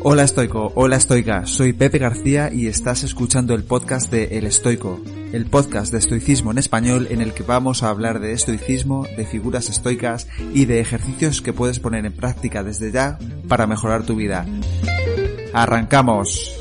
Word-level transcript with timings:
Hola 0.00 0.22
estoico, 0.22 0.70
hola 0.76 0.94
estoica, 0.94 1.44
soy 1.44 1.72
Pepe 1.72 1.98
García 1.98 2.50
y 2.52 2.68
estás 2.68 3.02
escuchando 3.02 3.52
el 3.54 3.64
podcast 3.64 4.12
de 4.12 4.38
El 4.38 4.46
Estoico, 4.46 5.00
el 5.32 5.46
podcast 5.46 5.90
de 5.90 5.98
estoicismo 5.98 6.52
en 6.52 6.58
español 6.58 7.08
en 7.10 7.20
el 7.20 7.34
que 7.34 7.42
vamos 7.42 7.82
a 7.82 7.88
hablar 7.88 8.20
de 8.20 8.32
estoicismo, 8.32 9.06
de 9.16 9.26
figuras 9.26 9.68
estoicas 9.68 10.28
y 10.54 10.66
de 10.66 10.78
ejercicios 10.78 11.42
que 11.42 11.52
puedes 11.52 11.80
poner 11.80 12.06
en 12.06 12.14
práctica 12.14 12.62
desde 12.62 12.92
ya 12.92 13.18
para 13.48 13.66
mejorar 13.66 14.04
tu 14.04 14.14
vida. 14.14 14.46
¡Arrancamos! 15.52 16.56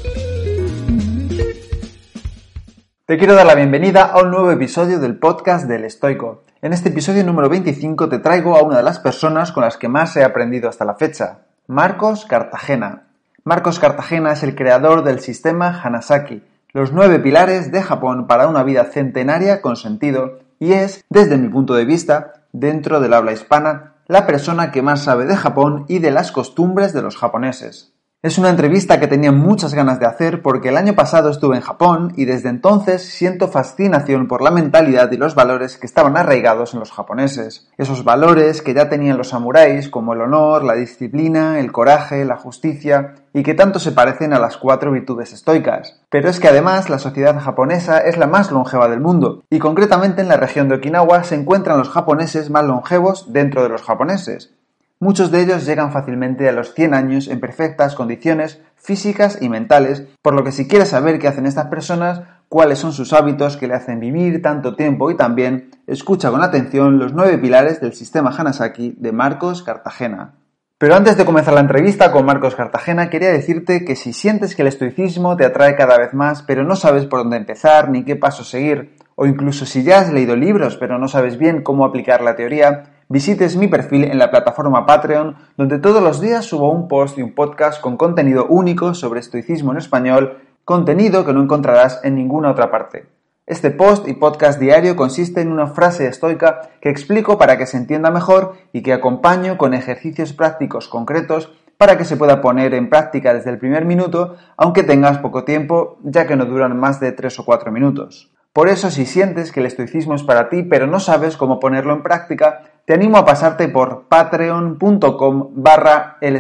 Te 3.05 3.19
quiero 3.19 3.35
dar 3.35 3.45
la 3.45 3.55
bienvenida 3.55 4.05
a 4.05 4.19
un 4.23 4.31
nuevo 4.31 4.49
episodio 4.51 4.99
del 4.99 5.19
podcast 5.19 5.67
del 5.67 5.85
Estoico. 5.85 6.43
En 6.63 6.73
este 6.73 6.89
episodio 6.89 7.23
número 7.23 7.49
25 7.49 8.09
te 8.09 8.17
traigo 8.17 8.57
a 8.57 8.63
una 8.63 8.77
de 8.77 8.83
las 8.83 8.97
personas 8.97 9.51
con 9.51 9.63
las 9.63 9.77
que 9.77 9.87
más 9.87 10.17
he 10.17 10.23
aprendido 10.23 10.67
hasta 10.67 10.85
la 10.85 10.95
fecha, 10.95 11.41
Marcos 11.67 12.25
Cartagena. 12.25 13.06
Marcos 13.47 13.79
Cartagena 13.79 14.33
es 14.33 14.43
el 14.43 14.55
creador 14.55 15.05
del 15.05 15.21
sistema 15.21 15.81
Hanasaki, 15.81 16.43
los 16.73 16.91
nueve 16.91 17.17
pilares 17.17 17.71
de 17.71 17.81
Japón 17.81 18.27
para 18.27 18.49
una 18.49 18.61
vida 18.61 18.83
centenaria 18.83 19.61
con 19.61 19.77
sentido, 19.77 20.39
y 20.59 20.73
es, 20.73 21.05
desde 21.07 21.37
mi 21.37 21.47
punto 21.47 21.73
de 21.73 21.85
vista, 21.85 22.33
dentro 22.51 22.99
del 22.99 23.13
habla 23.13 23.31
hispana, 23.31 23.93
la 24.07 24.27
persona 24.27 24.69
que 24.73 24.81
más 24.81 25.05
sabe 25.05 25.23
de 25.23 25.37
Japón 25.37 25.85
y 25.87 25.99
de 25.99 26.11
las 26.11 26.33
costumbres 26.33 26.91
de 26.91 27.01
los 27.01 27.15
japoneses. 27.15 27.93
Es 28.23 28.39
una 28.39 28.49
entrevista 28.49 28.99
que 28.99 29.05
tenía 29.05 29.31
muchas 29.31 29.75
ganas 29.75 29.99
de 29.99 30.07
hacer 30.07 30.41
porque 30.41 30.69
el 30.69 30.77
año 30.77 30.95
pasado 30.95 31.29
estuve 31.29 31.55
en 31.55 31.61
Japón 31.61 32.13
y 32.17 32.25
desde 32.25 32.49
entonces 32.49 33.03
siento 33.03 33.47
fascinación 33.47 34.27
por 34.27 34.41
la 34.41 34.49
mentalidad 34.49 35.11
y 35.11 35.17
los 35.17 35.35
valores 35.35 35.77
que 35.77 35.85
estaban 35.85 36.17
arraigados 36.17 36.73
en 36.73 36.79
los 36.79 36.91
japoneses. 36.91 37.69
Esos 37.77 38.03
valores 38.03 38.63
que 38.63 38.73
ya 38.73 38.89
tenían 38.89 39.19
los 39.19 39.29
samuráis 39.29 39.87
como 39.87 40.13
el 40.13 40.21
honor, 40.21 40.63
la 40.63 40.73
disciplina, 40.73 41.59
el 41.59 41.71
coraje, 41.71 42.25
la 42.25 42.37
justicia 42.37 43.13
y 43.35 43.43
que 43.43 43.53
tanto 43.53 43.77
se 43.77 43.91
parecen 43.91 44.33
a 44.33 44.39
las 44.39 44.57
cuatro 44.57 44.91
virtudes 44.91 45.31
estoicas. 45.31 46.01
Pero 46.09 46.27
es 46.27 46.39
que 46.39 46.47
además 46.47 46.89
la 46.89 46.97
sociedad 46.97 47.39
japonesa 47.39 47.99
es 47.99 48.17
la 48.17 48.25
más 48.25 48.51
longeva 48.51 48.89
del 48.89 48.99
mundo 48.99 49.43
y 49.51 49.59
concretamente 49.59 50.23
en 50.23 50.27
la 50.27 50.37
región 50.37 50.69
de 50.69 50.75
Okinawa 50.77 51.23
se 51.23 51.35
encuentran 51.35 51.77
los 51.77 51.89
japoneses 51.89 52.49
más 52.49 52.65
longevos 52.65 53.31
dentro 53.31 53.61
de 53.61 53.69
los 53.69 53.83
japoneses. 53.83 54.56
Muchos 54.99 55.29
de 55.29 55.41
ellos 55.41 55.67
llegan 55.67 55.91
fácilmente 55.91 56.49
a 56.49 56.51
los 56.51 56.73
100 56.73 56.95
años 56.95 57.27
en 57.27 57.39
perfectas 57.39 57.93
condiciones 57.93 58.59
físicas 58.75 59.37
y 59.41 59.47
mentales, 59.47 60.05
por 60.23 60.33
lo 60.33 60.43
que 60.43 60.51
si 60.51 60.67
quieres 60.67 60.89
saber 60.89 61.19
qué 61.19 61.27
hacen 61.27 61.45
estas 61.45 61.67
personas, 61.67 62.21
cuáles 62.49 62.79
son 62.79 62.93
sus 62.93 63.13
hábitos 63.13 63.57
que 63.57 63.67
le 63.67 63.75
hacen 63.75 63.99
vivir 63.99 64.41
tanto 64.41 64.75
tiempo 64.75 65.11
y 65.11 65.15
también, 65.15 65.69
escucha 65.85 66.31
con 66.31 66.41
atención 66.41 66.97
los 66.97 67.13
nueve 67.13 67.37
pilares 67.37 67.79
del 67.79 67.93
sistema 67.93 68.33
Hanasaki 68.35 68.95
de 68.97 69.11
Marcos 69.11 69.61
Cartagena. 69.61 70.33
Pero 70.79 70.95
antes 70.95 71.15
de 71.15 71.25
comenzar 71.25 71.53
la 71.53 71.61
entrevista 71.61 72.11
con 72.11 72.25
Marcos 72.25 72.55
Cartagena, 72.55 73.09
quería 73.09 73.31
decirte 73.31 73.85
que 73.85 73.95
si 73.95 74.13
sientes 74.13 74.55
que 74.55 74.63
el 74.63 74.67
estoicismo 74.67 75.35
te 75.35 75.45
atrae 75.45 75.75
cada 75.75 75.97
vez 75.97 76.15
más, 76.15 76.41
pero 76.41 76.63
no 76.63 76.75
sabes 76.75 77.05
por 77.05 77.19
dónde 77.19 77.37
empezar 77.37 77.89
ni 77.89 78.03
qué 78.03 78.15
paso 78.15 78.43
seguir, 78.43 78.95
o 79.15 79.27
incluso 79.27 79.65
si 79.65 79.83
ya 79.83 79.99
has 79.99 80.11
leído 80.11 80.35
libros 80.35 80.77
pero 80.77 80.97
no 80.97 81.07
sabes 81.07 81.37
bien 81.37 81.61
cómo 81.61 81.85
aplicar 81.85 82.21
la 82.21 82.35
teoría, 82.35 82.83
visites 83.09 83.55
mi 83.55 83.67
perfil 83.67 84.05
en 84.05 84.19
la 84.19 84.31
plataforma 84.31 84.85
Patreon, 84.85 85.35
donde 85.55 85.79
todos 85.79 86.03
los 86.03 86.19
días 86.19 86.45
subo 86.45 86.71
un 86.71 86.87
post 86.87 87.17
y 87.17 87.21
un 87.21 87.33
podcast 87.33 87.81
con 87.81 87.97
contenido 87.97 88.45
único 88.47 88.93
sobre 88.93 89.19
estoicismo 89.19 89.71
en 89.71 89.77
español, 89.77 90.39
contenido 90.65 91.25
que 91.25 91.33
no 91.33 91.41
encontrarás 91.41 92.01
en 92.03 92.15
ninguna 92.15 92.51
otra 92.51 92.69
parte. 92.69 93.07
Este 93.45 93.71
post 93.71 94.09
y 94.09 94.13
podcast 94.13 94.59
diario 94.59 94.97
consiste 94.97 95.39
en 95.39 95.53
una 95.53 95.67
frase 95.67 96.05
estoica 96.05 96.69
que 96.81 96.89
explico 96.89 97.37
para 97.37 97.57
que 97.57 97.65
se 97.65 97.77
entienda 97.77 98.11
mejor 98.11 98.55
y 98.73 98.81
que 98.81 98.91
acompaño 98.91 99.57
con 99.57 99.73
ejercicios 99.73 100.33
prácticos 100.33 100.89
concretos 100.89 101.53
para 101.77 101.97
que 101.97 102.03
se 102.03 102.17
pueda 102.17 102.41
poner 102.41 102.73
en 102.73 102.89
práctica 102.89 103.33
desde 103.33 103.51
el 103.51 103.59
primer 103.59 103.85
minuto, 103.85 104.35
aunque 104.57 104.83
tengas 104.83 105.19
poco 105.19 105.45
tiempo, 105.45 105.97
ya 106.03 106.27
que 106.27 106.35
no 106.35 106.45
duran 106.45 106.77
más 106.77 106.99
de 106.99 107.13
3 107.13 107.39
o 107.39 107.45
4 107.45 107.71
minutos. 107.71 108.31
Por 108.51 108.67
eso, 108.67 108.89
si 108.89 109.05
sientes 109.05 109.51
que 109.51 109.59
el 109.59 109.67
estoicismo 109.67 110.15
es 110.15 110.23
para 110.23 110.49
ti, 110.49 110.63
pero 110.63 110.87
no 110.87 110.99
sabes 110.99 111.37
cómo 111.37 111.59
ponerlo 111.59 111.93
en 111.93 112.01
práctica, 112.01 112.63
te 112.87 112.93
animo 112.93 113.17
a 113.17 113.25
pasarte 113.25 113.67
por 113.67 114.03
patreon.com 114.07 115.49
barra 115.55 116.15
el 116.21 116.39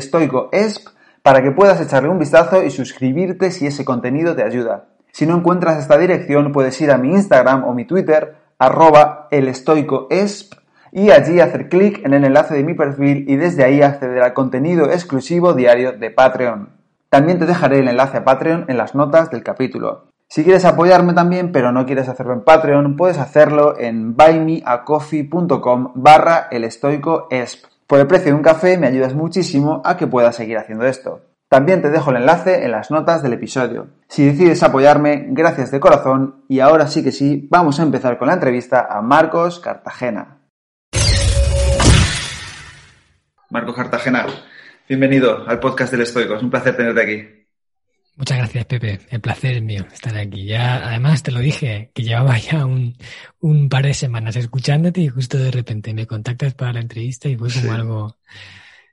para 1.21 1.43
que 1.43 1.51
puedas 1.51 1.81
echarle 1.81 2.07
un 2.07 2.19
vistazo 2.19 2.63
y 2.63 2.71
suscribirte 2.71 3.51
si 3.51 3.67
ese 3.67 3.83
contenido 3.83 4.33
te 4.33 4.43
ayuda. 4.43 4.85
Si 5.11 5.25
no 5.25 5.35
encuentras 5.35 5.77
esta 5.77 5.97
dirección, 5.97 6.53
puedes 6.53 6.79
ir 6.79 6.89
a 6.91 6.97
mi 6.97 7.09
Instagram 7.09 7.65
o 7.65 7.73
mi 7.73 7.83
Twitter, 7.83 8.37
arroba 8.59 9.27
el 9.29 9.49
estoico 9.49 10.07
esp, 10.09 10.53
y 10.93 11.11
allí 11.11 11.41
hacer 11.41 11.67
clic 11.67 12.05
en 12.05 12.13
el 12.13 12.23
enlace 12.23 12.53
de 12.53 12.63
mi 12.63 12.75
perfil 12.75 13.25
y 13.27 13.35
desde 13.35 13.65
ahí 13.65 13.81
acceder 13.81 14.23
al 14.23 14.33
contenido 14.33 14.89
exclusivo 14.89 15.53
diario 15.53 15.91
de 15.91 16.11
Patreon. 16.11 16.69
También 17.09 17.39
te 17.39 17.45
dejaré 17.45 17.79
el 17.79 17.89
enlace 17.89 18.19
a 18.19 18.23
Patreon 18.23 18.67
en 18.69 18.77
las 18.77 18.95
notas 18.95 19.29
del 19.31 19.43
capítulo. 19.43 20.05
Si 20.29 20.43
quieres 20.43 20.65
apoyarme 20.65 21.13
también, 21.13 21.53
pero 21.53 21.71
no 21.71 21.85
quieres 21.85 22.09
hacerlo 22.09 22.33
en 22.33 22.43
Patreon, 22.43 22.97
puedes 22.97 23.17
hacerlo 23.17 23.79
en 23.79 24.17
buymeacoffee.com 24.17 25.93
barra 25.95 26.49
el 26.51 26.65
estoico 26.65 27.27
esp. 27.31 27.65
Por 27.87 27.99
el 27.99 28.07
precio 28.07 28.27
de 28.27 28.33
un 28.33 28.43
café 28.43 28.77
me 28.77 28.87
ayudas 28.87 29.13
muchísimo 29.15 29.81
a 29.85 29.95
que 29.95 30.05
pueda 30.05 30.33
seguir 30.33 30.57
haciendo 30.57 30.85
esto. 30.85 31.21
También 31.47 31.81
te 31.81 31.89
dejo 31.89 32.11
el 32.11 32.17
enlace 32.17 32.65
en 32.65 32.71
las 32.71 32.91
notas 32.91 33.23
del 33.23 33.31
episodio. 33.31 33.87
Si 34.09 34.25
decides 34.25 34.63
apoyarme, 34.63 35.27
gracias 35.29 35.71
de 35.71 35.79
corazón 35.79 36.43
y 36.49 36.59
ahora 36.59 36.87
sí 36.87 37.05
que 37.05 37.13
sí, 37.13 37.47
vamos 37.49 37.79
a 37.79 37.83
empezar 37.83 38.17
con 38.17 38.27
la 38.27 38.33
entrevista 38.33 38.85
a 38.89 39.01
Marcos 39.01 39.61
Cartagena. 39.61 40.41
Marcos 43.49 43.75
Cartagena, 43.77 44.25
bienvenido 44.89 45.47
al 45.47 45.61
podcast 45.61 45.93
del 45.93 46.01
Estoico, 46.01 46.35
es 46.35 46.43
un 46.43 46.49
placer 46.49 46.75
tenerte 46.75 47.01
aquí. 47.01 47.36
Muchas 48.17 48.39
gracias, 48.39 48.65
Pepe. 48.65 48.99
El 49.11 49.21
placer 49.21 49.57
es 49.57 49.61
mío 49.61 49.85
estar 49.93 50.17
aquí. 50.17 50.45
Ya, 50.45 50.87
además, 50.87 51.21
te 51.21 51.31
lo 51.31 51.39
dije, 51.39 51.91
que 51.93 52.01
llevaba 52.01 52.35
ya 52.39 52.65
un, 52.65 52.97
un 53.41 53.69
par 53.69 53.85
de 53.85 53.93
semanas 53.93 54.35
escuchándote 54.35 55.01
y 55.01 55.07
justo 55.07 55.37
de 55.37 55.51
repente 55.51 55.93
me 55.93 56.07
contactas 56.07 56.55
para 56.55 56.73
la 56.73 56.79
entrevista 56.79 57.29
y 57.29 57.37
fue 57.37 57.49
como 57.53 57.73
algo 57.73 58.17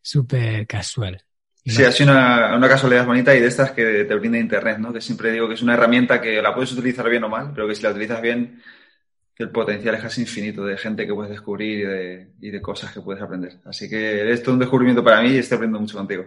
súper 0.02 0.66
casual. 0.66 1.24
Sí, 1.64 1.82
ha 1.82 1.90
sido 1.90 2.12
una, 2.12 2.54
una, 2.54 2.68
casualidad 2.68 3.06
bonita 3.06 3.34
y 3.34 3.40
de 3.40 3.46
estas 3.46 3.70
que 3.70 4.04
te 4.04 4.14
brinda 4.14 4.36
Internet, 4.36 4.76
¿no? 4.76 4.92
Que 4.92 5.00
siempre 5.00 5.32
digo 5.32 5.48
que 5.48 5.54
es 5.54 5.62
una 5.62 5.72
herramienta 5.72 6.20
que 6.20 6.42
la 6.42 6.54
puedes 6.54 6.72
utilizar 6.72 7.08
bien 7.08 7.24
o 7.24 7.30
mal, 7.30 7.52
pero 7.54 7.66
que 7.66 7.74
si 7.74 7.82
la 7.82 7.90
utilizas 7.92 8.20
bien, 8.20 8.60
el 9.36 9.48
potencial 9.48 9.94
es 9.94 10.02
casi 10.02 10.20
infinito 10.20 10.66
de 10.66 10.76
gente 10.76 11.06
que 11.06 11.14
puedes 11.14 11.30
descubrir 11.30 11.78
y 11.78 11.82
de, 11.82 12.28
y 12.42 12.50
de 12.50 12.60
cosas 12.60 12.92
que 12.92 13.00
puedes 13.00 13.22
aprender. 13.22 13.58
Así 13.64 13.88
que 13.88 14.20
eres 14.20 14.42
todo 14.42 14.52
un 14.52 14.60
descubrimiento 14.60 15.02
para 15.02 15.22
mí 15.22 15.30
y 15.30 15.38
estoy 15.38 15.56
aprendiendo 15.56 15.80
mucho 15.80 15.96
contigo. 15.96 16.26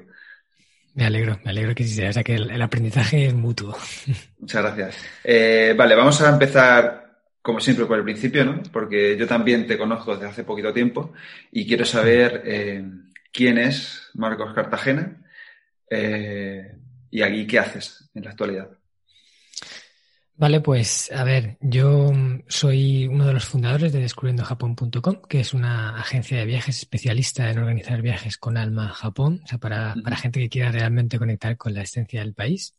Me 0.97 1.05
alegro, 1.05 1.39
me 1.43 1.51
alegro 1.51 1.75
que 1.75 1.83
sí 1.83 1.93
sea. 1.93 2.09
O 2.09 2.13
sea, 2.13 2.23
que 2.23 2.33
el, 2.33 2.59
aprendizaje 2.59 3.27
es 3.27 3.33
mutuo. 3.35 3.77
Muchas 4.39 4.63
gracias. 4.63 5.05
Eh, 5.23 5.75
vale, 5.77 5.93
vamos 5.93 6.19
a 6.23 6.29
empezar, 6.29 7.19
como 7.39 7.59
siempre, 7.59 7.85
por 7.85 7.99
el 7.99 8.03
principio, 8.03 8.43
¿no? 8.43 8.63
Porque 8.73 9.15
yo 9.15 9.27
también 9.27 9.67
te 9.67 9.77
conozco 9.77 10.15
desde 10.15 10.25
hace 10.25 10.43
poquito 10.43 10.73
tiempo 10.73 11.13
y 11.51 11.67
quiero 11.67 11.85
saber 11.85 12.41
eh, 12.45 12.83
quién 13.31 13.59
es 13.59 14.09
Marcos 14.15 14.55
Cartagena 14.55 15.21
eh, 15.87 16.75
y 17.11 17.21
aquí 17.21 17.45
qué 17.45 17.59
haces 17.59 18.09
en 18.15 18.23
la 18.23 18.31
actualidad. 18.31 18.69
Vale, 20.39 20.61
pues 20.61 21.11
a 21.11 21.23
ver, 21.23 21.57
yo 21.61 22.11
soy 22.47 23.07
uno 23.07 23.25
de 23.25 23.33
los 23.33 23.45
fundadores 23.45 23.91
de 23.91 24.01
descubriendojapón.com, 24.01 25.21
que 25.27 25.39
es 25.39 25.55
una 25.55 25.99
agencia 25.99 26.37
de 26.37 26.45
viajes 26.45 26.77
especialista 26.77 27.49
en 27.49 27.57
organizar 27.57 28.03
viajes 28.03 28.37
con 28.37 28.55
alma 28.55 28.91
a 28.91 28.93
Japón, 28.93 29.41
o 29.43 29.47
sea, 29.47 29.57
para, 29.57 29.95
para 30.03 30.15
gente 30.15 30.39
que 30.39 30.49
quiera 30.49 30.71
realmente 30.71 31.17
conectar 31.17 31.57
con 31.57 31.73
la 31.73 31.81
esencia 31.81 32.19
del 32.19 32.35
país. 32.35 32.75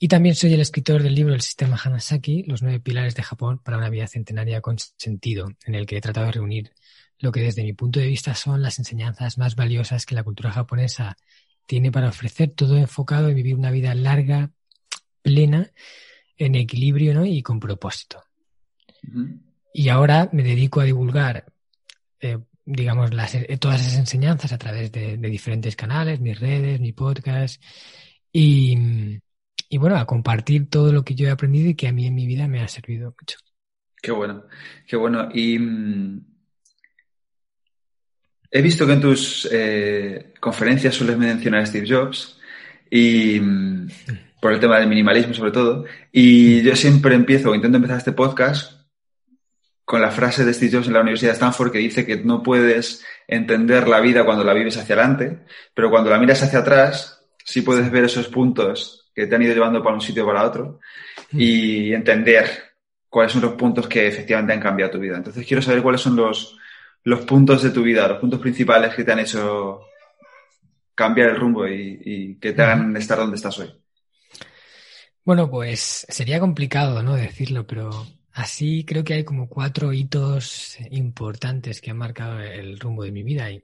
Y 0.00 0.08
también 0.08 0.34
soy 0.34 0.52
el 0.52 0.60
escritor 0.60 1.04
del 1.04 1.14
libro 1.14 1.32
El 1.32 1.42
sistema 1.42 1.78
Hanasaki, 1.82 2.42
los 2.42 2.60
nueve 2.62 2.80
pilares 2.80 3.14
de 3.14 3.22
Japón 3.22 3.60
para 3.62 3.78
una 3.78 3.88
vida 3.88 4.08
centenaria 4.08 4.60
con 4.60 4.76
sentido, 4.78 5.52
en 5.66 5.76
el 5.76 5.86
que 5.86 5.98
he 5.98 6.00
tratado 6.00 6.26
de 6.26 6.32
reunir 6.32 6.72
lo 7.20 7.30
que 7.30 7.40
desde 7.40 7.62
mi 7.62 7.72
punto 7.72 8.00
de 8.00 8.08
vista 8.08 8.34
son 8.34 8.62
las 8.62 8.80
enseñanzas 8.80 9.38
más 9.38 9.54
valiosas 9.54 10.06
que 10.06 10.16
la 10.16 10.24
cultura 10.24 10.50
japonesa 10.50 11.16
tiene 11.66 11.92
para 11.92 12.08
ofrecer, 12.08 12.50
todo 12.50 12.76
enfocado 12.76 13.28
en 13.28 13.36
vivir 13.36 13.54
una 13.54 13.70
vida 13.70 13.94
larga, 13.94 14.50
plena, 15.22 15.70
en 16.36 16.54
equilibrio 16.54 17.14
¿no? 17.14 17.24
y 17.24 17.42
con 17.42 17.60
propósito. 17.60 18.22
Y 19.72 19.88
ahora 19.88 20.28
me 20.32 20.42
dedico 20.42 20.80
a 20.80 20.84
divulgar 20.84 21.44
eh, 22.20 22.38
digamos, 22.64 23.12
las, 23.12 23.34
eh, 23.34 23.58
todas 23.60 23.80
esas 23.80 23.98
enseñanzas 23.98 24.52
a 24.52 24.58
través 24.58 24.90
de, 24.90 25.16
diferentes 25.16 25.76
canales, 25.76 26.20
mis 26.20 26.38
redes, 26.38 26.80
mi 26.80 26.92
podcast 26.92 27.62
y, 28.32 29.20
y 29.68 29.78
bueno, 29.78 29.96
a 29.96 30.06
compartir 30.06 30.70
todo 30.70 30.92
lo 30.92 31.04
que 31.04 31.14
yo 31.14 31.26
he 31.26 31.30
aprendido 31.30 31.70
y 31.70 31.74
que 31.74 31.88
a 31.88 31.92
mí 31.92 32.06
en 32.06 32.14
mi 32.14 32.26
vida 32.26 32.48
me 32.48 32.60
ha 32.60 32.68
servido 32.68 33.14
mucho. 33.20 33.38
Qué 34.00 34.10
bueno, 34.10 34.44
qué 34.86 34.96
bueno. 34.96 35.28
Y 35.32 35.58
mm, 35.58 36.24
he 38.50 38.62
visto 38.62 38.86
que 38.86 38.92
en 38.92 39.00
tus 39.00 39.48
eh, 39.52 40.32
conferencias 40.40 40.94
sueles 40.94 41.18
mencionar 41.18 41.60
a 41.60 41.66
Steve 41.66 41.86
Jobs 41.88 42.38
y 42.90 43.40
mm, 43.40 43.88
por 44.44 44.52
el 44.52 44.60
tema 44.60 44.78
del 44.78 44.90
minimalismo 44.90 45.32
sobre 45.32 45.52
todo. 45.52 45.86
Y 46.12 46.60
yo 46.60 46.76
siempre 46.76 47.14
empiezo 47.14 47.50
o 47.50 47.54
intento 47.54 47.78
empezar 47.78 47.96
este 47.96 48.12
podcast 48.12 48.78
con 49.86 50.02
la 50.02 50.10
frase 50.10 50.44
de 50.44 50.52
Steve 50.52 50.70
Jobs 50.70 50.86
en 50.86 50.92
la 50.92 51.00
Universidad 51.00 51.30
de 51.30 51.36
Stanford 51.36 51.72
que 51.72 51.78
dice 51.78 52.04
que 52.04 52.18
no 52.18 52.42
puedes 52.42 53.02
entender 53.26 53.88
la 53.88 54.00
vida 54.00 54.22
cuando 54.26 54.44
la 54.44 54.52
vives 54.52 54.76
hacia 54.76 54.96
adelante, 54.96 55.46
pero 55.72 55.88
cuando 55.88 56.10
la 56.10 56.18
miras 56.18 56.42
hacia 56.42 56.58
atrás, 56.58 57.24
sí 57.42 57.62
puedes 57.62 57.90
ver 57.90 58.04
esos 58.04 58.28
puntos 58.28 59.10
que 59.14 59.26
te 59.26 59.34
han 59.34 59.40
ido 59.40 59.54
llevando 59.54 59.82
para 59.82 59.94
un 59.94 60.02
sitio 60.02 60.24
o 60.24 60.26
para 60.26 60.44
otro 60.44 60.78
y 61.32 61.94
entender 61.94 62.74
cuáles 63.08 63.32
son 63.32 63.40
los 63.40 63.54
puntos 63.54 63.88
que 63.88 64.08
efectivamente 64.08 64.52
han 64.52 64.60
cambiado 64.60 64.92
tu 64.92 64.98
vida. 64.98 65.16
Entonces 65.16 65.46
quiero 65.46 65.62
saber 65.62 65.82
cuáles 65.82 66.02
son 66.02 66.16
los, 66.16 66.58
los 67.04 67.20
puntos 67.20 67.62
de 67.62 67.70
tu 67.70 67.82
vida, 67.82 68.06
los 68.08 68.18
puntos 68.18 68.40
principales 68.40 68.94
que 68.94 69.04
te 69.04 69.12
han 69.12 69.20
hecho 69.20 69.86
cambiar 70.94 71.30
el 71.30 71.36
rumbo 71.36 71.66
y, 71.66 71.98
y 72.04 72.34
que 72.34 72.52
te 72.52 72.60
hagan 72.60 72.94
estar 72.98 73.16
donde 73.16 73.36
estás 73.36 73.58
hoy. 73.58 73.74
Bueno, 75.24 75.50
pues 75.50 76.06
sería 76.08 76.40
complicado, 76.40 77.02
¿no? 77.02 77.14
Decirlo, 77.14 77.66
pero 77.66 78.06
Así 78.34 78.84
creo 78.84 79.04
que 79.04 79.14
hay 79.14 79.24
como 79.24 79.48
cuatro 79.48 79.92
hitos 79.92 80.76
importantes 80.90 81.80
que 81.80 81.92
han 81.92 81.98
marcado 81.98 82.40
el 82.40 82.80
rumbo 82.80 83.04
de 83.04 83.12
mi 83.12 83.22
vida. 83.22 83.48
Y 83.48 83.62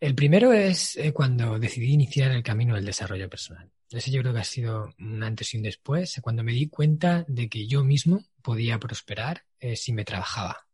el 0.00 0.14
primero 0.14 0.54
es 0.54 0.96
eh, 0.96 1.12
cuando 1.12 1.58
decidí 1.58 1.92
iniciar 1.92 2.32
el 2.32 2.42
camino 2.42 2.74
del 2.74 2.86
desarrollo 2.86 3.28
personal. 3.28 3.70
Ese 3.90 4.10
yo 4.10 4.22
creo 4.22 4.32
que 4.32 4.40
ha 4.40 4.44
sido 4.44 4.94
un 4.98 5.22
antes 5.22 5.52
y 5.52 5.58
un 5.58 5.64
después, 5.64 6.18
cuando 6.22 6.42
me 6.42 6.52
di 6.52 6.68
cuenta 6.68 7.26
de 7.28 7.50
que 7.50 7.66
yo 7.66 7.84
mismo 7.84 8.24
podía 8.40 8.78
prosperar 8.78 9.44
eh, 9.60 9.76
si 9.76 9.92
me 9.92 10.06
trabajaba. 10.06 10.66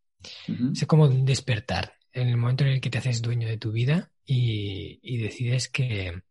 Es 0.72 0.86
como 0.86 1.08
despertar 1.08 1.94
en 2.12 2.28
el 2.28 2.36
momento 2.36 2.62
en 2.62 2.70
el 2.70 2.80
que 2.80 2.90
te 2.90 2.98
haces 2.98 3.20
dueño 3.20 3.48
de 3.48 3.58
tu 3.58 3.72
vida 3.72 4.12
y, 4.24 5.18
decides 5.18 5.68
que 5.68 6.22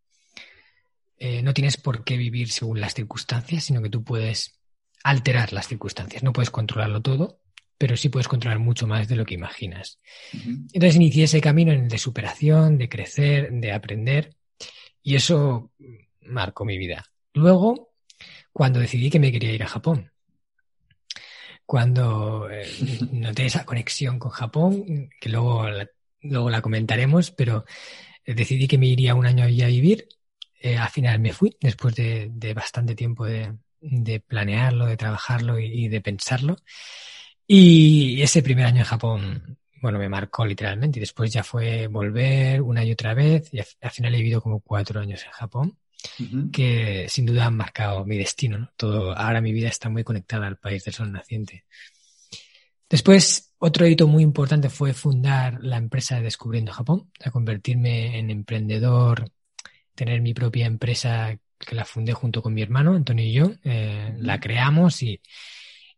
eh, 1.20 1.42
no 1.42 1.54
tienes 1.54 1.78
por 1.78 2.04
qué 2.04 2.18
vivir 2.18 2.50
según 2.50 2.80
las 2.80 2.94
circunstancias, 2.94 3.64
sino 3.64 3.82
que 3.82 3.90
tú 3.90 4.04
puedes 4.04 4.60
alterar 5.04 5.54
las 5.54 5.68
circunstancias. 5.68 6.24
No 6.24 6.34
puedes 6.34 6.52
controlarlo 6.52 7.02
todo, 7.02 7.40
pero 7.78 7.96
sí 7.98 8.10
puedes 8.10 8.28
controlar 8.28 8.60
mucho 8.60 8.88
más 8.88 9.08
de 9.08 9.16
lo 9.16 9.26
que 9.26 9.36
imaginas. 9.36 10.00
Entonces 10.34 10.96
inicié 10.96 11.26
ese 11.26 11.42
camino 11.42 11.72
en 11.72 11.84
el 11.84 11.88
de 11.88 11.98
superación, 11.98 12.78
de 12.78 12.90
crecer, 12.90 13.52
de 13.52 13.72
aprender, 13.72 14.36
y 15.04 15.16
eso 15.16 15.72
marcó 16.22 16.66
mi 16.66 16.78
vida. 16.78 17.06
Luego, 17.34 17.94
cuando 18.52 18.80
decidí 18.80 19.10
que 19.10 19.20
me 19.20 19.32
quería 19.32 19.54
ir 19.54 19.64
a 19.64 19.68
Japón, 19.68 20.12
cuando 21.66 22.50
eh, 22.50 22.66
noté 23.12 23.46
esa 23.46 23.66
conexión 23.66 24.20
con 24.20 24.32
Japón, 24.32 25.10
que 25.20 25.30
luego 25.30 25.70
la, 25.70 25.88
luego 26.22 26.50
la 26.50 26.62
comentaremos, 26.62 27.32
pero 27.32 27.66
decidí 28.26 28.68
que 28.68 28.78
me 28.78 28.88
iría 28.88 29.16
un 29.16 29.26
año 29.26 29.44
allí 29.46 29.62
a 29.62 29.68
vivir. 29.68 30.08
Eh, 30.60 30.78
al 30.78 30.90
final 30.90 31.20
me 31.20 31.34
fui, 31.34 31.56
después 31.60 31.96
de 31.96 32.54
bastante 32.56 32.96
tiempo 32.96 33.26
de, 33.26 33.54
de 33.82 34.20
planearlo, 34.20 34.86
de 34.86 34.98
trabajarlo 34.98 35.60
y, 35.60 35.88
de 35.88 36.02
pensarlo. 36.02 36.58
Y 37.46 38.22
ese 38.22 38.42
primer 38.44 38.66
año 38.66 38.80
en 38.80 38.86
Japón, 38.86 39.58
bueno, 39.82 40.00
me 40.00 40.10
marcó 40.10 40.46
literalmente. 40.46 41.00
Y 41.00 41.02
después 41.02 41.32
ya 41.32 41.44
fue 41.44 41.88
volver 41.88 42.62
una 42.62 42.84
y 42.84 42.92
otra 42.92 43.14
vez. 43.14 43.50
Y 43.54 43.60
al 43.60 43.92
final 43.92 44.16
he 44.16 44.18
vivido 44.18 44.42
como 44.42 44.60
cuatro 44.60 45.00
años 45.00 45.24
en 45.24 45.32
Japón, 45.32 45.78
que 46.52 47.08
sin 47.10 47.26
duda 47.26 47.46
han 47.46 47.56
marcado 47.56 48.06
mi 48.06 48.18
destino. 48.18 48.72
Todo, 48.76 49.18
ahora 49.18 49.42
mi 49.42 49.52
vida 49.54 49.70
está 49.70 49.90
muy 49.90 50.04
conectada 50.04 50.48
al 50.48 50.58
país 50.58 50.84
del 50.84 50.94
sol 50.94 51.12
naciente. 51.12 51.66
Después, 52.90 53.54
otro 53.58 53.86
hito 53.86 54.08
muy 54.08 54.24
importante 54.24 54.70
fue 54.70 54.94
fundar 54.94 55.62
la 55.62 55.78
empresa 55.78 56.22
Descubriendo 56.22 56.72
Japón, 56.72 57.12
a 57.22 57.32
convertirme 57.32 58.18
en 58.18 58.30
emprendedor, 58.30 59.30
tener 59.98 60.22
mi 60.22 60.34
propia 60.34 60.68
empresa 60.68 61.38
que 61.58 61.76
la 61.76 61.84
fundé 61.84 62.14
junto 62.14 62.42
con 62.42 62.54
mi 62.54 62.62
hermano, 62.62 62.96
Antonio 62.96 63.26
y 63.26 63.34
yo, 63.34 63.52
eh, 63.64 64.14
la 64.20 64.40
creamos 64.40 65.02
y, 65.02 65.20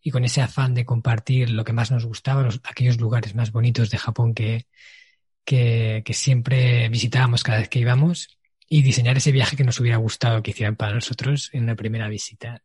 y, 0.02 0.10
con 0.10 0.24
ese 0.24 0.42
afán 0.42 0.74
de 0.74 0.86
compartir 0.86 1.50
lo 1.50 1.66
que 1.66 1.74
más 1.74 1.92
nos 1.92 2.06
gustaba, 2.06 2.42
los, 2.42 2.62
aquellos 2.64 3.00
lugares 3.00 3.36
más 3.36 3.52
bonitos 3.52 3.90
de 3.90 3.98
Japón 3.98 4.34
que, 4.34 4.66
que, 5.44 6.02
que, 6.06 6.14
siempre 6.14 6.88
visitábamos 6.88 7.44
cada 7.44 7.60
vez 7.60 7.68
que 7.68 7.80
íbamos 7.80 8.40
y 8.70 8.82
diseñar 8.84 9.18
ese 9.18 9.34
viaje 9.34 9.58
que 9.58 9.66
nos 9.66 9.80
hubiera 9.82 9.98
gustado 9.98 10.42
que 10.42 10.52
hicieran 10.52 10.78
para 10.78 10.94
nosotros 10.94 11.50
en 11.52 11.64
una 11.64 11.76
primera 11.76 12.08
visita. 12.08 12.64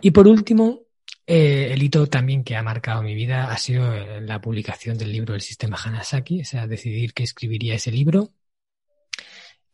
Y 0.00 0.10
por 0.12 0.26
último, 0.26 0.80
eh, 1.26 1.68
el 1.72 1.82
hito 1.82 2.06
también 2.06 2.44
que 2.44 2.56
ha 2.56 2.62
marcado 2.62 3.02
mi 3.02 3.14
vida 3.14 3.50
ha 3.50 3.58
sido 3.58 3.92
la 4.20 4.40
publicación 4.40 4.96
del 4.96 5.12
libro 5.12 5.34
El 5.34 5.40
sistema 5.42 5.76
Hanasaki, 5.76 6.40
o 6.40 6.44
sea, 6.44 6.66
decidir 6.66 7.12
que 7.12 7.24
escribiría 7.24 7.74
ese 7.74 7.90
libro 7.90 8.32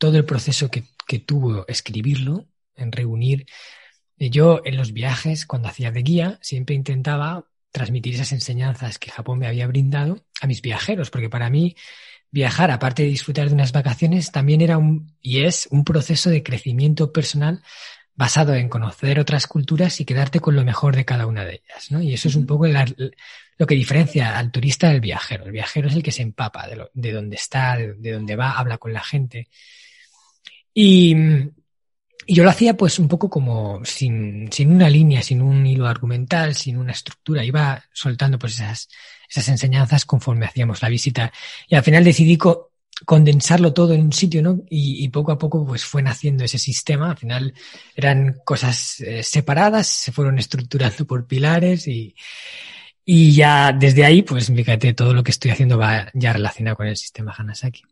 todo 0.00 0.17
el 0.17 0.25
proceso 0.25 0.70
que, 0.70 0.85
tuvo 1.19 1.67
escribirlo, 1.69 2.47
en 2.75 2.91
reunir. 2.91 3.47
Eh, 4.17 4.31
yo 4.31 4.62
en 4.64 4.76
los 4.76 4.93
viajes, 4.93 5.44
cuando 5.44 5.69
hacía 5.69 5.91
de 5.91 6.02
guía, 6.02 6.38
siempre 6.41 6.75
intentaba 6.75 7.44
transmitir 7.70 8.14
esas 8.14 8.32
enseñanzas 8.32 8.99
que 8.99 9.11
Japón 9.11 9.38
me 9.38 9.47
había 9.47 9.67
brindado 9.67 10.25
a 10.41 10.47
mis 10.47 10.62
viajeros, 10.62 11.11
porque 11.11 11.29
para 11.29 11.50
mí 11.50 11.76
viajar, 12.31 12.70
aparte 12.70 13.02
de 13.02 13.11
disfrutar 13.11 13.49
de 13.49 13.55
unas 13.55 13.73
vacaciones, 13.73 14.32
también 14.32 14.62
era 14.62 14.79
un, 14.79 15.14
y 15.20 15.44
es 15.44 15.69
un 15.70 15.85
proceso 15.85 16.31
de 16.31 16.43
crecimiento 16.43 17.12
personal 17.12 17.62
basado 18.14 18.55
en 18.55 18.69
conocer 18.69 19.20
otras 19.20 19.47
culturas 19.47 20.00
y 20.00 20.05
quedarte 20.05 20.41
con 20.41 20.56
lo 20.56 20.64
mejor 20.64 20.97
de 20.97 21.05
cada 21.05 21.26
una 21.26 21.44
de 21.44 21.62
ellas, 21.64 21.91
¿no? 21.91 22.00
Y 22.00 22.14
eso 22.14 22.29
es 22.29 22.37
un 22.37 22.47
poco 22.47 22.67
lo 22.67 23.67
que 23.67 23.75
diferencia 23.75 24.38
al 24.38 24.50
turista 24.50 24.88
del 24.88 25.00
viajero. 25.00 25.44
El 25.44 25.52
viajero 25.52 25.88
es 25.88 25.94
el 25.94 26.02
que 26.02 26.12
se 26.12 26.23
empapa 26.23 26.67
de, 26.69 26.76
lo, 26.76 26.91
de 26.94 27.12
dónde 27.12 27.37
está, 27.37 27.76
de, 27.76 27.94
de 27.94 28.12
dónde 28.12 28.37
va, 28.37 28.52
habla 28.52 28.79
con 28.79 28.93
la 28.93 29.02
gente. 29.02 29.49
Y, 30.75 31.14
yo 32.32 32.44
lo 32.44 32.50
hacía 32.50 32.76
pues 32.76 32.99
un 32.99 33.08
poco 33.08 33.28
como 33.28 33.84
sin, 33.84 34.50
sin, 34.52 34.70
una 34.72 34.88
línea, 34.88 35.22
sin 35.22 35.43
un 35.43 35.67
hilo 35.67 35.88
argumental, 35.88 36.55
sin 36.55 36.76
una 36.78 36.93
estructura. 36.93 37.44
Iba 37.44 37.84
soltando 37.93 38.38
pues 38.38 38.55
esas, 38.55 38.88
esas 39.28 39.49
enseñanzas 39.49 40.05
conforme 40.05 40.46
hacíamos 40.46 40.81
la 40.82 40.88
visita. 40.88 41.32
Y 41.67 41.75
al 41.75 41.82
final 41.82 42.05
decidí 42.05 42.38
condensarlo 43.05 43.72
todo 43.72 43.94
en 43.94 44.02
un 44.02 44.12
sitio, 44.12 44.43
¿no? 44.43 44.61
Y, 44.69 45.08
poco 45.08 45.32
a 45.32 45.38
poco 45.38 45.67
pues 45.67 45.84
fue 45.84 46.02
naciendo 46.02 46.44
ese 46.44 46.59
sistema. 46.59 47.11
Al 47.11 47.16
final 47.16 47.54
eran 47.97 48.37
cosas 48.44 49.00
eh, 49.00 49.23
separadas, 49.25 49.88
se 49.88 50.12
fueron 50.12 50.38
estructurando 50.38 51.04
por 51.06 51.26
pilares 51.26 51.88
y, 51.88 52.14
y 53.04 53.33
ya 53.33 53.73
desde 53.73 54.04
ahí 54.04 54.23
pues 54.23 54.47
fíjate, 54.47 54.94
todo 54.94 55.14
lo 55.14 55.25
que 55.25 55.33
estoy 55.33 55.50
haciendo 55.50 55.78
va 55.78 56.11
ya 56.14 56.33
relacionado 56.33 56.76
con 56.76 56.87
el 56.87 56.97
sistema 56.97 57.35
Hanasaki. 57.37 57.83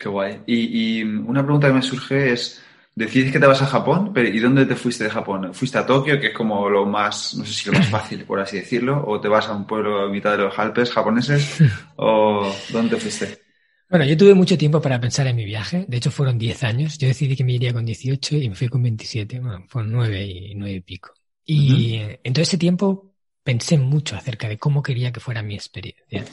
Qué 0.00 0.08
guay. 0.08 0.40
Y, 0.46 1.02
una 1.02 1.42
pregunta 1.42 1.66
que 1.66 1.74
me 1.74 1.82
surge 1.82 2.32
es, 2.32 2.62
decides 2.94 3.30
que 3.30 3.38
te 3.38 3.46
vas 3.46 3.60
a 3.60 3.66
Japón, 3.66 4.12
pero 4.14 4.30
¿y 4.30 4.38
dónde 4.38 4.64
te 4.64 4.74
fuiste 4.74 5.04
de 5.04 5.10
Japón? 5.10 5.52
¿Fuiste 5.52 5.76
a 5.76 5.84
Tokio, 5.84 6.18
que 6.18 6.28
es 6.28 6.34
como 6.34 6.70
lo 6.70 6.86
más, 6.86 7.34
no 7.36 7.44
sé 7.44 7.52
si 7.52 7.70
lo 7.70 7.76
más 7.76 7.86
fácil, 7.90 8.24
por 8.24 8.40
así 8.40 8.56
decirlo, 8.56 9.04
o 9.06 9.20
te 9.20 9.28
vas 9.28 9.48
a 9.48 9.54
un 9.54 9.66
pueblo 9.66 10.00
a 10.00 10.08
mitad 10.08 10.32
de 10.32 10.38
los 10.38 10.58
Alpes 10.58 10.90
japoneses, 10.90 11.58
o 11.96 12.50
dónde 12.72 12.96
te 12.96 13.02
fuiste? 13.02 13.42
Bueno, 13.90 14.06
yo 14.06 14.16
tuve 14.16 14.32
mucho 14.32 14.56
tiempo 14.56 14.80
para 14.80 14.98
pensar 14.98 15.26
en 15.26 15.36
mi 15.36 15.44
viaje. 15.44 15.84
De 15.86 15.98
hecho, 15.98 16.10
fueron 16.10 16.38
10 16.38 16.64
años. 16.64 16.96
Yo 16.96 17.06
decidí 17.06 17.36
que 17.36 17.44
me 17.44 17.52
iría 17.52 17.74
con 17.74 17.84
18 17.84 18.36
y 18.36 18.48
me 18.48 18.54
fui 18.54 18.68
con 18.68 18.82
27. 18.82 19.38
Bueno, 19.40 19.66
fueron 19.68 19.92
9 19.92 20.24
y 20.24 20.54
9 20.54 20.74
y 20.76 20.80
pico. 20.80 21.12
Y 21.44 22.00
en 22.22 22.32
todo 22.32 22.42
ese 22.42 22.56
tiempo 22.56 23.12
pensé 23.42 23.76
mucho 23.76 24.16
acerca 24.16 24.48
de 24.48 24.56
cómo 24.56 24.82
quería 24.82 25.12
que 25.12 25.20
fuera 25.20 25.42
mi 25.42 25.56
experiencia. 25.56 26.24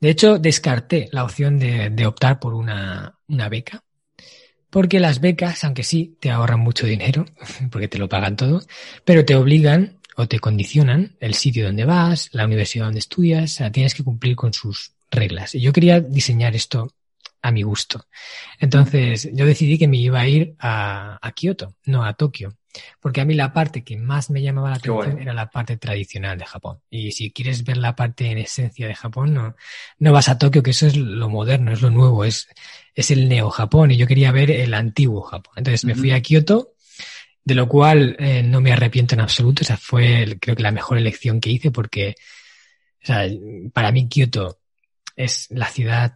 De 0.00 0.10
hecho, 0.10 0.38
descarté 0.38 1.08
la 1.12 1.24
opción 1.24 1.58
de, 1.58 2.06
optar 2.06 2.40
por 2.40 2.54
una, 2.54 3.18
beca, 3.50 3.82
porque 4.70 5.00
las 5.00 5.20
becas, 5.20 5.64
aunque 5.64 5.82
sí 5.82 6.16
te 6.20 6.30
ahorran 6.30 6.60
mucho 6.60 6.86
dinero, 6.86 7.24
porque 7.70 7.88
te 7.88 7.98
lo 7.98 8.08
pagan 8.08 8.36
todo, 8.36 8.60
pero 9.04 9.24
te 9.24 9.34
obligan 9.34 9.98
o 10.16 10.28
te 10.28 10.38
condicionan 10.38 11.16
el 11.20 11.34
sitio 11.34 11.66
donde 11.66 11.84
vas, 11.84 12.30
la 12.32 12.44
universidad 12.44 12.86
donde 12.86 13.00
estudias, 13.00 13.52
o 13.52 13.54
sea, 13.56 13.72
tienes 13.72 13.94
que 13.94 14.04
cumplir 14.04 14.36
con 14.36 14.52
sus 14.52 14.92
reglas. 15.10 15.54
Y 15.54 15.60
yo 15.60 15.72
quería 15.72 16.00
diseñar 16.00 16.54
esto 16.54 16.92
a 17.44 17.50
mi 17.50 17.62
gusto. 17.62 18.06
Entonces, 18.58 19.28
yo 19.34 19.44
decidí 19.44 19.76
que 19.76 19.86
me 19.86 19.98
iba 19.98 20.18
a 20.18 20.26
ir 20.26 20.54
a, 20.58 21.18
a 21.20 21.32
Kioto, 21.32 21.74
no 21.84 22.02
a 22.02 22.14
Tokio. 22.14 22.56
Porque 22.98 23.20
a 23.20 23.26
mí 23.26 23.34
la 23.34 23.52
parte 23.52 23.84
que 23.84 23.98
más 23.98 24.30
me 24.30 24.40
llamaba 24.40 24.70
la 24.70 24.76
atención 24.76 25.20
era 25.20 25.34
la 25.34 25.50
parte 25.50 25.76
tradicional 25.76 26.38
de 26.38 26.46
Japón. 26.46 26.80
Y 26.88 27.12
si 27.12 27.32
quieres 27.32 27.62
ver 27.62 27.76
la 27.76 27.94
parte 27.94 28.30
en 28.30 28.38
esencia 28.38 28.88
de 28.88 28.94
Japón, 28.94 29.34
no, 29.34 29.54
no 29.98 30.12
vas 30.12 30.30
a 30.30 30.38
Tokio, 30.38 30.62
que 30.62 30.70
eso 30.70 30.86
es 30.86 30.96
lo 30.96 31.28
moderno, 31.28 31.70
es 31.70 31.82
lo 31.82 31.90
nuevo, 31.90 32.24
es, 32.24 32.48
es 32.94 33.10
el 33.10 33.28
neo-Japón. 33.28 33.90
Y 33.90 33.98
yo 33.98 34.06
quería 34.06 34.32
ver 34.32 34.50
el 34.50 34.72
antiguo 34.72 35.20
Japón. 35.20 35.52
Entonces 35.58 35.84
me 35.84 35.94
fui 35.94 36.12
a 36.12 36.22
Kioto, 36.22 36.72
de 37.44 37.54
lo 37.54 37.68
cual 37.68 38.16
eh, 38.18 38.42
no 38.42 38.62
me 38.62 38.72
arrepiento 38.72 39.14
en 39.14 39.20
absoluto. 39.20 39.64
O 39.64 39.66
sea, 39.66 39.76
fue 39.76 40.38
creo 40.40 40.56
que 40.56 40.62
la 40.62 40.72
mejor 40.72 40.96
elección 40.96 41.40
que 41.40 41.50
hice 41.50 41.70
porque, 41.70 42.14
o 43.02 43.06
sea, 43.06 43.28
para 43.74 43.92
mí 43.92 44.08
Kioto 44.08 44.60
es 45.14 45.46
la 45.50 45.68
ciudad 45.68 46.14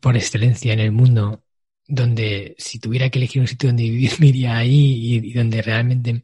por 0.00 0.16
excelencia 0.16 0.72
en 0.72 0.80
el 0.80 0.92
mundo 0.92 1.42
donde 1.88 2.54
si 2.58 2.78
tuviera 2.78 3.08
que 3.10 3.18
elegir 3.18 3.40
un 3.40 3.48
sitio 3.48 3.68
donde 3.68 3.84
vivir, 3.84 4.12
me 4.18 4.26
iría 4.26 4.56
ahí 4.56 5.22
y, 5.24 5.32
donde 5.32 5.62
realmente 5.62 6.22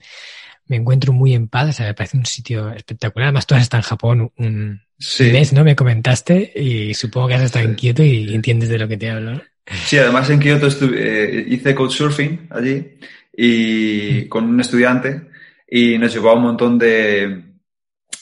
me 0.67 0.77
encuentro 0.77 1.13
muy 1.13 1.35
en 1.35 1.49
paz. 1.49 1.71
O 1.71 1.73
sea, 1.73 1.87
me 1.87 1.95
parece 1.95 2.17
un 2.17 2.27
sitio 2.27 2.71
espectacular. 2.71 3.29
Además, 3.29 3.47
tú 3.47 3.55
has 3.55 3.63
estado 3.63 3.81
en 3.81 3.89
Japón 3.89 4.33
un 4.37 4.81
mes, 5.19 5.53
¿no? 5.53 5.65
Me 5.65 5.77
comentaste 5.77 6.53
y 6.55 6.95
supongo 6.95 7.29
que 7.29 7.35
has 7.35 7.43
estado 7.43 7.65
en 7.65 7.77
Kioto 7.77 8.03
y 8.03 8.35
entiendes 8.35 8.69
de 8.69 8.79
lo 8.79 8.89
que 8.89 8.97
te 8.97 9.11
hablo. 9.11 9.43
Sí, 9.85 9.97
además 9.99 10.29
en 10.31 10.41
Kioto 10.41 10.67
estuve, 10.67 11.41
eh, 11.41 11.45
hice 11.49 11.75
couchsurfing 11.75 12.49
allí 12.51 12.99
y 13.35 14.27
con 14.27 14.45
un 14.45 14.61
estudiante 14.61 15.29
y 15.69 15.99
nos 15.99 16.13
llevó 16.13 16.31
a 16.31 16.35
un 16.35 16.43
montón 16.43 16.79
de, 16.79 17.43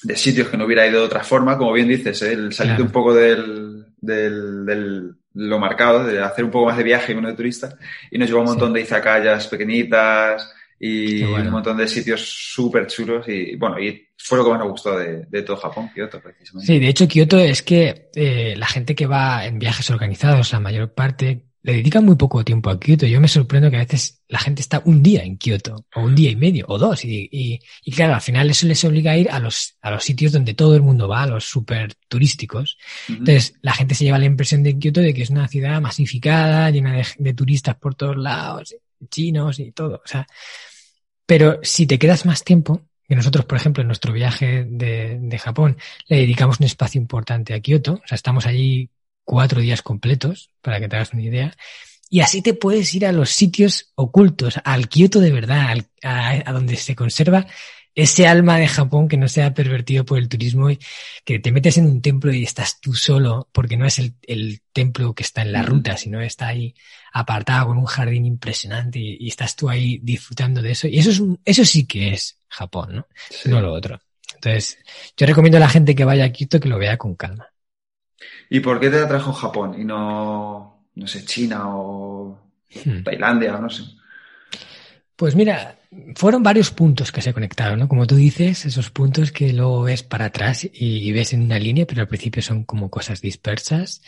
de 0.02 0.16
sitios 0.16 0.49
que 0.49 0.57
no 0.57 0.66
hubiera 0.66 0.87
ido 0.87 1.00
de 1.00 1.07
otra 1.07 1.25
forma, 1.25 1.59
como 1.59 1.73
bien 1.73 1.88
dices, 1.88 2.23
¿eh? 2.23 2.33
el 2.33 2.52
salir 2.52 2.80
un 2.80 2.90
poco 2.90 3.14
del, 3.14 3.87
del, 4.00 5.14
lo 5.34 5.58
marcado, 5.58 6.04
de 6.04 6.20
hacer 6.22 6.44
un 6.44 6.50
poco 6.50 6.66
más 6.66 6.76
de 6.76 6.84
viaje 6.84 7.12
y 7.12 7.14
menos 7.14 7.32
de 7.32 7.37
turista, 7.37 7.76
y 8.10 8.18
nos 8.18 8.28
llevó 8.28 8.40
a 8.40 8.42
un 8.42 8.49
montón 8.50 8.72
de 8.72 8.80
izakayas 8.80 9.46
pequeñitas 9.46 10.52
y 10.78 11.22
un 11.22 11.50
montón 11.50 11.76
de 11.76 11.87
sitios 11.87 12.20
súper 12.22 12.87
chulos 12.87 13.28
y 13.28 13.54
bueno, 13.56 13.78
y 13.78 14.08
fue 14.16 14.38
lo 14.38 14.44
que 14.44 14.50
más 14.50 14.60
me 14.60 14.68
gustó 14.68 14.99
de, 14.99 15.26
de 15.26 15.42
todo 15.42 15.56
Japón, 15.56 15.90
Kioto, 15.94 16.20
precisamente. 16.20 16.66
Sí, 16.66 16.78
de 16.78 16.88
hecho 16.88 17.06
Kioto 17.06 17.38
es 17.38 17.62
que 17.62 18.10
eh, 18.14 18.54
la 18.56 18.66
gente 18.66 18.94
que 18.94 19.06
va 19.06 19.44
en 19.44 19.58
viajes 19.58 19.90
organizados, 19.90 20.52
la 20.52 20.60
mayor 20.60 20.92
parte, 20.92 21.44
le 21.62 21.75
dedican 21.75 22.05
muy 22.05 22.17
poco 22.17 22.45
tiempo 22.45 22.71
a 22.71 22.81
Kioto. 22.81 23.07
Yo 23.07 23.21
me 23.21 23.29
sorprendo 23.29 23.71
que 23.71 23.76
a 23.76 23.81
veces 23.81 24.23
la 24.29 24.38
gente 24.38 24.62
está 24.62 24.83
un 24.85 25.02
día 25.02 25.23
en 25.23 25.37
Kioto, 25.37 25.85
o 25.95 26.02
un 26.02 26.14
día 26.14 26.31
y 26.31 26.37
medio, 26.37 26.64
o 26.69 26.79
dos. 26.79 27.05
Y, 27.05 27.29
y, 27.31 27.61
y 27.85 27.93
claro, 27.93 28.14
al 28.14 28.21
final 28.21 28.49
eso 28.49 28.67
les 28.67 28.83
obliga 28.85 29.12
a 29.12 29.17
ir 29.17 29.31
a 29.31 29.38
los, 29.38 29.76
a 29.83 29.90
los 29.90 30.02
sitios 30.02 30.33
donde 30.33 30.55
todo 30.55 30.75
el 30.75 30.83
mundo 30.83 31.09
va, 31.09 31.23
a 31.23 31.26
los 31.26 31.45
súper 31.45 31.95
turísticos. 32.09 32.79
Entonces, 33.09 33.55
la 33.61 33.75
gente 33.75 33.95
se 33.95 34.05
lleva 34.05 34.19
la 34.19 34.25
impresión 34.25 34.62
de 34.62 34.79
Kioto 34.79 35.00
de 35.00 35.12
que 35.12 35.23
es 35.23 35.31
una 35.31 35.49
ciudad 35.49 35.81
masificada, 35.81 36.71
llena 36.71 36.95
de, 36.95 37.07
de 37.19 37.35
turistas 37.35 37.76
por 37.76 37.95
todos 37.95 38.17
lados, 38.17 38.75
chinos 39.11 39.59
y 39.59 39.73
todo. 39.73 40.00
O 40.05 40.09
sea, 40.09 40.26
pero 41.26 41.61
si 41.62 41.87
te 41.87 41.99
quedas 41.99 42.25
más 42.26 42.43
tiempo, 42.43 42.83
que 43.07 43.17
nosotros, 43.17 43.45
por 43.45 43.59
ejemplo, 43.59 43.83
en 43.83 43.88
nuestro 43.88 44.12
viaje 44.12 44.64
de, 44.69 45.19
de 45.21 45.38
Japón, 45.38 45.76
le 46.07 46.19
dedicamos 46.19 46.61
un 46.61 46.67
espacio 46.67 47.00
importante 47.00 47.55
a 47.55 47.61
Kioto, 47.61 47.95
o 47.95 48.07
sea, 48.07 48.14
estamos 48.14 48.47
allí 48.47 48.88
cuatro 49.30 49.60
días 49.60 49.80
completos, 49.80 50.50
para 50.60 50.80
que 50.80 50.88
te 50.88 50.96
hagas 50.96 51.12
una 51.12 51.22
idea. 51.22 51.56
Y 52.08 52.18
así 52.18 52.42
te 52.42 52.52
puedes 52.52 52.92
ir 52.96 53.06
a 53.06 53.12
los 53.12 53.30
sitios 53.30 53.92
ocultos, 53.94 54.58
al 54.64 54.88
Kioto 54.88 55.20
de 55.20 55.30
verdad, 55.30 55.76
a, 56.02 56.52
donde 56.52 56.75
se 56.75 56.96
conserva 56.96 57.46
ese 57.94 58.26
alma 58.26 58.58
de 58.58 58.66
Japón 58.66 59.06
que 59.06 59.16
no 59.16 59.28
sea 59.28 59.54
pervertido 59.54 60.04
por 60.04 60.18
el 60.18 60.28
turismo 60.28 60.68
y 60.68 60.80
que 61.25 61.38
te 61.38 61.52
metes 61.52 61.78
en 61.78 61.87
un 61.87 62.02
templo 62.02 62.32
y 62.32 62.42
estás 62.42 62.80
tú 62.80 62.92
solo, 62.92 63.49
porque 63.52 63.76
no 63.76 63.87
es 63.87 64.00
el, 64.00 64.62
templo 64.72 65.14
que 65.14 65.22
está 65.22 65.42
en 65.42 65.52
la 65.52 65.62
ruta, 65.62 65.96
sino 65.96 66.20
está 66.20 66.49
ahí 66.49 66.75
apartado 67.12 67.68
con 67.68 67.78
un 67.78 67.87
jardín 67.87 68.26
impresionante 68.26 68.99
y, 68.99 69.28
estás 69.28 69.54
tú 69.54 69.68
ahí 69.70 70.00
disfrutando 70.02 70.60
de 70.60 70.72
eso. 70.72 70.88
Y 70.88 70.99
eso 70.99 71.10
es 71.10 71.22
eso 71.44 71.64
sí 71.64 71.87
que 71.87 72.14
es 72.14 72.37
Japón, 72.49 72.96
¿no? 72.96 73.06
No 73.44 73.60
lo 73.60 73.72
otro. 73.72 74.00
Entonces, 74.34 74.78
yo 75.16 75.25
recomiendo 75.25 75.58
a 75.58 75.60
la 75.60 75.68
gente 75.68 75.94
que 75.94 76.04
vaya 76.04 76.25
a 76.25 76.32
Kioto 76.32 76.58
que 76.58 76.68
lo 76.68 76.78
vea 76.78 76.96
con 76.96 77.14
calma. 77.14 77.50
¿Y 78.52 78.61
por 78.61 78.80
qué 78.80 78.90
te 78.90 78.99
atrajo 78.99 79.33
Japón 79.33 79.76
y 79.80 79.85
no, 79.85 80.85
no 80.97 81.07
sé, 81.07 81.25
China 81.25 81.76
o 81.76 82.37
hmm. 82.85 83.04
Tailandia 83.04 83.57
o 83.57 83.62
no 83.62 83.71
sé? 83.71 83.85
Pues 85.14 85.37
mira, 85.37 85.78
fueron 86.16 86.42
varios 86.42 86.73
puntos 86.73 87.12
que 87.12 87.23
se 87.23 87.33
conectaron, 87.33 87.78
¿no? 87.78 87.88
Como 87.88 88.09
tú 88.09 88.16
dices, 88.16 88.66
esos 88.66 88.90
puntos 88.90 89.30
que 89.30 89.52
luego 89.52 89.83
ves 89.83 90.02
para 90.02 90.26
atrás 90.26 90.69
y, 90.73 91.12
ves 91.12 91.33
en 91.33 91.42
una 91.42 91.61
línea, 91.61 91.87
pero 91.87 92.00
al 92.00 92.09
principio 92.09 92.42
son 92.42 92.64
como 92.64 92.90
cosas 92.90 93.21
dispersas. 93.21 94.02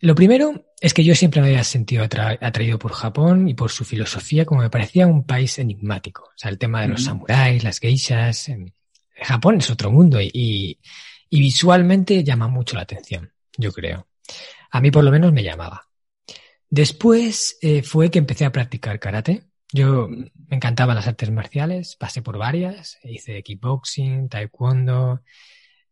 Lo 0.00 0.14
primero 0.14 0.72
es 0.80 0.94
que 0.94 1.04
yo 1.04 1.14
siempre 1.14 1.42
me 1.42 1.48
había 1.48 1.64
sentido 1.64 2.04
atraído 2.04 2.78
por 2.78 2.92
Japón 2.92 3.48
y 3.48 3.54
por 3.54 3.70
su 3.70 3.84
filosofía, 3.84 4.46
como 4.46 4.62
me 4.62 4.70
parecía 4.70 5.06
un 5.06 5.24
país 5.24 5.58
enigmático. 5.58 6.24
O 6.24 6.38
sea, 6.38 6.50
el 6.50 6.58
tema 6.58 6.80
de 6.80 6.88
los 6.88 7.04
samuráis, 7.04 7.62
las 7.62 7.78
geishas. 7.78 8.50
Japón 9.16 9.56
es 9.58 9.70
otro 9.70 9.90
mundo 9.90 10.20
y, 10.20 10.78
y 11.28 11.40
visualmente 11.40 12.22
llama 12.22 12.46
mucho 12.46 12.76
la 12.76 12.82
atención, 12.82 13.32
yo 13.56 13.72
creo. 13.72 14.08
A 14.70 14.80
mí 14.80 14.90
por 14.90 15.04
lo 15.04 15.10
menos 15.10 15.32
me 15.32 15.42
llamaba. 15.42 15.88
Después 16.68 17.58
eh, 17.62 17.82
fue 17.82 18.10
que 18.10 18.18
empecé 18.18 18.44
a 18.44 18.52
practicar 18.52 18.98
karate. 18.98 19.44
Yo 19.72 20.08
me 20.08 20.28
encantaban 20.56 20.96
las 20.96 21.06
artes 21.06 21.30
marciales, 21.30 21.96
pasé 21.96 22.22
por 22.22 22.38
varias, 22.38 22.98
hice 23.02 23.42
kickboxing, 23.42 24.28
taekwondo, 24.28 25.22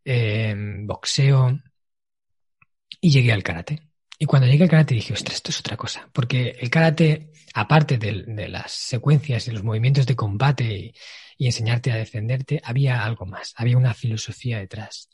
em, 0.05 0.87
boxeo 0.87 1.59
y 3.01 3.11
llegué 3.11 3.33
al 3.33 3.43
karate. 3.43 3.83
Y 4.19 4.27
cuando 4.27 4.47
llegué 4.47 4.65
al 4.65 4.71
karate 4.71 4.95
dije, 4.95 5.13
ostras, 5.13 5.37
esto 5.37 5.51
es 5.51 5.61
otra 5.61 5.77
cosa, 5.77 6.09
porque 6.13 6.57
el 6.61 6.71
karate, 6.71 7.33
aparte 7.55 7.99
de, 7.99 8.25
de 8.27 8.49
las 8.49 8.71
secuencias 8.71 9.49
y 9.49 9.51
los 9.51 9.65
movimientos 9.65 10.07
de 10.07 10.15
combate 10.17 10.95
y 11.37 11.47
enseñarte 11.47 11.91
a 11.91 11.97
defenderte, 11.97 12.61
había 12.65 13.05
algo 13.05 13.27
más, 13.27 13.53
había 13.57 13.77
una 13.77 13.95
filosofía 13.95 14.59
detrás 14.59 15.09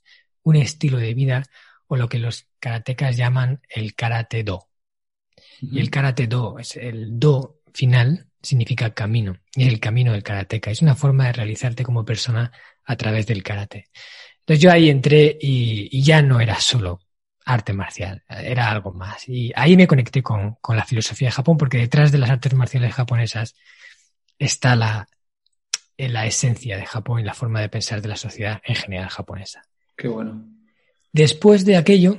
un 0.48 0.56
estilo 0.56 0.98
de 0.98 1.14
vida 1.14 1.44
o 1.88 1.96
lo 1.96 2.08
que 2.08 2.18
los 2.18 2.46
karatecas 2.60 3.16
llaman 3.16 3.60
el 3.68 3.94
karate 3.94 4.44
do. 4.44 4.68
Y 5.60 5.80
el 5.80 5.90
karate 5.90 6.26
do 6.26 6.58
es 6.58 6.76
el 6.76 7.18
do 7.18 7.60
final 7.74 8.28
significa 8.42 8.94
camino 8.94 9.36
y 9.54 9.64
es 9.64 9.68
el 9.68 9.80
camino 9.80 10.12
del 10.12 10.22
karateka. 10.22 10.70
Es 10.70 10.82
una 10.82 10.94
forma 10.94 11.26
de 11.26 11.32
realizarte 11.32 11.82
como 11.82 12.04
persona 12.04 12.52
a 12.84 12.96
través 12.96 13.26
del 13.26 13.42
karate. 13.42 13.88
Entonces 14.40 14.62
yo 14.62 14.70
ahí 14.70 14.88
entré 14.88 15.36
y, 15.40 16.02
ya 16.02 16.22
no 16.22 16.40
era 16.40 16.58
solo 16.60 17.00
arte 17.44 17.72
marcial, 17.72 18.22
era 18.28 18.70
algo 18.70 18.92
más. 18.92 19.28
Y 19.28 19.52
ahí 19.56 19.76
me 19.76 19.86
conecté 19.86 20.22
con, 20.22 20.56
con, 20.60 20.76
la 20.76 20.84
filosofía 20.84 21.28
de 21.28 21.32
Japón 21.32 21.56
porque 21.56 21.78
detrás 21.78 22.12
de 22.12 22.18
las 22.18 22.30
artes 22.30 22.54
marciales 22.54 22.94
japonesas 22.94 23.54
está 24.38 24.76
la, 24.76 25.08
la 25.96 26.26
esencia 26.26 26.76
de 26.76 26.86
Japón 26.86 27.20
y 27.20 27.24
la 27.24 27.34
forma 27.34 27.60
de 27.60 27.68
pensar 27.68 28.02
de 28.02 28.08
la 28.08 28.16
sociedad 28.16 28.60
en 28.64 28.74
general 28.74 29.08
japonesa. 29.08 29.62
Qué 29.96 30.08
bueno. 30.08 30.57
Después 31.12 31.64
de 31.64 31.76
aquello, 31.76 32.18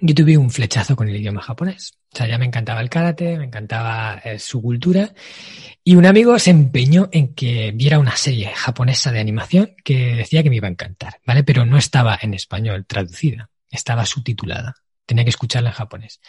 yo 0.00 0.14
tuve 0.14 0.36
un 0.36 0.50
flechazo 0.50 0.96
con 0.96 1.08
el 1.08 1.16
idioma 1.16 1.42
japonés. 1.42 1.92
O 2.12 2.16
sea, 2.16 2.28
ya 2.28 2.38
me 2.38 2.44
encantaba 2.44 2.80
el 2.80 2.90
karate, 2.90 3.38
me 3.38 3.46
encantaba 3.46 4.20
eh, 4.24 4.38
su 4.38 4.62
cultura. 4.62 5.12
Y 5.82 5.96
un 5.96 6.06
amigo 6.06 6.38
se 6.38 6.50
empeñó 6.50 7.08
en 7.10 7.34
que 7.34 7.72
viera 7.72 7.98
una 7.98 8.16
serie 8.16 8.52
japonesa 8.54 9.10
de 9.12 9.20
animación 9.20 9.74
que 9.82 10.14
decía 10.14 10.42
que 10.42 10.50
me 10.50 10.56
iba 10.56 10.68
a 10.68 10.70
encantar, 10.70 11.20
¿vale? 11.26 11.42
Pero 11.42 11.66
no 11.66 11.76
estaba 11.76 12.18
en 12.20 12.34
español 12.34 12.86
traducida, 12.86 13.50
estaba 13.70 14.06
subtitulada. 14.06 14.74
Tenía 15.06 15.24
que 15.24 15.30
escucharla 15.30 15.70
en 15.70 15.74
japonés. 15.74 16.20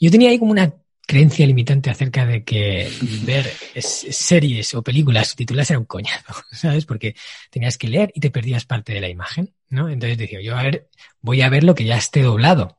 Yo 0.00 0.10
tenía 0.10 0.30
ahí 0.30 0.38
como 0.38 0.50
una 0.50 0.74
creencia 1.06 1.46
limitante 1.46 1.88
acerca 1.88 2.26
de 2.26 2.44
que 2.44 2.90
ver 3.24 3.50
series 3.80 4.74
o 4.74 4.82
películas 4.82 5.28
subtituladas 5.28 5.70
era 5.70 5.78
un 5.78 5.86
coñazo, 5.86 6.34
¿sabes? 6.52 6.84
Porque 6.84 7.14
tenías 7.50 7.78
que 7.78 7.88
leer 7.88 8.12
y 8.14 8.20
te 8.20 8.30
perdías 8.30 8.66
parte 8.66 8.92
de 8.92 9.00
la 9.00 9.08
imagen, 9.08 9.54
¿no? 9.70 9.88
Entonces 9.88 10.18
decía, 10.18 10.40
yo 10.40 10.56
a 10.56 10.62
ver, 10.62 10.88
voy 11.20 11.42
a 11.42 11.48
ver 11.48 11.64
lo 11.64 11.74
que 11.74 11.84
ya 11.84 11.96
esté 11.96 12.22
doblado. 12.22 12.78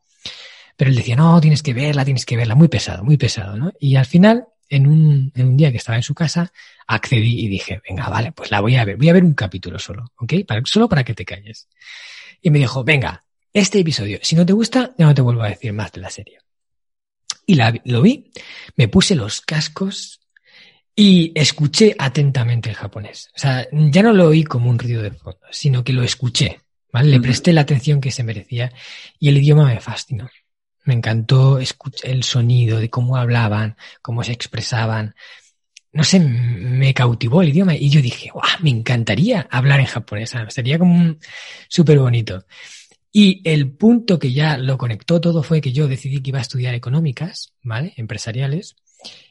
Pero 0.75 0.91
él 0.91 0.95
decía, 0.95 1.15
no, 1.15 1.41
tienes 1.41 1.61
que 1.61 1.73
verla, 1.73 2.05
tienes 2.05 2.25
que 2.25 2.37
verla, 2.37 2.55
muy 2.55 2.67
pesado, 2.69 3.03
muy 3.03 3.17
pesado, 3.17 3.57
¿no? 3.57 3.73
Y 3.79 3.95
al 3.95 4.05
final, 4.05 4.47
en 4.69 4.87
un, 4.87 5.31
en 5.35 5.47
un 5.47 5.57
día 5.57 5.71
que 5.71 5.77
estaba 5.77 5.97
en 5.97 6.03
su 6.03 6.15
casa, 6.15 6.51
accedí 6.87 7.41
y 7.41 7.47
dije, 7.47 7.81
venga, 7.87 8.07
vale, 8.07 8.31
pues 8.31 8.49
la 8.49 8.61
voy 8.61 8.75
a 8.77 8.85
ver, 8.85 8.97
voy 8.97 9.09
a 9.09 9.13
ver 9.13 9.23
un 9.23 9.33
capítulo 9.33 9.77
solo, 9.77 10.11
¿ok? 10.17 10.33
Solo 10.63 10.87
para 10.87 11.03
que 11.03 11.13
te 11.13 11.25
calles. 11.25 11.67
Y 12.41 12.49
me 12.49 12.59
dijo, 12.59 12.83
venga, 12.83 13.25
este 13.51 13.79
episodio, 13.79 14.19
si 14.21 14.35
no 14.35 14.45
te 14.45 14.53
gusta, 14.53 14.93
ya 14.97 15.05
no 15.05 15.13
te 15.13 15.21
vuelvo 15.21 15.43
a 15.43 15.49
decir 15.49 15.73
más 15.73 15.91
de 15.91 16.01
la 16.01 16.09
serie. 16.09 16.39
Y 17.45 17.55
la, 17.55 17.73
lo 17.83 18.01
vi, 18.01 18.31
me 18.75 18.87
puse 18.87 19.15
los 19.15 19.41
cascos 19.41 20.19
y 20.95 21.31
escuché 21.33 21.95
atentamente 21.97 22.69
el 22.69 22.75
japonés. 22.75 23.31
O 23.35 23.39
sea, 23.39 23.67
ya 23.71 24.03
no 24.03 24.13
lo 24.13 24.27
oí 24.27 24.43
como 24.43 24.69
un 24.69 24.77
ruido 24.77 25.01
de 25.01 25.11
fondo, 25.11 25.39
sino 25.49 25.83
que 25.83 25.93
lo 25.93 26.03
escuché. 26.03 26.59
¿Vale? 26.91 27.09
Le 27.09 27.19
presté 27.19 27.53
la 27.53 27.61
atención 27.61 28.01
que 28.01 28.11
se 28.11 28.23
merecía 28.23 28.71
y 29.19 29.29
el 29.29 29.37
idioma 29.37 29.65
me 29.65 29.79
fascinó. 29.79 30.29
Me 30.85 30.93
encantó 30.93 31.59
escuchar 31.59 32.09
el 32.09 32.23
sonido 32.23 32.79
de 32.79 32.89
cómo 32.89 33.17
hablaban, 33.17 33.77
cómo 34.01 34.23
se 34.23 34.31
expresaban. 34.31 35.15
No 35.91 36.03
sé, 36.03 36.19
me 36.19 36.93
cautivó 36.93 37.41
el 37.41 37.49
idioma 37.49 37.75
y 37.75 37.89
yo 37.89 38.01
dije, 38.01 38.29
¡guau! 38.31 38.47
Me 38.61 38.69
encantaría 38.69 39.47
hablar 39.51 39.79
en 39.79 39.85
japonés. 39.87 40.33
Sería 40.49 40.79
como 40.79 41.15
súper 41.67 41.99
bonito. 41.99 42.45
Y 43.11 43.41
el 43.43 43.71
punto 43.71 44.19
que 44.19 44.31
ya 44.31 44.57
lo 44.57 44.77
conectó 44.77 45.19
todo 45.19 45.41
fue 45.41 45.61
que 45.61 45.71
yo 45.71 45.87
decidí 45.87 46.21
que 46.21 46.29
iba 46.29 46.39
a 46.39 46.43
estudiar 46.43 46.75
económicas, 46.75 47.53
¿vale? 47.63 47.93
Empresariales. 47.97 48.75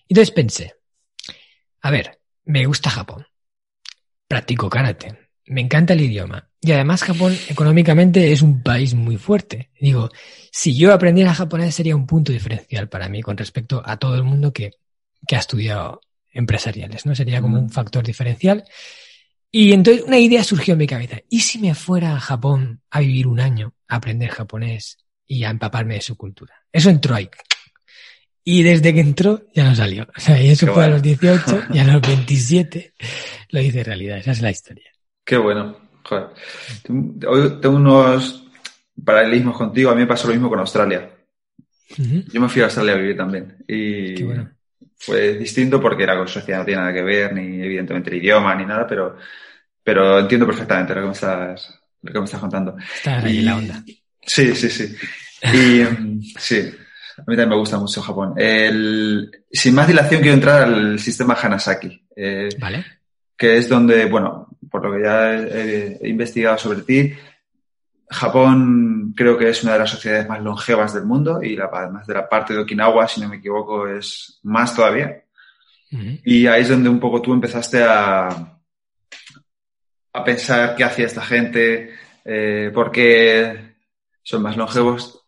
Y 0.09 0.15
entonces 0.15 0.33
pensé, 0.33 0.75
a 1.81 1.91
ver, 1.91 2.21
me 2.45 2.67
gusta 2.67 2.91
Japón. 2.91 3.27
Practico 4.27 4.69
karate. 4.69 5.28
Me 5.49 5.61
encanta 5.61 5.95
el 5.95 6.01
idioma. 6.01 6.49
Y 6.61 6.73
además 6.73 7.03
Japón 7.03 7.37
económicamente 7.49 8.33
es 8.33 8.43
un 8.43 8.63
país 8.63 8.95
muy 8.95 9.17
fuerte. 9.17 9.71
Digo, 9.81 10.11
si 10.51 10.77
yo 10.77 10.93
aprendiera 10.93 11.35
japonés 11.35 11.75
sería 11.75 11.97
un 11.97 12.07
punto 12.07 12.33
diferencial 12.33 12.89
para 12.89 13.09
mí 13.09 13.23
con 13.23 13.37
respecto 13.37 13.83
a 13.85 13.97
todo 13.97 14.17
el 14.17 14.25
mundo 14.25 14.53
que, 14.53 14.73
que 15.27 15.37
ha 15.37 15.39
estudiado 15.39 16.01
empresariales, 16.33 17.07
¿no? 17.07 17.15
Sería 17.15 17.41
como 17.41 17.59
un 17.59 17.71
factor 17.71 18.05
diferencial. 18.05 18.65
Y 19.51 19.73
entonces 19.73 20.05
una 20.05 20.19
idea 20.19 20.45
surgió 20.45 20.73
en 20.73 20.79
mi 20.79 20.87
cabeza. 20.87 21.21
¿Y 21.31 21.41
si 21.41 21.59
me 21.59 21.75
fuera 21.75 22.15
a 22.15 22.21
Japón 22.21 22.83
a 22.91 23.01
vivir 23.01 23.27
un 23.27 23.41
año, 23.41 23.75
a 23.89 23.97
aprender 23.97 24.31
japonés 24.31 24.99
y 25.29 25.45
a 25.45 25.51
empaparme 25.51 25.95
de 25.95 26.01
su 26.01 26.17
cultura. 26.17 26.55
Eso 26.73 26.91
entró 26.91 27.15
ahí. 27.15 27.29
Y 28.43 28.63
desde 28.63 28.95
que 28.95 29.01
entró 29.01 29.43
ya 29.55 29.65
no 29.65 29.75
salió. 29.75 30.09
O 30.17 30.21
sea, 30.21 30.43
y 30.43 30.49
eso 30.49 30.73
fue 30.73 30.85
a 30.85 30.89
los 30.89 31.03
18 31.03 31.65
y 31.75 31.79
a 31.79 31.85
los 31.85 32.01
27 32.09 32.95
lo 33.51 33.61
hice 33.61 33.85
realidad. 33.85 34.19
Esa 34.19 34.33
es 34.33 34.41
la 34.41 34.51
historia. 34.51 34.91
Qué 35.29 35.37
bueno. 35.37 35.77
Joder. 36.05 36.29
Hoy 37.29 37.61
tengo 37.61 37.77
unos 37.77 38.47
paralelismos 39.05 39.59
contigo. 39.59 39.91
A 39.91 39.95
mí 39.95 40.01
me 40.01 40.07
pasó 40.07 40.27
lo 40.27 40.33
mismo 40.33 40.49
con 40.49 40.59
Australia. 40.59 41.07
Yo 41.99 42.41
me 42.41 42.49
fui 42.49 42.63
a 42.63 42.65
Australia 42.65 42.95
a 42.95 42.97
vivir 42.97 43.15
también. 43.15 43.63
Y 43.69 44.15
Qué 44.15 44.25
bueno. 44.25 44.51
fue 44.97 45.35
distinto 45.35 45.83
porque 45.83 46.07
la 46.07 46.27
Suecia 46.27 46.57
no 46.57 46.65
tiene 46.65 46.81
nada 46.81 46.95
que 46.95 47.03
ver, 47.03 47.35
ni 47.35 47.61
evidentemente 47.63 48.09
el 48.09 48.17
idioma, 48.17 48.55
ni 48.55 48.65
nada, 48.65 48.87
pero, 48.87 49.19
pero 49.85 50.19
entiendo 50.19 50.47
perfectamente 50.47 50.95
lo 50.95 51.03
que 51.03 51.07
me 51.09 51.13
estás, 51.13 51.79
lo 52.01 52.11
que 52.11 52.19
me 52.21 52.25
estás 52.25 52.41
contando. 52.41 52.75
Está 52.79 53.19
ahí 53.19 53.43
la 53.43 53.59
onda. 53.59 53.85
Sí, 54.23 54.55
sí, 54.55 54.71
sí. 54.71 54.97
Y 55.43 55.83
mm, 55.85 56.23
sí, 56.39 56.57
a 57.19 57.21
mí 57.21 57.37
también 57.37 57.51
me 57.51 57.57
gusta 57.57 57.77
mucho 57.77 58.01
Japón. 58.01 58.33
El, 58.39 59.31
sin 59.53 59.75
más 59.75 59.89
dilación 59.89 60.23
quiero 60.23 60.37
entrar 60.37 60.63
al 60.63 60.99
sistema 60.99 61.35
Hanasaki. 61.35 62.03
Eh, 62.17 62.49
vale. 62.59 62.83
Que 63.37 63.59
es 63.59 63.69
donde, 63.69 64.07
bueno, 64.07 64.48
por 64.71 64.85
lo 64.85 64.93
que 64.93 65.03
ya 65.03 65.35
he, 65.35 66.09
investigado 66.09 66.59
sobre 66.59 66.83
ti, 66.83 67.15
Japón 68.11 69.13
creo 69.17 69.37
que 69.37 69.51
es 69.51 69.63
una 69.63 69.75
de 69.75 69.81
las 69.81 69.91
sociedades 69.91 70.29
más 70.29 70.43
longevas 70.43 70.95
del 70.95 71.05
mundo 71.05 71.43
y 71.43 71.57
la, 71.57 71.69
además 71.73 72.07
de 72.07 72.15
la 72.15 72.29
parte 72.29 72.55
de 72.55 72.61
Okinawa, 72.61 73.07
si 73.07 73.21
no 73.21 73.29
me 73.29 73.37
equivoco, 73.37 73.87
es 73.87 74.41
más 74.45 74.75
todavía. 74.75 75.25
Y 75.91 76.47
ahí 76.47 76.63
es 76.63 76.69
donde 76.69 76.91
un 76.91 77.01
poco 77.01 77.23
tú 77.23 77.33
empezaste 77.33 77.83
a, 77.83 78.29
a 80.13 80.25
pensar 80.25 80.77
qué 80.77 80.85
hacía 80.85 81.07
esta 81.07 81.23
gente, 81.23 81.95
eh, 82.25 82.71
por 82.75 82.91
qué 82.91 83.77
son 84.23 84.43
más 84.43 84.57
longevos. 84.57 85.25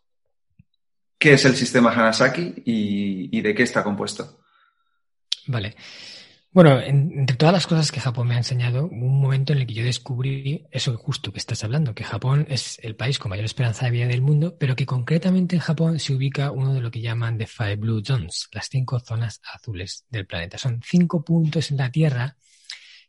¿Qué 1.17 1.33
es 1.33 1.45
el 1.45 1.55
sistema 1.55 1.91
Hanasaki 1.91 2.63
y, 2.65 3.41
de 3.41 3.53
qué 3.53 3.63
está 3.63 3.83
compuesto? 3.83 4.43
Vale. 5.47 5.75
Bueno, 6.53 6.81
entre 6.81 7.37
todas 7.37 7.53
las 7.53 7.65
cosas 7.65 7.91
que 7.91 8.01
Japón 8.01 8.27
me 8.27 8.35
ha 8.35 8.39
enseñado, 8.39 8.87
un 8.87 9.21
momento 9.21 9.53
en 9.53 9.59
el 9.59 9.67
que 9.67 9.73
yo 9.73 9.85
descubrí 9.85 10.67
eso 10.71 10.97
justo 10.97 11.31
que 11.31 11.39
estás 11.39 11.63
hablando, 11.63 11.95
que 11.95 12.03
Japón 12.03 12.45
es 12.49 12.77
el 12.83 12.95
país 12.97 13.19
con 13.19 13.29
mayor 13.29 13.45
esperanza 13.45 13.85
de 13.85 13.91
vida 13.91 14.07
del 14.07 14.21
mundo, 14.21 14.57
pero 14.59 14.75
que 14.75 14.85
concretamente 14.85 15.55
en 15.55 15.61
Japón 15.61 15.99
se 15.99 16.13
ubica 16.13 16.51
uno 16.51 16.73
de 16.73 16.81
lo 16.81 16.91
que 16.91 16.99
llaman 16.99 17.37
the 17.37 17.47
Five 17.47 17.77
Blue 17.77 18.03
Zones, 18.03 18.49
las 18.51 18.67
cinco 18.69 18.99
zonas 18.99 19.39
azules 19.53 20.05
del 20.09 20.25
planeta. 20.25 20.57
Son 20.57 20.81
cinco 20.83 21.23
puntos 21.23 21.71
en 21.71 21.77
la 21.77 21.89
Tierra 21.89 22.35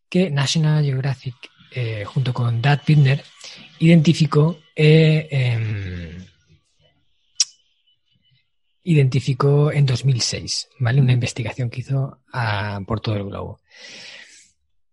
que 0.09 0.31
National 0.31 0.85
Geographic 0.85 1.35
eh, 1.75 2.05
junto 2.05 2.35
con 2.35 2.61
Dad 2.61 2.83
Pittner, 2.85 3.25
identificó, 3.79 4.59
eh, 4.77 5.27
em, 5.31 6.27
identificó 8.85 9.73
en 9.73 9.87
2006, 9.87 10.69
¿vale? 10.81 11.01
Una 11.01 11.13
investigación 11.13 11.71
que 11.71 11.81
hizo 11.81 12.22
ah, 12.33 12.81
por 12.87 13.01
todo 13.01 13.17
el 13.17 13.25
globo. 13.25 13.61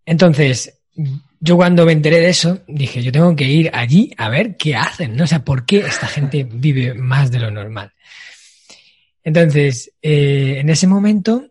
Entonces, 0.06 0.80
yo 1.40 1.56
cuando 1.56 1.86
me 1.86 1.94
enteré 1.94 2.20
de 2.20 2.30
eso, 2.30 2.60
dije, 2.68 3.02
yo 3.02 3.12
tengo 3.12 3.36
que 3.36 3.46
ir 3.46 3.70
allí 3.74 4.12
a 4.18 4.30
ver 4.30 4.58
qué 4.58 4.76
hacen, 4.76 5.16
¿no? 5.16 5.24
O 5.24 5.28
sea, 5.28 5.44
¿por 5.44 5.66
qué 5.66 5.80
esta 5.80 6.08
gente 6.08 6.44
vive 6.52 6.94
más 6.94 7.32
de 7.32 7.40
lo 7.40 7.52
normal? 7.52 7.94
Entonces, 9.24 9.92
eh, 10.02 10.58
en 10.60 10.70
ese 10.70 10.88
momento 10.88 11.46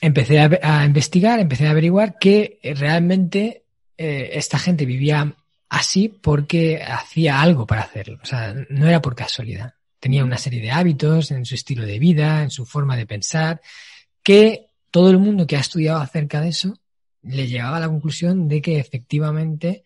empecé 0.00 0.40
a, 0.40 0.50
a, 0.62 0.84
investigar, 0.84 1.40
empecé 1.40 1.66
a 1.66 1.70
averiguar 1.70 2.18
que 2.18 2.58
realmente 2.62 3.64
eh, 3.96 4.30
esta 4.34 4.58
gente 4.58 4.86
vivía 4.86 5.34
así 5.68 6.08
porque 6.08 6.82
hacía 6.82 7.40
algo 7.40 7.66
para 7.66 7.82
hacerlo. 7.82 8.18
O 8.22 8.26
sea, 8.26 8.54
no 8.70 8.86
era 8.88 9.02
por 9.02 9.14
casualidad. 9.14 9.74
Tenía 10.00 10.24
una 10.24 10.38
serie 10.38 10.60
de 10.60 10.70
hábitos 10.70 11.30
en 11.30 11.44
su 11.44 11.54
estilo 11.54 11.84
de 11.84 11.98
vida, 11.98 12.42
en 12.42 12.50
su 12.50 12.64
forma 12.64 12.96
de 12.96 13.06
pensar, 13.06 13.60
que 14.22 14.67
todo 14.90 15.10
el 15.10 15.18
mundo 15.18 15.46
que 15.46 15.56
ha 15.56 15.60
estudiado 15.60 16.00
acerca 16.00 16.40
de 16.40 16.48
eso 16.48 16.78
le 17.22 17.46
llegaba 17.46 17.76
a 17.76 17.80
la 17.80 17.88
conclusión 17.88 18.48
de 18.48 18.62
que 18.62 18.78
efectivamente 18.78 19.84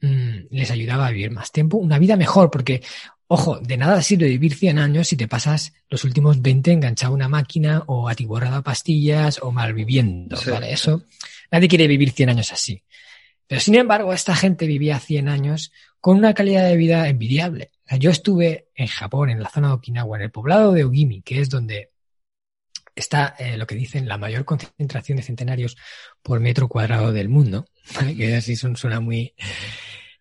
mm, 0.00 0.48
les 0.50 0.70
ayudaba 0.70 1.06
a 1.06 1.10
vivir 1.10 1.30
más 1.30 1.52
tiempo, 1.52 1.76
una 1.78 1.98
vida 1.98 2.16
mejor, 2.16 2.50
porque, 2.50 2.82
ojo, 3.28 3.58
de 3.60 3.76
nada 3.76 4.02
sirve 4.02 4.28
vivir 4.28 4.54
100 4.54 4.78
años 4.78 5.08
si 5.08 5.16
te 5.16 5.28
pasas 5.28 5.72
los 5.88 6.04
últimos 6.04 6.42
20 6.42 6.72
enganchado 6.72 7.12
a 7.12 7.16
una 7.16 7.28
máquina 7.28 7.84
o 7.86 8.08
atiborrado 8.08 8.56
a 8.56 8.62
pastillas 8.62 9.40
o 9.42 9.52
malviviendo, 9.52 10.36
¿vale? 10.50 10.72
Eso, 10.72 11.04
nadie 11.50 11.68
quiere 11.68 11.86
vivir 11.86 12.10
100 12.10 12.30
años 12.30 12.52
así. 12.52 12.82
Pero 13.46 13.60
sin 13.60 13.76
embargo, 13.76 14.12
esta 14.12 14.34
gente 14.34 14.66
vivía 14.66 14.98
100 14.98 15.28
años 15.28 15.72
con 16.00 16.16
una 16.16 16.34
calidad 16.34 16.68
de 16.68 16.76
vida 16.76 17.08
envidiable. 17.08 17.70
Yo 17.98 18.10
estuve 18.10 18.68
en 18.74 18.88
Japón, 18.88 19.30
en 19.30 19.40
la 19.40 19.48
zona 19.48 19.68
de 19.68 19.74
Okinawa, 19.74 20.16
en 20.16 20.24
el 20.24 20.30
poblado 20.30 20.72
de 20.72 20.84
Ogimi, 20.84 21.22
que 21.22 21.40
es 21.40 21.48
donde 21.48 21.90
está 22.96 23.36
eh, 23.38 23.56
lo 23.56 23.66
que 23.66 23.74
dicen 23.74 24.08
la 24.08 24.18
mayor 24.18 24.44
concentración 24.44 25.16
de 25.16 25.22
centenarios 25.22 25.76
por 26.22 26.40
metro 26.40 26.68
cuadrado 26.68 27.12
del 27.12 27.28
mundo, 27.28 27.66
que 28.16 28.34
así 28.34 28.56
suena 28.56 29.00
muy... 29.00 29.34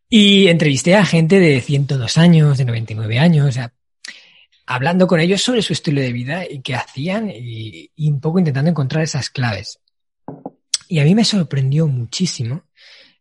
Y 0.08 0.48
entrevisté 0.48 0.96
a 0.96 1.06
gente 1.06 1.40
de 1.40 1.60
102 1.62 2.18
años, 2.18 2.58
de 2.58 2.66
99 2.66 3.18
años, 3.18 3.58
hablando 4.68 5.08
con 5.08 5.20
ellos 5.20 5.42
sobre 5.42 5.64
su 5.64 5.74
estilo 5.74 6.00
de 6.02 6.14
vida 6.14 6.46
y 6.48 6.62
qué 6.62 6.76
hacían 6.76 7.32
y 7.34 7.90
un 7.98 8.22
poco 8.22 8.38
intentando 8.38 8.70
encontrar 8.70 9.04
esas 9.04 9.32
claves. 9.32 9.80
Y 10.88 11.00
a 11.00 11.04
mí 11.04 11.16
me 11.16 11.26
sorprendió 11.26 11.88
muchísimo 11.88 12.66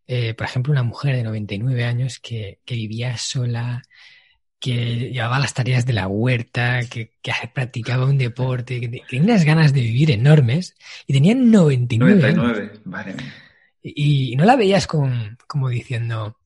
eh, 0.07 0.35
por 0.35 0.47
ejemplo, 0.47 0.73
una 0.73 0.83
mujer 0.83 1.17
de 1.17 1.23
99 1.23 1.85
años 1.85 2.19
que 2.19 2.59
vivía 2.67 3.17
sola, 3.17 3.83
que 4.65 5.11
llevaba 5.13 5.39
las 5.39 5.53
tareas 5.53 5.85
de 5.85 5.93
la 5.93 6.09
huerta, 6.09 6.81
que, 6.89 7.11
que 7.21 7.33
practicaba 7.53 8.07
un 8.07 8.17
deporte, 8.17 8.81
que 8.81 8.89
tenía 8.89 9.23
unas 9.23 9.45
ganas 9.45 9.75
de 9.75 9.83
vivir 9.83 10.11
enormes 10.11 10.75
y 11.07 11.13
tenía 11.13 11.35
99. 11.35 12.33
99, 12.33 12.73
vale. 12.87 13.15
Y, 13.83 14.33
y, 14.33 14.37
no 14.37 14.47
la 14.47 14.57
veías 14.57 14.87
con, 14.87 15.37
como 15.47 15.69
diciendo, 15.69 16.39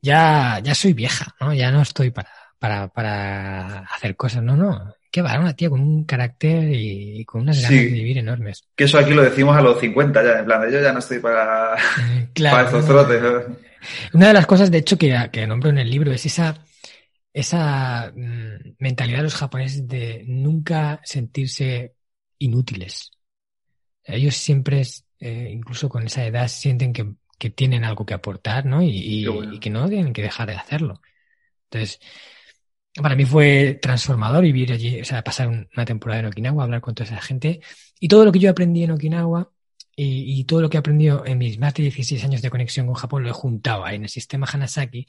ya, 0.00 0.58
ya 0.64 0.74
soy 0.74 0.94
vieja, 0.94 1.34
¿no? 1.38 1.52
Ya 1.52 1.70
no 1.70 1.82
estoy 1.82 2.10
para, 2.10 2.30
para, 2.58 2.88
para 2.88 3.80
hacer 3.80 4.16
cosas, 4.16 4.42
no, 4.42 4.56
no. 4.56 4.94
Qué 5.10 5.20
va, 5.20 5.38
una 5.38 5.54
tía 5.54 5.68
con 5.68 5.82
un 5.82 6.04
carácter 6.04 6.72
y, 6.72 7.26
con 7.26 7.42
unas 7.42 7.60
ganas 7.60 7.78
de 7.78 7.90
vivir 7.90 8.16
enormes. 8.16 8.64
Que 8.74 8.84
eso 8.84 8.96
aquí 8.96 9.12
lo 9.12 9.20
decimos 9.20 9.54
a 9.54 9.60
los 9.60 9.78
50 9.80 10.24
ya, 10.24 10.38
en 10.38 10.46
plan, 10.46 10.62
yo 10.72 10.80
ya 10.80 10.94
no 10.94 11.00
estoy 11.00 11.18
para, 11.18 11.74
para 12.34 12.62
estos 12.62 12.86
trotes. 12.86 13.22
Una 14.14 14.28
de 14.28 14.32
las 14.32 14.46
cosas, 14.46 14.70
de 14.70 14.78
hecho, 14.78 14.96
que, 14.96 15.28
que 15.30 15.46
nombro 15.46 15.68
en 15.68 15.76
el 15.76 15.90
libro 15.90 16.10
es 16.10 16.24
esa, 16.24 16.56
esa 17.32 18.12
mm, 18.14 18.76
mentalidad 18.78 19.18
de 19.18 19.24
los 19.24 19.34
japoneses 19.34 19.86
de 19.86 20.24
nunca 20.26 21.00
sentirse 21.04 21.94
inútiles. 22.38 23.10
Ellos 24.04 24.34
siempre, 24.36 24.82
eh, 25.20 25.50
incluso 25.52 25.88
con 25.88 26.06
esa 26.06 26.24
edad, 26.24 26.48
sienten 26.48 26.92
que, 26.92 27.14
que, 27.38 27.50
tienen 27.50 27.84
algo 27.84 28.04
que 28.06 28.14
aportar, 28.14 28.66
¿no? 28.66 28.82
Y, 28.82 29.26
y, 29.26 29.58
que 29.60 29.70
no 29.70 29.88
tienen 29.88 30.12
que 30.12 30.22
dejar 30.22 30.48
de 30.48 30.56
hacerlo. 30.56 31.00
Entonces, 31.64 32.00
para 32.94 33.14
mí 33.14 33.24
fue 33.24 33.78
transformador 33.80 34.42
vivir 34.42 34.72
allí, 34.72 35.00
o 35.00 35.04
sea, 35.04 35.22
pasar 35.22 35.48
una 35.48 35.84
temporada 35.84 36.20
en 36.20 36.26
Okinawa, 36.26 36.64
hablar 36.64 36.80
con 36.80 36.94
toda 36.94 37.08
esa 37.08 37.20
gente. 37.20 37.60
Y 38.00 38.08
todo 38.08 38.24
lo 38.24 38.32
que 38.32 38.40
yo 38.40 38.50
aprendí 38.50 38.82
en 38.84 38.90
Okinawa 38.92 39.52
y, 39.96 40.44
todo 40.44 40.62
lo 40.62 40.70
que 40.70 40.78
he 40.78 40.80
aprendido 40.80 41.24
en 41.26 41.38
mis 41.38 41.58
más 41.58 41.74
de 41.74 41.84
16 41.84 42.24
años 42.24 42.42
de 42.42 42.50
conexión 42.50 42.86
con 42.86 42.94
Japón 42.94 43.22
lo 43.22 43.28
he 43.28 43.32
juntado 43.32 43.84
ahí 43.84 43.96
en 43.96 44.04
el 44.04 44.08
sistema 44.08 44.46
Hanasaki, 44.50 45.06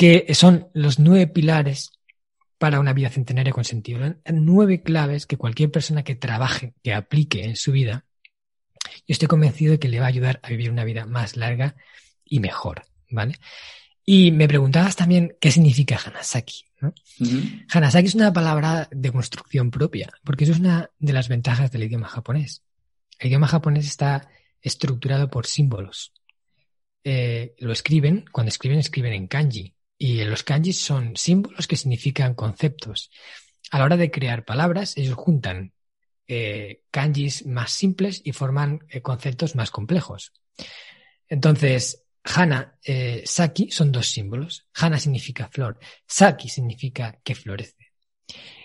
que 0.00 0.34
son 0.34 0.70
los 0.72 0.98
nueve 0.98 1.26
pilares 1.26 1.92
para 2.56 2.80
una 2.80 2.94
vida 2.94 3.10
centenaria 3.10 3.52
con 3.52 3.66
sentido. 3.66 4.00
Nueve 4.32 4.82
claves 4.82 5.26
que 5.26 5.36
cualquier 5.36 5.70
persona 5.70 6.04
que 6.04 6.14
trabaje, 6.14 6.72
que 6.82 6.94
aplique 6.94 7.44
en 7.44 7.54
su 7.54 7.70
vida, 7.70 8.06
yo 8.82 9.12
estoy 9.12 9.28
convencido 9.28 9.72
de 9.72 9.78
que 9.78 9.90
le 9.90 10.00
va 10.00 10.06
a 10.06 10.08
ayudar 10.08 10.40
a 10.42 10.48
vivir 10.48 10.70
una 10.70 10.84
vida 10.84 11.04
más 11.04 11.36
larga 11.36 11.76
y 12.24 12.40
mejor, 12.40 12.84
¿vale? 13.10 13.34
Y 14.06 14.32
me 14.32 14.48
preguntabas 14.48 14.96
también 14.96 15.36
qué 15.38 15.50
significa 15.50 16.00
Hanasaki. 16.02 16.64
Hanasaki 17.68 18.06
es 18.06 18.14
una 18.14 18.32
palabra 18.32 18.88
de 18.90 19.12
construcción 19.12 19.70
propia, 19.70 20.10
porque 20.24 20.44
eso 20.44 20.54
es 20.54 20.60
una 20.60 20.88
de 20.98 21.12
las 21.12 21.28
ventajas 21.28 21.70
del 21.72 21.82
idioma 21.82 22.08
japonés. 22.08 22.62
El 23.18 23.26
idioma 23.28 23.48
japonés 23.48 23.84
está 23.84 24.30
estructurado 24.62 25.28
por 25.28 25.44
símbolos. 25.44 26.14
Eh, 27.04 27.54
lo 27.58 27.70
escriben, 27.70 28.24
cuando 28.32 28.48
escriben, 28.48 28.78
escriben 28.78 29.12
en 29.12 29.26
kanji. 29.26 29.74
Y 30.02 30.24
los 30.24 30.42
kanjis 30.42 30.80
son 30.80 31.14
símbolos 31.14 31.66
que 31.66 31.76
significan 31.76 32.34
conceptos. 32.34 33.10
A 33.70 33.78
la 33.78 33.84
hora 33.84 33.96
de 33.98 34.10
crear 34.10 34.46
palabras, 34.46 34.96
ellos 34.96 35.14
juntan 35.14 35.74
eh, 36.26 36.84
kanjis 36.90 37.44
más 37.44 37.70
simples 37.70 38.22
y 38.24 38.32
forman 38.32 38.80
eh, 38.88 39.02
conceptos 39.02 39.56
más 39.56 39.70
complejos. 39.70 40.32
Entonces, 41.28 42.06
Hana, 42.24 42.78
eh, 42.82 43.24
Saki 43.26 43.70
son 43.70 43.92
dos 43.92 44.08
símbolos. 44.08 44.66
Hana 44.72 44.98
significa 44.98 45.48
flor, 45.48 45.78
Saki 46.06 46.48
significa 46.48 47.20
que 47.22 47.34
florece. 47.34 47.92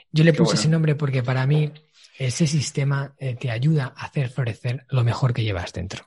Yo 0.10 0.24
le 0.24 0.32
puse 0.32 0.56
ese 0.56 0.70
nombre 0.70 0.96
porque 0.96 1.22
para 1.22 1.46
mí 1.46 1.70
ese 2.18 2.48
sistema 2.48 3.14
eh, 3.18 3.36
te 3.36 3.52
ayuda 3.52 3.94
a 3.94 4.06
hacer 4.06 4.30
florecer 4.30 4.86
lo 4.88 5.04
mejor 5.04 5.34
que 5.34 5.44
llevas 5.44 5.74
dentro. 5.74 6.06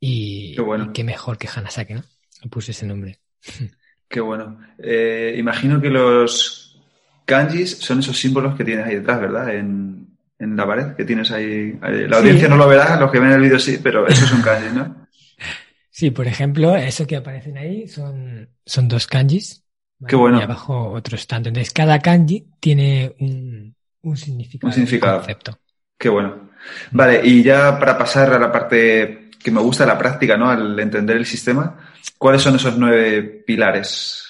Y 0.00 0.56
qué, 0.92 1.04
mejor 1.04 1.38
que 1.38 1.48
Hana 1.54 1.70
Saki, 1.70 1.94
¿no? 1.94 2.02
Le 2.42 2.48
puse 2.50 2.72
ese 2.72 2.84
nombre. 2.84 3.20
Qué 4.14 4.20
bueno. 4.20 4.60
Eh, 4.78 5.34
imagino 5.36 5.80
que 5.80 5.90
los 5.90 6.80
kanjis 7.24 7.78
son 7.78 7.98
esos 7.98 8.16
símbolos 8.16 8.54
que 8.54 8.62
tienes 8.62 8.86
ahí 8.86 8.94
detrás, 8.94 9.20
¿verdad? 9.20 9.52
En, 9.52 10.06
la 10.38 10.64
pared 10.64 10.94
que 10.94 11.04
tienes 11.04 11.32
ahí. 11.32 11.76
La 11.82 12.18
audiencia 12.18 12.46
no 12.46 12.56
lo 12.56 12.68
verá, 12.68 12.96
los 13.00 13.10
que 13.10 13.18
ven 13.18 13.32
el 13.32 13.40
vídeo 13.40 13.58
sí, 13.58 13.80
pero 13.82 14.06
esos 14.06 14.28
son 14.28 14.40
kanjis, 14.40 14.72
¿no? 14.72 15.06
Sí, 15.90 16.12
por 16.12 16.28
ejemplo, 16.28 16.76
eso 16.76 17.08
que 17.08 17.16
aparecen 17.16 17.58
ahí 17.58 17.88
son, 17.88 18.48
son 18.64 18.86
dos 18.86 19.08
kanjis. 19.08 19.64
Qué 20.06 20.14
bueno. 20.14 20.38
Y 20.38 20.42
abajo 20.42 20.90
otros 20.90 21.26
tanto. 21.26 21.48
Entonces, 21.48 21.72
cada 21.72 21.98
kanji 21.98 22.46
tiene 22.60 23.16
un, 23.18 23.74
un 24.02 24.16
significado. 24.16 24.68
Un 24.68 24.74
significado. 24.74 25.18
concepto. 25.18 25.58
Qué 25.98 26.08
bueno. 26.08 26.50
Vale, 26.92 27.20
y 27.24 27.42
ya 27.42 27.78
para 27.80 27.98
pasar 27.98 28.32
a 28.32 28.38
la 28.38 28.52
parte 28.52 29.30
que 29.42 29.50
me 29.50 29.60
gusta, 29.60 29.84
la 29.84 29.98
práctica, 29.98 30.36
¿no? 30.36 30.50
Al 30.50 30.78
entender 30.78 31.16
el 31.16 31.26
sistema, 31.26 31.76
¿cuáles 32.18 32.42
son 32.42 32.56
esos 32.56 32.76
nueve 32.78 33.22
pilares? 33.22 34.24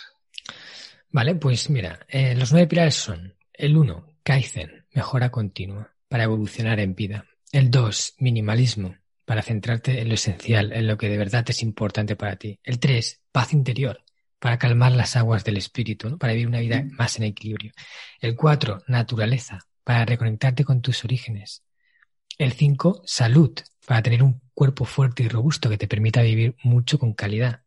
Vale, 1.10 1.34
pues 1.37 1.70
mira, 1.70 2.00
eh, 2.08 2.34
los 2.34 2.52
nueve 2.52 2.66
pilares 2.66 2.94
son 2.94 3.34
el 3.52 3.76
uno, 3.76 4.16
Kaizen, 4.22 4.87
mejora 4.92 5.30
continua, 5.30 5.94
para 6.08 6.24
evolucionar 6.24 6.80
en 6.80 6.94
vida. 6.94 7.26
El 7.52 7.70
dos, 7.70 8.14
minimalismo, 8.18 8.96
para 9.24 9.42
centrarte 9.42 10.00
en 10.00 10.08
lo 10.08 10.14
esencial, 10.14 10.72
en 10.72 10.87
lo 10.87 10.98
que 10.98 11.08
de 11.08 11.18
verdad 11.18 11.44
es 11.48 11.62
importante 11.62 12.16
para 12.16 12.37
ti. 12.37 12.58
El 12.62 12.78
tres, 12.78 13.22
paz 13.30 13.52
interior, 13.52 14.02
para 14.38 14.58
calmar 14.58 14.92
las 14.92 15.16
aguas 15.16 15.44
del 15.44 15.56
espíritu, 15.56 16.18
para 16.18 16.32
vivir 16.32 16.48
una 16.48 16.60
vida 16.60 16.84
más 16.90 17.16
en 17.16 17.24
equilibrio. 17.24 17.72
El 18.20 18.34
cuatro, 18.34 18.82
naturaleza, 18.88 19.60
para 19.84 20.04
reconectarte 20.04 20.64
con 20.64 20.82
tus 20.82 21.04
orígenes. 21.04 21.62
El 22.37 22.52
5, 22.52 23.02
salud, 23.06 23.52
para 23.87 24.02
tener 24.02 24.22
un 24.22 24.40
cuerpo 24.54 24.84
fuerte 24.84 25.22
y 25.22 25.28
robusto 25.28 25.70
que 25.70 25.78
te 25.78 25.87
permita 25.87 26.22
vivir 26.22 26.56
mucho 26.62 26.98
con 26.98 27.12
calidad. 27.12 27.62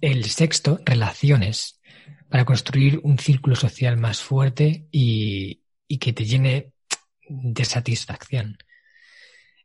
El 0.00 0.24
sexto, 0.24 0.80
relaciones, 0.84 1.80
para 2.28 2.44
construir 2.44 3.00
un 3.02 3.18
círculo 3.18 3.56
social 3.56 3.96
más 3.96 4.20
fuerte 4.20 4.86
y, 4.90 5.62
que 6.00 6.12
te 6.12 6.24
llene 6.24 6.72
de 7.28 7.64
satisfacción. 7.64 8.58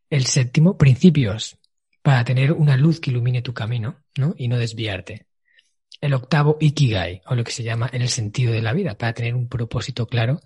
El 0.09 0.25
séptimo, 0.25 0.77
principios, 0.77 1.57
para 2.01 2.23
tener 2.23 2.51
una 2.51 2.77
luz 2.77 2.99
que 2.99 3.11
ilumine 3.11 3.41
tu 3.41 3.53
camino 3.53 4.03
¿no? 4.17 4.33
y 4.37 4.47
no 4.47 4.57
desviarte. 4.57 5.27
El 5.99 6.13
octavo, 6.13 6.57
ikigai, 6.59 7.21
o 7.25 7.35
lo 7.35 7.43
que 7.43 7.51
se 7.51 7.63
llama 7.63 7.89
el 7.91 8.09
sentido 8.09 8.53
de 8.53 8.61
la 8.61 8.73
vida, 8.73 8.97
para 8.97 9.13
tener 9.13 9.35
un 9.35 9.47
propósito 9.47 10.07
claro 10.07 10.39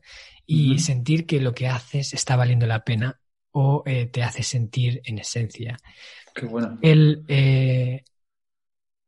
y 0.45 0.79
sentir 0.79 1.25
que 1.25 1.39
lo 1.39 1.53
que 1.53 1.67
haces 1.67 2.13
está 2.13 2.35
valiendo 2.35 2.67
la 2.67 2.83
pena 2.83 3.19
o 3.51 3.83
eh, 3.85 4.07
te 4.07 4.21
hace 4.21 4.43
sentir 4.43 5.01
en 5.05 5.19
esencia. 5.19 5.77
Qué 6.33 6.45
bueno. 6.45 6.77
El, 6.81 7.23
eh, 7.29 8.03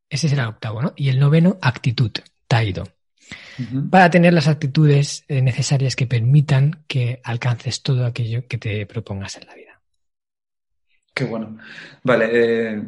ese 0.09 0.29
será 0.29 0.43
el 0.43 0.49
octavo, 0.49 0.81
¿no? 0.81 0.93
Y 0.95 1.09
el 1.09 1.19
noveno, 1.19 1.57
actitud, 1.61 2.11
taido. 2.47 2.87
Para 3.89 4.09
tener 4.09 4.33
las 4.33 4.47
actitudes 4.47 5.25
eh, 5.27 5.41
necesarias 5.41 5.95
que 5.95 6.07
permitan 6.07 6.83
que 6.87 7.19
alcances 7.23 7.81
todo 7.81 8.05
aquello 8.05 8.47
que 8.47 8.57
te 8.57 8.85
propongas 8.85 9.35
en 9.35 9.47
la 9.47 9.55
vida. 9.55 9.81
Qué 11.13 11.25
bueno. 11.25 11.57
Vale, 12.03 12.83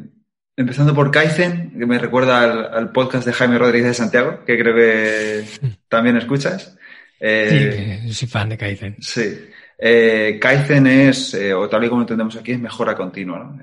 empezando 0.56 0.94
por 0.94 1.10
Kaizen, 1.10 1.72
que 1.78 1.86
me 1.86 1.98
recuerda 1.98 2.72
al, 2.72 2.92
podcast 2.92 3.26
de 3.26 3.32
Jaime 3.32 3.58
Rodríguez 3.58 3.88
de 3.88 3.94
Santiago, 3.94 4.44
que 4.46 4.58
creo 4.58 4.74
que 4.74 5.44
también 5.88 6.16
escuchas. 6.16 6.78
sí, 7.20 8.12
soy 8.12 8.28
fan 8.28 8.48
de 8.48 8.56
Kaizen. 8.56 8.96
Sí. 9.00 9.50
Eh, 9.76 10.38
Kaizen 10.40 10.86
es, 10.86 11.34
eh, 11.34 11.54
o 11.54 11.68
tal 11.68 11.84
y 11.84 11.88
como 11.88 12.02
entendemos 12.02 12.36
aquí, 12.36 12.52
es 12.52 12.60
mejora 12.60 12.94
continua, 12.94 13.38
¿no? 13.38 13.58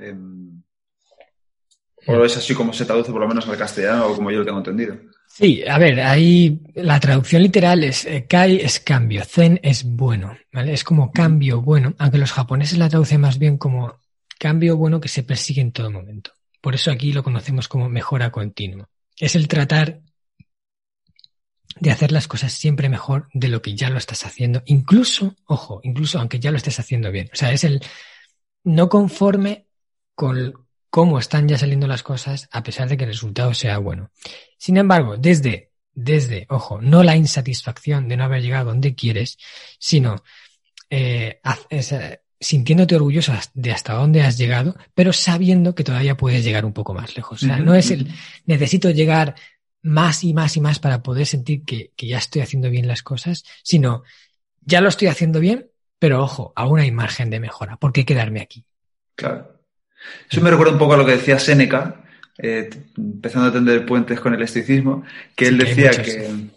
O 2.07 2.23
es 2.23 2.37
así 2.37 2.53
como 2.53 2.71
se 2.73 2.85
traduce 2.85 3.11
por 3.11 3.21
lo 3.21 3.27
menos 3.27 3.47
al 3.47 3.57
castellano 3.57 4.07
o 4.07 4.15
como 4.15 4.31
yo 4.31 4.39
lo 4.39 4.45
tengo 4.45 4.59
entendido. 4.59 4.97
Sí, 5.27 5.63
a 5.67 5.77
ver, 5.77 5.99
ahí 5.99 6.59
la 6.75 6.99
traducción 6.99 7.43
literal 7.43 7.83
es 7.83 8.05
eh, 8.05 8.25
Kai 8.27 8.57
es 8.61 8.79
cambio, 8.79 9.23
Zen 9.25 9.59
es 9.61 9.83
bueno, 9.83 10.35
¿vale? 10.51 10.73
Es 10.73 10.83
como 10.83 11.11
cambio 11.11 11.61
bueno, 11.61 11.93
aunque 11.99 12.17
los 12.17 12.31
japoneses 12.31 12.77
la 12.77 12.89
traducen 12.89 13.21
más 13.21 13.37
bien 13.37 13.57
como 13.57 13.99
cambio 14.39 14.77
bueno 14.77 15.01
que 15.01 15.09
se 15.09 15.23
persigue 15.23 15.61
en 15.61 15.71
todo 15.71 15.91
momento. 15.91 16.31
Por 16.61 16.75
eso 16.75 16.91
aquí 16.91 17.11
lo 17.11 17.23
conocemos 17.23 17.67
como 17.67 17.89
mejora 17.89 18.31
continua. 18.31 18.89
Es 19.19 19.35
el 19.35 19.47
tratar 19.47 20.01
de 21.79 21.91
hacer 21.91 22.11
las 22.11 22.27
cosas 22.27 22.53
siempre 22.53 22.89
mejor 22.89 23.27
de 23.33 23.49
lo 23.49 23.61
que 23.61 23.75
ya 23.75 23.89
lo 23.89 23.97
estás 23.97 24.25
haciendo, 24.25 24.63
incluso, 24.65 25.35
ojo, 25.45 25.81
incluso 25.83 26.19
aunque 26.19 26.39
ya 26.39 26.51
lo 26.51 26.57
estés 26.57 26.79
haciendo 26.79 27.11
bien. 27.11 27.29
O 27.33 27.35
sea, 27.35 27.51
es 27.51 27.63
el 27.63 27.81
no 28.63 28.89
conforme 28.89 29.67
con 30.15 30.66
cómo 30.89 31.19
están 31.19 31.47
ya 31.47 31.57
saliendo 31.57 31.87
las 31.87 32.03
cosas 32.03 32.47
a 32.51 32.63
pesar 32.63 32.89
de 32.89 32.97
que 32.97 33.03
el 33.03 33.11
resultado 33.11 33.53
sea 33.53 33.77
bueno. 33.77 34.11
Sin 34.57 34.77
embargo, 34.77 35.17
desde, 35.17 35.71
desde, 35.93 36.45
ojo, 36.49 36.81
no 36.81 37.03
la 37.03 37.15
insatisfacción 37.15 38.07
de 38.07 38.17
no 38.17 38.23
haber 38.23 38.41
llegado 38.41 38.65
donde 38.65 38.95
quieres, 38.95 39.37
sino 39.79 40.23
eh, 40.89 41.41
eh, 41.69 42.19
sintiéndote 42.39 42.95
orgulloso 42.95 43.33
de 43.53 43.71
hasta 43.71 43.93
dónde 43.93 44.21
has 44.21 44.37
llegado, 44.37 44.75
pero 44.93 45.11
sabiendo 45.11 45.75
que 45.75 45.83
todavía 45.83 46.17
puedes 46.17 46.43
llegar 46.43 46.65
un 46.65 46.73
poco 46.73 46.93
más 46.93 47.15
lejos. 47.15 47.43
O 47.43 47.45
sea, 47.45 47.57
no 47.57 47.73
es 47.75 47.91
el 47.91 48.11
necesito 48.45 48.89
llegar 48.91 49.35
más 49.81 50.23
y 50.23 50.33
más 50.33 50.57
y 50.57 50.61
más 50.61 50.79
para 50.79 51.01
poder 51.01 51.25
sentir 51.25 51.63
que, 51.63 51.91
ya 51.97 52.17
estoy 52.17 52.41
haciendo 52.41 52.69
bien 52.69 52.87
las 52.87 53.03
cosas, 53.03 53.43
sino 53.63 54.03
ya 54.61 54.81
lo 54.81 54.89
estoy 54.89 55.07
haciendo 55.07 55.39
bien, 55.39 55.71
pero 55.97 56.21
ojo, 56.21 56.53
aún 56.55 56.79
hay 56.79 56.91
margen 56.91 57.29
de 57.29 57.39
mejora. 57.39 57.77
¿Por 57.77 57.93
qué 57.93 58.05
quedarme 58.05 58.41
aquí? 58.41 58.65
Claro. 59.15 59.56
Eso 60.29 60.41
me 60.41 60.51
recuerda 60.51 60.73
un 60.73 60.79
poco 60.79 60.93
a 60.93 60.97
lo 60.97 61.05
que 61.05 61.13
decía 61.13 61.39
Séneca, 61.39 62.03
eh, 62.37 62.69
empezando 62.97 63.49
a 63.49 63.53
tender 63.53 63.85
puentes 63.85 64.19
con 64.19 64.33
el 64.33 64.41
estoicismo, 64.41 65.03
que 65.35 65.47
él 65.47 65.57
decía 65.57 65.91
que, 65.91 66.49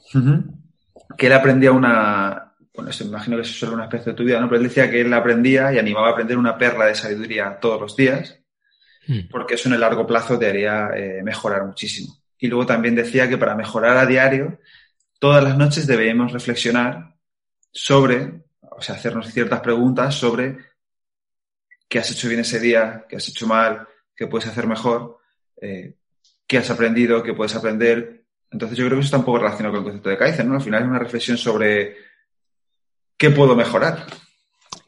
que 1.17 1.27
él 1.27 1.33
aprendía 1.33 1.73
una, 1.73 2.53
bueno, 2.75 2.91
eso, 2.91 3.05
imagino 3.05 3.37
que 3.37 3.43
eso 3.43 3.53
es 3.53 3.59
solo 3.59 3.75
una 3.75 3.85
especie 3.85 4.13
de 4.13 4.17
tu 4.17 4.25
vida, 4.25 4.41
¿no? 4.41 4.49
Pero 4.49 4.61
él 4.61 4.69
decía 4.69 4.91
que 4.91 5.01
él 5.01 5.13
aprendía 5.13 5.73
y 5.73 5.79
animaba 5.79 6.09
a 6.09 6.13
aprender 6.13 6.39
una 6.39 6.57
perla 6.57 6.87
de 6.87 6.95
sabiduría 6.95 7.59
todos 7.61 7.81
los 7.81 7.97
días, 7.97 8.39
hmm. 9.07 9.29
porque 9.31 9.55
eso 9.55 9.69
en 9.69 9.75
el 9.75 9.81
largo 9.81 10.07
plazo 10.07 10.39
te 10.39 10.49
haría 10.49 10.91
eh, 10.95 11.23
mejorar 11.23 11.65
muchísimo. 11.65 12.17
Y 12.39 12.49
luego 12.49 12.67
también 12.67 12.95
decía 12.95 13.29
que 13.29 13.39
para 13.39 13.55
mejorar 13.55 13.97
a 13.97 14.07
diario, 14.07 14.59
todas 15.19 15.45
las 15.45 15.57
noches 15.59 15.87
debemos 15.87 16.33
reflexionar 16.33 17.15
sobre, 17.71 18.45
o 18.63 18.81
sea, 18.81 18.95
hacernos 18.95 19.33
ciertas 19.33 19.61
preguntas 19.61 20.15
sobre 20.15 20.57
qué 21.91 21.99
has 21.99 22.11
hecho 22.11 22.29
bien 22.29 22.41
ese 22.41 22.61
día, 22.61 23.05
qué 23.09 23.17
has 23.17 23.29
hecho 23.29 23.49
mal, 23.49 23.87
qué 24.15 24.29
puedes 24.29 24.49
hacer 24.49 24.67
mejor, 24.69 25.19
eh, 25.61 25.97
qué 26.47 26.59
has 26.59 26.71
aprendido, 26.71 27.23
qué 27.23 27.35
puedes 27.35 27.55
aprender. 27.57 28.25
Entonces 28.51 28.79
yo 28.79 28.87
creo 28.87 28.97
que 28.97 29.01
eso 29.01 29.09
está 29.09 29.19
un 29.19 29.25
poco 29.25 29.39
relacionado 29.39 29.73
con 29.75 29.81
el 29.81 29.85
concepto 29.85 30.09
de 30.09 30.17
Kaizen, 30.17 30.49
¿no? 30.49 30.55
Al 30.55 30.63
final 30.63 30.83
es 30.83 30.89
una 30.89 30.99
reflexión 31.01 31.37
sobre 31.37 31.97
qué 33.19 33.31
puedo 33.31 33.57
mejorar. 33.57 34.07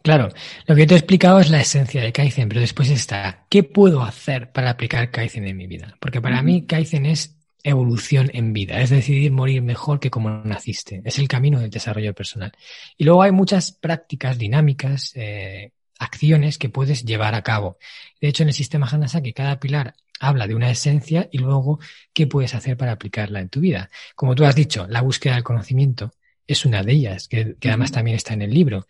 Claro, 0.03 0.29
lo 0.67 0.77
que 0.77 0.87
te 0.87 0.95
he 0.95 0.97
explicado 0.97 1.41
es 1.41 1.51
la 1.51 1.61
esencia 1.61 2.01
de 2.01 2.13
Kaizen, 2.13 2.49
pero 2.49 2.61
después 2.61 2.89
está, 2.89 3.47
¿qué 3.49 3.65
puedo 3.65 4.03
hacer 4.03 4.53
para 4.53 4.71
aplicar 4.71 5.11
Kaizen 5.11 5.47
en 5.47 5.57
mi 5.57 5.67
vida? 5.67 5.97
Porque 6.01 6.21
para 6.21 6.41
mí 6.43 6.67
Kaizen 6.67 7.07
es 7.07 7.37
evolución 7.65 8.31
en 8.33 8.53
vida, 8.53 8.81
es 8.81 8.91
decidir 8.91 9.33
morir 9.33 9.63
mejor 9.63 9.99
que 9.99 10.11
como 10.11 10.31
naciste. 10.45 11.03
Es 11.05 11.19
el 11.19 11.29
camino 11.29 11.59
del 11.59 11.71
desarrollo 11.71 12.15
personal. 12.15 12.53
Y 12.97 13.05
luego 13.05 13.23
hay 13.23 13.33
muchas 13.33 13.73
prácticas 13.73 14.39
dinámicas, 14.39 15.13
eh, 15.17 15.73
acciones 16.03 16.59
que 16.59 16.69
puedes 16.69 17.05
llevar 17.05 17.35
a 17.35 17.43
cabo. 17.43 17.79
De 18.21 18.29
hecho, 18.29 18.43
en 18.43 18.49
el 18.49 18.55
sistema 18.55 18.89
Hanasaki, 18.91 19.33
cada 19.33 19.61
pilar 19.61 19.95
habla 20.21 20.47
de 20.47 20.55
una 20.55 20.71
esencia 20.71 21.29
y 21.33 21.39
luego 21.39 21.81
qué 22.13 22.27
puedes 22.27 22.55
hacer 22.55 22.77
para 22.77 22.93
aplicarla 22.93 23.41
en 23.41 23.49
tu 23.49 23.61
vida. 23.61 23.91
Como 24.15 24.35
tú 24.35 24.45
has 24.45 24.55
dicho, 24.55 24.87
la 24.89 25.01
búsqueda 25.01 25.35
del 25.35 25.43
conocimiento 25.43 26.13
es 26.47 26.65
una 26.65 26.83
de 26.83 26.93
ellas, 26.93 27.29
que, 27.29 27.57
además 27.65 27.93
también 27.93 28.17
está 28.17 28.35
en 28.35 28.43
el 28.43 28.51
libro. 28.51 28.87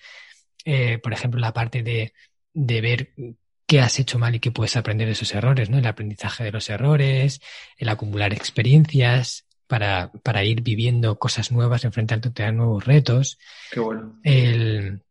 Eh, 0.64 0.98
por 0.98 1.12
ejemplo, 1.12 1.40
la 1.40 1.52
parte 1.52 1.82
de, 1.82 2.12
de 2.52 2.80
ver 2.80 3.12
qué 3.66 3.80
has 3.80 3.98
hecho 3.98 4.18
mal 4.18 4.34
y 4.34 4.40
qué 4.40 4.50
puedes 4.50 4.76
aprender 4.76 5.06
de 5.06 5.12
esos 5.12 5.34
errores, 5.34 5.70
¿no? 5.70 5.78
El 5.78 5.86
aprendizaje 5.86 6.44
de 6.44 6.52
los 6.52 6.68
errores, 6.68 7.40
el 7.78 7.88
acumular 7.88 8.32
experiencias 8.32 9.46
para, 9.66 10.12
para 10.22 10.44
ir 10.44 10.60
viviendo 10.62 11.18
cosas 11.18 11.50
nuevas, 11.52 11.84
enfrentarte 11.84 12.42
a 12.42 12.52
nuevos 12.52 12.84
retos. 12.84 13.38
Qué 13.70 13.80
bueno. 13.80 14.18
El, 14.22 15.02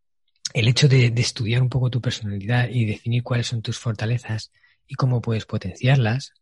el 0.53 0.67
hecho 0.67 0.87
de, 0.87 1.11
de, 1.11 1.21
estudiar 1.21 1.61
un 1.61 1.69
poco 1.69 1.89
tu 1.89 2.01
personalidad 2.01 2.69
y 2.69 2.85
definir 2.85 3.23
cuáles 3.23 3.47
son 3.47 3.61
tus 3.61 3.79
fortalezas 3.79 4.51
y 4.87 4.95
cómo 4.95 5.21
puedes 5.21 5.45
potenciarlas, 5.45 6.33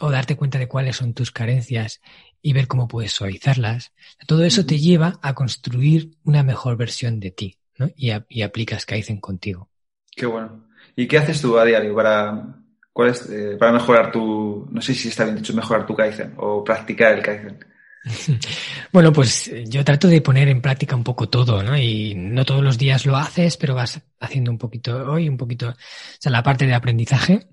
o 0.00 0.10
darte 0.10 0.36
cuenta 0.36 0.58
de 0.58 0.68
cuáles 0.68 0.96
son 0.96 1.14
tus 1.14 1.30
carencias 1.30 2.00
y 2.42 2.52
ver 2.52 2.66
cómo 2.66 2.88
puedes 2.88 3.12
suavizarlas. 3.12 3.92
Todo 4.26 4.44
eso 4.44 4.66
te 4.66 4.78
lleva 4.78 5.18
a 5.22 5.34
construir 5.34 6.10
una 6.24 6.42
mejor 6.42 6.76
versión 6.76 7.18
de 7.18 7.30
ti, 7.30 7.58
¿no? 7.78 7.88
Y, 7.96 8.12
y 8.28 8.42
aplicas 8.42 8.86
Kaizen 8.86 9.20
contigo. 9.20 9.68
Qué 10.14 10.26
bueno. 10.26 10.66
¿Y 10.94 11.06
qué 11.06 11.18
haces 11.18 11.40
tú 11.40 11.58
a 11.58 11.64
diario 11.64 11.94
para, 11.94 12.56
cuál 12.92 13.10
es, 13.10 13.28
eh, 13.30 13.56
para 13.58 13.72
mejorar 13.72 14.12
tu, 14.12 14.68
no 14.70 14.80
sé 14.80 14.94
si 14.94 15.08
está 15.08 15.24
bien 15.24 15.36
dicho, 15.36 15.54
mejorar 15.54 15.86
tu 15.86 15.94
Kaizen 15.94 16.34
o 16.36 16.62
practicar 16.62 17.14
el 17.14 17.22
Kaizen? 17.22 17.58
Bueno, 18.92 19.12
pues 19.12 19.50
yo 19.66 19.84
trato 19.84 20.08
de 20.08 20.20
poner 20.20 20.48
en 20.48 20.62
práctica 20.62 20.96
un 20.96 21.04
poco 21.04 21.28
todo, 21.28 21.62
¿no? 21.62 21.76
Y 21.76 22.14
no 22.14 22.44
todos 22.44 22.62
los 22.62 22.78
días 22.78 23.04
lo 23.06 23.16
haces, 23.16 23.56
pero 23.56 23.74
vas 23.74 24.00
haciendo 24.20 24.50
un 24.50 24.58
poquito 24.58 25.10
hoy, 25.10 25.28
un 25.28 25.36
poquito, 25.36 25.70
o 25.70 25.74
sea, 26.18 26.32
la 26.32 26.42
parte 26.42 26.66
de 26.66 26.74
aprendizaje, 26.74 27.48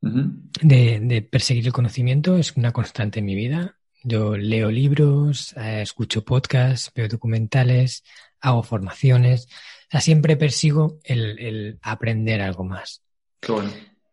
de, 0.00 1.00
de, 1.00 1.22
perseguir 1.22 1.66
el 1.66 1.72
conocimiento 1.72 2.36
es 2.36 2.54
una 2.56 2.72
constante 2.72 3.20
en 3.20 3.24
mi 3.24 3.34
vida. 3.34 3.78
Yo 4.02 4.36
leo 4.36 4.70
libros, 4.70 5.54
eh, 5.56 5.80
escucho 5.80 6.24
podcasts, 6.24 6.92
veo 6.94 7.08
documentales, 7.08 8.04
hago 8.40 8.62
formaciones. 8.62 9.46
O 9.88 9.90
sea, 9.92 10.00
siempre 10.02 10.36
persigo 10.36 10.98
el, 11.04 11.38
el 11.38 11.78
aprender 11.80 12.42
algo 12.42 12.64
más. 12.64 13.02
Qué 13.40 13.52
bueno. 13.52 13.70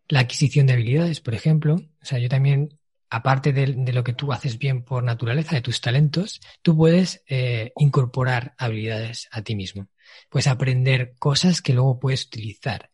La 0.08 0.20
adquisición 0.20 0.66
de 0.66 0.72
habilidades, 0.72 1.20
por 1.20 1.34
ejemplo. 1.34 1.74
O 1.74 2.04
sea, 2.06 2.18
yo 2.18 2.30
también 2.30 2.78
aparte 3.12 3.52
de, 3.52 3.74
de, 3.76 3.92
lo 3.92 4.02
que 4.02 4.14
tú 4.14 4.32
haces 4.32 4.58
bien 4.58 4.82
por 4.82 5.04
naturaleza, 5.04 5.54
de 5.54 5.60
tus 5.60 5.82
talentos, 5.82 6.40
tú 6.62 6.74
puedes 6.74 7.22
eh, 7.28 7.70
incorporar 7.76 8.54
habilidades 8.56 9.28
a 9.30 9.42
ti 9.42 9.54
mismo. 9.54 9.88
Puedes 10.30 10.46
aprender 10.46 11.14
cosas 11.18 11.60
que 11.60 11.74
luego 11.74 12.00
puedes 12.00 12.24
utilizar. 12.24 12.90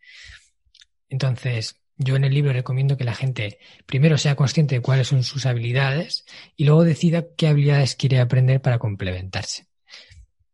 Entonces, 1.09 1.81
yo 1.97 2.17
en 2.17 2.25
el 2.25 2.35
libro 2.35 2.53
recomiendo 2.53 2.97
que 2.97 3.05
la 3.05 3.15
gente 3.15 3.61
primero 3.87 4.19
sea 4.19 4.35
consciente 4.35 4.75
de 4.75 4.83
cuáles 4.83 5.07
son 5.07 5.23
sus 5.23 5.47
habilidades 5.47 6.25
y 6.57 6.65
luego 6.65 6.83
decida 6.83 7.25
qué 7.37 7.47
habilidades 7.47 7.95
quiere 7.95 8.19
aprender 8.19 8.61
para 8.61 8.81
complementarse. 8.81 9.69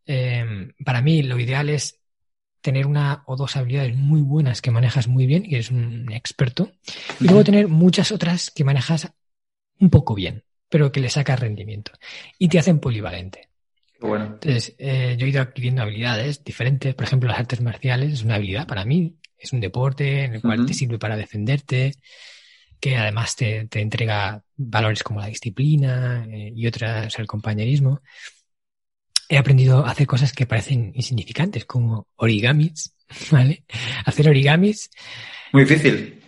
Eh, 0.04 0.44
para 0.84 1.00
mí, 1.00 1.22
lo 1.22 1.40
ideal 1.40 1.70
es 1.70 2.00
tener 2.60 2.86
una 2.86 3.24
o 3.26 3.36
dos 3.36 3.56
habilidades 3.56 3.96
muy 3.96 4.20
buenas 4.20 4.60
que 4.60 4.70
manejas 4.70 5.08
muy 5.08 5.24
bien, 5.24 5.44
y 5.46 5.54
eres 5.54 5.70
un 5.70 6.12
experto, 6.12 6.72
y 7.18 7.24
luego 7.24 7.44
tener 7.44 7.68
muchas 7.68 8.12
otras 8.12 8.50
que 8.50 8.64
manejas 8.64 9.10
un 9.84 9.90
poco 9.90 10.14
bien, 10.14 10.42
pero 10.68 10.90
que 10.90 11.00
le 11.00 11.10
sacas 11.10 11.38
rendimiento 11.40 11.92
y 12.38 12.48
te 12.48 12.58
hacen 12.58 12.80
polivalente. 12.80 13.48
Bueno. 14.00 14.24
Entonces, 14.24 14.74
eh, 14.78 15.16
yo 15.18 15.26
he 15.26 15.30
ido 15.30 15.42
adquiriendo 15.42 15.82
habilidades 15.82 16.42
diferentes. 16.42 16.94
Por 16.94 17.04
ejemplo, 17.04 17.28
las 17.28 17.38
artes 17.38 17.60
marciales 17.60 18.12
es 18.12 18.22
una 18.22 18.36
habilidad 18.36 18.66
para 18.66 18.84
mí. 18.84 19.16
Es 19.38 19.52
un 19.52 19.60
deporte 19.60 20.24
en 20.24 20.34
el 20.34 20.40
cual 20.40 20.60
uh 20.60 20.62
-huh. 20.64 20.66
te 20.66 20.74
sirve 20.74 20.98
para 20.98 21.16
defenderte, 21.16 21.92
que 22.80 22.96
además 22.96 23.36
te, 23.36 23.66
te 23.66 23.80
entrega 23.80 24.42
valores 24.56 25.02
como 25.02 25.20
la 25.20 25.26
disciplina 25.26 26.26
eh, 26.30 26.52
y 26.54 26.66
otras, 26.66 27.18
el 27.18 27.26
compañerismo. 27.26 28.00
He 29.28 29.38
aprendido 29.38 29.84
a 29.84 29.90
hacer 29.90 30.06
cosas 30.06 30.32
que 30.32 30.46
parecen 30.46 30.92
insignificantes, 30.94 31.64
como 31.64 32.08
origamis, 32.16 32.94
¿vale? 33.30 33.64
Hacer 34.04 34.28
origamis. 34.28 34.90
Muy 35.52 35.64
difícil. 35.64 36.23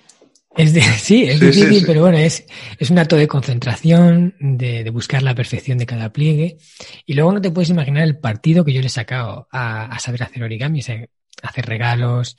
Es 0.56 0.72
de, 0.72 0.80
sí, 0.98 1.24
es 1.24 1.38
sí, 1.38 1.46
difícil, 1.46 1.68
sí, 1.68 1.80
sí. 1.80 1.84
pero 1.86 2.00
bueno, 2.02 2.18
es, 2.18 2.46
es 2.78 2.90
un 2.90 2.98
acto 2.98 3.16
de 3.16 3.28
concentración, 3.28 4.34
de, 4.40 4.84
de, 4.84 4.90
buscar 4.90 5.22
la 5.22 5.34
perfección 5.34 5.78
de 5.78 5.86
cada 5.86 6.12
pliegue. 6.12 6.56
Y 7.04 7.14
luego 7.14 7.32
no 7.32 7.40
te 7.40 7.50
puedes 7.50 7.70
imaginar 7.70 8.04
el 8.04 8.18
partido 8.18 8.64
que 8.64 8.72
yo 8.72 8.80
le 8.80 8.86
he 8.86 8.90
sacado 8.90 9.48
a, 9.52 9.86
a 9.86 9.98
saber 9.98 10.22
hacer 10.22 10.42
origami, 10.42 10.80
o 10.80 10.82
sea, 10.82 11.06
hacer 11.42 11.66
regalos. 11.66 12.36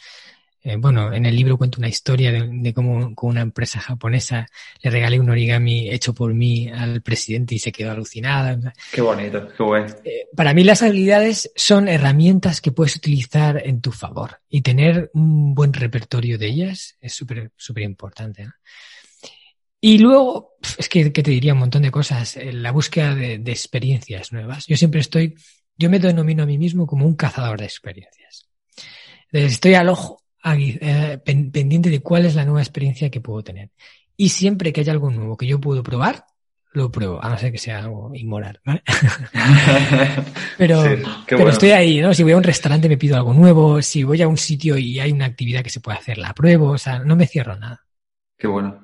Eh, 0.63 0.75
bueno, 0.75 1.13
en 1.13 1.25
el 1.25 1.35
libro 1.35 1.57
cuento 1.57 1.79
una 1.79 1.87
historia 1.87 2.31
de, 2.31 2.49
de 2.51 2.73
cómo 2.73 3.13
con 3.13 3.29
una 3.29 3.41
empresa 3.41 3.79
japonesa 3.79 4.47
le 4.81 4.89
regalé 4.89 5.19
un 5.19 5.29
origami 5.29 5.89
hecho 5.89 6.13
por 6.13 6.33
mí 6.33 6.67
al 6.69 7.01
presidente 7.01 7.55
y 7.55 7.59
se 7.59 7.71
quedó 7.71 7.91
alucinada. 7.91 8.73
Qué 8.91 9.01
bonito, 9.01 9.47
qué 9.55 9.63
bueno. 9.63 9.95
Eh, 10.03 10.27
para 10.35 10.53
mí 10.53 10.63
las 10.63 10.81
habilidades 10.81 11.51
son 11.55 11.87
herramientas 11.87 12.59
que 12.59 12.71
puedes 12.71 12.95
utilizar 12.95 13.61
en 13.65 13.81
tu 13.81 13.91
favor 13.91 14.39
y 14.49 14.61
tener 14.61 15.11
un 15.13 15.53
buen 15.53 15.73
repertorio 15.73 16.37
de 16.37 16.47
ellas 16.47 16.97
es 16.99 17.13
súper, 17.13 17.51
súper 17.55 17.83
importante. 17.83 18.45
¿no? 18.45 18.53
Y 19.79 19.99
luego, 19.99 20.57
es 20.77 20.89
que, 20.89 21.13
que, 21.13 21.21
te 21.21 21.31
diría 21.31 21.53
un 21.53 21.59
montón 21.59 21.83
de 21.83 21.91
cosas, 21.91 22.35
eh, 22.35 22.51
la 22.51 22.71
búsqueda 22.71 23.13
de, 23.13 23.37
de 23.37 23.51
experiencias 23.51 24.33
nuevas. 24.33 24.65
Yo 24.65 24.75
siempre 24.75 25.01
estoy, 25.01 25.35
yo 25.77 25.89
me 25.89 25.99
denomino 25.99 26.43
a 26.43 26.47
mí 26.47 26.57
mismo 26.57 26.87
como 26.87 27.05
un 27.05 27.15
cazador 27.15 27.59
de 27.59 27.65
experiencias. 27.65 28.49
Estoy 29.31 29.75
al 29.75 29.89
ojo 29.89 30.23
eh, 30.55 31.19
pendiente 31.23 31.89
de 31.89 31.99
cuál 31.99 32.25
es 32.25 32.35
la 32.35 32.45
nueva 32.45 32.61
experiencia 32.61 33.09
que 33.09 33.21
puedo 33.21 33.43
tener. 33.43 33.71
Y 34.15 34.29
siempre 34.29 34.73
que 34.73 34.81
haya 34.81 34.93
algo 34.93 35.11
nuevo 35.11 35.37
que 35.37 35.47
yo 35.47 35.59
puedo 35.59 35.83
probar, 35.83 36.25
lo 36.73 36.91
pruebo, 36.91 37.23
a 37.23 37.29
no 37.29 37.37
ser 37.37 37.51
que 37.51 37.57
sea 37.57 37.79
algo 37.79 38.11
inmoral, 38.13 38.59
¿vale? 38.63 38.83
pero 40.57 40.83
sí, 40.83 41.03
pero 41.27 41.37
bueno. 41.37 41.51
estoy 41.51 41.71
ahí, 41.71 42.01
¿no? 42.01 42.13
Si 42.13 42.23
voy 42.23 42.33
a 42.33 42.37
un 42.37 42.43
restaurante 42.43 42.89
me 42.89 42.97
pido 42.97 43.15
algo 43.15 43.33
nuevo, 43.33 43.81
si 43.81 44.03
voy 44.03 44.21
a 44.21 44.27
un 44.27 44.37
sitio 44.37 44.77
y 44.77 44.99
hay 44.99 45.11
una 45.11 45.25
actividad 45.25 45.63
que 45.63 45.69
se 45.69 45.79
puede 45.79 45.97
hacer, 45.97 46.17
la 46.17 46.33
pruebo, 46.33 46.69
o 46.71 46.77
sea, 46.77 46.99
no 46.99 47.15
me 47.15 47.27
cierro 47.27 47.55
nada. 47.55 47.83
Qué 48.37 48.47
bueno. 48.47 48.81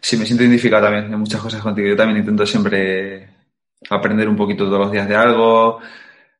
Sí, 0.00 0.16
me 0.16 0.24
siento 0.24 0.44
identificado 0.44 0.84
también 0.84 1.12
en 1.12 1.18
muchas 1.18 1.40
cosas 1.40 1.60
contigo. 1.60 1.88
Yo 1.88 1.96
también 1.96 2.20
intento 2.20 2.46
siempre 2.46 3.28
aprender 3.90 4.28
un 4.28 4.36
poquito 4.36 4.64
todos 4.64 4.78
los 4.78 4.92
días 4.92 5.08
de 5.08 5.16
algo, 5.16 5.80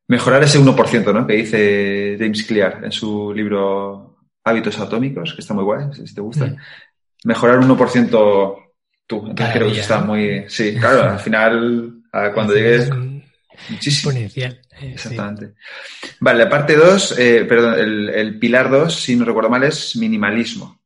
mejorar 0.08 0.42
ese 0.44 0.60
1%, 0.60 1.12
¿no? 1.12 1.26
Que 1.26 1.34
dice 1.34 2.16
James 2.18 2.44
Clear 2.44 2.84
en 2.84 2.92
su 2.92 3.32
libro 3.34 4.05
Hábitos 4.46 4.78
Atómicos, 4.78 5.34
que 5.34 5.40
está 5.40 5.54
muy 5.54 5.64
guay, 5.64 5.86
si 5.92 6.14
te 6.14 6.20
gusta. 6.20 6.46
Mm. 6.46 6.56
Mejorar 7.24 7.58
1% 7.58 8.56
tú. 9.08 9.16
Entonces 9.16 9.34
Cada 9.36 9.52
creo 9.52 9.66
día, 9.66 9.74
que 9.74 9.80
está 9.80 10.00
¿no? 10.00 10.06
muy... 10.06 10.44
Sí, 10.48 10.76
claro, 10.78 11.02
al 11.10 11.18
final, 11.18 12.02
cuando 12.32 12.54
llegues... 12.54 12.88
Muchísimo. 13.70 14.12
Exponencial. 14.12 14.60
Eh, 14.80 14.92
Exactamente. 14.92 15.54
Sí. 16.00 16.08
Vale, 16.20 16.44
la 16.44 16.48
parte 16.48 16.76
2, 16.76 17.18
eh, 17.18 17.44
perdón, 17.48 17.74
el, 17.80 18.08
el, 18.10 18.38
pilar 18.38 18.70
2, 18.70 18.94
si 18.94 19.16
no 19.16 19.24
recuerdo 19.24 19.50
mal, 19.50 19.64
es 19.64 19.96
minimalismo. 19.96 20.80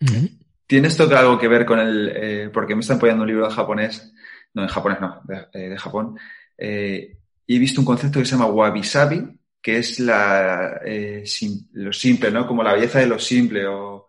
Uh 0.00 0.06
-huh. 0.06 0.38
¿Tiene 0.66 0.86
esto 0.86 1.08
algo 1.18 1.36
que 1.36 1.48
ver 1.48 1.64
con 1.66 1.80
el...? 1.80 2.12
Eh, 2.14 2.50
porque 2.52 2.76
me 2.76 2.82
están 2.82 2.98
apoyando 2.98 3.22
un 3.22 3.28
libro 3.28 3.48
de 3.48 3.54
japonés, 3.54 4.12
no, 4.54 4.62
en 4.62 4.68
japonés 4.68 5.00
no, 5.00 5.20
de, 5.24 5.70
de 5.70 5.78
Japón, 5.78 6.16
y 6.56 7.56
he 7.56 7.58
visto 7.58 7.80
un 7.80 7.86
concepto 7.86 8.20
que 8.20 8.26
se 8.26 8.32
llama 8.36 8.46
wabi-sabi, 8.46 9.37
que 9.60 9.78
es 9.78 10.00
la, 10.00 10.80
sim, 11.24 11.68
lo 11.72 11.92
simple, 11.92 12.30
¿no? 12.30 12.46
Como 12.46 12.62
la 12.62 12.74
belleza 12.74 13.00
de 13.00 13.06
lo 13.06 13.18
simple. 13.18 13.66
O... 13.66 14.08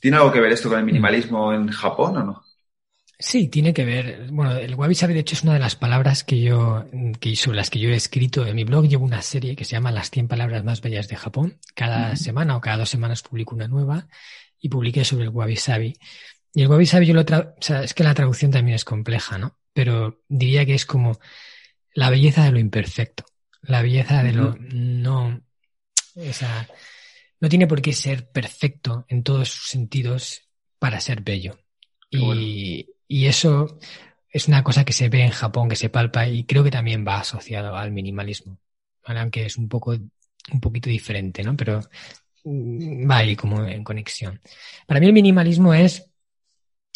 ¿Tiene 0.00 0.16
algo 0.16 0.32
que 0.32 0.40
ver 0.40 0.52
esto 0.52 0.68
con 0.68 0.78
el 0.78 0.84
minimalismo 0.84 1.52
en 1.52 1.68
Japón 1.68 2.16
o 2.16 2.24
no? 2.24 2.42
Sí, 3.20 3.48
tiene 3.48 3.74
que 3.74 3.84
ver. 3.84 4.28
Bueno, 4.30 4.56
el 4.56 4.76
wabi 4.76 4.94
sabi 4.94 5.12
de 5.12 5.20
hecho 5.20 5.34
es 5.34 5.42
una 5.42 5.54
de 5.54 5.58
las 5.58 5.74
palabras 5.74 6.22
que 6.22 6.40
yo, 6.40 6.84
que 7.18 7.34
sobre 7.34 7.56
las 7.56 7.68
que 7.68 7.80
yo 7.80 7.90
he 7.90 7.96
escrito 7.96 8.46
en 8.46 8.54
mi 8.54 8.62
blog. 8.62 8.86
Llevo 8.86 9.04
una 9.04 9.22
serie 9.22 9.56
que 9.56 9.64
se 9.64 9.72
llama 9.72 9.90
Las 9.90 10.10
100 10.10 10.28
palabras 10.28 10.62
más 10.62 10.80
bellas 10.80 11.08
de 11.08 11.16
Japón. 11.16 11.58
Cada 11.74 12.10
uh 12.10 12.12
-huh. 12.12 12.16
semana 12.16 12.56
o 12.56 12.60
cada 12.60 12.76
dos 12.78 12.90
semanas 12.90 13.22
publico 13.22 13.56
una 13.56 13.66
nueva 13.66 14.06
y 14.60 14.68
publiqué 14.68 15.04
sobre 15.04 15.24
el 15.24 15.30
wabi 15.30 15.56
sabi. 15.56 15.94
Y 16.54 16.62
el 16.62 16.68
wabi 16.68 16.86
sabi 16.86 17.06
yo 17.06 17.14
lo 17.14 17.24
tra 17.24 17.54
o 17.58 17.62
sea, 17.62 17.82
es 17.82 17.92
que 17.92 18.04
la 18.04 18.14
traducción 18.14 18.52
también 18.52 18.76
es 18.76 18.84
compleja, 18.84 19.36
¿no? 19.36 19.58
Pero 19.72 20.22
diría 20.28 20.64
que 20.64 20.74
es 20.74 20.86
como 20.86 21.18
la 21.94 22.10
belleza 22.10 22.44
de 22.44 22.52
lo 22.52 22.58
imperfecto, 22.60 23.24
la 23.62 23.82
belleza 23.82 24.22
de 24.22 24.32
lo 24.32 24.56
no, 24.58 25.40
o 26.14 26.32
sea, 26.32 26.68
no 27.40 27.48
tiene 27.48 27.66
por 27.66 27.82
qué 27.82 27.92
ser 27.92 28.30
perfecto 28.30 29.04
en 29.08 29.22
todos 29.22 29.48
sus 29.48 29.68
sentidos 29.68 30.48
para 30.78 31.00
ser 31.00 31.22
bello. 31.22 31.58
y, 32.10 32.24
bueno. 32.24 32.40
y 33.08 33.26
eso 33.26 33.78
es 34.30 34.48
una 34.48 34.62
cosa 34.62 34.84
que 34.84 34.92
se 34.92 35.08
ve 35.08 35.22
en 35.22 35.30
Japón, 35.30 35.68
que 35.68 35.76
se 35.76 35.88
palpa 35.88 36.28
y 36.28 36.44
creo 36.44 36.62
que 36.64 36.70
también 36.70 37.04
va 37.06 37.20
asociado 37.20 37.76
al 37.76 37.90
minimalismo, 37.90 38.58
¿vale? 39.06 39.20
aunque 39.20 39.46
es 39.46 39.56
un 39.56 39.68
poco 39.68 39.92
un 40.50 40.60
poquito 40.60 40.88
diferente, 40.88 41.42
¿no? 41.42 41.56
Pero 41.56 41.80
va 42.44 43.18
ahí 43.18 43.36
como 43.36 43.64
en 43.64 43.84
conexión. 43.84 44.40
Para 44.86 45.00
mí 45.00 45.06
el 45.06 45.12
minimalismo 45.12 45.74
es, 45.74 46.10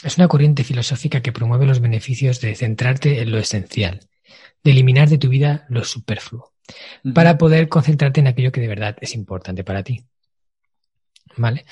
es 0.03 0.16
una 0.16 0.29
corriente 0.29 0.64
filosófica 0.64 1.20
que 1.20 1.33
promueve 1.33 1.66
los 1.66 1.81
beneficios 1.81 2.40
de 2.40 2.55
centrarte 2.55 3.20
en 3.20 3.31
lo 3.31 3.38
esencial, 3.38 4.09
de 4.62 4.70
eliminar 4.70 5.09
de 5.09 5.18
tu 5.18 5.29
vida 5.29 5.66
lo 5.68 5.85
superfluo, 5.85 6.52
uh 7.04 7.08
-huh. 7.08 7.14
para 7.14 7.37
poder 7.38 7.68
concentrarte 7.68 8.20
en 8.20 8.26
aquello 8.28 8.52
que 8.52 8.61
de 8.61 8.68
verdad 8.68 8.96
es 9.00 9.14
importante 9.14 9.64
para 9.64 9.82
ti. 9.82 10.04
¿Vale? 11.37 11.64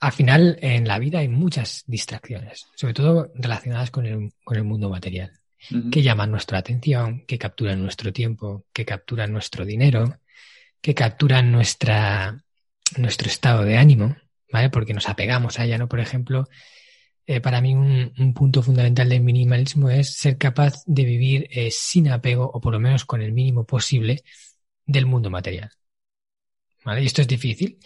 Al 0.00 0.12
final, 0.12 0.58
en 0.60 0.86
la 0.86 0.98
vida 0.98 1.20
hay 1.20 1.28
muchas 1.28 1.84
distracciones, 1.86 2.66
sobre 2.74 2.92
todo 2.94 3.32
relacionadas 3.34 3.90
con 3.90 4.04
el, 4.04 4.32
con 4.44 4.56
el 4.56 4.64
mundo 4.64 4.90
material, 4.90 5.30
uh 5.70 5.74
-huh. 5.74 5.90
que 5.90 6.02
llaman 6.02 6.30
nuestra 6.30 6.58
atención, 6.58 7.24
que 7.26 7.38
capturan 7.38 7.82
nuestro 7.82 8.12
tiempo, 8.12 8.66
que 8.72 8.84
capturan 8.84 9.32
nuestro 9.32 9.64
dinero, 9.64 10.18
que 10.82 10.94
capturan 10.94 11.50
nuestra, 11.50 12.44
nuestro 12.98 13.28
estado 13.28 13.64
de 13.64 13.78
ánimo, 13.78 14.16
¿vale? 14.52 14.68
Porque 14.68 14.92
nos 14.92 15.08
apegamos 15.08 15.58
a 15.58 15.64
ella, 15.64 15.78
¿no? 15.78 15.88
Por 15.88 16.00
ejemplo, 16.00 16.46
eh, 17.26 17.40
para 17.40 17.60
mí 17.60 17.74
un, 17.74 18.12
un, 18.18 18.34
punto 18.34 18.62
fundamental 18.62 19.08
del 19.08 19.22
minimalismo 19.22 19.88
es 19.90 20.14
ser 20.14 20.36
capaz 20.36 20.82
de 20.86 21.04
vivir 21.04 21.48
eh, 21.50 21.70
sin 21.70 22.08
apego 22.08 22.50
o 22.52 22.60
por 22.60 22.72
lo 22.72 22.80
menos 22.80 23.04
con 23.04 23.22
el 23.22 23.32
mínimo 23.32 23.64
posible 23.64 24.22
del 24.84 25.06
mundo 25.06 25.30
material. 25.30 25.70
¿Vale? 26.84 27.02
Y 27.02 27.06
esto 27.06 27.22
es 27.22 27.28
difícil, 27.28 27.78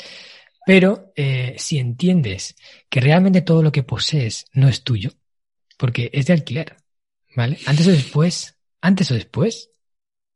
pero 0.66 1.12
eh, 1.14 1.54
si 1.56 1.78
entiendes 1.78 2.56
que 2.90 3.00
realmente 3.00 3.42
todo 3.42 3.62
lo 3.62 3.72
que 3.72 3.84
posees 3.84 4.46
no 4.52 4.68
es 4.68 4.82
tuyo, 4.82 5.12
porque 5.76 6.10
es 6.12 6.26
de 6.26 6.32
alquiler, 6.32 6.76
¿vale? 7.36 7.58
Antes 7.66 7.86
o 7.86 7.92
después, 7.92 8.58
antes 8.80 9.10
o 9.10 9.14
después, 9.14 9.70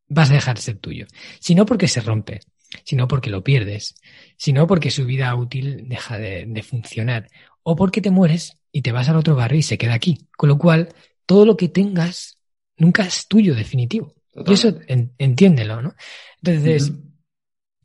vas 0.07 0.31
a 0.31 0.35
dejar 0.35 0.57
de 0.57 0.63
ser 0.63 0.79
tuyo. 0.79 1.07
Si 1.41 1.55
no 1.55 1.67
porque 1.67 1.89
se 1.89 2.01
rompe, 2.01 2.41
sino 2.85 3.09
porque 3.09 3.31
lo 3.31 3.43
pierdes, 3.43 3.97
sino 4.37 4.67
porque 4.67 4.91
su 4.91 5.05
vida 5.05 5.35
útil 5.35 5.89
deja 5.89 6.19
de, 6.19 6.47
de, 6.47 6.63
funcionar, 6.63 7.29
o 7.63 7.77
porque 7.77 8.01
te 8.01 8.11
mueres 8.11 8.59
y 8.73 8.83
te 8.83 8.93
vas 8.93 9.09
al 9.09 9.17
otro 9.17 9.37
barrio 9.37 9.59
y 9.59 9.63
se 9.63 9.79
queda 9.79 9.95
aquí. 9.95 10.27
Con 10.37 10.49
lo 10.49 10.59
cual, 10.59 10.89
todo 11.27 11.47
lo 11.47 11.57
que 11.57 11.69
tengas 11.69 12.39
nunca 12.77 13.05
es 13.05 13.29
tuyo 13.29 13.55
definitivo. 13.55 14.15
Y 14.35 14.53
eso 14.53 14.79
en, 14.87 15.13
entiéndelo, 15.19 15.83
¿no? 15.83 15.95
Entonces, 16.43 16.91
uh 16.91 16.93
-huh. 16.95 17.13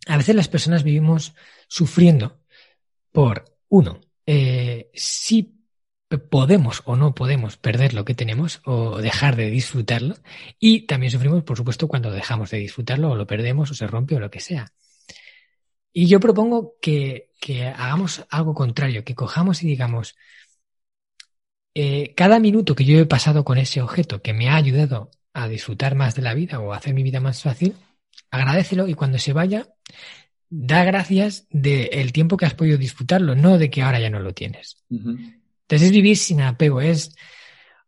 a 0.07 0.17
veces 0.17 0.35
las 0.35 0.47
personas 0.47 0.83
vivimos 0.83 1.33
sufriendo 1.67 2.39
por, 3.11 3.45
uno, 3.69 3.99
eh, 4.25 4.89
sí 4.93 5.53
podemos 6.29 6.83
o 6.85 6.95
no 6.95 7.13
podemos 7.13 7.57
perder 7.57 7.93
lo 7.93 8.05
que 8.05 8.15
tenemos 8.15 8.61
o 8.63 8.99
dejar 8.99 9.35
de 9.35 9.49
disfrutarlo. 9.49 10.15
Y 10.57 10.87
también 10.87 11.11
sufrimos, 11.11 11.43
por 11.43 11.57
supuesto, 11.57 11.87
cuando 11.87 12.11
dejamos 12.11 12.51
de 12.51 12.59
disfrutarlo 12.59 13.11
o 13.11 13.15
lo 13.15 13.27
perdemos 13.27 13.71
o 13.71 13.73
se 13.73 13.87
rompe 13.87 14.15
o 14.15 14.19
lo 14.19 14.31
que 14.31 14.39
sea. 14.39 14.71
Y 15.93 16.07
yo 16.07 16.19
propongo 16.19 16.75
que, 16.81 17.29
hagamos 17.75 18.25
algo 18.29 18.53
contrario, 18.53 19.03
que 19.03 19.15
cojamos 19.15 19.63
y 19.63 19.67
digamos, 19.67 20.15
eh, 21.73 22.13
cada 22.15 22.39
minuto 22.39 22.75
que 22.75 22.85
yo 22.85 22.99
he 22.99 23.05
pasado 23.05 23.43
con 23.43 23.57
ese 23.57 23.81
objeto 23.81 24.21
que 24.21 24.33
me 24.33 24.49
ha 24.49 24.55
ayudado 24.55 25.11
a 25.33 25.47
disfrutar 25.47 25.95
más 25.95 26.15
de 26.15 26.23
la 26.23 26.33
vida 26.33 26.59
o 26.59 26.73
a 26.73 26.77
hacer 26.77 26.93
mi 26.93 27.03
vida 27.03 27.19
más 27.19 27.41
fácil, 27.41 27.75
agradecelo 28.31 28.87
y 28.87 28.93
cuando 28.93 29.19
se 29.19 29.33
vaya, 29.33 29.67
da 30.49 30.83
gracias 30.83 31.47
del 31.49 32.11
tiempo 32.11 32.37
que 32.37 32.45
has 32.45 32.53
podido 32.53 32.77
disfrutarlo, 32.77 33.35
no 33.35 33.57
de 33.57 33.69
que 33.69 33.81
ahora 33.81 33.99
ya 33.99 34.09
no 34.09 34.19
lo 34.19 34.33
tienes. 34.33 34.83
Entonces 34.89 35.87
es 35.87 35.91
vivir 35.91 36.17
sin 36.17 36.41
apego, 36.41 36.81
es, 36.81 37.15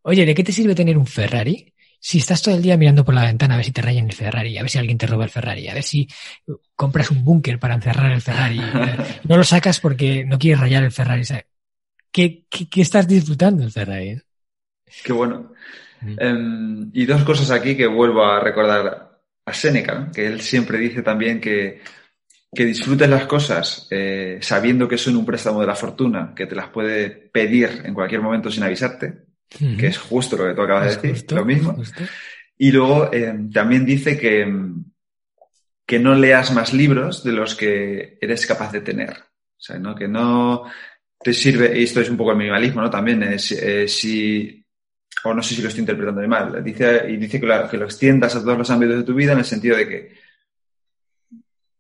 oye, 0.02 0.26
¿de 0.26 0.36
qué 0.36 0.44
te 0.44 0.52
sirve 0.52 0.76
tener 0.76 0.98
un 0.98 1.08
Ferrari? 1.08 1.74
Si 2.00 2.20
estás 2.20 2.42
todo 2.42 2.56
el 2.56 2.62
día 2.62 2.78
mirando 2.78 3.04
por 3.04 3.14
la 3.14 3.26
ventana 3.26 3.54
a 3.54 3.58
ver 3.58 3.66
si 3.66 3.72
te 3.72 3.82
rayan 3.82 4.06
el 4.06 4.14
Ferrari, 4.14 4.58
a 4.58 4.62
ver 4.62 4.70
si 4.70 4.78
alguien 4.78 4.98
te 4.98 5.08
roba 5.08 5.26
el 5.26 5.30
Ferrari, 5.30 5.68
a 5.68 5.74
ver 5.74 5.84
si 5.84 6.08
compras 6.76 7.12
un 7.12 7.24
búnker 7.24 7.60
para 7.60 7.76
encerrar 7.76 8.12
el 8.12 8.22
Ferrari, 8.22 8.60
no 9.26 9.38
lo 9.38 9.44
sacas 9.44 9.80
porque 9.80 10.24
no 10.26 10.40
quieres 10.40 10.60
rayar 10.60 10.84
el 10.84 10.92
Ferrari. 10.92 11.24
¿Qué, 12.12 12.46
qué, 12.50 12.82
estás 12.82 13.08
disfrutando 13.08 13.64
el 13.64 13.72
Ferrari? 13.72 14.20
Qué 15.04 15.14
bueno. 15.14 15.54
Mm. 16.02 16.16
Em, 16.18 16.92
y 16.94 17.06
dos 17.06 17.24
cosas 17.24 17.52
aquí 17.52 17.76
que 17.76 17.88
vuelvo 17.88 18.24
a 18.24 18.40
recordar 18.40 19.22
a 19.46 19.54
Seneca, 19.54 20.10
que 20.14 20.26
él 20.26 20.42
siempre 20.42 20.78
dice 20.78 21.02
también 21.02 21.42
que 21.42 21.82
que 22.54 22.66
disfrutes 22.66 23.10
las 23.10 23.26
cosas 23.28 23.88
eh, 23.92 24.40
sabiendo 24.42 24.88
que 24.88 24.98
son 24.98 25.16
un 25.16 25.26
préstamo 25.26 25.62
de 25.62 25.68
la 25.68 25.76
fortuna, 25.76 26.34
que 26.36 26.48
te 26.48 26.56
las 26.56 26.70
puede 26.70 27.10
pedir 27.10 27.84
en 27.86 27.94
cualquier 27.94 28.22
momento 28.22 28.50
sin 28.50 28.64
avisarte, 28.64 29.29
que 29.50 29.88
es 29.88 29.98
justo 29.98 30.38
lo 30.38 30.48
que 30.48 30.54
tú 30.54 30.62
acabas 30.62 31.02
de 31.02 31.10
decir, 31.10 31.32
lo 31.32 31.46
mismo. 31.46 31.76
Y 32.58 32.72
luego 32.72 33.12
eh, 33.12 33.34
también 33.54 33.86
dice 33.86 34.18
que, 34.18 34.48
que 35.86 36.00
no 36.00 36.16
leas 36.16 36.54
más 36.54 36.74
libros 36.74 37.24
de 37.24 37.32
los 37.32 37.56
que 37.56 38.18
eres 38.22 38.46
capaz 38.46 38.72
de 38.72 38.82
tener. 38.82 39.12
O 39.12 39.62
sea, 39.62 39.80
¿no? 39.80 39.96
que 39.96 40.08
no 40.08 40.66
te 41.22 41.34
sirve, 41.34 41.78
y 41.78 41.84
esto 41.84 42.00
es 42.00 42.10
un 42.10 42.18
poco 42.18 42.32
el 42.32 42.38
minimalismo, 42.38 42.82
¿no? 42.82 42.90
También, 42.90 43.24
es, 43.24 43.52
eh, 43.52 43.88
si, 43.90 44.66
o 45.26 45.34
no 45.34 45.44
sé 45.44 45.56
si 45.56 45.62
lo 45.62 45.68
estoy 45.68 45.82
interpretando 45.82 46.26
mal, 46.28 46.64
dice, 46.64 47.06
y 47.10 47.18
dice 47.18 47.42
que 47.42 47.68
que 47.70 47.78
lo 47.78 47.86
extiendas 47.86 48.36
a 48.36 48.42
todos 48.42 48.58
los 48.58 48.70
ámbitos 48.70 48.98
de 48.98 49.04
tu 49.04 49.14
vida 49.14 49.34
en 49.34 49.40
el 49.40 49.46
sentido 49.46 49.76
de 49.76 49.88
que 49.88 50.30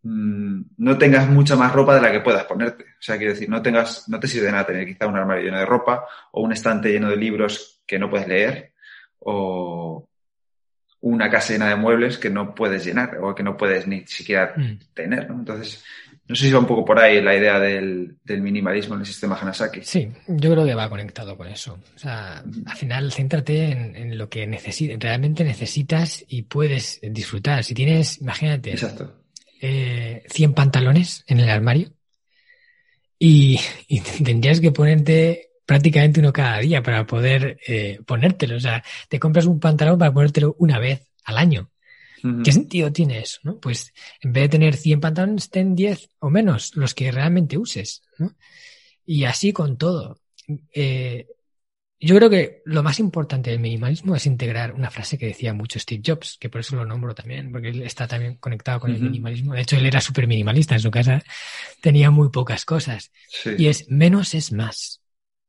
Mm, 0.03 0.59
no 0.80 0.98
tengas 0.98 1.30
mucha 1.30 1.58
más 1.58 1.74
ropa 1.74 1.96
de 1.96 2.02
la 2.02 2.12
que 2.12 2.22
puedas 2.22 2.46
ponerte. 2.46 2.84
O 2.84 3.02
sea, 3.02 3.18
quiero 3.18 3.34
decir, 3.34 3.50
no 3.50 3.62
tengas, 3.62 4.08
no 4.08 4.18
te 4.18 4.28
sirve 4.28 4.46
de 4.46 4.54
nada 4.54 4.65
tener 4.65 4.88
quizá 4.88 5.08
un 5.08 5.18
armario 5.18 5.44
lleno 5.44 5.60
de 5.60 5.65
ropa 5.65 6.06
o 6.32 6.42
un 6.42 6.54
estante 6.54 6.89
lleno 6.89 7.10
de 7.10 7.18
libros 7.18 7.82
que 7.86 8.00
no 8.00 8.10
puedes 8.10 8.28
leer 8.28 8.72
o 9.20 10.08
una 11.02 11.30
casa 11.30 11.54
llena 11.54 11.68
de 11.68 11.76
muebles 11.76 12.18
que 12.18 12.30
no 12.30 12.56
puedes 12.56 12.86
llenar 12.86 13.18
o 13.22 13.36
que 13.36 13.44
no 13.44 13.58
puedes 13.58 13.88
ni 13.88 14.06
siquiera 14.08 14.54
mm. 14.56 14.80
tener, 14.94 15.30
¿no? 15.30 15.39
Entonces, 15.39 15.84
no 16.30 16.36
sé 16.36 16.46
si 16.46 16.52
va 16.54 16.60
un 16.60 16.68
poco 16.68 16.86
por 16.86 16.98
ahí 16.98 17.22
la 17.22 17.36
idea 17.36 17.60
del, 17.60 18.18
minimalismo 18.26 18.96
en 18.96 19.02
el 19.02 19.06
sistema 19.06 19.38
Hanasaki. 19.38 19.82
Sí, 19.84 20.10
yo 20.28 20.52
creo 20.52 20.65
que 20.65 20.76
va 20.76 20.89
conectado 20.89 21.36
con 21.36 21.48
eso. 21.48 21.78
O 21.94 22.00
sea, 22.00 22.42
al 22.65 22.78
final, 22.78 23.12
céntrate 23.12 23.72
en, 23.72 24.18
lo 24.18 24.30
que 24.30 24.46
realmente 24.98 25.44
necesitas 25.44 26.24
y 26.30 26.44
puedes 26.44 27.02
disfrutar. 27.02 27.65
Si 27.65 27.74
tienes, 27.74 28.22
imagínate, 28.22 28.72
Exacto 28.72 29.20
eh, 29.62 30.24
100 30.30 30.54
pantalones 30.54 31.24
en 31.28 31.39
el 31.39 31.50
armario 31.50 31.91
y, 33.19 33.60
tendrías 34.24 34.62
que 34.62 34.72
ponerte 34.72 35.52
prácticamente 35.65 36.19
uno 36.19 36.34
cada 36.34 36.60
día 36.60 36.82
para 36.82 37.06
poder 37.06 37.60
eh, 37.67 38.00
ponértelo. 38.06 38.56
O 38.56 38.60
sea, 38.60 38.84
te 39.08 39.19
compras 39.19 39.45
un 39.45 39.60
pantalón 39.60 40.00
para 40.00 40.13
ponértelo 40.13 40.56
una 40.58 40.80
vez 40.80 41.12
al 41.26 41.38
año. 41.38 41.69
¿Qué 42.43 42.52
sentido 42.52 42.91
tiene 42.91 43.19
eso? 43.19 43.39
¿no? 43.43 43.60
Pues 43.60 43.93
en 44.19 44.34
vez 44.34 44.43
de 44.43 44.50
tener 44.50 44.76
100 44.76 45.00
pantalones, 45.00 45.50
ten 45.50 45.74
10 45.74 46.10
o 46.19 46.30
menos 46.30 46.76
los 46.76 46.93
que 46.93 47.13
realmente 47.13 47.58
uses. 47.58 48.02
¿no? 48.17 48.36
Y 49.06 49.24
así 49.24 49.54
con 49.54 49.78
todo. 49.78 50.19
Eh, 50.74 51.28
yo 52.01 52.15
creo 52.15 52.29
que 52.29 52.62
lo 52.65 52.81
más 52.81 52.99
importante 52.99 53.49
del 53.49 53.59
minimalismo 53.59 54.15
es 54.15 54.25
integrar 54.25 54.73
una 54.73 54.89
frase 54.89 55.17
que 55.17 55.25
decía 55.25 55.53
mucho 55.53 55.79
Steve 55.79 56.01
Jobs, 56.05 56.38
que 56.39 56.49
por 56.49 56.62
eso 56.62 56.77
lo 56.77 56.85
nombro 56.85 57.13
también, 57.13 57.51
porque 57.51 57.69
él 57.69 57.81
está 57.81 58.07
también 58.07 58.35
conectado 58.35 58.79
con 58.79 58.91
el 58.91 59.01
minimalismo. 59.01 59.53
De 59.53 59.62
hecho, 59.62 59.75
él 59.75 59.85
era 59.85 59.99
súper 59.99 60.25
minimalista 60.25 60.75
en 60.75 60.81
su 60.81 60.91
casa, 60.91 61.21
tenía 61.81 62.09
muy 62.09 62.29
pocas 62.29 62.63
cosas. 62.63 63.12
Y 63.57 63.67
es 63.67 63.89
menos 63.89 64.33
es 64.33 64.53
más. 64.53 65.01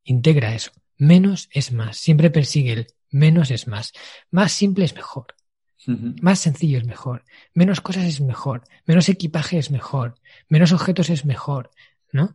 Integra 0.03 0.55
eso. 0.55 0.73
Menos 0.97 1.49
es 1.53 1.71
más. 1.71 1.97
Siempre 1.97 2.31
persigue 2.31 2.73
el 2.73 2.87
menos 3.11 3.53
es 3.53 3.69
más. 3.69 3.93
Más 4.31 4.53
simple 4.53 4.85
es 4.85 4.95
mejor. 4.95 5.35
Más 5.87 6.41
sencillo 6.41 6.79
es 6.79 6.85
mejor. 6.85 7.25
Menos 7.55 7.81
cosas 7.81 8.05
es 8.05 8.21
mejor. 8.21 8.65
Menos 8.87 9.09
equipaje 9.09 9.59
es 9.59 9.71
mejor. 9.71 10.17
Menos 10.49 10.73
objetos 10.73 11.11
es 11.11 11.25
mejor. 11.25 11.71
¿No? 12.13 12.35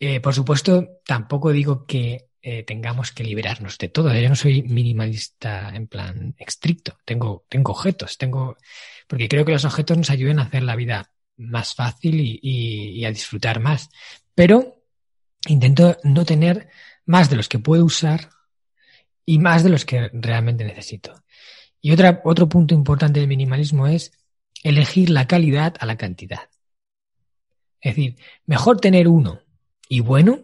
Eh, 0.00 0.20
por 0.20 0.34
supuesto, 0.34 1.00
tampoco 1.06 1.52
digo 1.52 1.86
que 1.86 2.26
eh, 2.46 2.62
tengamos 2.62 3.10
que 3.10 3.24
liberarnos 3.24 3.78
de 3.78 3.88
todo. 3.88 4.12
Yo 4.12 4.28
no 4.28 4.36
soy 4.36 4.62
minimalista 4.64 5.74
en 5.74 5.86
plan 5.86 6.34
estricto. 6.38 6.98
Tengo, 7.06 7.46
tengo 7.48 7.72
objetos, 7.72 8.18
tengo, 8.18 8.58
porque 9.06 9.30
creo 9.30 9.46
que 9.46 9.52
los 9.52 9.64
objetos 9.64 9.96
nos 9.96 10.10
ayudan 10.10 10.38
a 10.38 10.42
hacer 10.42 10.62
la 10.62 10.76
vida 10.76 11.10
más 11.38 11.74
fácil 11.74 12.20
y, 12.20 13.02
a 13.02 13.10
disfrutar 13.10 13.60
más. 13.60 13.88
Pero 14.34 14.84
intento 15.48 15.96
no 16.02 16.26
tener 16.26 16.68
más 17.06 17.30
de 17.30 17.36
los 17.36 17.48
que 17.48 17.60
puedo 17.60 17.82
usar 17.82 18.28
y 19.24 19.38
más 19.38 19.64
de 19.64 19.70
los 19.70 19.86
que 19.86 20.10
realmente 20.12 20.64
necesito. 20.64 21.24
Y 21.80 21.92
otra, 21.92 22.20
otro 22.24 22.46
punto 22.46 22.74
importante 22.74 23.20
del 23.20 23.28
minimalismo 23.30 23.86
es 23.86 24.12
elegir 24.62 25.08
la 25.08 25.26
calidad 25.26 25.76
a 25.80 25.86
la 25.86 25.96
cantidad. 25.96 26.50
Es 27.80 27.96
decir, 27.96 28.16
mejor 28.44 28.82
tener 28.82 29.08
uno 29.08 29.40
y 29.88 30.00
bueno 30.00 30.40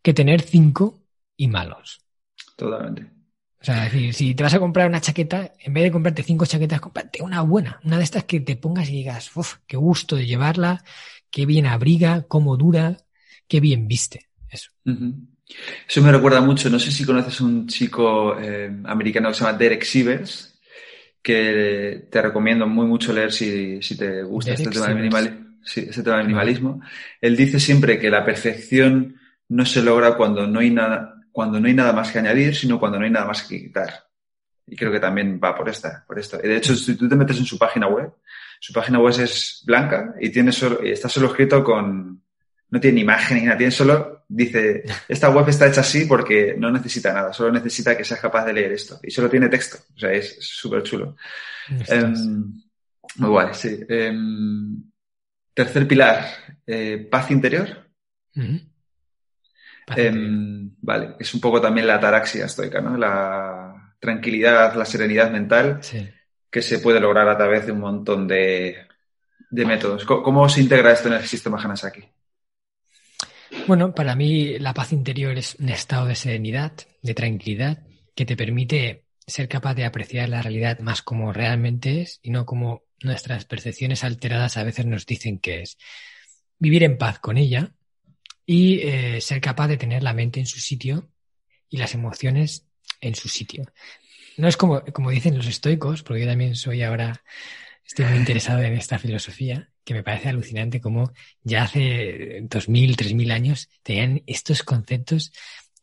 que 0.00 0.14
tener 0.14 0.40
cinco 0.40 1.03
y 1.36 1.48
malos. 1.48 2.00
Totalmente. 2.56 3.10
O 3.60 3.64
sea, 3.64 3.84
decir, 3.84 4.12
si 4.12 4.34
te 4.34 4.42
vas 4.42 4.52
a 4.52 4.58
comprar 4.58 4.86
una 4.86 5.00
chaqueta, 5.00 5.52
en 5.58 5.72
vez 5.72 5.84
de 5.84 5.90
comprarte 5.90 6.22
cinco 6.22 6.44
chaquetas, 6.44 6.82
cómprate 6.82 7.22
una 7.22 7.40
buena, 7.40 7.80
una 7.82 7.96
de 7.96 8.04
estas 8.04 8.24
que 8.24 8.40
te 8.40 8.56
pongas 8.56 8.90
y 8.90 8.92
digas, 8.92 9.34
uff, 9.34 9.56
qué 9.66 9.78
gusto 9.78 10.16
de 10.16 10.26
llevarla, 10.26 10.84
qué 11.30 11.46
bien 11.46 11.64
abriga, 11.64 12.24
cómo 12.28 12.58
dura, 12.58 12.98
qué 13.48 13.60
bien 13.60 13.88
viste. 13.88 14.26
Eso. 14.50 14.70
Eso 15.88 16.02
me 16.02 16.12
recuerda 16.12 16.42
mucho, 16.42 16.68
no 16.68 16.78
sé 16.78 16.90
si 16.90 17.06
conoces 17.06 17.40
un 17.40 17.66
chico 17.66 18.38
eh, 18.38 18.70
americano 18.84 19.30
que 19.30 19.34
se 19.34 19.44
llama 19.44 19.56
Derek 19.56 19.82
Sivers, 19.82 20.60
que 21.22 22.06
te 22.10 22.20
recomiendo 22.20 22.66
muy 22.66 22.86
mucho 22.86 23.14
leer 23.14 23.32
si, 23.32 23.80
te 23.96 24.22
gusta 24.24 24.52
este 24.52 24.68
tema, 24.68 24.88
del 24.88 25.56
este 25.64 26.02
tema 26.02 26.18
del 26.18 26.26
minimalismo. 26.26 26.82
Él 27.18 27.34
dice 27.34 27.58
siempre 27.58 27.98
que 27.98 28.10
la 28.10 28.26
perfección 28.26 29.16
no 29.48 29.64
se 29.64 29.82
logra 29.82 30.18
cuando 30.18 30.46
no 30.46 30.60
hay 30.60 30.70
nada, 30.70 31.14
cuando 31.34 31.58
no 31.58 31.66
hay 31.66 31.74
nada 31.74 31.92
más 31.92 32.12
que 32.12 32.20
añadir, 32.20 32.54
sino 32.54 32.78
cuando 32.78 32.96
no 32.96 33.04
hay 33.04 33.10
nada 33.10 33.26
más 33.26 33.42
que 33.42 33.60
quitar. 33.60 34.06
Y 34.68 34.76
creo 34.76 34.92
que 34.92 35.00
también 35.00 35.40
va 35.42 35.52
por 35.52 35.68
esta, 35.68 36.04
por 36.06 36.16
esto. 36.16 36.38
De 36.38 36.56
hecho, 36.56 36.76
si 36.76 36.94
tú 36.94 37.08
te 37.08 37.16
metes 37.16 37.36
en 37.38 37.44
su 37.44 37.58
página 37.58 37.88
web, 37.88 38.12
su 38.60 38.72
página 38.72 39.00
web 39.00 39.12
es 39.18 39.64
blanca 39.66 40.14
y 40.20 40.30
tiene 40.30 40.52
solo, 40.52 40.80
está 40.80 41.08
solo 41.08 41.26
escrito 41.26 41.64
con, 41.64 42.22
no 42.70 42.80
tiene 42.80 43.00
imagen 43.00 43.38
ni 43.38 43.44
nada, 43.46 43.58
tiene 43.58 43.72
solo, 43.72 44.24
dice, 44.28 44.84
esta 45.08 45.28
web 45.30 45.48
está 45.48 45.66
hecha 45.66 45.80
así 45.80 46.04
porque 46.04 46.54
no 46.56 46.70
necesita 46.70 47.12
nada, 47.12 47.32
solo 47.32 47.50
necesita 47.50 47.96
que 47.96 48.04
seas 48.04 48.20
capaz 48.20 48.44
de 48.44 48.52
leer 48.52 48.70
esto. 48.70 49.00
Y 49.02 49.10
solo 49.10 49.28
tiene 49.28 49.48
texto, 49.48 49.78
o 49.92 49.98
sea, 49.98 50.12
es 50.12 50.36
súper 50.38 50.84
chulo. 50.84 51.16
Em, 51.88 52.62
muy 53.16 53.28
guay, 53.28 53.48
sí. 53.54 53.80
Em, 53.88 54.84
tercer 55.52 55.88
pilar, 55.88 56.24
eh, 56.64 57.08
paz 57.10 57.28
interior. 57.32 57.88
Em, 59.96 60.70
vale, 60.80 61.16
es 61.18 61.34
un 61.34 61.40
poco 61.40 61.60
también 61.60 61.86
la 61.86 61.96
ataraxia 61.96 62.46
estoica, 62.46 62.80
¿no? 62.80 62.96
La 62.96 63.94
tranquilidad, 63.98 64.74
la 64.74 64.84
serenidad 64.84 65.30
mental 65.30 65.80
que 66.50 66.62
se 66.62 66.78
puede 66.78 67.00
lograr 67.00 67.28
a 67.28 67.36
través 67.36 67.66
de 67.66 67.72
un 67.72 67.80
montón 67.80 68.28
de, 68.28 68.86
métodos. 69.50 70.04
¿Cómo, 70.04 70.48
se 70.48 70.60
integra 70.60 70.92
esto 70.92 71.08
en 71.08 71.14
el 71.14 71.24
sistema 71.24 71.60
Hanasaki? 71.60 72.02
Bueno, 73.66 73.94
para 73.94 74.14
mí 74.14 74.58
la 74.58 74.74
paz 74.74 74.92
interior 74.92 75.36
es 75.36 75.56
un 75.56 75.68
estado 75.68 76.06
de 76.06 76.14
serenidad, 76.14 76.72
de 77.02 77.14
tranquilidad, 77.14 77.82
que 78.14 78.24
te 78.24 78.36
permite 78.36 79.04
ser 79.26 79.48
capaz 79.48 79.74
de 79.74 79.84
apreciar 79.84 80.28
la 80.28 80.42
realidad 80.42 80.80
más 80.80 81.02
como 81.02 81.32
realmente 81.32 82.02
es 82.02 82.20
y 82.22 82.30
no 82.30 82.44
como 82.44 82.82
nuestras 83.02 83.44
percepciones 83.46 84.04
alteradas 84.04 84.56
a 84.56 84.64
veces 84.64 84.86
nos 84.86 85.06
dicen 85.06 85.38
que 85.38 85.62
es. 85.62 85.78
Vivir 86.58 86.84
en 86.84 86.98
paz 86.98 87.18
con 87.18 87.36
ella 87.36 87.72
y 88.46 88.80
eh, 88.80 89.20
ser 89.20 89.40
capaz 89.40 89.68
de 89.68 89.76
tener 89.76 90.02
la 90.02 90.12
mente 90.12 90.40
en 90.40 90.46
su 90.46 90.60
sitio 90.60 91.08
y 91.68 91.76
las 91.76 91.94
emociones 91.94 92.66
en 93.00 93.14
su 93.14 93.28
sitio. 93.28 93.64
No 94.36 94.48
es 94.48 94.56
como, 94.56 94.82
como 94.92 95.10
dicen 95.10 95.36
los 95.36 95.46
estoicos, 95.46 96.02
porque 96.02 96.22
yo 96.22 96.26
también 96.26 96.54
soy 96.56 96.82
ahora, 96.82 97.22
estoy 97.86 98.06
muy 98.06 98.18
interesado 98.18 98.62
en 98.62 98.74
esta 98.74 98.98
filosofía, 98.98 99.70
que 99.84 99.94
me 99.94 100.02
parece 100.02 100.28
alucinante 100.28 100.80
como 100.80 101.12
ya 101.42 101.64
hace 101.64 102.40
dos 102.42 102.68
mil, 102.68 102.96
tres 102.96 103.14
mil 103.14 103.30
años 103.30 103.68
tenían 103.82 104.22
estos 104.26 104.62
conceptos 104.62 105.32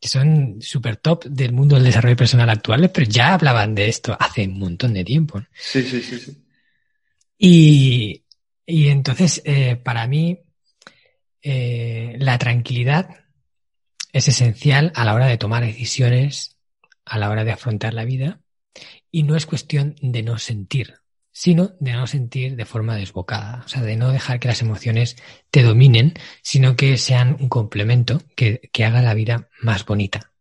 que 0.00 0.08
son 0.08 0.60
súper 0.60 0.96
top 0.96 1.24
del 1.26 1.52
mundo 1.52 1.76
del 1.76 1.84
desarrollo 1.84 2.16
personal 2.16 2.50
actual, 2.50 2.90
pero 2.90 3.08
ya 3.08 3.34
hablaban 3.34 3.76
de 3.76 3.88
esto 3.88 4.16
hace 4.18 4.48
un 4.48 4.58
montón 4.58 4.94
de 4.94 5.04
tiempo. 5.04 5.40
Sí, 5.56 5.82
sí, 5.82 6.02
sí, 6.02 6.18
sí. 6.18 6.44
Y, 7.38 8.24
y 8.66 8.88
entonces, 8.88 9.40
eh, 9.44 9.76
para 9.76 10.08
mí, 10.08 10.41
eh, 11.42 12.16
la 12.18 12.38
tranquilidad 12.38 13.24
es 14.12 14.28
esencial 14.28 14.92
a 14.94 15.04
la 15.04 15.14
hora 15.14 15.26
de 15.26 15.38
tomar 15.38 15.64
decisiones, 15.64 16.56
a 17.04 17.18
la 17.18 17.30
hora 17.30 17.44
de 17.44 17.52
afrontar 17.52 17.94
la 17.94 18.04
vida, 18.04 18.40
y 19.10 19.24
no 19.24 19.36
es 19.36 19.46
cuestión 19.46 19.96
de 20.00 20.22
no 20.22 20.38
sentir, 20.38 20.94
sino 21.30 21.72
de 21.80 21.92
no 21.92 22.06
sentir 22.06 22.56
de 22.56 22.64
forma 22.64 22.96
desbocada, 22.96 23.62
o 23.64 23.68
sea, 23.68 23.82
de 23.82 23.96
no 23.96 24.10
dejar 24.10 24.38
que 24.38 24.48
las 24.48 24.62
emociones 24.62 25.16
te 25.50 25.62
dominen, 25.62 26.14
sino 26.42 26.76
que 26.76 26.96
sean 26.96 27.36
un 27.40 27.48
complemento 27.48 28.22
que, 28.36 28.70
que 28.72 28.84
haga 28.84 29.02
la 29.02 29.14
vida 29.14 29.48
más 29.60 29.84
bonita. 29.84 30.32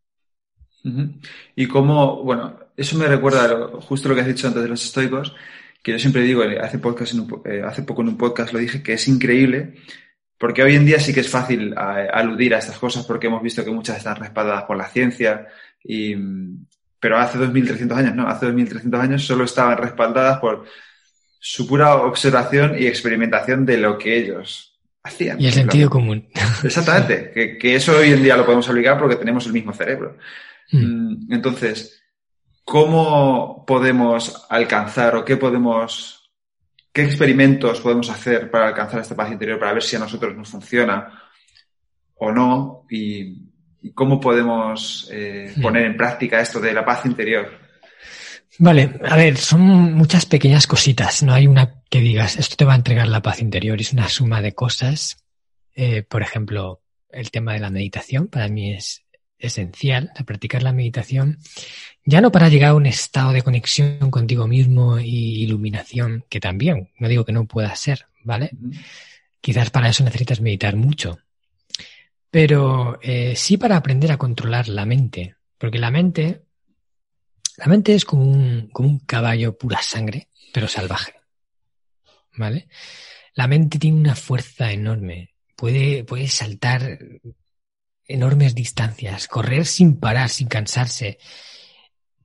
Y 1.55 1.67
como, 1.67 2.23
bueno, 2.23 2.59
eso 2.75 2.97
me 2.97 3.07
recuerda 3.07 3.67
justo 3.81 4.09
lo 4.09 4.15
que 4.15 4.21
has 4.21 4.27
dicho 4.27 4.47
antes 4.47 4.63
de 4.63 4.69
los 4.69 4.83
estoicos, 4.83 5.35
que 5.83 5.93
yo 5.93 5.99
siempre 5.99 6.21
digo, 6.21 6.43
hace, 6.61 6.79
podcast 6.79 7.13
eh, 7.45 7.61
hace 7.65 7.83
poco 7.83 8.01
en 8.01 8.09
un 8.09 8.17
podcast 8.17 8.53
lo 8.53 8.59
dije, 8.59 8.83
que 8.83 8.93
es 8.93 9.07
increíble, 9.07 9.75
porque 10.41 10.63
hoy 10.63 10.73
en 10.73 10.87
día 10.87 10.99
sí 10.99 11.13
que 11.13 11.19
es 11.19 11.29
fácil 11.29 11.75
aludir 11.77 12.55
a 12.55 12.57
estas 12.57 12.79
cosas 12.79 13.05
porque 13.05 13.27
hemos 13.27 13.43
visto 13.43 13.63
que 13.63 13.69
muchas 13.69 13.99
están 13.99 14.15
respaldadas 14.15 14.63
por 14.63 14.75
la 14.75 14.87
ciencia, 14.87 15.47
y, 15.83 16.15
pero 16.99 17.19
hace 17.19 17.37
2.300 17.37 17.95
años, 17.95 18.15
no, 18.15 18.27
hace 18.27 18.47
2.300 18.47 18.99
años 18.99 19.23
solo 19.23 19.43
estaban 19.43 19.77
respaldadas 19.77 20.39
por 20.39 20.65
su 21.39 21.67
pura 21.67 21.95
observación 21.95 22.75
y 22.75 22.87
experimentación 22.87 23.67
de 23.67 23.77
lo 23.77 23.99
que 23.99 24.17
ellos 24.17 24.79
hacían. 25.03 25.39
Y 25.39 25.45
el 25.45 25.53
sentido 25.53 25.91
común. 25.91 26.27
Exactamente, 26.63 27.29
que, 27.35 27.59
que, 27.59 27.75
eso 27.75 27.95
hoy 27.95 28.11
en 28.11 28.23
día 28.23 28.35
lo 28.35 28.43
podemos 28.43 28.67
obligar 28.67 28.97
porque 28.97 29.17
tenemos 29.17 29.45
el 29.45 29.53
mismo 29.53 29.73
cerebro. 29.73 30.17
Mm. 30.71 30.79
mm 30.79 31.33
entonces, 31.33 32.01
¿cómo 32.63 33.63
podemos 33.67 34.47
alcanzar 34.49 35.15
o 35.15 35.23
qué 35.23 35.37
podemos, 35.37 36.20
qué 36.91 37.03
experimentos 37.03 37.79
podemos 37.81 38.09
hacer 38.09 38.49
para 38.51 38.67
alcanzar 38.67 39.01
esta 39.01 39.15
paz 39.15 39.31
interior, 39.31 39.59
para 39.59 39.73
ver 39.73 39.83
si 39.83 39.95
a 39.95 39.99
nosotros 39.99 40.35
nos 40.35 40.49
funciona 40.49 41.21
o 42.15 42.31
no? 42.31 42.85
Y, 42.89 43.49
cómo 43.95 44.19
podemos 44.19 45.09
eh, 45.11 45.55
poner 45.59 45.85
en 45.85 45.97
práctica 45.97 46.39
esto 46.39 46.59
de 46.59 46.71
la 46.71 46.85
paz 46.85 47.03
interior. 47.07 47.49
Vale, 48.59 48.99
a 49.03 49.15
ver, 49.15 49.37
son 49.37 49.61
muchas 49.61 50.27
pequeñas 50.27 50.67
cositas. 50.67 51.23
No 51.23 51.33
hay 51.33 51.47
una 51.47 51.81
que 51.89 51.99
digas, 51.99 52.37
esto 52.37 52.55
te 52.55 52.65
va 52.65 52.73
a 52.73 52.75
entregar 52.75 53.07
la 53.07 53.23
paz 53.23 53.41
interior. 53.41 53.81
Es 53.81 53.91
una 53.91 54.07
suma 54.07 54.39
de 54.39 54.53
cosas. 54.53 55.17
Eh, 55.73 56.03
por 56.03 56.21
ejemplo, 56.21 56.81
el 57.09 57.31
tema 57.31 57.53
de 57.53 57.59
la 57.59 57.71
meditación 57.71 58.27
para 58.27 58.49
mí 58.49 58.73
es 58.73 59.03
esencial, 59.41 60.11
de 60.17 60.23
practicar 60.23 60.63
la 60.63 60.73
meditación, 60.73 61.39
ya 62.05 62.21
no 62.21 62.31
para 62.31 62.49
llegar 62.49 62.71
a 62.71 62.75
un 62.75 62.85
estado 62.85 63.31
de 63.31 63.41
conexión 63.41 64.11
contigo 64.11 64.47
mismo 64.47 64.99
y 64.99 65.43
iluminación, 65.43 66.25
que 66.29 66.39
también, 66.39 66.89
no 66.97 67.07
digo 67.07 67.25
que 67.25 67.31
no 67.31 67.45
pueda 67.45 67.75
ser, 67.75 68.07
¿vale? 68.23 68.51
Quizás 69.39 69.69
para 69.69 69.89
eso 69.89 70.03
necesitas 70.03 70.41
meditar 70.41 70.75
mucho, 70.75 71.19
pero 72.29 72.99
eh, 73.01 73.35
sí 73.35 73.57
para 73.57 73.77
aprender 73.77 74.11
a 74.11 74.17
controlar 74.17 74.67
la 74.67 74.85
mente, 74.85 75.35
porque 75.57 75.79
la 75.79 75.91
mente, 75.91 76.43
la 77.57 77.67
mente 77.67 77.93
es 77.93 78.05
como 78.05 78.23
un, 78.23 78.69
como 78.71 78.89
un 78.89 78.99
caballo 78.99 79.57
pura 79.57 79.81
sangre, 79.81 80.29
pero 80.53 80.67
salvaje, 80.67 81.13
¿vale? 82.35 82.67
La 83.35 83.47
mente 83.47 83.79
tiene 83.79 83.97
una 83.97 84.15
fuerza 84.15 84.71
enorme, 84.71 85.33
puede, 85.55 86.03
puede 86.03 86.27
saltar 86.27 86.99
enormes 88.07 88.55
distancias, 88.55 89.27
correr 89.27 89.65
sin 89.65 89.97
parar, 89.97 90.29
sin 90.29 90.47
cansarse, 90.47 91.17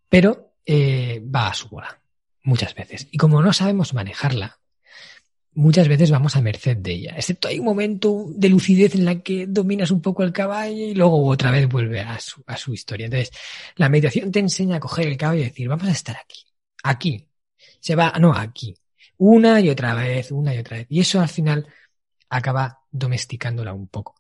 pero 0.08 0.54
eh, 0.64 1.22
va 1.22 1.48
a 1.48 1.54
su 1.54 1.68
bola, 1.68 2.00
muchas 2.42 2.74
veces. 2.74 3.08
Y 3.10 3.18
como 3.18 3.42
no 3.42 3.52
sabemos 3.52 3.94
manejarla, 3.94 4.58
muchas 5.52 5.88
veces 5.88 6.10
vamos 6.10 6.36
a 6.36 6.42
merced 6.42 6.76
de 6.76 6.92
ella, 6.92 7.14
excepto 7.16 7.48
hay 7.48 7.58
un 7.58 7.64
momento 7.64 8.26
de 8.28 8.48
lucidez 8.48 8.94
en 8.94 9.04
la 9.04 9.20
que 9.20 9.46
dominas 9.46 9.90
un 9.90 10.02
poco 10.02 10.22
el 10.22 10.32
caballo 10.32 10.76
y 10.76 10.94
luego 10.94 11.26
otra 11.26 11.50
vez 11.50 11.66
vuelve 11.68 12.00
a 12.00 12.20
su, 12.20 12.42
a 12.46 12.56
su 12.56 12.74
historia. 12.74 13.06
Entonces, 13.06 13.30
la 13.76 13.88
meditación 13.88 14.30
te 14.30 14.40
enseña 14.40 14.76
a 14.76 14.80
coger 14.80 15.08
el 15.08 15.16
caballo 15.16 15.40
y 15.40 15.44
decir, 15.44 15.68
vamos 15.68 15.88
a 15.88 15.92
estar 15.92 16.16
aquí, 16.16 16.44
aquí, 16.82 17.26
se 17.80 17.94
va, 17.94 18.12
no, 18.20 18.34
aquí, 18.34 18.76
una 19.18 19.60
y 19.60 19.70
otra 19.70 19.94
vez, 19.94 20.30
una 20.30 20.54
y 20.54 20.58
otra 20.58 20.78
vez. 20.78 20.86
Y 20.90 21.00
eso 21.00 21.20
al 21.20 21.28
final 21.28 21.66
acaba 22.28 22.80
domesticándola 22.90 23.72
un 23.72 23.88
poco. 23.88 24.16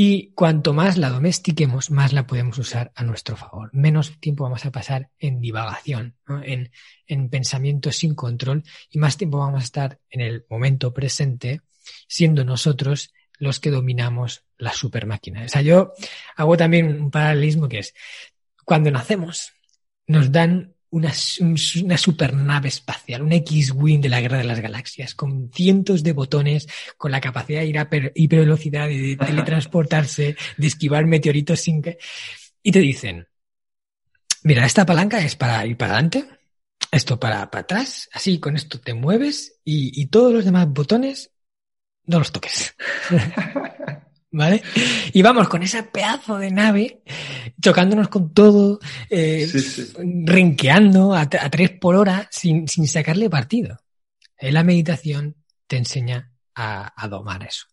Y 0.00 0.30
cuanto 0.36 0.74
más 0.74 0.96
la 0.96 1.10
domestiquemos, 1.10 1.90
más 1.90 2.12
la 2.12 2.24
podemos 2.24 2.56
usar 2.56 2.92
a 2.94 3.02
nuestro 3.02 3.34
favor. 3.36 3.68
Menos 3.72 4.20
tiempo 4.20 4.44
vamos 4.44 4.64
a 4.64 4.70
pasar 4.70 5.10
en 5.18 5.40
divagación, 5.40 6.14
en, 6.44 6.70
en 7.08 7.28
pensamientos 7.28 7.96
sin 7.96 8.14
control 8.14 8.62
y 8.90 9.00
más 9.00 9.16
tiempo 9.16 9.38
vamos 9.38 9.60
a 9.60 9.64
estar 9.64 9.98
en 10.08 10.20
el 10.20 10.46
momento 10.48 10.94
presente, 10.94 11.62
siendo 12.06 12.44
nosotros 12.44 13.12
los 13.40 13.58
que 13.58 13.72
dominamos 13.72 14.44
la 14.56 14.70
super 14.70 15.04
máquina. 15.04 15.42
O 15.44 15.48
sea, 15.48 15.62
yo 15.62 15.94
hago 16.36 16.56
también 16.56 17.02
un 17.02 17.10
paralelismo 17.10 17.68
que 17.68 17.80
es, 17.80 17.92
cuando 18.64 18.92
nacemos, 18.92 19.50
nos 20.06 20.30
dan 20.30 20.76
una, 20.90 21.12
una 21.82 21.98
supernave 21.98 22.68
espacial, 22.68 23.22
un 23.22 23.32
X-Wing 23.32 24.00
de 24.00 24.08
la 24.08 24.20
Guerra 24.20 24.38
de 24.38 24.44
las 24.44 24.60
Galaxias, 24.60 25.14
con 25.14 25.50
cientos 25.52 26.02
de 26.02 26.12
botones, 26.12 26.68
con 26.96 27.10
la 27.10 27.20
capacidad 27.20 27.60
de 27.60 27.66
ir 27.66 27.78
a 27.78 27.88
hipervelocidad, 28.14 28.88
de 28.88 29.16
teletransportarse, 29.16 30.36
de 30.56 30.66
esquivar 30.66 31.06
meteoritos 31.06 31.60
sin 31.60 31.82
que... 31.82 31.98
Y 32.62 32.72
te 32.72 32.80
dicen, 32.80 33.28
mira, 34.42 34.66
esta 34.66 34.86
palanca 34.86 35.20
es 35.20 35.36
para 35.36 35.64
ir 35.66 35.76
para 35.76 35.92
adelante, 35.92 36.26
esto 36.90 37.20
para, 37.20 37.50
para 37.50 37.62
atrás, 37.62 38.08
así 38.12 38.40
con 38.40 38.56
esto 38.56 38.80
te 38.80 38.94
mueves 38.94 39.60
y, 39.64 40.00
y 40.00 40.06
todos 40.06 40.32
los 40.32 40.44
demás 40.44 40.68
botones 40.68 41.30
no 42.04 42.18
los 42.18 42.32
toques. 42.32 42.74
¿Vale? 44.30 44.62
Y 45.12 45.22
vamos 45.22 45.48
con 45.48 45.62
ese 45.62 45.82
pedazo 45.84 46.36
de 46.36 46.50
nave, 46.50 47.02
chocándonos 47.60 48.08
con 48.08 48.34
todo, 48.34 48.78
eh, 49.08 49.48
renqueando 50.24 51.14
a, 51.14 51.28
tres 51.28 51.70
por 51.70 51.96
hora 51.96 52.28
sin, 52.30 52.68
sin 52.68 52.86
sacarle 52.86 53.30
partido. 53.30 53.78
En 54.36 54.54
la 54.54 54.64
meditación 54.64 55.36
te 55.66 55.78
enseña 55.78 56.30
a, 56.54 56.92
a 56.94 57.08
domar 57.08 57.42
eso. 57.44 57.66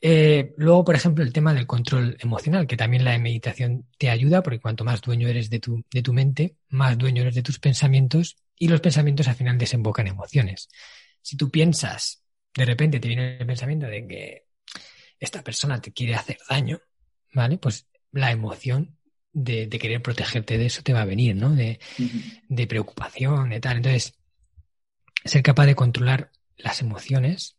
Eh, 0.00 0.54
luego, 0.56 0.84
por 0.84 0.94
ejemplo, 0.94 1.24
el 1.24 1.32
tema 1.32 1.52
del 1.52 1.66
control 1.66 2.16
emocional, 2.20 2.66
que 2.66 2.76
también 2.76 3.04
la 3.04 3.18
meditación 3.18 3.86
te 3.98 4.10
ayuda, 4.10 4.42
porque 4.42 4.60
cuanto 4.60 4.84
más 4.84 5.00
dueño 5.00 5.28
eres 5.28 5.50
de 5.50 5.58
tu, 5.58 5.84
de 5.90 6.02
tu 6.02 6.12
mente, 6.12 6.56
más 6.68 6.96
dueño 6.96 7.22
eres 7.22 7.34
de 7.34 7.42
tus 7.42 7.58
pensamientos, 7.58 8.36
y 8.56 8.68
los 8.68 8.80
pensamientos 8.80 9.28
al 9.28 9.34
final 9.34 9.58
desembocan 9.58 10.06
emociones. 10.06 10.68
Si 11.22 11.36
tú 11.36 11.50
piensas, 11.50 12.22
de 12.54 12.64
repente 12.64 13.00
te 13.00 13.08
viene 13.08 13.38
el 13.38 13.46
pensamiento 13.46 13.86
de 13.86 14.06
que 14.06 14.47
esta 15.18 15.42
persona 15.42 15.80
te 15.80 15.92
quiere 15.92 16.14
hacer 16.14 16.38
daño, 16.48 16.80
¿vale? 17.32 17.58
Pues 17.58 17.88
la 18.12 18.30
emoción 18.30 18.96
de, 19.32 19.68
querer 19.68 20.02
protegerte 20.02 20.58
de 20.58 20.66
eso 20.66 20.82
te 20.82 20.92
va 20.92 21.02
a 21.02 21.06
venir, 21.06 21.36
¿no? 21.36 21.50
De, 21.54 21.78
de 22.48 22.66
preocupación, 22.66 23.50
de 23.50 23.60
tal. 23.60 23.78
Entonces, 23.78 24.14
ser 25.24 25.42
capaz 25.42 25.66
de 25.66 25.74
controlar 25.74 26.30
las 26.56 26.80
emociones 26.80 27.56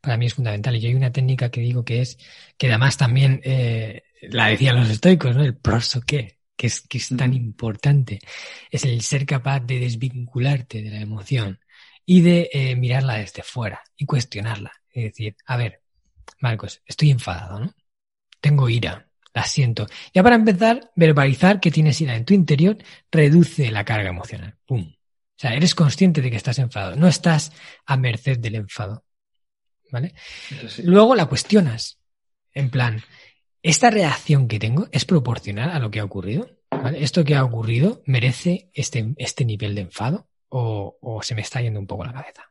para 0.00 0.16
mí 0.16 0.26
es 0.26 0.34
fundamental. 0.34 0.76
Y 0.76 0.80
yo 0.80 0.88
hay 0.88 0.94
una 0.94 1.12
técnica 1.12 1.50
que 1.50 1.60
digo 1.60 1.84
que 1.84 2.00
es, 2.00 2.18
que 2.56 2.68
además 2.68 2.96
también 2.96 3.40
eh, 3.44 4.02
la 4.22 4.48
decían 4.48 4.76
los 4.76 4.90
estoicos, 4.90 5.36
¿no? 5.36 5.42
El 5.42 5.56
proso 5.56 6.00
qué, 6.00 6.38
que 6.56 6.66
es, 6.66 6.80
que 6.80 6.98
es 6.98 7.08
tan 7.16 7.34
importante. 7.34 8.20
Es 8.70 8.84
el 8.84 9.02
ser 9.02 9.26
capaz 9.26 9.60
de 9.60 9.78
desvincularte 9.78 10.82
de 10.82 10.90
la 10.90 11.00
emoción 11.00 11.60
y 12.04 12.22
de 12.22 12.50
eh, 12.52 12.76
mirarla 12.76 13.18
desde 13.18 13.42
fuera 13.42 13.82
y 13.96 14.06
cuestionarla. 14.06 14.72
Es 14.90 15.04
decir, 15.04 15.36
a 15.46 15.56
ver, 15.56 15.82
Marcos, 16.38 16.82
estoy 16.86 17.10
enfadado, 17.10 17.60
¿no? 17.60 17.74
Tengo 18.40 18.68
ira, 18.68 19.08
la 19.34 19.44
siento. 19.44 19.86
Ya 20.14 20.22
para 20.22 20.36
empezar, 20.36 20.90
verbalizar 20.96 21.60
que 21.60 21.70
tienes 21.70 22.00
ira 22.00 22.16
en 22.16 22.24
tu 22.24 22.34
interior 22.34 22.78
reduce 23.10 23.70
la 23.70 23.84
carga 23.84 24.10
emocional. 24.10 24.56
¡Pum! 24.66 24.92
O 24.92 25.40
sea, 25.40 25.54
eres 25.54 25.74
consciente 25.74 26.20
de 26.20 26.30
que 26.30 26.36
estás 26.36 26.58
enfadado, 26.58 26.96
no 26.96 27.08
estás 27.08 27.52
a 27.86 27.96
merced 27.96 28.38
del 28.38 28.56
enfado. 28.56 29.04
¿Vale? 29.90 30.14
Luego 30.84 31.14
la 31.14 31.26
cuestionas. 31.26 31.98
En 32.52 32.70
plan, 32.70 33.02
¿esta 33.62 33.90
reacción 33.90 34.48
que 34.48 34.58
tengo 34.58 34.88
es 34.92 35.04
proporcional 35.04 35.70
a 35.70 35.78
lo 35.78 35.90
que 35.90 36.00
ha 36.00 36.04
ocurrido? 36.04 36.50
¿Vale? 36.70 37.02
¿Esto 37.02 37.24
que 37.24 37.34
ha 37.34 37.44
ocurrido 37.44 38.02
merece 38.06 38.70
este, 38.74 39.14
este 39.16 39.44
nivel 39.44 39.74
de 39.74 39.82
enfado? 39.82 40.28
O, 40.48 40.98
o 41.00 41.22
se 41.22 41.34
me 41.34 41.42
está 41.42 41.60
yendo 41.60 41.80
un 41.80 41.86
poco 41.86 42.04
la 42.04 42.12
cabeza? 42.12 42.50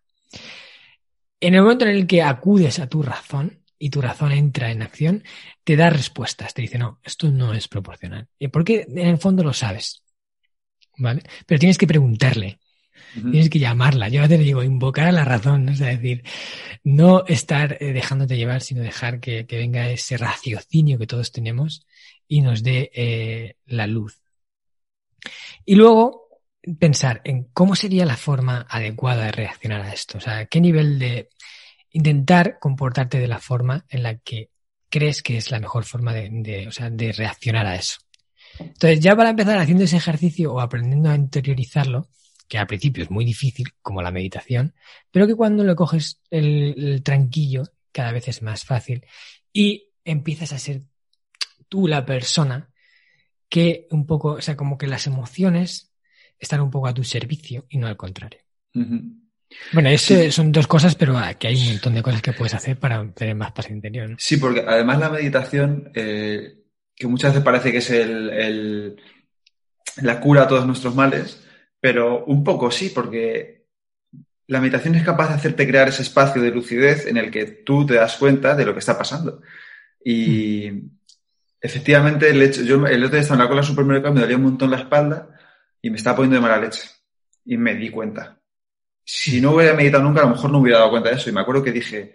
En 1.39 1.55
el 1.55 1.61
momento 1.61 1.85
en 1.85 1.91
el 1.91 2.07
que 2.07 2.21
acudes 2.21 2.79
a 2.79 2.87
tu 2.87 3.01
razón, 3.01 3.63
y 3.79 3.89
tu 3.89 4.01
razón 4.01 4.33
entra 4.33 4.71
en 4.71 4.81
acción, 4.81 5.23
te 5.63 5.77
da 5.77 5.89
respuestas, 5.89 6.53
te 6.53 6.61
dice, 6.61 6.77
no, 6.77 6.99
esto 7.03 7.31
no 7.31 7.53
es 7.53 7.67
proporcional. 7.67 8.27
¿Y 8.37 8.49
por 8.49 8.65
qué? 8.65 8.85
En 8.87 9.07
el 9.07 9.17
fondo 9.17 9.41
lo 9.41 9.53
sabes. 9.53 10.03
¿Vale? 10.97 11.23
Pero 11.45 11.59
tienes 11.59 11.77
que 11.77 11.87
preguntarle. 11.87 12.59
Tienes 13.13 13.49
que 13.49 13.59
llamarla. 13.59 14.09
Yo 14.09 14.19
a 14.21 14.27
veces 14.27 14.45
digo, 14.45 14.61
invocar 14.61 15.07
a 15.07 15.11
la 15.11 15.25
razón, 15.25 15.65
¿no? 15.65 15.71
es 15.71 15.79
decir, 15.79 16.23
no 16.83 17.25
estar 17.25 17.77
eh, 17.79 17.93
dejándote 17.93 18.37
llevar, 18.37 18.61
sino 18.61 18.81
dejar 18.81 19.19
que, 19.19 19.47
venga 19.49 19.89
ese 19.89 20.17
raciocinio 20.17 20.99
que 20.99 21.07
todos 21.07 21.31
tenemos 21.31 21.87
y 22.27 22.41
nos 22.41 22.61
dé 22.61 22.91
eh, 22.93 23.55
la 23.65 23.87
luz. 23.87 24.21
Y 25.65 25.75
luego 25.75 26.27
pensar 26.77 27.21
en 27.23 27.45
cómo 27.45 27.75
sería 27.75 28.05
la 28.05 28.17
forma 28.17 28.67
adecuada 28.69 29.25
de 29.25 29.31
reaccionar 29.31 29.81
a 29.81 29.93
esto. 29.93 30.17
O 30.17 30.21
sea, 30.21 30.45
qué 30.45 30.61
nivel 30.61 30.99
de 30.99 31.29
intentar 31.91 32.59
comportarte 32.59 33.19
de 33.19 33.27
la 33.27 33.39
forma 33.39 33.85
en 33.89 34.03
la 34.03 34.17
que 34.17 34.49
crees 34.89 35.21
que 35.21 35.37
es 35.37 35.51
la 35.51 35.59
mejor 35.59 35.85
forma 35.85 36.13
de, 36.13 36.65
o 36.67 36.71
sea, 36.71 36.89
de 36.89 37.11
reaccionar 37.11 37.65
a 37.65 37.75
eso. 37.75 37.99
Entonces, 38.59 38.99
ya 38.99 39.15
para 39.15 39.29
empezar 39.29 39.57
haciendo 39.57 39.83
ese 39.83 39.97
ejercicio 39.97 40.53
o 40.53 40.59
aprendiendo 40.59 41.09
a 41.09 41.15
interiorizarlo, 41.15 42.09
que 42.47 42.57
al 42.57 42.67
principio 42.67 43.03
es 43.03 43.11
muy 43.11 43.23
difícil, 43.23 43.73
como 43.81 44.01
la 44.01 44.11
meditación, 44.11 44.73
pero 45.11 45.27
que 45.27 45.35
cuando 45.35 45.63
lo 45.63 45.75
coges 45.75 46.19
el, 46.31 47.01
tranquillo, 47.03 47.63
cada 47.91 48.11
vez 48.11 48.27
es 48.27 48.41
más 48.41 48.65
fácil 48.65 49.05
y 49.53 49.89
empiezas 50.03 50.51
a 50.53 50.59
ser 50.59 50.81
tú 51.69 51.87
la 51.87 52.05
persona 52.05 52.71
que 53.47 53.87
un 53.91 54.05
poco, 54.05 54.33
o 54.33 54.41
sea, 54.41 54.55
como 54.55 54.77
que 54.77 54.87
las 54.87 55.05
emociones 55.07 55.91
están 56.39 56.61
un 56.61 56.71
poco 56.71 56.87
a 56.87 56.93
tu 56.93 57.03
servicio 57.03 57.65
y 57.69 57.77
no 57.77 57.87
al 57.87 57.97
contrario. 57.97 58.39
Bueno, 59.71 59.89
eso 59.89 60.31
son 60.31 60.51
dos 60.51 60.67
cosas, 60.67 60.95
pero 60.95 61.17
aquí 61.17 61.47
hay 61.47 61.61
un 61.61 61.73
montón 61.73 61.95
de 61.95 62.03
cosas 62.03 62.21
que 62.21 62.33
puedes 62.33 62.53
hacer 62.53 62.77
para 62.77 63.11
tener 63.11 63.35
más 63.35 63.51
paz 63.51 63.69
interior. 63.69 64.15
Sí, 64.17 64.37
porque 64.37 64.63
además 64.67 64.99
la 64.99 65.09
meditación, 65.09 65.91
eh, 65.95 66.63
que 66.95 67.07
muchas 67.07 67.31
veces 67.31 67.43
parece 67.43 67.71
que 67.71 67.79
es 67.79 67.89
el, 67.89 68.95
la 69.97 70.19
cura 70.19 70.43
a 70.43 70.47
todos 70.47 70.65
nuestros 70.65 70.95
males, 70.95 71.43
pero 71.79 72.25
un 72.25 72.43
poco 72.43 72.69
sí, 72.71 72.91
porque 72.93 73.65
la 74.47 74.59
meditación 74.59 74.95
es 74.95 75.03
capaz 75.03 75.29
de 75.29 75.35
hacerte 75.35 75.67
crear 75.67 75.87
ese 75.87 76.01
espacio 76.01 76.41
de 76.41 76.51
lucidez 76.51 77.05
en 77.07 77.17
el 77.17 77.31
que 77.31 77.45
tú 77.45 77.85
te 77.85 77.95
das 77.95 78.17
cuenta 78.17 78.55
de 78.55 78.65
lo 78.65 78.73
que 78.73 78.79
está 78.79 78.97
pasando. 78.97 79.41
Y 80.03 80.71
mm. 80.71 80.89
efectivamente, 81.61 82.29
el 82.29 82.41
hecho, 82.41 82.63
yo 82.63 82.85
el 82.87 83.03
otro 83.03 83.15
día 83.15 83.21
estaba 83.21 83.37
en 83.37 83.43
la 83.43 83.47
cola 83.47 83.61
del 83.61 83.69
supermercado, 83.69 84.13
me 84.13 84.21
dolía 84.21 84.37
un 84.37 84.43
montón 84.43 84.71
la 84.71 84.77
espalda 84.77 85.29
y 85.81 85.89
me 85.89 85.97
estaba 85.97 86.17
poniendo 86.17 86.35
de 86.35 86.41
mala 86.41 86.61
leche. 86.61 86.81
Y 87.45 87.57
me 87.57 87.75
di 87.75 87.89
cuenta. 87.89 88.38
Si 89.11 89.41
no 89.41 89.55
hubiera 89.55 89.73
meditado 89.73 90.03
nunca, 90.03 90.21
a 90.21 90.25
lo 90.25 90.35
mejor 90.35 90.51
no 90.51 90.59
hubiera 90.59 90.77
dado 90.77 90.91
cuenta 90.91 91.09
de 91.09 91.15
eso. 91.15 91.31
Y 91.31 91.33
me 91.33 91.41
acuerdo 91.41 91.63
que 91.63 91.71
dije, 91.71 92.13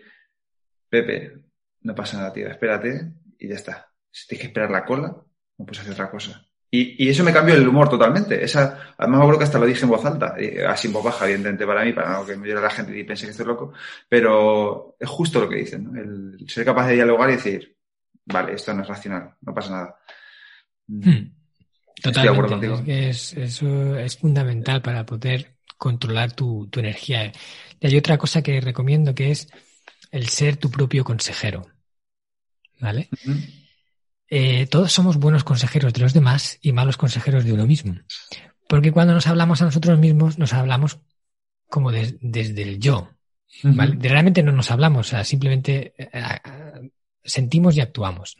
Pepe, 0.89 1.41
no 1.81 1.93
pasa 1.93 2.19
nada, 2.19 2.33
tío, 2.33 2.47
espérate 2.47 3.13
y 3.37 3.49
ya 3.49 3.57
está. 3.57 3.91
Si 4.13 4.29
tienes 4.29 4.43
que 4.43 4.47
esperar 4.47 4.71
la 4.71 4.85
cola, 4.85 5.09
no 5.09 5.67
puedes 5.67 5.81
hacer 5.81 5.93
otra 5.93 6.09
cosa. 6.09 6.47
Y, 6.71 7.09
eso 7.09 7.25
me 7.25 7.33
cambió 7.33 7.57
el 7.57 7.67
humor 7.67 7.89
totalmente. 7.89 8.45
Esa, 8.45 8.95
además 8.97 9.19
me 9.19 9.25
acuerdo 9.25 9.39
que 9.39 9.45
hasta 9.45 9.59
lo 9.59 9.67
dije 9.67 9.83
en 9.83 9.91
voz 9.91 10.05
alta, 10.05 10.37
así 10.69 10.87
en 10.87 10.93
voz 10.93 11.03
baja, 11.03 11.25
evidentemente 11.25 11.67
para 11.67 11.85
mí, 11.85 11.93
para 11.93 12.13
no 12.13 12.25
que 12.25 12.37
me 12.37 12.47
llore 12.47 12.63
la 12.63 12.71
gente 12.71 12.97
y 12.97 13.03
pense 13.03 13.25
que 13.25 13.33
estoy 13.33 13.47
loco, 13.47 13.73
pero 14.09 14.95
es 15.01 15.09
justo 15.09 15.41
lo 15.41 15.49
que 15.49 15.57
dicen, 15.57 15.83
¿no? 15.83 16.01
El 16.01 16.49
ser 16.49 16.65
capaz 16.65 16.87
de 16.87 16.95
dialogar 16.95 17.29
y 17.31 17.33
decir, 17.33 17.77
vale, 18.25 18.53
esto 18.53 18.73
no 18.73 18.83
es 18.83 18.89
racional, 18.89 19.35
no 19.41 19.53
pasa 19.53 19.71
nada. 19.73 19.97
Hmm. 20.87 21.33
Totalmente. 22.01 23.09
Es, 23.09 23.33
eso 23.35 23.97
es 23.99 24.17
fundamental 24.17 24.81
para 24.81 25.05
poder 25.05 25.54
controlar 25.77 26.33
tu, 26.33 26.69
energía. 26.77 27.33
Y 27.81 27.87
hay 27.87 27.97
otra 27.97 28.19
cosa 28.19 28.43
que 28.43 28.61
recomiendo 28.61 29.15
que 29.15 29.31
es 29.31 29.49
el 30.11 30.29
ser 30.29 30.57
tu 30.57 30.71
propio 30.71 31.05
consejero. 31.05 31.67
¿Vale? 32.81 33.09
Eh, 34.29 34.67
todos 34.67 34.93
somos 34.93 35.17
buenos 35.17 35.45
consejeros 35.45 35.93
de 35.93 36.01
los 36.01 36.13
demás 36.13 36.59
y 36.61 36.73
malos 36.73 36.97
consejeros 36.97 37.45
de 37.45 37.53
uno 37.53 37.67
mismo. 37.67 37.95
Porque 38.69 38.93
cuando 38.93 39.15
nos 39.15 39.27
hablamos 39.27 39.63
a 39.63 39.67
nosotros 39.67 39.99
mismos, 39.99 40.39
nos 40.39 40.53
hablamos 40.53 40.99
como 41.69 41.93
desde 41.93 42.63
el 42.63 42.79
yo. 42.79 43.11
Realmente 43.63 44.43
no 44.43 44.53
nos 44.53 44.71
hablamos, 44.71 45.15
simplemente 45.23 45.95
eh, 45.97 46.11
sentimos 47.23 47.77
y 47.77 47.81
actuamos. 47.81 48.37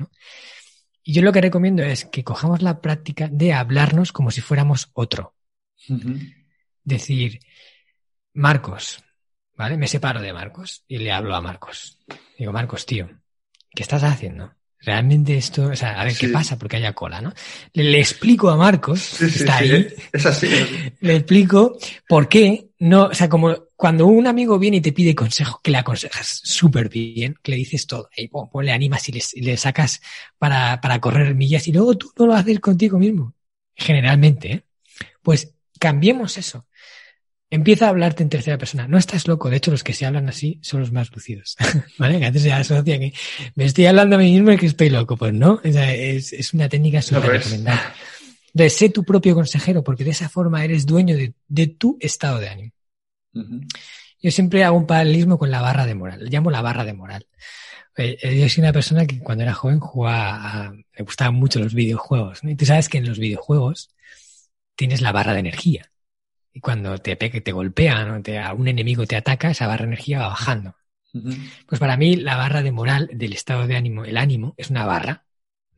Y 1.03 1.13
yo 1.13 1.23
lo 1.23 1.33
que 1.33 1.41
recomiendo 1.41 1.83
es 1.83 2.07
que 2.07 2.25
cojamos 2.25 2.63
la 2.63 2.81
práctica 2.81 3.29
de 3.31 3.53
hablarnos 3.53 4.13
como 4.13 4.31
si 4.31 4.41
fuéramos 4.41 4.91
otro. 4.95 5.35
Decir, 6.85 7.41
Marcos, 8.35 9.03
¿vale? 9.57 9.77
Me 9.77 9.89
separo 9.89 10.21
de 10.21 10.33
Marcos 10.33 10.85
y 10.87 10.99
le 10.99 11.13
hablo 11.13 11.35
a 11.35 11.41
Marcos. 11.41 11.99
Digo, 12.39 12.53
Marcos, 12.53 12.87
tío, 12.87 13.09
¿qué 13.75 13.83
estás 13.83 14.05
haciendo? 14.05 14.55
realmente 14.85 15.37
esto, 15.37 15.67
o 15.67 15.77
sea, 15.77 16.01
a 16.01 16.05
ver 16.05 16.17
qué 16.17 16.29
pasa 16.29 16.59
porque 16.59 16.77
haya 16.77 16.93
cola, 16.93 17.21
¿no? 17.21 17.33
Le, 17.73 17.99
explico 17.99 18.51
a 18.51 18.57
Marcos, 18.57 19.21
está 19.21 19.59
ahí, 19.59 19.89
es 20.13 20.27
así, 20.27 20.49
le 21.01 21.17
explico 21.17 21.79
por 22.09 22.29
qué 22.29 22.69
no, 22.81 23.05
o 23.05 23.15
sea, 23.15 23.29
como 23.29 23.55
cuando 23.77 24.07
un 24.07 24.27
amigo 24.27 24.59
viene 24.59 24.79
y 24.79 24.81
te 24.81 24.93
pide 24.93 25.15
consejo, 25.15 25.61
que 25.63 25.71
le 25.71 25.79
aconsejas 25.79 26.41
súper 26.45 26.89
bien, 26.89 27.37
que 27.43 27.53
le 27.53 27.57
dices 27.59 27.87
todo, 27.87 28.09
y 28.17 28.31
le 28.63 28.73
animas 28.73 29.09
y 29.09 29.41
le, 29.41 29.57
sacas 29.57 30.03
para, 30.39 30.81
para 30.81 31.01
correr 31.01 31.35
millas 31.35 31.67
y 31.67 31.73
luego 31.73 31.97
tú 31.97 32.13
no 32.19 32.27
lo 32.27 32.35
haces 32.35 32.61
contigo 32.61 32.99
mismo, 32.99 33.35
generalmente, 33.75 34.53
¿eh? 34.53 34.65
pues 35.23 35.54
cambiemos 35.85 36.39
eso. 36.39 36.67
Empieza 37.51 37.85
a 37.85 37.89
hablarte 37.91 38.23
en 38.23 38.31
tercera 38.31 38.57
persona. 38.57 38.89
No 38.89 38.97
estás 38.97 39.29
loco. 39.29 39.51
De 39.51 39.59
hecho, 39.59 39.71
los 39.71 39.85
que 39.85 39.93
se 39.93 40.07
hablan 40.07 40.31
así 40.31 40.59
son 40.63 40.81
los 40.81 40.93
más 40.93 41.13
lucidos. 41.13 41.57
¿Vale? 41.99 42.19
Que 42.19 42.25
antes 42.25 42.41
se 42.41 42.51
asocia 42.51 42.99
que 42.99 43.13
me 43.55 43.67
estoy 43.67 43.85
hablando 43.85 44.17
a 44.17 44.19
mí 44.19 44.33
mismo 44.33 44.51
y 44.51 44.57
que 44.57 44.65
estoy 44.65 44.89
loco. 44.89 45.19
Pues 45.19 45.35
no. 45.35 45.61
es, 45.63 46.33
es, 46.33 46.55
una 46.55 46.71
técnica 46.71 47.03
súper 47.03 47.33
recomendable. 47.33 47.83
De 48.55 48.71
sé 48.71 48.89
tu 48.89 49.05
propio 49.05 49.35
consejero, 49.35 49.85
porque 49.85 50.05
de 50.05 50.13
esa 50.13 50.31
forma 50.31 50.65
eres 50.65 50.87
dueño 50.87 51.19
de, 51.19 51.35
de 51.49 51.67
tu 51.67 51.99
estado 52.01 52.39
de 52.39 52.49
ánimo. 52.49 52.73
Yo 54.23 54.31
siempre 54.31 54.65
hago 54.65 54.79
un 54.79 54.87
paralelismo 54.87 55.37
con 55.37 55.51
la 55.51 55.61
barra 55.61 55.85
de 55.85 55.95
moral. 55.95 56.25
Le 56.25 56.31
llamo 56.31 56.51
la 56.51 56.63
barra 56.63 56.87
de 56.87 56.95
moral. 56.95 57.27
Eh, 57.99 58.17
eh, 58.23 58.41
yo 58.41 58.49
soy 58.49 58.63
una 58.63 58.73
persona 58.73 59.05
que 59.05 59.19
cuando 59.19 59.45
era 59.45 59.53
joven 59.53 59.81
jugaba, 59.81 60.69
a, 60.69 60.73
me 60.73 61.05
gustaban 61.05 61.35
mucho 61.35 61.59
los 61.59 61.75
videojuegos. 61.75 62.41
Y 62.43 62.55
tú 62.55 62.65
sabes 62.65 62.89
que 62.89 62.97
en 62.97 63.07
los 63.07 63.19
videojuegos 63.19 63.91
tienes 64.77 65.01
la 65.01 65.13
barra 65.13 65.33
de 65.33 65.41
energía. 65.41 65.91
Y 66.53 66.61
cuando 66.61 66.99
te, 66.99 67.17
te 67.17 67.53
golpean 67.53 68.11
o 68.11 68.23
te, 68.23 68.41
un 68.53 68.69
enemigo 68.69 69.07
te 69.07 69.17
ataca, 69.17 69.51
esa 69.51 69.67
barra 69.67 69.83
de 69.83 69.93
energía 69.93 70.21
va 70.21 70.29
bajando. 70.29 70.77
Pues 71.67 71.79
para 71.79 71.97
mí 71.97 72.17
la 72.17 72.37
barra 72.37 72.63
de 72.63 72.73
moral 72.73 73.09
del 73.13 73.33
estado 73.33 73.67
de 73.67 73.77
ánimo, 73.77 74.05
el 74.05 74.17
ánimo, 74.17 74.55
es 74.57 74.71
una 74.71 74.85
barra, 74.85 75.25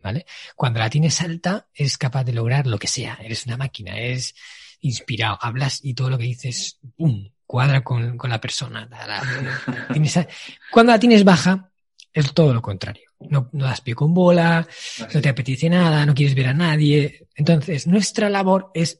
¿vale? 0.03 0.25
Cuando 0.55 0.79
la 0.81 0.89
tienes 0.89 1.21
alta, 1.21 1.69
eres 1.75 1.99
capaz 1.99 2.25
de 2.25 2.33
lograr 2.33 2.67
lo 2.67 2.79
que 2.79 2.87
sea. 2.87 3.19
Eres 3.23 3.45
una 3.47 3.59
máquina, 3.59 3.99
eres 3.99 4.35
inspirado, 4.81 5.39
hablas 5.41 5.85
y 5.85 5.95
todo 5.95 6.11
lo 6.11 6.19
que 6.19 6.25
dices, 6.25 6.79
¡pum!, 6.97 7.31
cuadra 7.45 7.85
con, 7.85 8.17
con 8.17 8.31
la 8.31 8.41
persona. 8.41 8.89
cuando 10.71 10.93
la 10.93 10.99
tienes 10.99 11.23
baja, 11.23 11.71
es 12.17 12.33
todo 12.33 12.55
lo 12.55 12.63
contrario. 12.63 13.11
No, 13.21 13.51
no 13.53 13.65
das 13.67 13.83
pie 13.83 13.95
con 13.95 14.15
bola, 14.15 14.67
no 15.13 15.21
te 15.21 15.29
apetece 15.29 15.69
nada, 15.69 16.07
no 16.07 16.15
quieres 16.15 16.35
ver 16.35 16.49
a 16.49 16.55
nadie. 16.55 17.27
Entonces, 17.35 17.87
nuestra 17.87 18.31
labor 18.31 18.71
es 18.73 18.99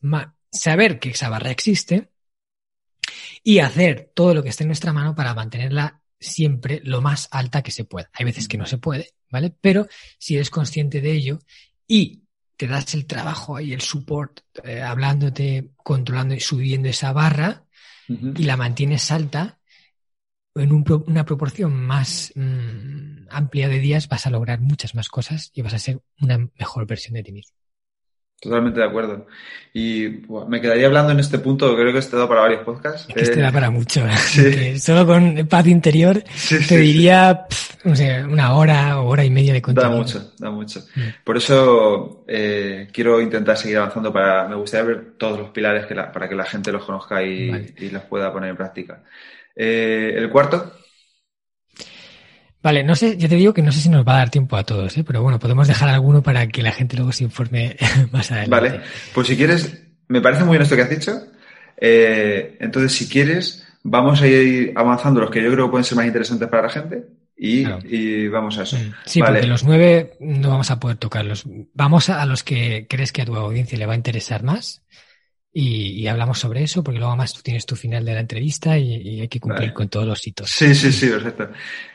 saber 0.51 0.99
que 0.99 1.11
esa 1.11 1.31
barra 1.31 1.51
existe 1.51 2.11
y 3.43 3.61
hacer 3.61 4.13
todo 4.15 4.35
lo 4.35 4.43
que 4.43 4.51
esté 4.51 4.65
en 4.65 4.69
nuestra 4.69 4.93
mano 4.93 5.15
para 5.15 5.35
mantenerla 5.35 6.03
siempre 6.21 6.83
lo 6.85 7.01
más 7.01 7.29
alta 7.31 7.63
que 7.63 7.71
se 7.71 7.85
pueda. 7.85 8.11
Hay 8.13 8.27
veces 8.27 8.49
que 8.49 8.59
no 8.59 8.67
se 8.67 8.77
puede, 8.77 9.15
¿vale? 9.31 9.55
Pero 9.61 9.87
si 10.19 10.35
eres 10.35 10.51
consciente 10.51 11.01
de 11.01 11.13
ello 11.13 11.39
y 11.89 12.23
te 12.57 12.67
das 12.67 12.93
el 12.95 13.07
trabajo 13.07 13.61
y 13.61 13.73
el 13.73 13.81
support, 13.81 14.41
eh, 14.63 14.83
hablándote, 14.83 15.71
controlando 15.77 16.35
y 16.35 16.41
subiendo 16.41 16.89
esa 16.89 17.13
barra 17.13 17.65
y 18.09 18.45
la 18.45 18.57
mantienes 18.57 19.11
alta, 19.11 19.59
en 20.57 20.73
una 21.07 21.25
proporción 21.25 21.73
más 21.75 22.33
mm, 22.35 23.29
amplia 23.31 23.69
de 23.69 23.79
días 23.79 24.09
vas 24.09 24.27
a 24.27 24.31
lograr 24.31 24.61
muchas 24.61 24.95
más 24.95 25.09
cosas 25.09 25.51
y 25.55 25.63
vas 25.63 25.75
a 25.75 25.79
ser 25.79 26.01
una 26.21 26.39
mejor 26.59 26.87
versión 26.87 27.15
de 27.15 27.23
ti 27.23 27.33
mismo. 27.33 27.57
Totalmente 28.39 28.81
de 28.81 28.87
acuerdo. 28.87 29.27
Y 29.73 30.23
me 30.47 30.61
quedaría 30.61 30.87
hablando 30.87 31.13
en 31.13 31.21
este 31.21 31.39
punto, 31.39 31.75
creo 31.75 31.91
que 31.91 32.01
este 32.01 32.19
da 32.19 32.29
para 32.29 32.43
varios 32.43 32.65
podcasts. 32.65 33.09
Este 33.15 33.41
da 33.41 33.51
para 33.51 33.71
mucho. 33.71 34.07
¿eh? 34.07 34.79
solo 34.79 35.07
con 35.07 35.47
paz 35.49 35.67
interior 35.67 36.23
te 36.69 36.77
diría, 36.77 37.47
no 37.85 37.97
sé, 37.97 38.23
una 38.25 38.55
hora 38.55 39.01
o 39.01 39.09
hora 39.09 39.25
y 39.25 39.31
media 39.31 39.55
de 39.55 39.63
contenido. 39.63 39.91
Da 39.91 39.97
mucho, 39.97 40.33
da 40.39 40.51
mucho. 40.51 40.81
Mm. 40.95 41.25
Por 41.25 41.39
eso 41.39 42.25
eh, 42.29 42.89
quiero 42.93 43.23
intentar 43.23 43.57
seguir 43.57 43.79
avanzando 43.79 44.13
para, 44.13 44.47
me 44.47 44.57
gustaría 44.57 44.87
ver 44.87 45.15
todos 45.17 45.39
los 45.39 45.49
pilares 45.49 45.87
que 45.87 45.95
para 45.95 46.29
que 46.29 46.35
la 46.35 46.45
gente 46.45 46.71
los 46.71 46.85
conozca 46.85 47.23
y, 47.23 47.73
los 47.91 48.03
pueda 48.03 48.31
poner 48.35 48.51
en 48.51 48.57
práctica. 48.57 49.03
Eh, 49.57 50.15
el 50.17 50.31
cuarto, 50.31 50.77
Vale, 52.67 52.83
no 52.83 52.97
sé, 52.97 53.17
yo 53.17 53.29
te 53.29 53.37
digo 53.37 53.55
que 53.55 53.63
no 53.63 53.71
sé 53.71 53.79
si 53.79 53.89
nos 53.89 54.05
va 54.05 54.15
a 54.15 54.19
dar 54.19 54.31
tiempo 54.31 54.57
a 54.57 54.65
todos, 54.65 54.99
¿eh? 54.99 55.05
pero 55.05 55.23
bueno, 55.23 55.39
podemos 55.39 55.69
dejar 55.69 55.89
alguno 55.89 56.21
para 56.21 56.49
que 56.49 56.65
la 56.65 56.73
gente 56.73 56.97
luego 56.97 57.13
se 57.13 57.23
informe 57.23 57.77
más 58.11 58.33
adelante. 58.33 58.51
Vale, 58.51 58.81
pues 59.15 59.29
si 59.29 59.37
quieres, 59.37 59.87
me 60.09 60.21
parece 60.21 60.43
muy 60.43 60.55
bien 60.55 60.63
esto 60.63 60.75
que 60.75 60.83
has 60.83 60.91
dicho. 60.91 61.13
Eh, 61.77 62.57
entonces, 62.59 62.91
si 62.91 63.09
quieres, 63.09 63.65
vamos 63.85 64.21
a 64.21 64.27
ir 64.27 64.73
avanzando 64.75 65.21
los 65.21 65.31
que 65.31 65.41
yo 65.41 65.53
creo 65.53 65.67
que 65.67 65.71
pueden 65.71 65.85
ser 65.85 65.95
más 65.95 66.07
interesantes 66.07 66.49
para 66.49 66.65
la 66.65 66.71
gente 66.71 67.05
y, 67.37 68.27
vamos 68.27 68.59
a 68.59 68.65
eso. 68.65 68.77
Mm. 68.77 68.95
Sí, 69.05 69.21
porque 69.21 69.47
los 69.47 69.63
nueve 69.63 70.15
no 70.19 70.51
vamos 70.51 70.73
a 70.73 70.81
poder 70.81 70.97
tocarlos. 70.97 71.45
Vamos 71.73 72.09
a, 72.09 72.27
los 72.27 72.43
que 72.43 72.89
crees 72.91 73.13
que 73.13 73.23
a 73.23 73.27
tu 73.27 73.37
audiencia 73.37 73.79
le 73.79 73.87
va 73.87 73.93
a 73.93 73.97
interesar 73.97 74.43
más 74.43 74.83
y, 75.59 76.07
hablamos 76.07 76.39
sobre 76.39 76.63
eso, 76.63 76.85
porque 76.85 76.99
luego 76.99 77.17
más 77.17 77.33
tú 77.33 77.41
tienes 77.41 77.65
tu 77.65 77.77
final 77.77 78.05
de 78.05 78.13
la 78.13 78.21
entrevista 78.21 78.77
y, 78.77 79.23
hay 79.23 79.29
que 79.29 79.41
cumplir 79.41 79.73
con 79.73 79.89
todos 79.89 80.07
los 80.07 80.27
hitos. 80.27 80.51
Sí, 80.51 80.75
sí, 80.75 80.93
sí, 80.93 81.09
perfecto. 81.09 81.49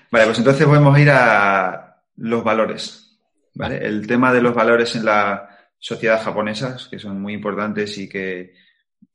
Vale, 0.09 0.25
pues 0.25 0.39
entonces 0.39 0.65
podemos 0.65 0.97
ir 0.97 1.11
a 1.11 2.01
los 2.17 2.43
valores. 2.43 3.19
¿vale? 3.53 3.77
El 3.85 4.07
tema 4.07 4.33
de 4.33 4.41
los 4.41 4.55
valores 4.55 4.95
en 4.95 5.05
la 5.05 5.47
sociedad 5.77 6.23
japonesa, 6.23 6.75
que 6.89 6.97
son 6.97 7.21
muy 7.21 7.33
importantes 7.33 7.95
y 7.99 8.09
que 8.09 8.55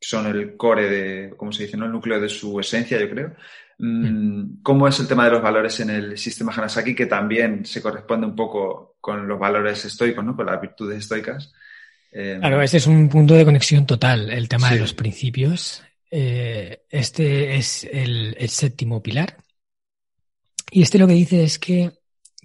son 0.00 0.26
el 0.26 0.56
core 0.56 0.90
de, 0.90 1.34
¿cómo 1.36 1.50
se 1.50 1.64
dice? 1.64 1.76
¿no? 1.76 1.86
El 1.86 1.92
núcleo 1.92 2.20
de 2.20 2.28
su 2.28 2.60
esencia, 2.60 3.00
yo 3.00 3.10
creo. 3.10 3.34
Mm, 3.78 4.06
mm. 4.06 4.62
¿Cómo 4.62 4.86
es 4.86 5.00
el 5.00 5.08
tema 5.08 5.24
de 5.24 5.32
los 5.32 5.42
valores 5.42 5.80
en 5.80 5.90
el 5.90 6.16
sistema 6.16 6.52
Hanasaki, 6.54 6.94
que 6.94 7.06
también 7.06 7.64
se 7.66 7.82
corresponde 7.82 8.28
un 8.28 8.36
poco 8.36 8.96
con 9.00 9.26
los 9.26 9.40
valores 9.40 9.84
estoicos, 9.84 10.24
¿no? 10.24 10.36
con 10.36 10.46
las 10.46 10.60
virtudes 10.60 10.98
estoicas? 10.98 11.52
Eh, 12.18 12.38
claro, 12.40 12.62
ese 12.62 12.78
es 12.78 12.86
un 12.86 13.10
punto 13.10 13.34
de 13.34 13.44
conexión 13.44 13.84
total, 13.84 14.30
el 14.30 14.48
tema 14.48 14.70
de 14.70 14.78
los 14.78 14.94
principios. 14.94 15.82
Eh, 16.10 16.86
este 16.88 17.56
es 17.56 17.84
el, 17.84 18.34
séptimo 18.48 19.02
pilar. 19.02 19.36
Y 20.70 20.80
este 20.80 20.98
lo 20.98 21.06
que 21.06 21.12
dice 21.12 21.44
es 21.44 21.58
que, 21.58 21.92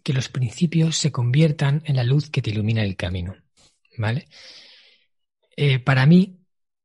que 0.03 0.11
los 0.11 0.27
principios 0.27 0.97
se 0.97 1.13
conviertan 1.13 1.83
en 1.85 1.95
la 1.95 2.03
luz 2.03 2.29
que 2.29 2.41
te 2.41 2.49
ilumina 2.49 2.83
el 2.83 2.97
camino. 2.97 3.33
¿Vale? 3.97 4.27
Eh, 5.55 5.79
para 5.79 6.05
mí, 6.05 6.41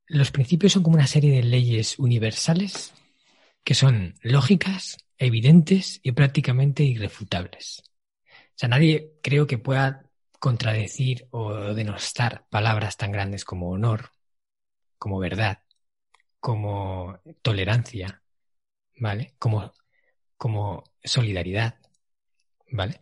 los 0.06 0.30
principios 0.30 0.72
son 0.72 0.84
como 0.84 0.94
una 0.94 1.08
serie 1.08 1.34
de 1.34 1.42
leyes 1.42 1.98
universales 1.98 2.94
que 3.64 3.74
son 3.74 4.14
lógicas, 4.22 4.98
evidentes 5.18 5.98
y 6.04 6.12
prácticamente 6.12 6.84
irrefutables. 6.84 7.82
O 8.30 8.58
sea, 8.58 8.68
nadie 8.68 9.14
creo 9.22 9.48
que 9.48 9.58
pueda 9.58 10.05
contradecir 10.46 11.26
o 11.32 11.74
denostar 11.74 12.46
palabras 12.48 12.96
tan 12.96 13.10
grandes 13.10 13.44
como 13.44 13.68
honor, 13.70 14.12
como 14.96 15.18
verdad, 15.18 15.58
como 16.38 17.18
tolerancia, 17.42 18.22
¿vale? 19.00 19.34
Como, 19.40 19.72
como 20.36 20.84
solidaridad, 21.02 21.80
¿vale? 22.70 23.00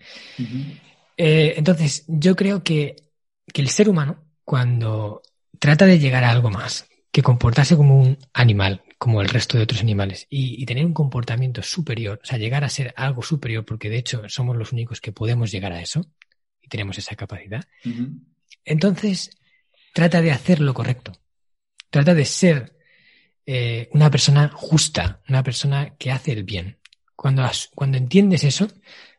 Eh, 1.18 1.52
entonces, 1.58 2.06
yo 2.08 2.34
creo 2.34 2.64
que, 2.64 2.96
que 3.52 3.60
el 3.60 3.68
ser 3.68 3.90
humano, 3.90 4.24
cuando 4.42 5.20
trata 5.58 5.84
de 5.84 5.98
llegar 5.98 6.24
a 6.24 6.30
algo 6.30 6.48
más, 6.48 6.88
que 7.12 7.22
comportarse 7.22 7.76
como 7.76 8.00
un 8.00 8.16
animal, 8.32 8.84
como 8.96 9.20
el 9.20 9.28
resto 9.28 9.58
de 9.58 9.64
otros 9.64 9.82
animales, 9.82 10.26
y, 10.30 10.64
tener 10.64 10.86
un 10.86 10.94
comportamiento 10.94 11.62
superior, 11.62 12.20
o 12.22 12.26
sea, 12.26 12.38
llegar 12.38 12.64
a 12.64 12.70
ser 12.70 12.94
algo 12.96 13.20
superior, 13.20 13.66
porque 13.66 13.90
de 13.90 13.98
hecho 13.98 14.22
somos 14.30 14.56
los 14.56 14.72
únicos 14.72 15.02
que 15.02 15.12
podemos 15.12 15.50
llegar 15.52 15.72
a 15.72 15.82
eso, 15.82 16.06
y 16.64 16.68
tenemos 16.68 16.96
esa 16.98 17.14
capacidad, 17.14 17.64
entonces 18.64 19.30
trata 19.92 20.22
de 20.22 20.32
hacer 20.32 20.60
lo 20.60 20.72
correcto. 20.72 21.12
Trata 21.90 22.14
de 22.14 22.24
ser 22.24 22.76
eh, 23.46 23.88
una 23.92 24.10
persona 24.10 24.50
justa, 24.52 25.20
una 25.28 25.42
persona 25.42 25.94
que 25.96 26.10
hace 26.10 26.32
el 26.32 26.42
bien. 26.42 26.78
Cuando, 27.14 27.48
cuando 27.74 27.98
entiendes 27.98 28.44
eso, 28.44 28.68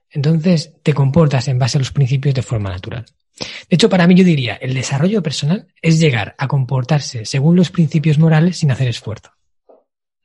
entonces 0.10 0.74
te 0.84 0.94
comportas 0.94 1.48
en 1.48 1.60
base 1.60 1.78
a 1.78 1.80
los 1.80 1.92
principios 1.92 2.34
de 2.34 2.42
forma 2.42 2.70
natural. 2.70 3.06
De 3.38 3.76
hecho, 3.76 3.90
para 3.90 4.08
mí 4.08 4.16
yo 4.16 4.24
diría, 4.24 4.56
el 4.56 4.74
desarrollo 4.74 5.22
personal 5.22 5.68
es 5.82 6.00
llegar 6.00 6.36
a 6.38 6.48
comportarse 6.48 7.26
según 7.26 7.56
los 7.56 7.70
principios 7.70 8.18
morales 8.18 8.58
sin 8.58 8.72
hacer 8.72 8.88
esfuerzo. 8.88 9.32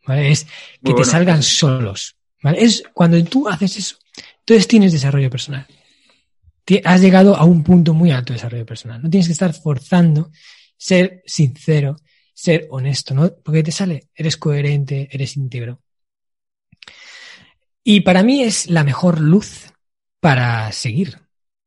¿Vale? 0.06 0.30
Es 0.30 0.46
que 0.82 0.94
te 0.94 1.04
salgan 1.04 1.42
solos. 1.42 2.16
¿Vale? 2.42 2.62
Es 2.62 2.82
cuando 2.94 3.22
tú 3.24 3.48
haces 3.48 3.76
eso, 3.76 3.96
entonces 4.38 4.66
tienes 4.66 4.92
desarrollo 4.92 5.28
personal 5.28 5.66
has 6.84 7.00
llegado 7.00 7.36
a 7.36 7.44
un 7.44 7.62
punto 7.62 7.94
muy 7.94 8.10
alto 8.10 8.32
de 8.32 8.36
desarrollo 8.36 8.66
personal. 8.66 9.02
No 9.02 9.10
tienes 9.10 9.26
que 9.26 9.32
estar 9.32 9.52
forzando 9.52 10.30
ser 10.76 11.22
sincero, 11.26 11.96
ser 12.32 12.66
honesto, 12.70 13.14
¿no? 13.14 13.30
Porque 13.44 13.62
te 13.62 13.72
sale, 13.72 14.08
eres 14.14 14.36
coherente, 14.36 15.08
eres 15.12 15.36
íntegro. 15.36 15.82
Y 17.84 18.00
para 18.00 18.22
mí 18.22 18.42
es 18.42 18.68
la 18.68 18.84
mejor 18.84 19.20
luz 19.20 19.72
para 20.20 20.70
seguir 20.72 21.18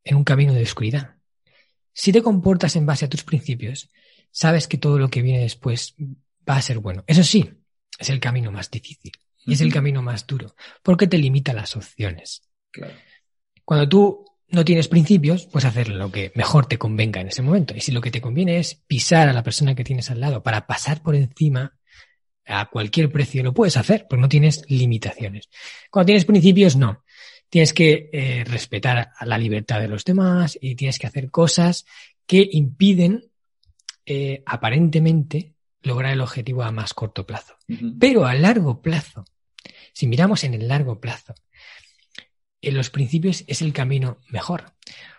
en 0.04 0.16
un 0.16 0.24
camino 0.24 0.54
de 0.54 0.64
oscuridad. 0.64 1.16
Si 1.94 2.12
te 2.12 2.24
comportas 2.24 2.76
en 2.76 2.86
base 2.86 3.06
a 3.06 3.10
tus 3.10 3.24
principios, 3.24 3.90
sabes 4.32 4.68
que 4.68 4.78
todo 4.78 4.98
lo 4.98 5.10
que 5.10 5.22
viene 5.22 5.42
después 5.42 5.96
va 6.50 6.56
a 6.56 6.62
ser 6.62 6.80
bueno. 6.80 7.04
Eso 7.08 7.24
sí, 7.24 7.50
es 8.00 8.10
el 8.10 8.20
camino 8.20 8.52
más 8.52 8.70
difícil 8.72 9.12
y 9.46 9.54
es 9.54 9.62
el 9.62 9.72
camino 9.72 10.02
más 10.02 10.26
duro, 10.26 10.56
porque 10.82 11.08
te 11.08 11.18
limita 11.18 11.54
las 11.54 11.76
opciones. 11.76 12.42
Cuando 13.64 13.88
tú 13.88 14.26
no 14.54 14.64
tienes 14.64 14.88
principios, 14.88 15.48
pues 15.48 15.66
hacer 15.66 15.90
lo 15.90 16.12
que 16.12 16.32
mejor 16.36 16.68
te 16.68 16.78
convenga 16.78 17.20
en 17.20 17.28
ese 17.28 17.42
momento. 17.42 17.76
Y 17.76 17.82
si 17.82 17.92
lo 17.92 18.02
que 18.02 18.12
te 18.12 18.22
conviene 18.22 18.60
es 18.60 18.76
pisar 18.76 19.28
a 19.28 19.34
la 19.34 19.44
persona 19.44 19.74
que 19.74 19.84
tienes 19.84 20.12
al 20.12 20.20
lado 20.20 20.44
para 20.44 20.68
pasar 20.68 21.02
por 21.02 21.16
encima 21.16 21.76
a 22.46 22.70
cualquier 22.70 23.12
precio, 23.12 23.44
lo 23.44 23.54
puedes 23.54 23.78
hacer, 23.78 24.06
porque 24.08 24.22
no 24.22 24.30
tienes 24.30 24.64
limitaciones. 24.70 25.50
Cuando 25.90 26.08
tienes 26.08 26.26
principios, 26.26 26.76
no. 26.76 27.04
Tienes 27.50 27.74
que 27.74 28.10
eh, 28.14 28.44
respetar 28.46 29.12
a 29.18 29.26
la 29.26 29.38
libertad 29.40 29.80
de 29.80 29.88
los 29.88 30.06
demás 30.06 30.58
y 30.62 30.76
tienes 30.76 31.00
que 31.00 31.08
hacer 31.08 31.32
cosas 31.32 31.86
que 32.28 32.48
impiden 32.52 33.26
eh, 34.06 34.44
aparentemente 34.46 35.56
lograr 35.82 36.14
el 36.14 36.22
objetivo 36.22 36.62
a 36.62 36.72
más 36.72 36.94
corto 36.94 37.26
plazo. 37.26 37.56
Pero 38.00 38.26
a 38.26 38.36
largo 38.36 38.82
plazo, 38.82 39.26
si 39.94 40.06
miramos 40.08 40.44
en 40.44 40.54
el 40.54 40.68
largo 40.68 41.00
plazo, 41.00 41.34
en 42.64 42.76
los 42.76 42.90
principios 42.90 43.44
es 43.48 43.62
el 43.62 43.74
camino 43.74 44.20
mejor, 44.30 44.74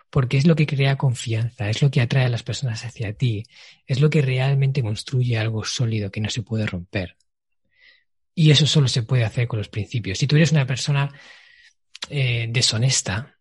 porque 0.09 0.37
es 0.37 0.47
lo 0.47 0.55
que 0.55 0.65
crea 0.67 0.97
confianza, 0.97 1.69
es 1.69 1.81
lo 1.81 1.91
que 1.91 2.01
atrae 2.01 2.25
a 2.25 2.29
las 2.29 2.43
personas 2.43 2.83
hacia 2.83 3.13
ti, 3.13 3.45
es 3.85 3.99
lo 3.99 4.09
que 4.09 4.21
realmente 4.21 4.81
construye 4.81 5.37
algo 5.37 5.63
sólido 5.63 6.11
que 6.11 6.21
no 6.21 6.29
se 6.29 6.41
puede 6.41 6.65
romper. 6.65 7.15
Y 8.33 8.51
eso 8.51 8.67
solo 8.67 8.87
se 8.87 9.03
puede 9.03 9.23
hacer 9.23 9.47
con 9.47 9.59
los 9.59 9.69
principios. 9.69 10.17
Si 10.17 10.27
tú 10.27 10.35
eres 10.35 10.51
una 10.51 10.67
persona 10.67 11.09
eh, 12.09 12.47
deshonesta, 12.49 13.37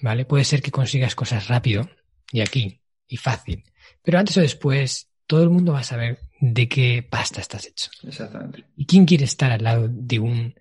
¿vale? 0.00 0.24
Puede 0.24 0.44
ser 0.44 0.62
que 0.62 0.70
consigas 0.70 1.14
cosas 1.14 1.48
rápido 1.48 1.88
y 2.32 2.40
aquí 2.40 2.80
y 3.06 3.16
fácil, 3.16 3.64
pero 4.02 4.18
antes 4.18 4.36
o 4.36 4.40
después 4.40 5.10
todo 5.26 5.42
el 5.42 5.50
mundo 5.50 5.72
va 5.72 5.80
a 5.80 5.84
saber 5.84 6.20
de 6.40 6.68
qué 6.68 7.02
pasta 7.02 7.40
estás 7.40 7.66
hecho. 7.66 7.90
Exactamente. 8.06 8.64
¿Y 8.76 8.86
quién 8.86 9.04
quiere 9.04 9.24
estar 9.24 9.50
al 9.50 9.64
lado 9.64 9.88
de 9.90 10.18
un 10.18 10.54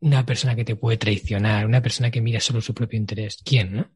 una 0.00 0.24
persona 0.24 0.56
que 0.56 0.64
te 0.64 0.76
puede 0.76 0.96
traicionar, 0.96 1.66
una 1.66 1.82
persona 1.82 2.10
que 2.10 2.20
mira 2.20 2.40
solo 2.40 2.60
su 2.60 2.74
propio 2.74 2.98
interés. 2.98 3.38
¿Quién, 3.44 3.76
no? 3.76 3.90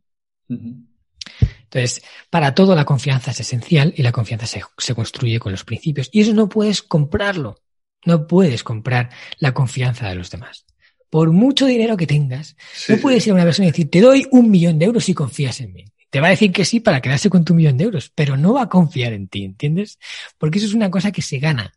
Entonces, 0.48 2.02
para 2.30 2.54
todo 2.54 2.74
la 2.74 2.84
confianza 2.84 3.30
es 3.30 3.40
esencial 3.40 3.94
y 3.96 4.02
la 4.02 4.12
confianza 4.12 4.46
se, 4.46 4.94
construye 4.94 5.38
con 5.38 5.52
los 5.52 5.64
principios. 5.64 6.08
Y 6.12 6.20
eso 6.20 6.34
no 6.34 6.48
puedes 6.48 6.82
comprarlo. 6.82 7.60
No 8.04 8.26
puedes 8.26 8.62
comprar 8.62 9.10
la 9.38 9.54
confianza 9.54 10.08
de 10.08 10.14
los 10.14 10.30
demás. 10.30 10.66
Por 11.08 11.32
mucho 11.32 11.66
dinero 11.66 11.96
que 11.96 12.06
tengas, 12.06 12.56
no 12.88 12.98
puedes 12.98 13.26
ir 13.26 13.30
a 13.30 13.34
una 13.34 13.44
persona 13.44 13.68
y 13.68 13.70
decir, 13.70 13.90
te 13.90 14.00
doy 14.00 14.26
un 14.30 14.50
millón 14.50 14.78
de 14.78 14.86
euros 14.86 15.04
si 15.04 15.14
confías 15.14 15.60
en 15.60 15.72
mí. 15.72 15.84
Te 16.10 16.20
va 16.20 16.26
a 16.26 16.30
decir 16.30 16.52
que 16.52 16.64
sí 16.64 16.80
para 16.80 17.00
quedarse 17.00 17.30
con 17.30 17.44
tu 17.44 17.54
millón 17.54 17.76
de 17.76 17.84
euros, 17.84 18.10
pero 18.14 18.36
no 18.36 18.52
va 18.54 18.62
a 18.62 18.68
confiar 18.68 19.12
en 19.14 19.28
ti, 19.28 19.44
¿entiendes? 19.44 19.98
Porque 20.38 20.58
eso 20.58 20.66
es 20.66 20.74
una 20.74 20.90
cosa 20.90 21.12
que 21.12 21.22
se 21.22 21.38
gana. 21.38 21.72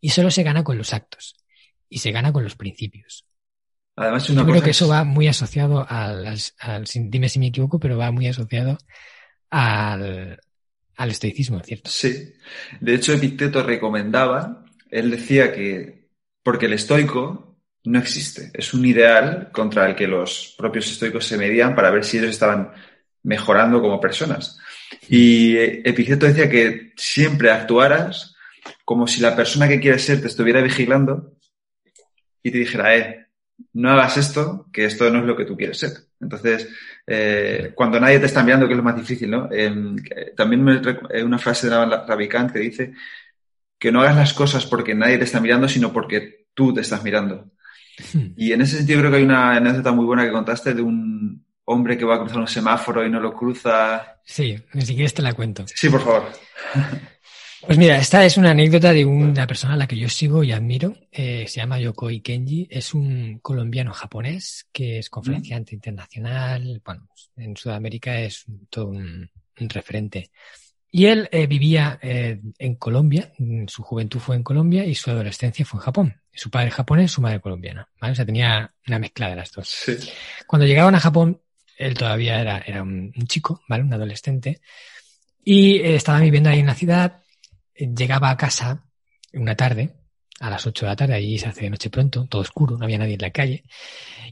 Y 0.00 0.10
solo 0.10 0.30
se 0.30 0.42
gana 0.42 0.62
con 0.62 0.76
los 0.76 0.92
actos. 0.92 1.36
Y 1.88 1.98
se 1.98 2.12
gana 2.12 2.32
con 2.32 2.44
los 2.44 2.54
principios. 2.54 3.24
Además, 4.02 4.26
Yo 4.26 4.44
creo 4.44 4.62
que 4.62 4.70
eso 4.70 4.88
va 4.88 5.04
muy 5.04 5.28
asociado 5.28 5.86
al, 5.88 6.36
dime 6.94 7.28
si 7.28 7.38
me 7.38 7.46
equivoco, 7.46 7.78
pero 7.78 7.96
va 7.96 8.10
muy 8.10 8.26
asociado 8.26 8.78
al, 9.50 10.40
al 10.96 11.10
estoicismo, 11.10 11.60
¿cierto? 11.60 11.90
Sí. 11.90 12.34
De 12.80 12.94
hecho, 12.94 13.12
Epicteto 13.12 13.62
recomendaba, 13.62 14.64
él 14.90 15.10
decía 15.10 15.52
que, 15.52 16.08
porque 16.42 16.66
el 16.66 16.72
estoico 16.72 17.58
no 17.84 17.98
existe, 17.98 18.50
es 18.54 18.74
un 18.74 18.84
ideal 18.84 19.50
contra 19.52 19.88
el 19.88 19.94
que 19.94 20.06
los 20.06 20.54
propios 20.58 20.90
estoicos 20.90 21.26
se 21.26 21.36
medían 21.36 21.74
para 21.74 21.90
ver 21.90 22.04
si 22.04 22.18
ellos 22.18 22.30
estaban 22.30 22.72
mejorando 23.22 23.80
como 23.80 24.00
personas. 24.00 24.58
Y 25.08 25.56
Epicteto 25.56 26.26
decía 26.26 26.50
que 26.50 26.92
siempre 26.96 27.50
actuaras 27.50 28.34
como 28.84 29.06
si 29.06 29.20
la 29.20 29.34
persona 29.34 29.68
que 29.68 29.80
quieres 29.80 30.04
ser 30.04 30.20
te 30.20 30.28
estuviera 30.28 30.60
vigilando 30.60 31.34
y 32.42 32.50
te 32.50 32.58
dijera, 32.58 32.96
eh, 32.96 33.26
no 33.74 33.90
hagas 33.90 34.16
esto, 34.16 34.68
que 34.72 34.84
esto 34.84 35.10
no 35.10 35.20
es 35.20 35.24
lo 35.24 35.36
que 35.36 35.44
tú 35.44 35.56
quieres 35.56 35.78
ser. 35.78 35.92
Entonces, 36.20 36.68
eh, 37.06 37.72
cuando 37.74 37.98
nadie 37.98 38.20
te 38.20 38.26
está 38.26 38.42
mirando, 38.42 38.66
que 38.66 38.74
es 38.74 38.76
lo 38.76 38.84
más 38.84 38.96
difícil, 38.96 39.30
¿no? 39.30 39.48
Em, 39.50 39.96
también 40.36 40.62
me, 40.62 40.80
eh, 41.10 41.22
una 41.24 41.38
frase 41.38 41.68
de 41.68 41.76
Ravikant 41.76 42.52
que 42.52 42.58
dice 42.58 42.92
que 43.78 43.90
no 43.90 44.00
hagas 44.00 44.16
las 44.16 44.32
cosas 44.32 44.64
porque 44.66 44.94
nadie 44.94 45.18
te 45.18 45.24
está 45.24 45.40
mirando, 45.40 45.68
sino 45.68 45.92
porque 45.92 46.46
tú 46.54 46.72
te 46.72 46.82
estás 46.82 47.02
mirando. 47.02 47.50
Hmm. 48.12 48.28
Y 48.36 48.52
en 48.52 48.62
ese 48.62 48.76
sentido 48.76 49.00
creo 49.00 49.10
que 49.10 49.16
hay 49.18 49.24
una 49.24 49.56
anécdota 49.56 49.92
muy 49.92 50.06
buena 50.06 50.24
que 50.24 50.32
contaste 50.32 50.74
de 50.74 50.82
un 50.82 51.44
hombre 51.64 51.98
que 51.98 52.04
va 52.04 52.16
a 52.16 52.20
cruzar 52.20 52.38
un 52.38 52.46
semáforo 52.46 53.04
y 53.04 53.10
no 53.10 53.20
lo 53.20 53.34
cruza. 53.34 54.20
Sí, 54.24 54.56
ni 54.72 54.82
siquiera 54.82 55.10
te 55.10 55.22
la 55.22 55.32
cuento. 55.32 55.64
Sí, 55.66 55.88
por 55.88 56.02
favor. 56.02 56.30
Pues 57.64 57.78
mira, 57.78 57.96
esta 57.96 58.24
es 58.24 58.36
una 58.36 58.50
anécdota 58.50 58.92
de 58.92 59.04
una 59.04 59.46
persona 59.46 59.74
a 59.74 59.76
la 59.76 59.86
que 59.86 59.96
yo 59.96 60.08
sigo 60.08 60.42
y 60.42 60.50
admiro. 60.50 60.96
Eh, 61.12 61.46
se 61.46 61.60
llama 61.60 61.78
Yokoi 61.78 62.20
Kenji. 62.20 62.66
Es 62.68 62.92
un 62.92 63.38
colombiano 63.40 63.92
japonés 63.92 64.66
que 64.72 64.98
es 64.98 65.08
conferenciante 65.08 65.72
mm. 65.72 65.76
internacional. 65.76 66.82
Bueno, 66.84 67.08
en 67.36 67.56
Sudamérica 67.56 68.18
es 68.18 68.44
todo 68.68 68.88
un, 68.88 69.30
referente. 69.56 70.30
Y 70.90 71.06
él 71.06 71.28
eh, 71.30 71.46
vivía 71.46 72.00
eh, 72.02 72.40
en 72.58 72.74
Colombia, 72.74 73.32
su 73.68 73.82
juventud 73.82 74.18
fue 74.18 74.34
en 74.36 74.42
Colombia 74.42 74.84
y 74.84 74.94
su 74.96 75.10
adolescencia 75.10 75.64
fue 75.64 75.78
en 75.78 75.84
Japón. 75.84 76.20
Su 76.32 76.50
padre 76.50 76.70
japonés, 76.70 77.12
su 77.12 77.22
madre 77.22 77.40
colombiana. 77.40 77.88
¿vale? 78.00 78.12
O 78.12 78.16
sea, 78.16 78.26
tenía 78.26 78.74
una 78.88 78.98
mezcla 78.98 79.28
de 79.30 79.36
las 79.36 79.52
dos. 79.52 79.68
Sí. 79.68 79.96
Cuando 80.48 80.66
llegaban 80.66 80.96
a 80.96 81.00
Japón, 81.00 81.40
él 81.78 81.94
todavía 81.94 82.40
era, 82.40 82.58
era 82.58 82.82
un, 82.82 83.12
un 83.16 83.26
chico, 83.28 83.62
¿vale? 83.68 83.84
Un 83.84 83.92
adolescente. 83.94 84.60
Y 85.44 85.76
eh, 85.76 85.96
estaba 85.96 86.20
viviendo 86.20 86.50
ahí 86.50 86.60
en 86.60 86.66
la 86.66 86.74
ciudad. 86.74 87.21
Llegaba 87.86 88.30
a 88.30 88.36
casa 88.36 88.84
una 89.32 89.56
tarde, 89.56 89.94
a 90.40 90.50
las 90.50 90.66
8 90.66 90.84
de 90.84 90.90
la 90.90 90.96
tarde, 90.96 91.14
allí 91.14 91.38
se 91.38 91.48
hace 91.48 91.62
de 91.62 91.70
noche 91.70 91.88
pronto, 91.88 92.26
todo 92.26 92.42
oscuro, 92.42 92.76
no 92.76 92.84
había 92.84 92.98
nadie 92.98 93.14
en 93.14 93.20
la 93.20 93.30
calle. 93.30 93.64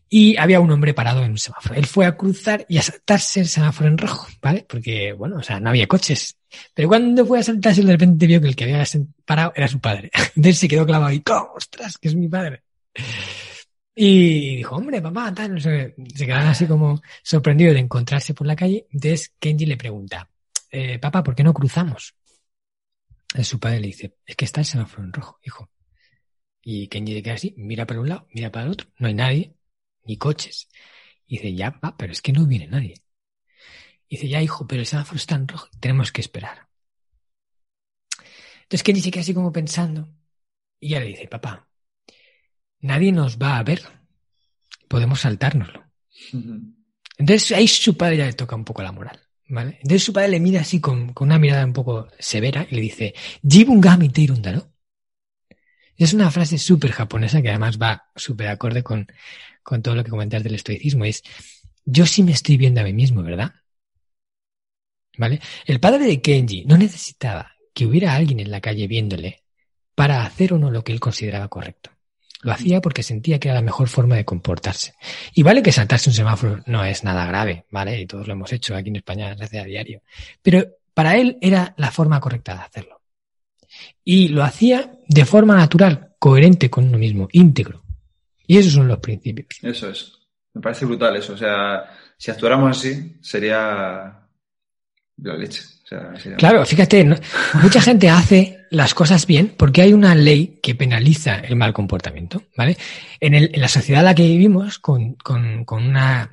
Y 0.09 0.37
había 0.37 0.61
un 0.61 0.71
hombre 0.71 0.93
parado 0.93 1.23
en 1.25 1.31
un 1.31 1.39
semáforo. 1.39 1.75
Él 1.75 1.87
fue 1.87 2.05
a 2.05 2.17
cruzar 2.17 2.67
y 2.69 2.79
a 2.79 2.83
saltarse 2.83 3.41
el 3.41 3.47
semáforo 3.47 3.89
en 3.89 3.97
rojo, 3.97 4.27
¿vale? 4.43 4.67
Porque, 4.69 5.13
bueno, 5.13 5.37
o 5.37 5.43
sea, 5.43 5.61
no 5.61 5.71
había 5.71 5.87
coches. 5.87 6.37
Pero 6.75 6.89
cuando 6.89 7.25
fue 7.25 7.39
a 7.39 7.43
saltarse, 7.45 7.83
de 7.83 7.93
repente 7.93 8.27
vio 8.27 8.41
que 8.41 8.49
el 8.49 8.57
que 8.57 8.65
había 8.65 8.85
parado 9.25 9.53
era 9.55 9.69
su 9.69 9.81
padre. 9.81 10.11
Entonces 10.37 10.59
se 10.59 10.69
quedó 10.69 10.85
clavado 10.85 11.13
y, 11.13 11.21
¿cómo? 11.21 11.53
¡Ostras! 11.55 11.97
Que 11.97 12.09
es 12.09 12.17
mi 12.17 12.29
padre. 12.29 12.63
Y 13.95 14.57
dijo, 14.57 14.77
hombre, 14.77 15.01
papá, 15.01 15.33
tal. 15.33 15.61
Se 15.61 15.95
quedaron 16.27 16.49
así 16.49 16.67
como 16.67 17.01
sorprendidos 17.23 17.75
de 17.75 17.81
encontrarse 17.81 18.35
por 18.35 18.47
la 18.47 18.57
calle. 18.57 18.87
Entonces 18.91 19.33
Kenji 19.39 19.67
le 19.67 19.77
pregunta, 19.77 20.29
eh, 20.71 20.99
papá, 20.99 21.23
¿por 21.23 21.35
qué 21.35 21.45
no 21.45 21.55
cruzamos? 21.55 22.15
Su 23.43 23.61
padre 23.61 23.81
le 23.81 23.87
dice, 23.89 24.17
es 24.27 24.37
que 24.37 24.45
está 24.45 24.61
el 24.61 24.67
semáforo 24.67 25.05
en 25.05 25.13
rojo, 25.13 25.39
hijo. 25.45 25.71
Y 26.63 26.89
Kenji 26.89 27.15
le 27.15 27.23
queda 27.23 27.35
así, 27.35 27.55
mira 27.57 27.87
para 27.87 28.01
un 28.01 28.09
lado, 28.09 28.27
mira 28.33 28.51
para 28.51 28.67
el 28.67 28.73
otro, 28.73 28.89
no 28.99 29.09
hay 29.09 29.15
nadie, 29.15 29.55
ni 30.05 30.17
coches. 30.17 30.69
Y 31.27 31.37
dice, 31.37 31.55
ya, 31.55 31.71
papá, 31.73 31.97
pero 31.97 32.13
es 32.13 32.21
que 32.21 32.33
no 32.33 32.47
viene 32.47 32.67
nadie. 32.67 32.95
Y 34.09 34.17
dice, 34.17 34.29
ya, 34.29 34.43
hijo, 34.43 34.67
pero 34.67 34.81
el 34.81 34.87
semáforo 34.87 35.17
está 35.17 35.37
en 35.37 35.49
rojo, 35.49 35.69
tenemos 35.79 36.11
que 36.13 36.21
esperar. 36.21 36.69
Entonces 38.63 38.83
Kenji 38.83 39.01
se 39.01 39.11
queda 39.11 39.23
así 39.23 39.35
como 39.35 39.53
pensando. 39.53 40.09
Y 40.79 40.91
ya 40.91 41.01
le 41.01 41.07
dice, 41.07 41.29
papá, 41.29 41.69
nadie 42.81 43.13
nos 43.13 43.39
va 43.39 43.59
a 43.59 43.63
ver. 43.63 43.83
Podemos 44.89 45.21
saltárnoslo. 45.21 45.85
Entonces 47.19 47.53
ahí 47.53 47.69
su 47.69 47.97
padre 47.97 48.17
ya 48.19 48.27
le 48.27 48.33
toca 48.33 48.57
un 48.57 48.65
poco 48.65 48.83
la 48.83 48.93
moral. 48.93 49.21
¿Vale? 49.51 49.79
Entonces 49.83 50.05
su 50.05 50.13
padre 50.13 50.29
le 50.31 50.41
mira 50.41 50.61
así 50.61 50.81
con, 50.81 51.13
con 51.13 51.29
una 51.29 51.39
mirada 51.39 51.65
un 51.65 51.73
poco 51.73 52.09
severa 52.19 52.67
y 52.71 52.77
le 52.77 52.81
dice, 52.81 53.15
Jibungami 53.47 54.09
Teirundaro. 54.09 54.71
Es 55.97 56.15
una 56.15 56.31
frase 56.31 56.57
súper 56.57 56.93
japonesa 56.93 57.43
que 57.43 57.51
además 57.51 57.79
va 57.79 58.11
súper 58.17 58.49
acorde 58.49 58.83
con, 58.83 59.07
con 59.63 59.83
todo 59.83 59.95
lo 59.95 60.05
que 60.05 60.11
comentas 60.11 60.43
del 60.43 60.55
estoicismo. 60.55 61.05
Es, 61.05 61.23
yo 61.85 62.07
sí 62.07 62.23
me 62.23 62.33
estoy 62.33 62.57
viendo 62.57 62.81
a 62.81 62.85
mí 62.85 62.95
mismo, 62.95 63.23
¿verdad? 63.23 63.53
¿Vale? 65.19 65.41
El 65.67 65.81
padre 65.81 66.07
de 66.07 66.23
Kenji 66.23 66.65
no 66.65 66.79
necesitaba 66.79 67.53
que 67.75 67.85
hubiera 67.85 68.15
alguien 68.15 68.41
en 68.41 68.51
la 68.51 68.61
calle 68.63 68.87
viéndole 68.87 69.45
para 69.95 70.25
hacer 70.25 70.55
o 70.55 70.59
no 70.59 70.71
lo 70.71 70.83
que 70.83 70.93
él 70.93 71.01
consideraba 71.01 71.49
correcto. 71.49 71.90
Lo 72.43 72.53
hacía 72.53 72.81
porque 72.81 73.03
sentía 73.03 73.39
que 73.39 73.49
era 73.49 73.57
la 73.57 73.63
mejor 73.63 73.89
forma 73.89 74.17
de 74.17 74.25
comportarse. 74.25 74.95
Y 75.35 75.43
vale 75.43 75.63
que 75.63 75.73
saltarse 75.73 76.09
un 76.09 76.15
semáforo 76.15 76.61
no 76.67 76.85
es 76.85 77.05
nada 77.05 77.27
grave, 77.27 77.67
¿vale? 77.71 78.01
Y 78.01 78.07
todos 78.07 78.27
lo 78.27 78.33
hemos 78.33 78.51
hecho 78.53 78.75
aquí 78.75 78.89
en 78.89 78.97
España, 78.97 79.37
se 79.37 79.45
hace 79.45 79.59
a 79.61 79.65
diario. 79.65 80.03
Pero 80.41 80.65
para 80.95 81.17
él 81.17 81.37
era 81.43 81.75
la 81.77 81.91
forma 81.91 82.19
correcta 82.19 82.55
de 82.55 82.61
hacerlo. 82.61 83.01
Y 84.05 84.29
lo 84.29 84.43
hacía 84.43 84.91
de 85.07 85.25
forma 85.27 85.55
natural, 85.55 86.15
coherente 86.19 86.71
con 86.71 86.89
uno 86.89 86.97
mismo, 86.99 87.29
íntegro. 87.33 87.83
Y 88.47 88.57
esos 88.59 88.73
son 88.73 88.89
los 88.89 88.99
principios. 88.99 89.47
Eso 89.63 89.91
es. 89.91 90.13
Me 90.55 90.61
parece 90.61 90.87
brutal 90.87 91.15
eso. 91.17 91.35
O 91.35 91.37
sea, 91.37 91.85
si 92.17 92.31
actuáramos 92.31 92.77
así, 92.77 93.17
sería 93.21 94.19
la 95.19 95.35
leche. 95.37 95.61
O 95.85 95.87
sea, 95.87 96.17
sería- 96.17 96.37
Claro, 96.39 96.65
fíjate, 96.67 97.05
¿no? 97.05 97.17
mucha 97.63 97.81
gente 97.81 98.09
hace 98.09 98.60
las 98.71 98.95
cosas 98.95 99.27
bien 99.27 99.55
porque 99.57 99.83
hay 99.83 99.93
una 99.93 100.15
ley 100.15 100.59
que 100.63 100.75
penaliza 100.75 101.37
el 101.41 101.57
mal 101.57 101.73
comportamiento, 101.73 102.45
¿vale? 102.57 102.77
En, 103.21 103.35
el- 103.35 103.51
en 103.53 103.61
la 103.61 103.69
sociedad 103.69 104.01
en 104.03 104.07
la 104.07 104.15
que 104.15 104.23
vivimos, 104.27 104.79
con, 104.79 105.15
con- 105.15 105.65
con 105.65 105.85
una- 105.85 106.31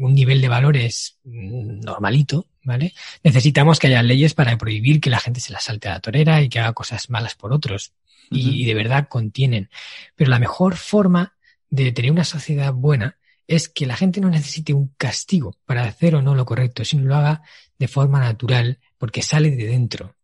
un 0.00 0.14
nivel 0.14 0.40
de 0.40 0.48
valores 0.48 1.18
normalito, 1.24 2.46
¿vale? 2.64 2.92
Necesitamos 3.22 3.78
que 3.78 3.88
haya 3.88 4.02
leyes 4.02 4.34
para 4.34 4.56
prohibir 4.58 5.00
que 5.00 5.10
la 5.10 5.20
gente 5.20 5.40
se 5.40 5.52
la 5.52 5.60
salte 5.60 5.88
a 5.88 5.92
la 5.94 6.00
torera 6.00 6.42
y 6.42 6.48
que 6.48 6.60
haga 6.60 6.72
cosas 6.72 7.10
malas 7.10 7.34
por 7.34 7.52
otros. 7.52 7.92
Y, 8.30 8.62
y 8.62 8.64
de 8.64 8.74
verdad 8.74 9.06
contienen. 9.08 9.68
Pero 10.16 10.30
la 10.30 10.38
mejor 10.38 10.76
forma 10.76 11.34
de 11.70 11.92
tener 11.92 12.10
una 12.10 12.24
sociedad 12.24 12.72
buena 12.72 13.16
es 13.46 13.68
que 13.68 13.84
la 13.86 13.96
gente 13.96 14.20
no 14.20 14.30
necesite 14.30 14.72
un 14.72 14.94
castigo 14.96 15.56
para 15.66 15.84
hacer 15.84 16.14
o 16.14 16.22
no 16.22 16.34
lo 16.34 16.46
correcto, 16.46 16.84
sino 16.84 17.04
lo 17.04 17.16
haga 17.16 17.42
de 17.78 17.86
forma 17.88 18.18
natural, 18.20 18.78
porque 18.96 19.20
sale 19.22 19.50
de 19.50 19.66
dentro. 19.66 20.16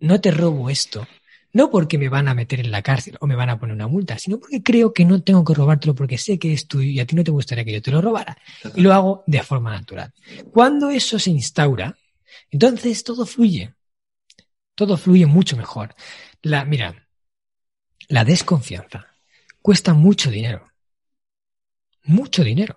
No 0.00 0.20
te 0.20 0.30
robo 0.30 0.68
esto, 0.70 1.06
no 1.52 1.70
porque 1.70 1.98
me 1.98 2.08
van 2.08 2.28
a 2.28 2.34
meter 2.34 2.60
en 2.60 2.70
la 2.70 2.82
cárcel 2.82 3.16
o 3.20 3.26
me 3.26 3.34
van 3.34 3.50
a 3.50 3.58
poner 3.58 3.74
una 3.74 3.88
multa, 3.88 4.18
sino 4.18 4.38
porque 4.38 4.62
creo 4.62 4.92
que 4.92 5.04
no 5.04 5.22
tengo 5.22 5.44
que 5.44 5.54
robártelo 5.54 5.94
porque 5.94 6.18
sé 6.18 6.38
que 6.38 6.52
es 6.52 6.68
tuyo 6.68 6.88
y 6.88 7.00
a 7.00 7.06
ti 7.06 7.16
no 7.16 7.24
te 7.24 7.30
gustaría 7.30 7.64
que 7.64 7.72
yo 7.72 7.82
te 7.82 7.90
lo 7.90 8.00
robara. 8.00 8.36
Y 8.74 8.82
lo 8.82 8.92
hago 8.92 9.24
de 9.26 9.42
forma 9.42 9.72
natural. 9.72 10.12
Cuando 10.52 10.90
eso 10.90 11.18
se 11.18 11.30
instaura, 11.30 11.96
entonces 12.50 13.02
todo 13.02 13.26
fluye. 13.26 13.74
Todo 14.74 14.96
fluye 14.96 15.26
mucho 15.26 15.56
mejor. 15.56 15.94
La, 16.42 16.64
mira, 16.64 17.08
la 18.08 18.24
desconfianza 18.24 19.06
cuesta 19.60 19.92
mucho 19.92 20.30
dinero. 20.30 20.70
Mucho 22.04 22.44
dinero. 22.44 22.76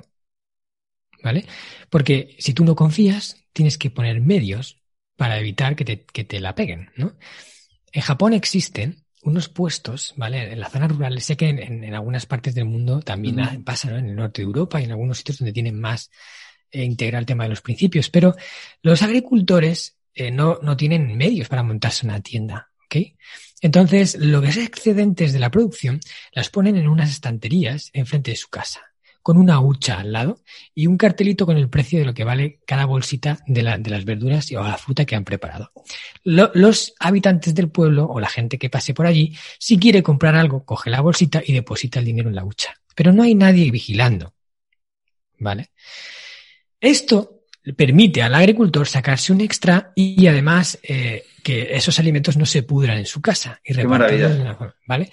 ¿Vale? 1.23 1.45
Porque 1.89 2.35
si 2.39 2.53
tú 2.53 2.65
no 2.65 2.75
confías, 2.75 3.45
tienes 3.53 3.77
que 3.77 3.89
poner 3.89 4.19
medios 4.19 4.82
para 5.15 5.39
evitar 5.39 5.75
que 5.75 5.85
te, 5.85 6.05
que 6.05 6.23
te 6.23 6.39
la 6.39 6.55
peguen, 6.55 6.89
¿no? 6.95 7.15
En 7.91 8.01
Japón 8.01 8.33
existen 8.33 8.97
unos 9.21 9.47
puestos, 9.49 10.13
¿vale? 10.17 10.51
En 10.51 10.59
la 10.59 10.69
zona 10.69 10.87
rural, 10.87 11.21
sé 11.21 11.37
que 11.37 11.47
en, 11.49 11.59
en- 11.59 11.83
en 11.83 11.93
algunas 11.93 12.25
partes 12.25 12.55
del 12.55 12.65
mundo 12.65 12.99
también 13.01 13.35
pasa, 13.63 13.89
¿no? 13.91 13.97
En 13.97 14.07
el 14.09 14.15
norte 14.15 14.41
de 14.41 14.45
Europa 14.47 14.81
y 14.81 14.85
en 14.85 14.91
algunos 14.91 15.17
sitios 15.19 15.39
donde 15.39 15.53
tienen 15.53 15.79
más 15.79 16.09
eh, 16.71 16.83
integrado 16.83 17.19
el 17.21 17.25
tema 17.25 17.43
de 17.43 17.49
los 17.51 17.61
principios, 17.61 18.09
pero 18.09 18.35
los 18.81 19.01
agricultores 19.01 19.97
eh, 20.13 20.31
no, 20.31 20.59
no 20.61 20.75
tienen 20.75 21.15
medios 21.17 21.47
para 21.47 21.63
montarse 21.63 22.05
una 22.05 22.19
tienda, 22.21 22.69
¿ok? 22.85 22.97
Entonces, 23.61 24.15
lo 24.19 24.41
que 24.41 24.49
es 24.49 24.57
excedentes 24.57 25.31
de 25.31 25.39
la 25.39 25.51
producción 25.51 25.99
las 26.33 26.49
ponen 26.49 26.75
en 26.75 26.87
unas 26.89 27.09
estanterías 27.11 27.89
enfrente 27.93 28.31
de 28.31 28.37
su 28.37 28.49
casa, 28.49 28.81
con 29.23 29.37
una 29.37 29.59
hucha 29.61 29.99
al 30.01 30.11
lado 30.11 30.41
y 30.75 30.85
un 30.85 30.97
cartelito 30.97 31.45
con 31.45 31.57
el 31.57 31.69
precio 31.69 31.97
de 31.97 32.05
lo 32.05 32.13
que 32.13 32.23
vale 32.25 32.59
cada 32.67 32.85
bolsita 32.85 33.39
de, 33.47 33.63
la- 33.63 33.77
de 33.77 33.89
las 33.89 34.03
verduras 34.05 34.51
o 34.51 34.61
la 34.61 34.77
fruta 34.77 35.05
que 35.05 35.15
han 35.15 35.23
preparado. 35.23 35.71
Lo- 36.23 36.51
los 36.53 36.93
habitantes 36.99 37.55
del 37.55 37.69
pueblo 37.69 38.05
o 38.05 38.19
la 38.19 38.27
gente 38.29 38.57
que 38.59 38.69
pase 38.69 38.93
por 38.93 39.05
allí, 39.07 39.33
si 39.57 39.79
quiere 39.79 40.03
comprar 40.03 40.35
algo, 40.35 40.65
coge 40.65 40.89
la 40.89 40.99
bolsita 41.01 41.41
y 41.43 41.53
deposita 41.53 41.99
el 41.99 42.05
dinero 42.05 42.29
en 42.29 42.35
la 42.35 42.43
hucha. 42.43 42.75
Pero 42.95 43.11
no 43.13 43.23
hay 43.23 43.33
nadie 43.33 43.71
vigilando. 43.71 44.33
¿Vale? 45.39 45.71
Esto 46.79 47.45
permite 47.77 48.21
al 48.21 48.35
agricultor 48.35 48.87
sacarse 48.87 49.31
un 49.31 49.39
extra 49.41 49.93
y, 49.95 50.27
además 50.27 50.77
eh, 50.83 51.23
que 51.41 51.75
esos 51.75 51.97
alimentos 51.97 52.35
no 52.37 52.45
se 52.45 52.63
pudran 52.63 52.97
en 52.97 53.05
su 53.05 53.21
casa 53.21 53.61
y 53.63 53.73
Qué 53.73 53.87
maravilla. 53.87 54.27
una 54.27 54.55
forma, 54.55 54.75
¿vale? 54.85 55.09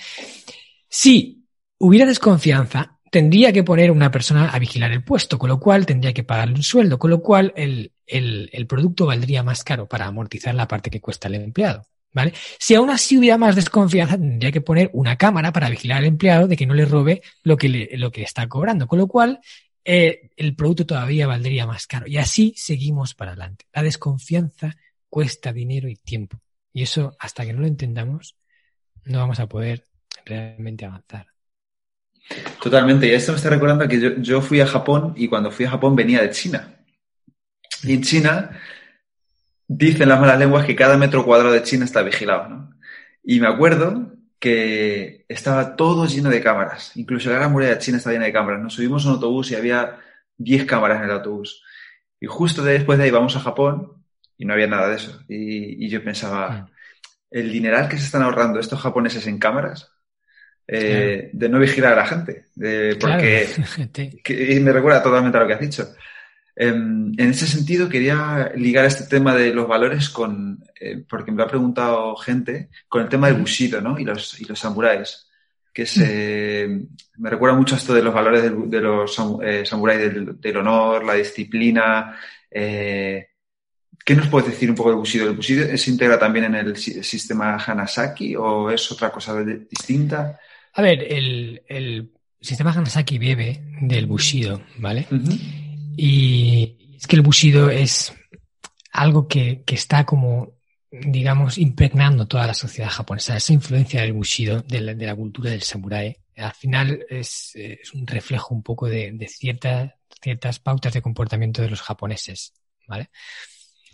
Si 0.88 1.44
hubiera 1.78 2.06
desconfianza, 2.06 2.98
tendría 3.11 3.52
que 3.52 3.64
poner 3.64 3.90
una 3.90 4.11
persona 4.11 4.50
a 4.50 4.58
vigilar 4.58 4.92
el 4.92 5.04
puesto, 5.04 5.38
con 5.38 5.50
lo 5.50 5.58
cual 5.58 5.84
tendría 5.84 6.12
que 6.12 6.24
pagarle 6.24 6.54
un 6.54 6.62
sueldo, 6.62 6.98
con 6.98 7.11
lo 7.11 7.20
cual 7.20 7.52
el, 7.56 7.92
el, 8.06 8.48
el 8.52 8.66
producto 8.66 9.06
valdría 9.06 9.42
más 9.42 9.64
caro 9.64 9.86
para 9.86 10.06
amortizar 10.06 10.54
la 10.54 10.68
parte 10.68 10.90
que 10.90 11.00
cuesta 11.00 11.28
el 11.28 11.34
empleado. 11.34 11.84
¿Vale? 12.12 12.32
Si 12.58 12.74
aún 12.74 12.90
así 12.90 13.16
hubiera 13.16 13.38
más 13.38 13.54
desconfianza, 13.54 14.18
tendría 14.18 14.50
que 14.50 14.61
poner 14.61 14.90
una 14.94 15.16
cámara 15.16 15.52
para 15.52 15.70
vigilar 15.70 15.98
al 15.98 16.06
empleado 16.06 16.48
de 16.48 16.56
que 16.56 16.66
no 16.66 16.74
le 16.74 16.84
robe 16.84 17.22
lo 17.44 17.56
que, 17.56 17.68
le, 17.68 17.88
lo 17.96 18.11
que 18.11 18.22
está 18.22 18.48
cobrando, 18.48 18.88
con 18.88 18.98
lo 18.98 19.06
cual 19.06 19.38
eh, 19.84 20.30
el 20.36 20.56
producto 20.56 20.86
todavía 20.86 21.28
valdría 21.28 21.66
más 21.66 21.86
caro. 21.86 22.08
Y 22.08 22.16
así 22.16 22.52
seguimos 22.56 23.14
para 23.14 23.30
adelante. 23.30 23.66
La 23.72 23.84
desconfianza 23.84 24.76
cuesta 25.08 25.52
dinero 25.52 25.88
y 25.88 25.94
tiempo. 25.94 26.40
Y 26.72 26.82
eso, 26.82 27.14
hasta 27.18 27.46
que 27.46 27.52
no 27.52 27.61
lo 27.61 27.68
entendamos, 27.68 28.36
no 29.04 29.18
vamos 29.18 29.38
a 29.38 29.48
poder 29.48 29.84
realmente 30.24 30.84
avanzar. 30.84 31.30
Totalmente. 32.62 33.07
Y 33.07 33.11
esto 33.11 33.33
me 33.33 33.37
está 33.37 33.51
recordando 33.51 33.89
que 33.89 34.01
yo, 34.01 34.11
yo 34.18 34.41
fui 34.41 34.61
a 34.61 34.66
Japón 34.66 35.14
y 35.16 35.29
cuando 35.29 35.51
fui 35.51 35.64
a 35.66 35.71
Japón 35.71 35.97
venía 35.97 36.23
de 36.23 36.31
China. 36.31 36.75
Y 37.83 37.95
en 37.95 38.03
China 38.03 38.51
dicen 39.66 40.09
las 40.09 40.21
malas 40.21 40.39
lenguas 40.39 40.66
que 40.66 40.77
cada 40.77 40.97
metro 40.97 41.25
cuadrado 41.25 41.53
de 41.53 41.62
China 41.62 41.85
está 41.85 42.03
vigilado, 42.03 42.49
¿no? 42.49 42.75
Y 43.23 43.41
me 43.41 43.47
acuerdo 43.49 44.12
que 44.39 45.25
estaba 45.29 45.77
todo 45.77 46.07
lleno 46.07 46.31
de 46.31 46.43
cámaras. 46.43 46.97
Incluso 46.97 47.31
la 47.31 47.37
gran 47.37 47.53
muralla 47.53 47.75
de 47.75 47.79
China 47.79 47.99
estaba 47.99 48.14
llena 48.14 48.27
de 48.27 48.33
cámaras. 48.33 48.62
Nos 48.62 48.75
subimos 48.75 49.05
a 49.05 49.09
un 49.09 49.14
autobús 49.14 49.51
y 49.51 49.55
había 49.55 49.99
10 50.39 50.64
cámaras 50.64 50.99
en 50.99 51.05
el 51.05 51.11
autobús. 51.11 51.62
Y 52.21 52.27
justo 52.27 52.62
después 52.62 52.99
de 52.99 53.05
ahí 53.05 53.11
vamos 53.11 53.37
a 53.37 53.41
Japón 53.41 54.05
y 54.39 54.45
no 54.45 54.55
había 54.55 54.66
nada 54.66 54.89
de 54.89 54.97
eso. 54.97 55.21
Y, 55.29 55.85
y 55.85 55.89
yo 55.89 56.03
pensaba, 56.03 56.51
Mm. 56.51 56.66
el 57.31 57.53
dineral 57.53 57.89
que 57.89 57.97
se 57.99 58.05
están 58.07 58.23
ahorrando 58.23 58.59
estos 58.59 58.81
japoneses 58.81 59.27
en 59.27 59.39
cámaras, 59.39 59.93
eh, 60.73 61.31
de 61.33 61.49
no 61.49 61.59
vigilar 61.59 61.95
a 61.95 61.97
la 61.97 62.07
gente. 62.07 62.45
de- 62.55 62.97
porque 63.01 63.49
Claro, 63.55 63.71
gente. 63.75 64.21
que- 64.23 64.55
y 64.55 64.61
me 64.61 64.73
recuerda 64.73 65.03
totalmente 65.03 65.37
a 65.37 65.41
lo 65.41 65.47
que 65.49 65.55
has 65.55 65.61
dicho. 65.61 65.89
Em, 66.55 67.12
en 67.16 67.31
ese 67.31 67.47
sentido, 67.47 67.89
quería 67.89 68.53
ligar 68.55 68.85
este 68.85 69.05
tema 69.05 69.35
de 69.35 69.53
los 69.53 69.66
valores 69.66 70.11
con, 70.11 70.62
eh, 70.79 71.03
porque 71.09 71.33
me 71.33 71.39
lo 71.39 71.45
ha 71.45 71.49
preguntado 71.49 72.14
gente, 72.16 72.68
con 72.89 73.03
el 73.03 73.09
tema 73.09 73.29
del 73.29 73.41
Bushido, 73.41 73.81
¿no? 73.81 73.99
Y 73.99 74.05
los, 74.05 74.41
y 74.41 74.45
los 74.45 74.59
samuráis. 74.59 75.27
Que 75.73 75.87
se, 75.87 76.68
me 77.16 77.31
recuerda 77.31 77.57
mucho 77.57 77.77
esto 77.77 77.95
de 77.95 78.03
los 78.03 78.12
valores 78.12 78.43
de, 78.43 78.81
los 78.81 79.16
eh, 79.43 79.64
samuráis, 79.64 80.01
del, 80.41 80.57
honor, 80.57 81.05
la 81.05 81.14
disciplina. 81.14 82.16
Eh, 82.51 83.27
¿Qué 84.05 84.14
nos 84.16 84.27
puedes 84.29 84.51
decir 84.51 84.68
un 84.68 84.77
poco 84.77 84.91
del 84.91 84.99
Bushido? 84.99 85.29
¿El 85.29 85.37
Bushido 85.37 85.77
se 85.77 85.91
integra 85.91 86.18
también 86.18 86.47
en 86.47 86.55
el 86.57 86.77
sistema 86.77 87.57
Hanasaki 87.57 88.35
o 88.37 88.71
es 88.71 88.91
otra 88.93 89.11
cosa 89.11 89.43
distinta? 89.43 90.39
A 90.73 90.83
ver, 90.83 91.12
el, 91.12 91.62
el 91.68 92.11
sistema 92.41 92.73
Hanasaki 92.73 93.18
bebe 93.18 93.61
del 93.81 94.07
Bushido, 94.07 94.62
¿vale? 94.79 95.07
Y 95.97 96.77
es 96.97 97.07
que 97.07 97.16
el 97.16 97.23
Bushido 97.23 97.71
es 97.71 98.12
algo 98.93 99.29
que, 99.29 99.62
que, 99.64 99.75
está 99.75 100.05
como, 100.05 100.55
digamos, 100.91 101.59
impregnando 101.59 102.27
toda 102.27 102.47
la 102.47 102.55
sociedad 102.55 102.91
japonesa. 102.91 103.37
Esa 103.37 103.53
influencia 103.53 104.03
del 104.03 104.12
Bushido, 104.12 104.62
de 104.62 104.81
la, 104.81 104.95
de 104.95 105.07
la 105.07 105.14
cultura 105.14 105.51
del 105.51 105.62
samurái, 105.62 106.16
al 106.37 106.55
final 106.55 107.05
es, 107.09 107.53
es 107.55 107.93
un 107.93 108.07
reflejo 108.07 108.55
un 108.55 108.62
poco 108.62 108.89
de, 108.89 109.12
de 109.12 109.29
ciertas, 109.29 109.93
ciertas 110.23 110.59
pautas 110.59 110.93
de 110.93 111.03
comportamiento 111.03 111.62
de 111.62 111.71
los 111.71 111.83
japoneses, 111.83 112.55
¿vale? 112.87 113.11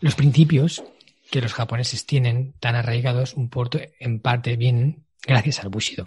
Los 0.01 0.15
principios 0.15 0.85
que 1.31 1.41
los 1.41 1.55
japoneses 1.55 2.07
tienen 2.07 2.53
tan 2.61 2.77
arraigados, 2.77 3.35
un 3.35 3.49
porto 3.49 3.81
en 3.99 4.21
parte 4.21 4.57
vienen 4.57 5.06
gracias 5.25 5.61
al 5.61 5.69
Bushido. 5.69 6.07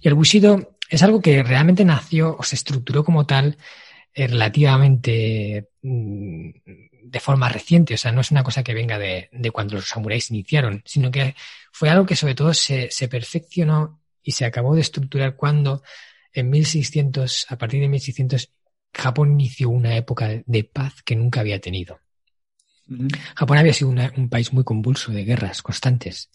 Y 0.00 0.08
el 0.08 0.14
Bushido 0.14 0.76
es 0.88 1.02
algo 1.02 1.20
que 1.20 1.42
realmente 1.42 1.84
nació 1.84 2.36
o 2.38 2.42
se 2.42 2.56
estructuró 2.56 3.04
como 3.04 3.26
tal 3.26 3.56
eh, 4.12 4.26
relativamente 4.26 5.70
mm, 5.82 6.50
de 7.02 7.20
forma 7.20 7.48
reciente, 7.48 7.94
o 7.94 7.98
sea, 7.98 8.12
no 8.12 8.20
es 8.20 8.30
una 8.30 8.42
cosa 8.42 8.62
que 8.62 8.74
venga 8.74 8.98
de, 8.98 9.28
de 9.32 9.50
cuando 9.50 9.76
los 9.76 9.88
samuráis 9.88 10.30
iniciaron, 10.30 10.82
sino 10.84 11.10
que 11.10 11.34
fue 11.72 11.90
algo 11.90 12.06
que 12.06 12.16
sobre 12.16 12.34
todo 12.34 12.54
se, 12.54 12.90
se, 12.90 13.08
perfeccionó 13.08 14.00
y 14.22 14.32
se 14.32 14.44
acabó 14.44 14.74
de 14.74 14.80
estructurar 14.80 15.36
cuando 15.36 15.82
en 16.32 16.50
1600, 16.50 17.46
a 17.50 17.58
partir 17.58 17.80
de 17.80 17.88
1600, 17.88 18.50
Japón 18.92 19.32
inició 19.32 19.68
una 19.68 19.96
época 19.96 20.42
de 20.44 20.64
paz 20.64 21.02
que 21.02 21.16
nunca 21.16 21.40
había 21.40 21.60
tenido. 21.60 22.00
Japón 23.34 23.58
había 23.58 23.72
sido 23.72 23.90
una, 23.90 24.12
un 24.16 24.28
país 24.28 24.52
muy 24.52 24.64
convulso 24.64 25.10
de 25.12 25.24
guerras 25.24 25.62
constantes, 25.62 26.30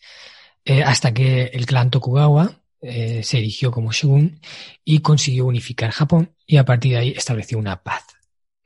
eh, 0.65 0.83
hasta 0.83 1.13
que 1.13 1.45
el 1.53 1.65
clan 1.65 1.89
Tokugawa 1.89 2.59
eh, 2.81 3.23
se 3.23 3.39
erigió 3.39 3.71
como 3.71 3.91
shogun 3.91 4.39
y 4.85 4.99
consiguió 4.99 5.45
unificar 5.45 5.91
Japón 5.91 6.33
y 6.45 6.57
a 6.57 6.65
partir 6.65 6.93
de 6.93 6.97
ahí 6.97 7.09
estableció 7.09 7.57
una 7.57 7.83
paz. 7.83 8.03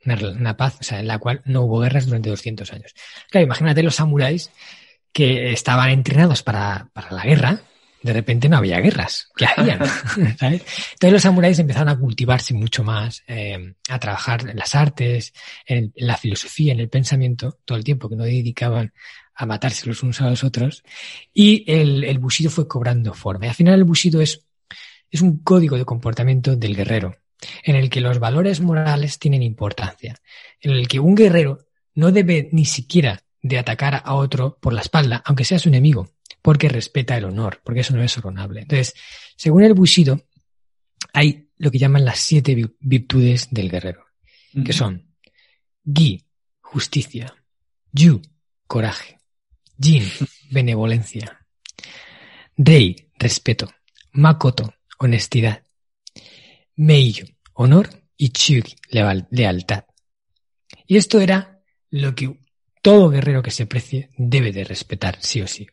Una, 0.06 0.54
paz, 0.56 0.76
o 0.80 0.84
sea, 0.84 1.00
en 1.00 1.06
la 1.06 1.18
cual 1.18 1.40
no 1.46 1.62
hubo 1.62 1.80
guerras 1.80 2.04
durante 2.04 2.28
200 2.28 2.70
años. 2.74 2.94
Claro, 3.30 3.46
imagínate 3.46 3.82
los 3.82 3.94
samuráis 3.94 4.50
que 5.12 5.50
estaban 5.52 5.88
entrenados 5.88 6.42
para, 6.42 6.90
para 6.92 7.10
la 7.10 7.24
guerra, 7.24 7.62
de 8.04 8.12
repente 8.12 8.50
no 8.50 8.58
había 8.58 8.80
guerras. 8.80 9.28
¿Qué 9.34 9.46
hacían? 9.46 9.78
¿Sabes? 10.38 10.62
Entonces 10.92 11.12
los 11.12 11.22
samuráis 11.22 11.58
empezaron 11.58 11.88
a 11.88 11.98
cultivarse 11.98 12.52
mucho 12.52 12.84
más, 12.84 13.24
eh, 13.26 13.74
a 13.88 13.98
trabajar 13.98 14.48
en 14.48 14.58
las 14.58 14.74
artes, 14.74 15.32
en, 15.66 15.90
en, 15.96 16.06
la 16.06 16.18
filosofía, 16.18 16.74
en 16.74 16.80
el 16.80 16.90
pensamiento, 16.90 17.58
todo 17.64 17.78
el 17.78 17.84
tiempo 17.84 18.10
que 18.10 18.16
no 18.16 18.24
dedicaban 18.24 18.92
a 19.34 19.46
matarse 19.46 19.86
los 19.86 20.02
unos 20.02 20.20
a 20.20 20.30
los 20.30 20.44
otros. 20.44 20.82
Y 21.32 21.64
el, 21.70 22.04
el 22.04 22.18
bushido 22.18 22.50
fue 22.50 22.68
cobrando 22.68 23.14
forma. 23.14 23.46
Y 23.46 23.48
al 23.48 23.54
final 23.54 23.74
el 23.74 23.84
bushido 23.84 24.20
es, 24.20 24.46
es 25.10 25.20
un 25.20 25.38
código 25.38 25.76
de 25.76 25.84
comportamiento 25.84 26.56
del 26.56 26.76
guerrero, 26.76 27.16
en 27.62 27.76
el 27.76 27.90
que 27.90 28.00
los 28.00 28.18
valores 28.18 28.60
morales 28.60 29.18
tienen 29.18 29.42
importancia, 29.42 30.16
en 30.60 30.72
el 30.72 30.88
que 30.88 31.00
un 31.00 31.14
guerrero 31.14 31.66
no 31.94 32.12
debe 32.12 32.48
ni 32.52 32.64
siquiera 32.64 33.22
de 33.42 33.58
atacar 33.58 34.02
a 34.04 34.14
otro 34.14 34.58
por 34.60 34.72
la 34.72 34.80
espalda, 34.80 35.22
aunque 35.24 35.44
sea 35.44 35.58
su 35.58 35.68
enemigo, 35.68 36.14
porque 36.40 36.68
respeta 36.68 37.16
el 37.16 37.24
honor, 37.24 37.60
porque 37.62 37.80
eso 37.80 37.94
no 37.94 38.02
es 38.02 38.16
honorable. 38.18 38.62
Entonces, 38.62 38.94
según 39.36 39.62
el 39.62 39.74
Bushido, 39.74 40.22
hay 41.12 41.48
lo 41.58 41.70
que 41.70 41.78
llaman 41.78 42.04
las 42.04 42.18
siete 42.18 42.56
virtudes 42.80 43.48
del 43.50 43.70
guerrero, 43.70 44.04
que 44.64 44.72
son 44.72 45.14
Gi, 45.84 46.24
justicia, 46.60 47.34
Yu, 47.92 48.20
coraje, 48.66 49.18
Jin, 49.78 50.04
benevolencia. 50.50 51.46
Rei, 52.56 53.10
respeto. 53.18 53.68
Makoto, 54.12 54.74
honestidad. 54.98 55.62
Meiyo, 56.76 57.26
honor. 57.54 57.88
Y 58.16 58.28
Chugi, 58.28 58.76
lealtad. 59.30 59.84
Y 60.86 60.96
esto 60.96 61.20
era 61.20 61.60
lo 61.90 62.14
que 62.14 62.38
todo 62.80 63.10
guerrero 63.10 63.42
que 63.42 63.50
se 63.50 63.66
precie 63.66 64.10
debe 64.16 64.52
de 64.52 64.62
respetar, 64.62 65.18
sí 65.20 65.40
o 65.42 65.48
sí. 65.48 65.66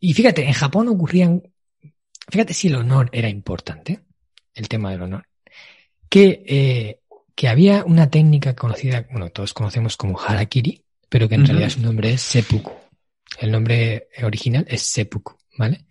Y 0.00 0.12
fíjate, 0.12 0.46
en 0.46 0.52
Japón 0.52 0.88
ocurrían, 0.88 1.42
fíjate 2.28 2.52
si 2.52 2.68
el 2.68 2.74
honor 2.74 3.08
era 3.12 3.28
importante, 3.28 4.00
el 4.54 4.68
tema 4.68 4.90
del 4.90 5.02
honor, 5.02 5.26
que, 6.08 6.42
eh, 6.46 7.00
que 7.34 7.48
había 7.48 7.84
una 7.84 8.10
técnica 8.10 8.54
conocida, 8.54 9.06
bueno, 9.10 9.30
todos 9.30 9.54
conocemos 9.54 9.96
como 9.96 10.20
harakiri, 10.20 10.84
pero 11.08 11.28
que 11.28 11.36
en 11.36 11.42
uh 11.42 11.44
-huh. 11.44 11.48
realidad 11.48 11.70
su 11.70 11.80
nombre 11.80 12.12
es 12.12 12.20
seppuku. 12.20 12.81
El 13.42 13.50
nombre 13.50 14.08
original 14.22 14.64
es 14.68 14.82
seppuku, 14.82 15.36
¿vale? 15.58 15.86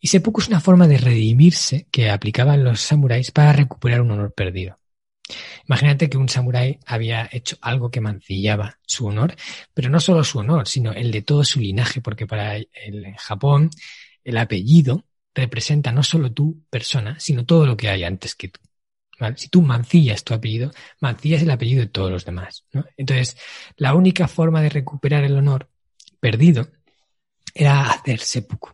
Y 0.00 0.08
seppuku 0.08 0.40
es 0.40 0.48
una 0.48 0.58
forma 0.58 0.88
de 0.88 0.98
redimirse 0.98 1.86
que 1.92 2.10
aplicaban 2.10 2.64
los 2.64 2.80
samuráis 2.80 3.30
para 3.30 3.52
recuperar 3.52 4.00
un 4.00 4.10
honor 4.10 4.32
perdido. 4.32 4.76
Imagínate 5.68 6.10
que 6.10 6.16
un 6.16 6.28
samurái 6.28 6.80
había 6.86 7.28
hecho 7.30 7.56
algo 7.60 7.92
que 7.92 8.00
mancillaba 8.00 8.80
su 8.84 9.06
honor, 9.06 9.36
pero 9.72 9.90
no 9.90 10.00
solo 10.00 10.24
su 10.24 10.40
honor, 10.40 10.66
sino 10.66 10.90
el 10.90 11.12
de 11.12 11.22
todo 11.22 11.44
su 11.44 11.60
linaje, 11.60 12.00
porque 12.00 12.26
para 12.26 12.56
el, 12.56 12.68
en 12.82 13.14
Japón 13.14 13.70
el 14.24 14.36
apellido 14.36 15.04
representa 15.32 15.92
no 15.92 16.02
solo 16.02 16.32
tu 16.32 16.64
persona, 16.68 17.20
sino 17.20 17.46
todo 17.46 17.64
lo 17.64 17.76
que 17.76 17.90
hay 17.90 18.02
antes 18.02 18.34
que 18.34 18.48
tú. 18.48 18.58
Si 19.36 19.48
tú 19.50 19.62
mancillas 19.62 20.24
tu 20.24 20.34
apellido, 20.34 20.72
mancillas 20.98 21.42
el 21.42 21.50
apellido 21.50 21.82
de 21.82 21.88
todos 21.88 22.10
los 22.10 22.24
demás. 22.24 22.64
¿no? 22.72 22.84
Entonces, 22.96 23.36
la 23.76 23.94
única 23.94 24.26
forma 24.26 24.62
de 24.62 24.70
recuperar 24.70 25.22
el 25.22 25.36
honor 25.36 25.69
perdido 26.20 26.70
era 27.54 27.90
hacer 27.90 28.20
seppuku. 28.20 28.70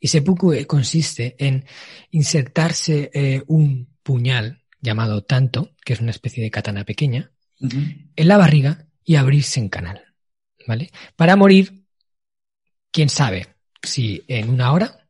Y 0.00 0.08
seppuku 0.08 0.52
consiste 0.66 1.36
en 1.38 1.64
insertarse 2.10 3.10
eh, 3.14 3.42
un 3.46 3.96
puñal 4.02 4.62
llamado 4.80 5.22
tanto, 5.22 5.74
que 5.84 5.92
es 5.92 6.00
una 6.00 6.10
especie 6.10 6.42
de 6.42 6.50
katana 6.50 6.84
pequeña, 6.84 7.30
uh 7.60 7.68
-huh. 7.68 8.10
en 8.16 8.28
la 8.28 8.36
barriga 8.36 8.86
y 9.04 9.14
abrirse 9.16 9.60
en 9.60 9.68
canal. 9.68 10.02
¿Vale? 10.66 10.90
Para 11.16 11.36
morir, 11.36 11.84
quién 12.90 13.08
sabe 13.08 13.48
si 13.82 14.22
en 14.28 14.48
una 14.48 14.72
hora, 14.72 15.08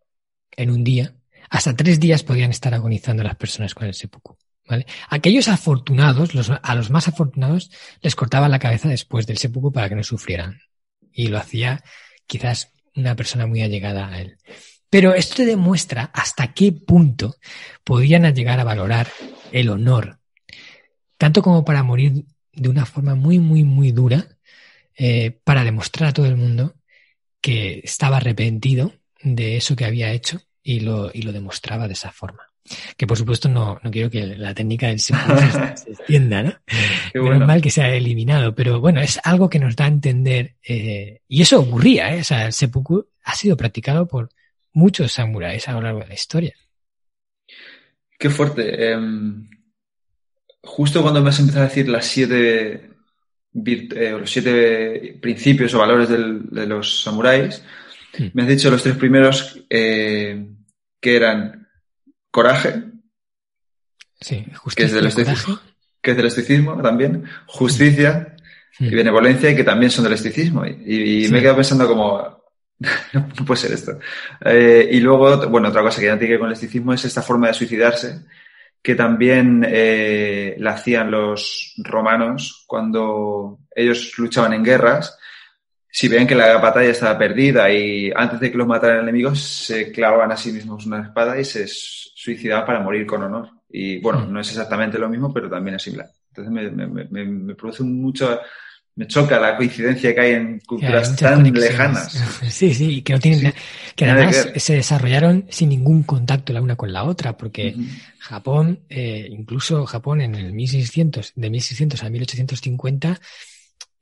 en 0.57 0.71
un 0.71 0.85
día, 0.85 1.15
hasta 1.51 1.77
tres 1.77 2.01
días 2.01 2.23
podían 2.23 2.51
estar 2.51 2.73
agonizando 2.73 3.23
las 3.23 3.37
personas 3.37 3.75
con 3.75 3.87
el 3.87 3.95
seppuku. 3.95 4.37
¿Vale? 4.67 4.87
Aquellos 5.09 5.49
afortunados, 5.49 6.35
los, 6.35 6.51
a 6.51 6.75
los 6.75 6.91
más 6.91 7.09
afortunados, 7.09 7.71
les 8.01 8.15
cortaban 8.15 8.51
la 8.51 8.59
cabeza 8.59 8.89
después 8.89 9.27
del 9.27 9.37
seppuku 9.37 9.73
para 9.73 9.89
que 9.89 9.97
no 9.97 10.03
sufrieran. 10.03 10.61
Y 11.13 11.29
lo 11.29 11.39
hacía 11.39 11.83
quizás 12.27 12.73
una 12.95 13.17
persona 13.17 13.47
muy 13.47 13.63
allegada 13.63 14.09
a 14.09 14.21
él. 14.21 14.39
Pero 14.91 15.15
esto 15.15 15.37
te 15.37 15.47
demuestra 15.47 16.11
hasta 16.13 16.53
qué 16.53 16.73
punto 16.73 17.37
podían 17.85 18.31
llegar 18.35 18.61
a 18.61 18.65
valorar 18.65 19.09
el 19.51 19.71
honor, 19.71 20.19
tanto 21.17 21.43
como 21.43 21.65
para 21.65 21.83
morir 21.83 22.25
de 22.53 22.69
una 22.69 22.85
forma 22.85 23.15
muy, 23.15 23.39
muy, 23.39 23.65
muy 23.65 23.93
dura, 23.93 24.27
eh, 24.97 25.31
para 25.45 25.65
demostrar 25.65 26.11
a 26.11 26.13
todo 26.13 26.27
el 26.27 26.37
mundo 26.37 26.75
que 27.41 27.81
estaba 27.83 28.19
arrepentido 28.19 28.93
de 29.23 29.57
eso 29.57 29.77
que 29.77 29.87
había 29.87 30.13
hecho 30.13 30.41
y 30.63 30.81
lo, 30.81 31.11
y 31.13 31.23
lo 31.23 31.33
demostraba 31.33 31.87
de 31.89 31.95
esa 31.95 32.13
forma. 32.13 32.52
Que 32.97 33.07
por 33.07 33.19
supuesto 33.19 33.49
no, 33.49 33.81
no 33.83 33.91
quiero 33.91 34.09
que 34.09 34.25
la 34.25 34.55
técnica 34.55 34.87
del 34.87 35.01
seppuku 35.01 35.39
se 35.51 35.91
extienda, 35.93 36.43
¿no? 36.43 36.55
Qué 37.13 37.19
bueno. 37.19 37.35
Menos 37.35 37.49
mal 37.49 37.61
que 37.63 37.71
se 37.71 37.83
ha 37.83 37.93
eliminado, 37.95 38.55
pero 38.55 38.81
bueno, 38.81 39.01
es 39.01 39.19
algo 39.25 39.51
que 39.51 39.59
nos 39.59 39.75
da 39.75 39.87
a 39.87 39.89
entender, 39.89 40.55
eh, 40.67 41.21
y 41.29 41.43
eso 41.43 41.61
ocurría, 41.61 42.15
¿eh? 42.15 42.21
O 42.21 42.25
sea, 42.25 42.47
el 42.47 42.53
seppuku 42.53 43.07
ha 43.25 43.35
sido 43.35 43.57
practicado 43.57 44.07
por 44.07 44.31
muchos 44.73 45.13
samuráis 45.13 45.69
a 45.69 45.73
lo 45.73 45.83
largo 45.83 46.01
de 46.01 46.09
la 46.09 46.15
historia. 46.15 46.55
Qué 48.19 48.31
fuerte. 48.31 48.97
Um, 48.97 49.49
justo 50.63 51.03
cuando 51.03 51.21
me 51.21 51.31
has 51.31 51.41
empezado 51.41 51.65
a 51.65 51.69
decir 51.69 51.89
las 51.89 52.07
siete, 52.07 52.91
eh, 53.55 54.17
los 54.19 54.31
siete 54.31 55.19
principios 55.21 55.75
o 55.75 55.79
valores 55.79 56.09
del, 56.09 56.49
de 56.51 56.67
los 56.67 57.03
samuráis, 57.03 57.63
hmm. 58.17 58.27
me 58.33 58.43
has 58.43 58.49
dicho 58.49 58.71
los 58.71 58.83
tres 58.83 58.97
primeros 58.97 59.61
eh, 59.69 60.47
que 61.01 61.17
eran 61.17 61.62
coraje, 62.33 62.83
sí, 64.21 64.45
que, 64.75 64.83
es 64.83 64.93
del 64.93 65.07
estoicismo, 65.07 65.61
que 66.01 66.11
es 66.11 66.17
del 66.17 66.27
estoicismo 66.27 66.83
también, 66.83 67.25
justicia 67.47 68.35
y 68.81 68.91
benevolencia 68.93 69.51
y 69.51 69.55
que 69.55 69.63
también 69.63 69.93
son 69.93 70.03
del 70.03 70.15
estoicismo. 70.15 70.67
Y, 70.67 70.71
y 70.87 71.27
sí. 71.27 71.33
me 71.33 71.39
he 71.39 71.41
quedado 71.43 71.59
pensando 71.59 71.87
como, 71.87 72.43
no 73.13 73.45
puede 73.47 73.61
ser 73.61 73.73
esto. 73.73 73.99
Eh, 74.45 74.89
y 74.91 75.01
luego, 75.01 75.49
bueno, 75.49 75.69
otra 75.69 75.83
cosa 75.83 76.01
que 76.01 76.07
ya 76.07 76.19
tiene 76.19 76.27
que 76.27 76.33
ver 76.33 76.41
con 76.41 76.49
el 76.49 76.55
esticismo 76.55 76.93
es 76.93 77.05
esta 77.05 77.23
forma 77.23 77.47
de 77.47 77.55
suicidarse 77.55 78.25
que 78.83 78.97
también 78.97 79.65
eh, 79.69 80.57
la 80.59 80.73
hacían 80.73 81.11
los 81.11 81.75
romanos 81.79 82.65
cuando 82.67 83.61
ellos 83.75 84.19
luchaban 84.19 84.55
en 84.55 84.65
guerras. 84.65 85.17
Si 85.95 86.09
ven 86.09 86.27
que 86.27 86.35
la 86.35 86.57
batalla 86.57 86.89
estaba 86.89 87.19
perdida 87.19 87.71
y 87.71 88.11
antes 88.17 88.41
de 88.41 88.51
que 88.51 88.57
los 88.57 88.67
mataran 88.67 89.01
enemigos, 89.01 89.39
se 89.43 89.93
clavaban 89.93 90.33
a 90.33 90.39
sí 90.39 90.51
mismos 90.51 90.87
una 90.87 91.03
espada 91.03 91.39
y 91.39 91.45
se 91.45 91.67
suicidaban 91.69 92.65
para 92.65 92.81
morir 92.81 93.07
con 93.07 93.23
honor. 93.23 93.51
Y 93.69 93.99
bueno, 93.99 94.25
no 94.25 94.41
es 94.41 94.49
exactamente 94.49 94.99
lo 94.99 95.11
mismo, 95.11 95.35
pero 95.35 95.51
también 95.51 95.77
es 95.77 95.83
similar. 95.83 96.09
Entonces 96.29 96.51
me, 96.51 96.71
me, 96.71 97.05
me, 97.05 97.25
me 97.27 97.55
produce 97.55 97.83
mucho, 97.83 98.41
me 98.95 99.07
choca 99.07 99.39
la 99.39 99.55
coincidencia 99.55 100.15
que 100.15 100.21
hay 100.23 100.33
en 100.33 100.61
culturas 100.61 101.15
tan 101.15 101.53
lejanas. 101.53 102.41
Sí, 102.49 102.73
sí, 102.73 103.03
que 103.03 103.13
no 103.13 103.21
tienen 103.21 103.53
que 103.95 104.07
además 104.07 104.49
se 104.57 104.75
desarrollaron 104.75 105.45
sin 105.51 105.69
ningún 105.69 106.05
contacto 106.05 106.55
la 106.55 106.63
una 106.63 106.77
con 106.77 106.91
la 106.91 107.05
otra, 107.05 107.37
porque 107.37 107.77
Japón, 108.19 108.81
eh, 108.89 109.29
incluso 109.31 109.85
Japón 109.85 110.23
en 110.23 110.37
el 110.37 110.55
1600, 110.55 111.35
de 111.37 111.51
1600 111.51 112.03
a 112.03 112.09
1850, 112.09 113.21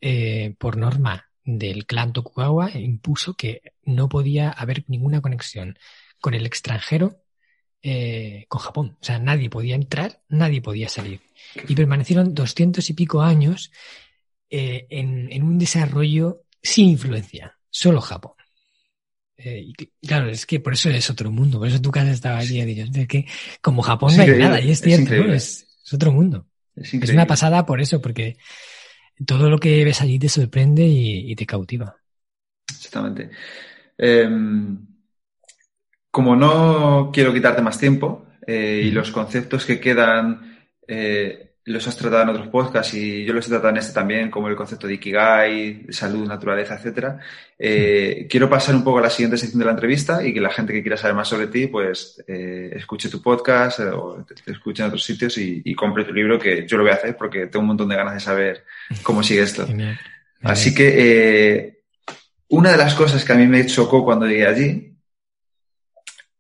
eh, 0.01 0.55
por 0.57 0.77
norma 0.77 1.30
del 1.59 1.87
clan 1.87 2.13
Tokugawa, 2.13 2.71
impuso 2.73 3.35
que 3.35 3.63
no 3.85 4.09
podía 4.09 4.51
haber 4.51 4.85
ninguna 4.89 5.21
conexión 5.21 5.79
con 6.21 6.35
el 6.35 6.47
extranjero 6.47 7.23
eh, 7.83 8.45
con 8.49 8.61
Japón. 8.61 8.97
O 9.01 9.05
sea, 9.05 9.19
nadie 9.19 9.49
podía 9.49 9.75
entrar, 9.75 10.21
nadie 10.29 10.61
podía 10.61 10.89
salir. 10.89 11.21
Y 11.67 11.75
permanecieron 11.75 12.35
doscientos 12.35 12.91
y 12.91 12.95
pico 12.95 13.23
años 13.23 13.73
eh, 14.51 14.87
en, 14.91 15.43
un 15.43 15.59
desarrollo 15.59 16.43
sin 16.63 16.91
influencia, 16.91 17.57
solo 17.71 18.03
Japón. 18.03 18.35
Eh, 19.39 19.65
y 19.69 20.07
claro, 20.07 20.29
es 20.29 20.45
que 20.45 20.61
por 20.61 20.75
eso 20.75 20.91
es 20.91 21.09
otro 21.09 21.31
mundo, 21.31 21.59
por 21.59 21.69
eso 21.69 21.81
tu 21.81 21.91
casa 21.91 22.11
estaba 22.11 22.39
allí, 22.39 22.61
es 22.61 23.09
que 23.09 23.27
como 23.63 23.81
Japón 23.81 24.15
no 24.15 24.23
hay 24.25 24.31
nada, 24.33 24.61
y 24.61 24.71
es 24.73 24.83
cierto, 24.83 25.15
es, 25.15 25.67
otro 25.91 26.13
mundo. 26.13 26.47
Es, 26.77 26.93
una 26.93 27.27
pasada 27.27 27.65
por 27.65 27.81
eso, 27.81 28.03
porque 28.03 28.37
todo 29.27 29.51
lo 29.51 29.59
que 29.59 29.85
ves 29.85 30.01
allí 30.01 30.19
te 30.19 30.29
sorprende 30.29 30.87
y, 30.87 31.35
te 31.35 31.47
cautiva. 31.47 31.97
Exactamente. 32.69 33.31
Em, 33.99 34.79
como 36.11 36.37
no 36.37 37.11
quiero 37.13 37.33
quitarte 37.33 37.63
más 37.63 37.79
tiempo 37.79 38.27
eh, 38.47 38.83
y 38.85 38.91
los 38.91 39.11
conceptos 39.11 39.65
que 39.65 39.81
quedan 39.81 40.59
los 41.65 41.87
has 41.87 41.97
tratado 41.97 42.23
en 42.23 42.29
otros 42.31 42.49
podcasts 42.49 42.95
y 42.95 43.25
yo 43.25 43.35
los 43.35 43.47
he 43.47 43.51
tratado 43.51 43.71
en 43.71 43.77
este 43.77 43.93
también, 43.93 44.31
como 44.31 44.49
el 44.49 44.57
concepto 44.57 44.87
de 44.87 44.95
Ikigai, 44.95 45.87
salud, 45.91 46.27
naturaleza, 46.27 46.75
etcétera. 46.75 47.19
Eh, 47.59 48.27
quiero 48.31 48.49
pasar 48.49 48.75
un 48.75 48.83
poco 48.83 48.99
a 48.99 49.03
la 49.03 49.11
siguiente 49.11 49.37
sección 49.37 49.59
de 49.59 49.67
la 49.67 49.73
entrevista 49.73 50.27
y 50.27 50.33
que 50.33 50.41
la 50.41 50.51
gente 50.51 50.73
que 50.73 50.81
quiera 50.81 50.97
saber 50.97 51.15
más 51.15 51.29
sobre 51.29 51.49
ti, 51.49 51.67
pues 51.67 52.23
eh, 52.27 52.71
escuche 52.75 53.11
tu 53.11 53.21
podcast 53.21 53.81
eh, 53.81 53.91
o 53.91 54.25
te, 54.25 54.51
escuche 54.51 54.83
en 54.83 54.89
otros 54.89 55.05
sitios 55.05 55.37
y, 55.37 55.75
compre 55.75 56.05
tu 56.05 56.15
libro, 56.15 56.39
que 56.39 56.67
yo 56.67 56.79
lo 56.79 56.83
voy 56.83 56.93
a 56.93 56.97
hacer 56.97 57.17
porque 57.17 57.47
tengo 57.47 57.61
un 57.61 57.69
montón 57.69 57.89
de 57.89 57.97
ganas 57.97 58.15
de 58.15 58.21
saber 58.21 58.65
cómo 59.03 59.23
sigue 59.23 59.43
esto. 59.43 59.67
Así 60.43 60.75
que 60.75 61.81
una 62.49 62.71
de 62.73 62.79
las 62.79 62.95
cosas 62.95 63.23
que 63.25 63.33
a 63.33 63.37
mí 63.37 63.47
me 63.47 63.67
chocó 63.67 64.03
cuando 64.03 64.27
llegué 64.27 64.47
allí 64.47 64.97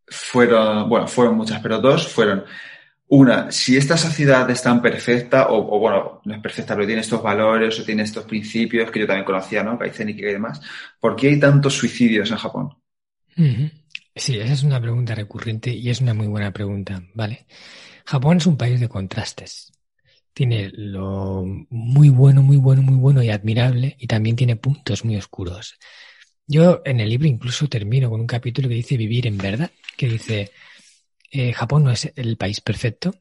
fueron, 0.09 0.89
bueno, 0.89 1.07
fueron 1.07 1.37
muchas, 1.37 1.61
pero 1.61 1.79
dos 1.79 2.09
fueron 2.09 2.45
una, 3.11 3.51
si 3.51 3.77
esta 3.77 3.97
sociedad 3.97 4.49
es 4.51 4.63
tan 4.63 4.81
perfecta, 4.81 5.49
o, 5.51 5.79
bueno, 5.81 6.21
no 6.25 6.35
es 6.35 6.41
perfecta, 6.41 6.75
pero 6.75 6.87
tiene 6.87 7.03
estos 7.03 7.21
valores 7.21 7.79
o 7.81 7.85
tiene 7.85 8.05
estos 8.05 8.25
principios 8.25 8.91
que 8.91 9.01
yo 9.01 9.07
también 9.07 9.25
conocía, 9.25 9.65
¿no? 9.65 9.77
Kaizen 9.77 10.11
y 10.11 10.15
demás, 10.15 10.61
¿por 11.01 11.17
qué 11.17 11.29
hay 11.29 11.41
tantos 11.41 11.75
suicidios 11.75 12.31
en 12.31 12.37
Japón? 12.37 12.71
Sí, 14.15 14.39
esa 14.39 14.53
es 14.53 14.63
una 14.63 14.81
pregunta 14.81 15.15
recurrente 15.15 15.71
y 15.71 15.91
es 15.91 16.01
una 16.01 16.15
muy 16.15 16.29
buena 16.29 16.53
pregunta, 16.53 17.03
¿vale? 17.15 17.47
Japón 18.05 18.37
es 18.37 18.47
un 18.47 18.57
país 18.57 18.79
de 18.79 18.89
contrastes. 18.89 19.73
Tiene 20.33 20.71
lo 20.73 21.45
muy 21.69 22.11
bueno, 22.11 22.43
muy 22.43 22.59
bueno, 22.59 22.83
muy 22.83 22.97
bueno 22.97 23.25
y 23.25 23.31
admirable 23.31 23.97
y 23.99 24.07
también 24.07 24.37
tiene 24.37 24.55
puntos 24.55 25.05
muy 25.05 25.17
oscuros. 25.17 25.77
Yo 26.47 26.81
en 26.85 27.01
el 27.01 27.09
libro 27.09 27.27
incluso 27.27 27.69
termino 27.69 28.09
con 28.09 28.21
un 28.21 28.27
capítulo 28.29 28.69
que 28.69 28.75
dice 28.77 28.97
vivir 28.97 29.27
en 29.27 29.37
verdad, 29.37 29.71
que 29.97 30.09
dice, 30.09 30.53
eh, 31.31 31.53
Japón 31.53 31.85
no 31.85 31.91
es 31.91 32.13
el 32.17 32.37
país 32.37 32.61
perfecto, 32.61 33.15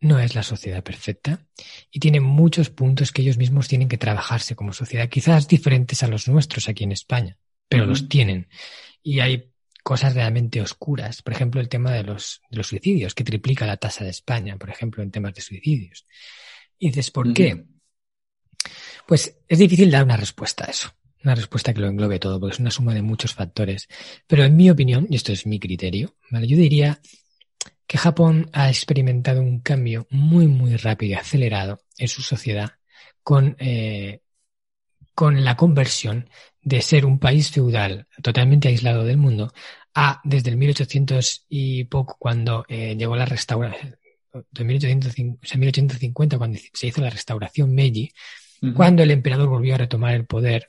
no 0.00 0.18
es 0.18 0.34
la 0.34 0.42
sociedad 0.42 0.82
perfecta 0.82 1.46
y 1.90 1.98
tiene 1.98 2.20
muchos 2.20 2.68
puntos 2.70 3.10
que 3.10 3.22
ellos 3.22 3.38
mismos 3.38 3.68
tienen 3.68 3.88
que 3.88 3.98
trabajarse 3.98 4.54
como 4.54 4.72
sociedad, 4.72 5.08
quizás 5.08 5.48
diferentes 5.48 6.02
a 6.02 6.08
los 6.08 6.28
nuestros 6.28 6.68
aquí 6.68 6.84
en 6.84 6.92
España, 6.92 7.38
pero 7.68 7.86
los 7.86 8.08
tienen. 8.08 8.48
Y 9.02 9.20
hay 9.20 9.50
cosas 9.82 10.14
realmente 10.14 10.60
oscuras, 10.60 11.22
por 11.22 11.32
ejemplo, 11.32 11.60
el 11.60 11.68
tema 11.68 11.92
de 11.92 12.02
los, 12.04 12.42
de 12.50 12.56
los 12.58 12.66
suicidios, 12.66 13.14
que 13.14 13.24
triplica 13.24 13.66
la 13.66 13.76
tasa 13.76 14.04
de 14.04 14.10
España, 14.10 14.56
por 14.56 14.70
ejemplo, 14.70 15.02
en 15.02 15.10
temas 15.10 15.34
de 15.34 15.40
suicidios. 15.40 16.06
Y 16.78 16.88
dices, 16.88 17.10
¿por 17.10 17.32
qué? 17.32 17.64
Pues 19.06 19.38
es 19.48 19.58
difícil 19.58 19.90
dar 19.90 20.04
una 20.04 20.16
respuesta 20.16 20.64
a 20.64 20.70
eso, 20.70 20.90
una 21.22 21.34
respuesta 21.34 21.72
que 21.72 21.80
lo 21.80 21.88
englobe 21.88 22.18
todo, 22.18 22.40
porque 22.40 22.54
es 22.54 22.60
una 22.60 22.70
suma 22.70 22.94
de 22.94 23.02
muchos 23.02 23.34
factores. 23.34 23.88
Pero 24.26 24.44
en 24.44 24.56
mi 24.56 24.70
opinión, 24.70 25.06
y 25.08 25.16
esto 25.16 25.32
es 25.32 25.46
mi 25.46 25.58
criterio, 25.58 26.16
¿vale? 26.30 26.46
yo 26.46 26.56
diría 26.56 27.00
que 27.86 27.98
Japón 27.98 28.48
ha 28.52 28.68
experimentado 28.68 29.40
un 29.40 29.60
cambio 29.60 30.06
muy, 30.10 30.46
muy 30.46 30.76
rápido 30.76 31.12
y 31.12 31.14
acelerado 31.14 31.80
en 31.98 32.08
su 32.08 32.22
sociedad 32.22 32.72
con, 33.22 33.56
eh, 33.58 34.20
con 35.14 35.44
la 35.44 35.56
conversión 35.56 36.28
de 36.62 36.80
ser 36.80 37.04
un 37.04 37.18
país 37.18 37.50
feudal 37.50 38.06
totalmente 38.22 38.68
aislado 38.68 39.04
del 39.04 39.18
mundo 39.18 39.52
a 39.94 40.20
desde 40.24 40.50
el 40.50 40.56
1800 40.56 41.46
y 41.48 41.84
poco 41.84 42.16
cuando 42.18 42.64
eh, 42.68 42.96
llegó 42.96 43.16
la 43.16 43.26
restauración, 43.26 43.96
de 44.50 44.64
1850, 44.64 46.38
cuando 46.38 46.58
se 46.72 46.86
hizo 46.88 47.00
la 47.00 47.10
restauración 47.10 47.72
Meiji, 47.74 48.12
cuando 48.74 49.02
el 49.02 49.10
emperador 49.10 49.48
volvió 49.48 49.74
a 49.74 49.78
retomar 49.78 50.14
el 50.14 50.24
poder 50.24 50.66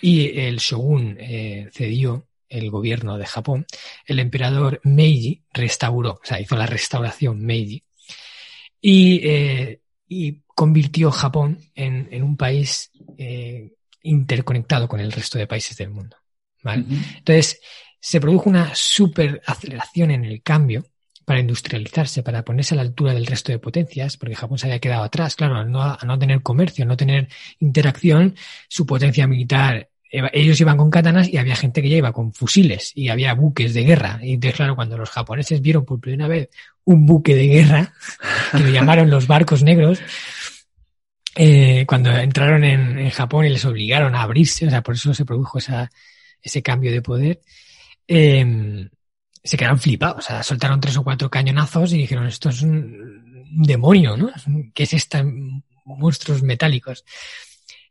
y 0.00 0.38
el 0.38 0.58
shogun 0.58 1.16
eh, 1.18 1.68
cedió 1.72 2.28
el 2.48 2.70
gobierno 2.70 3.18
de 3.18 3.26
Japón, 3.26 3.66
el 4.06 4.18
emperador 4.18 4.80
Meiji 4.84 5.42
restauró, 5.52 6.12
o 6.12 6.20
sea, 6.24 6.40
hizo 6.40 6.56
la 6.56 6.66
restauración 6.66 7.40
Meiji 7.44 7.82
y, 8.80 9.26
eh, 9.26 9.80
y 10.08 10.40
convirtió 10.46 11.10
Japón 11.10 11.58
en, 11.74 12.08
en 12.10 12.22
un 12.22 12.36
país 12.36 12.90
eh, 13.18 13.72
interconectado 14.02 14.88
con 14.88 15.00
el 15.00 15.12
resto 15.12 15.38
de 15.38 15.46
países 15.46 15.76
del 15.76 15.90
mundo. 15.90 16.16
¿vale? 16.62 16.84
Entonces, 17.16 17.60
se 17.98 18.20
produjo 18.20 18.50
una 18.50 18.74
super 18.74 19.40
aceleración 19.46 20.10
en 20.10 20.24
el 20.24 20.42
cambio 20.42 20.84
para 21.24 21.40
industrializarse, 21.40 22.22
para 22.22 22.44
ponerse 22.44 22.74
a 22.74 22.76
la 22.76 22.82
altura 22.82 23.14
del 23.14 23.26
resto 23.26 23.50
de 23.50 23.58
potencias, 23.58 24.16
porque 24.18 24.34
Japón 24.34 24.58
se 24.58 24.66
había 24.66 24.78
quedado 24.78 25.04
atrás, 25.04 25.36
claro, 25.36 25.56
al 25.56 25.70
no, 25.70 25.82
a 25.82 25.98
no 26.04 26.18
tener 26.18 26.42
comercio, 26.42 26.84
no 26.84 26.96
tener 26.96 27.28
interacción, 27.60 28.36
su 28.68 28.84
potencia 28.84 29.26
militar 29.26 29.88
ellos 30.32 30.60
iban 30.60 30.76
con 30.76 30.90
katanas 30.90 31.28
y 31.28 31.38
había 31.38 31.56
gente 31.56 31.82
que 31.82 31.88
ya 31.88 31.96
iba 31.96 32.12
con 32.12 32.32
fusiles 32.32 32.92
y 32.94 33.08
había 33.08 33.34
buques 33.34 33.74
de 33.74 33.84
guerra. 33.84 34.20
Y 34.22 34.34
entonces, 34.34 34.56
claro, 34.56 34.76
cuando 34.76 34.96
los 34.96 35.10
japoneses 35.10 35.60
vieron 35.60 35.84
por 35.84 36.00
primera 36.00 36.28
vez 36.28 36.50
un 36.84 37.06
buque 37.06 37.34
de 37.34 37.48
guerra, 37.48 37.92
que 38.52 38.58
lo 38.58 38.68
llamaron 38.70 39.10
los 39.10 39.26
barcos 39.26 39.62
negros, 39.62 40.00
eh, 41.34 41.84
cuando 41.86 42.10
entraron 42.12 42.62
en, 42.64 43.10
Japón 43.10 43.46
y 43.46 43.50
les 43.50 43.64
obligaron 43.64 44.14
a 44.14 44.22
abrirse, 44.22 44.66
o 44.66 44.70
sea, 44.70 44.82
por 44.82 44.94
eso 44.94 45.12
se 45.12 45.24
produjo 45.24 45.58
esa, 45.58 45.90
ese 46.40 46.62
cambio 46.62 46.92
de 46.92 47.02
poder, 47.02 47.40
eh, 48.06 48.88
se 49.42 49.56
quedaron 49.56 49.78
flipados, 49.78 50.18
o 50.18 50.22
sea, 50.26 50.42
soltaron 50.42 50.80
tres 50.80 50.96
o 50.96 51.02
cuatro 51.02 51.28
cañonazos 51.28 51.92
y 51.92 51.98
dijeron, 51.98 52.26
esto 52.26 52.50
es 52.50 52.62
un 52.62 53.62
demonio, 53.64 54.16
¿no? 54.16 54.30
¿Qué 54.72 54.84
es 54.84 54.94
esto? 54.94 55.18
Monstruos 55.84 56.42
metálicos. 56.42 57.04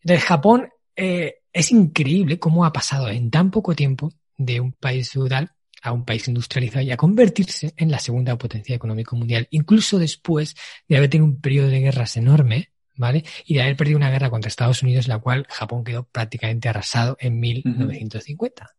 Entonces, 0.01 0.25
Japón 0.25 0.69
eh, 0.95 1.42
es 1.53 1.71
increíble 1.71 2.39
cómo 2.39 2.65
ha 2.65 2.73
pasado 2.73 3.09
en 3.09 3.29
tan 3.29 3.51
poco 3.51 3.75
tiempo 3.75 4.11
de 4.37 4.59
un 4.59 4.73
país 4.73 5.11
feudal 5.11 5.53
a 5.83 5.91
un 5.91 6.05
país 6.05 6.27
industrializado 6.27 6.83
y 6.83 6.91
a 6.91 6.97
convertirse 6.97 7.73
en 7.75 7.91
la 7.91 7.99
segunda 7.99 8.37
potencia 8.37 8.75
económica 8.75 9.15
mundial, 9.15 9.47
incluso 9.51 9.99
después 9.99 10.55
de 10.87 10.97
haber 10.97 11.09
tenido 11.09 11.25
un 11.25 11.41
periodo 11.41 11.67
de 11.67 11.81
guerras 11.81 12.15
enorme, 12.15 12.71
¿vale? 12.95 13.25
Y 13.45 13.55
de 13.55 13.63
haber 13.63 13.75
perdido 13.75 13.97
una 13.97 14.09
guerra 14.09 14.29
contra 14.29 14.47
Estados 14.47 14.81
Unidos, 14.81 15.09
la 15.09 15.19
cual 15.19 15.45
Japón 15.49 15.83
quedó 15.83 16.05
prácticamente 16.05 16.69
arrasado 16.69 17.17
en 17.19 17.37
1950, 17.37 18.71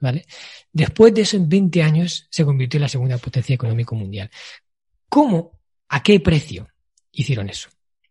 ¿vale? 0.00 0.24
Después 0.72 1.12
de 1.12 1.22
eso, 1.22 1.36
en 1.36 1.48
20 1.48 1.82
años, 1.82 2.26
se 2.30 2.44
convirtió 2.44 2.78
en 2.78 2.82
la 2.82 2.88
segunda 2.88 3.18
potencia 3.18 3.54
económica 3.54 3.94
mundial. 3.94 4.30
¿Cómo? 5.10 5.60
¿A 5.90 6.02
qué 6.02 6.20
precio 6.20 6.68
hicieron 7.12 7.50
eso? 7.50 7.68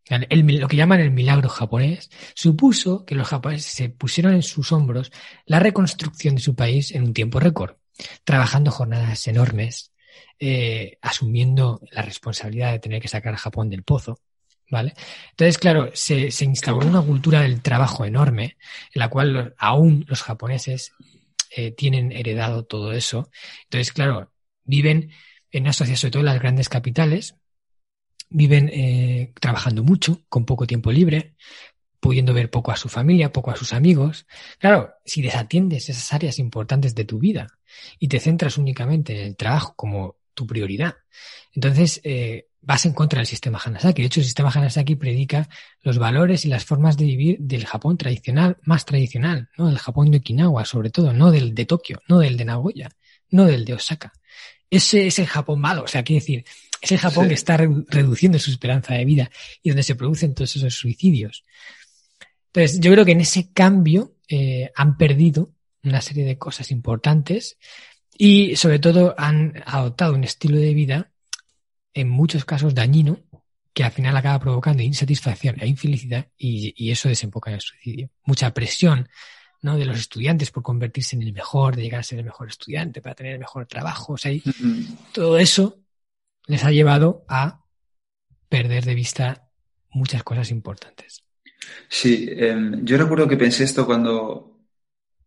Lo 0.09 0.67
que 0.67 0.75
llaman 0.77 0.99
el 0.99 1.11
milagro 1.11 1.49
japonés 1.49 2.09
supuso 2.35 3.05
que 3.05 3.15
los 3.15 3.27
japoneses 3.27 3.71
se 3.71 3.89
pusieron 3.89 4.33
en 4.33 4.43
sus 4.43 4.71
hombros 4.71 5.11
la 5.45 5.59
reconstrucción 5.59 6.35
de 6.35 6.41
su 6.41 6.55
país 6.55 6.91
en 6.91 7.03
un 7.03 7.13
tiempo 7.13 7.39
récord, 7.39 7.77
trabajando 8.23 8.71
jornadas 8.71 9.27
enormes, 9.27 9.91
eh, 10.39 10.97
asumiendo 11.01 11.81
la 11.91 12.01
responsabilidad 12.01 12.71
de 12.71 12.79
tener 12.79 13.01
que 13.01 13.07
sacar 13.07 13.33
a 13.33 13.37
Japón 13.37 13.69
del 13.69 13.83
pozo. 13.83 14.19
¿Vale? 14.67 14.95
Entonces, 15.29 15.59
claro, 15.59 15.91
se, 15.93 16.31
se 16.31 16.43
instauró 16.43 16.87
una 16.87 17.01
cultura 17.01 17.41
del 17.41 17.61
trabajo 17.61 18.03
enorme, 18.03 18.57
en 18.93 18.99
la 18.99 19.09
cual 19.09 19.53
aún 19.59 20.05
los 20.07 20.23
japoneses 20.23 20.91
eh, 21.55 21.71
tienen 21.71 22.11
heredado 22.11 22.65
todo 22.65 22.91
eso. 22.91 23.29
Entonces, 23.65 23.93
claro, 23.93 24.31
viven 24.63 25.11
en 25.51 25.63
una 25.63 25.73
sociedad, 25.73 25.97
sobre 25.97 26.11
todo 26.11 26.19
en 26.21 26.25
las 26.25 26.39
grandes 26.39 26.67
capitales, 26.67 27.35
viven 28.29 28.69
eh, 28.73 29.33
trabajando 29.39 29.83
mucho, 29.83 30.21
con 30.29 30.45
poco 30.45 30.67
tiempo 30.67 30.91
libre, 30.91 31.35
pudiendo 31.99 32.33
ver 32.33 32.51
poco 32.51 32.71
a 32.71 32.75
su 32.75 32.87
familia, 32.87 33.31
poco 33.31 33.51
a 33.51 33.55
sus 33.55 33.73
amigos. 33.73 34.27
Claro, 34.59 34.93
si 35.05 35.21
desatiendes 35.21 35.89
esas 35.89 36.13
áreas 36.13 36.37
importantes 36.39 36.93
de 36.93 37.05
tu 37.05 37.19
vida 37.19 37.47
y 37.99 38.07
te 38.07 38.19
centras 38.19 38.57
únicamente 38.57 39.19
en 39.19 39.27
el 39.27 39.35
trabajo 39.35 39.73
como 39.75 40.17
tu 40.33 40.45
prioridad, 40.45 40.97
entonces 41.53 42.01
eh, 42.03 42.49
vas 42.61 42.85
en 42.85 42.93
contra 42.93 43.19
del 43.19 43.27
sistema 43.27 43.59
Hanasaki. 43.63 44.01
De 44.01 44.07
hecho, 44.07 44.19
el 44.19 44.25
sistema 44.25 44.51
Hanasaki 44.53 44.95
predica 44.95 45.47
los 45.81 45.97
valores 45.97 46.45
y 46.45 46.49
las 46.49 46.65
formas 46.65 46.97
de 46.97 47.05
vivir 47.05 47.37
del 47.39 47.65
Japón 47.65 47.97
tradicional, 47.97 48.57
más 48.63 48.85
tradicional, 48.85 49.49
¿no? 49.57 49.67
Del 49.67 49.77
Japón 49.77 50.11
de 50.11 50.17
Okinawa, 50.17 50.65
sobre 50.65 50.89
todo, 50.89 51.13
no 51.13 51.31
del 51.31 51.55
de 51.55 51.65
Tokio, 51.65 52.01
no 52.07 52.19
del 52.19 52.37
de 52.37 52.45
Nagoya, 52.45 52.89
no 53.29 53.45
del 53.45 53.65
de 53.65 53.73
Osaka. 53.73 54.13
Ese 54.69 55.07
es 55.07 55.19
el 55.19 55.27
Japón 55.27 55.61
malo, 55.61 55.83
o 55.83 55.87
sea, 55.87 56.03
quiere 56.03 56.19
decir, 56.19 56.45
es 56.85 56.91
el 56.91 56.97
Japón 56.99 57.27
que 57.27 57.33
está 57.33 57.57
reduciendo 57.57 58.39
su 58.39 58.51
esperanza 58.51 58.93
de 58.93 59.05
vida 59.05 59.29
y 59.61 59.69
donde 59.69 59.83
se 59.83 59.95
producen 59.95 60.33
todos 60.33 60.55
esos 60.55 60.73
suicidios. 60.73 61.43
Entonces, 62.53 62.79
yo 62.79 62.91
creo 62.91 63.05
que 63.05 63.11
en 63.11 63.21
ese 63.21 63.51
cambio 63.51 64.15
eh, 64.29 64.71
han 64.75 64.97
perdido 64.97 65.51
una 65.83 66.01
serie 66.01 66.25
de 66.25 66.37
cosas 66.37 66.71
importantes 66.71 67.57
y 68.17 68.55
sobre 68.55 68.79
todo 68.79 69.13
han 69.17 69.61
adoptado 69.65 70.13
un 70.13 70.23
estilo 70.23 70.57
de 70.57 70.73
vida 70.73 71.11
en 71.93 72.09
muchos 72.09 72.45
casos 72.45 72.73
dañino 72.73 73.19
que 73.73 73.83
al 73.83 73.91
final 73.91 74.15
acaba 74.15 74.39
provocando 74.39 74.81
insatisfacción 74.83 75.57
e 75.59 75.67
infelicidad 75.67 76.27
y, 76.37 76.89
eso 76.89 77.09
desemboca 77.09 77.49
en 77.49 77.55
el 77.55 77.61
suicidio. 77.61 78.09
Mucha 78.23 78.53
presión 78.53 79.09
¿no? 79.61 79.77
de 79.77 79.83
los 79.83 79.99
estudiantes 79.99 80.49
por 80.49 80.63
convertirse 80.63 81.17
en 81.17 81.23
el 81.23 81.33
mejor, 81.33 81.75
de 81.75 81.83
llegar 81.83 81.99
a 81.99 82.03
ser 82.03 82.19
el 82.19 82.25
mejor 82.25 82.47
estudiante, 82.47 83.01
para 83.01 83.15
tener 83.15 83.33
el 83.33 83.39
mejor 83.39 83.65
trabajo. 83.65 84.13
O 84.13 84.17
sea, 84.17 84.31
todo 85.11 85.37
eso 85.37 85.84
les 86.47 86.63
ha 86.63 86.71
llevado 86.71 87.25
a 87.27 87.63
perder 88.49 88.85
de 88.85 88.95
vista 88.95 89.49
muchas 89.89 90.23
cosas 90.23 90.51
importantes. 90.51 91.23
Sí, 91.87 92.27
em, 92.29 92.85
yo 92.85 92.97
recuerdo 92.97 93.27
que 93.27 93.37
pensé 93.37 93.63
esto 93.63 93.85
cuando, 93.85 94.59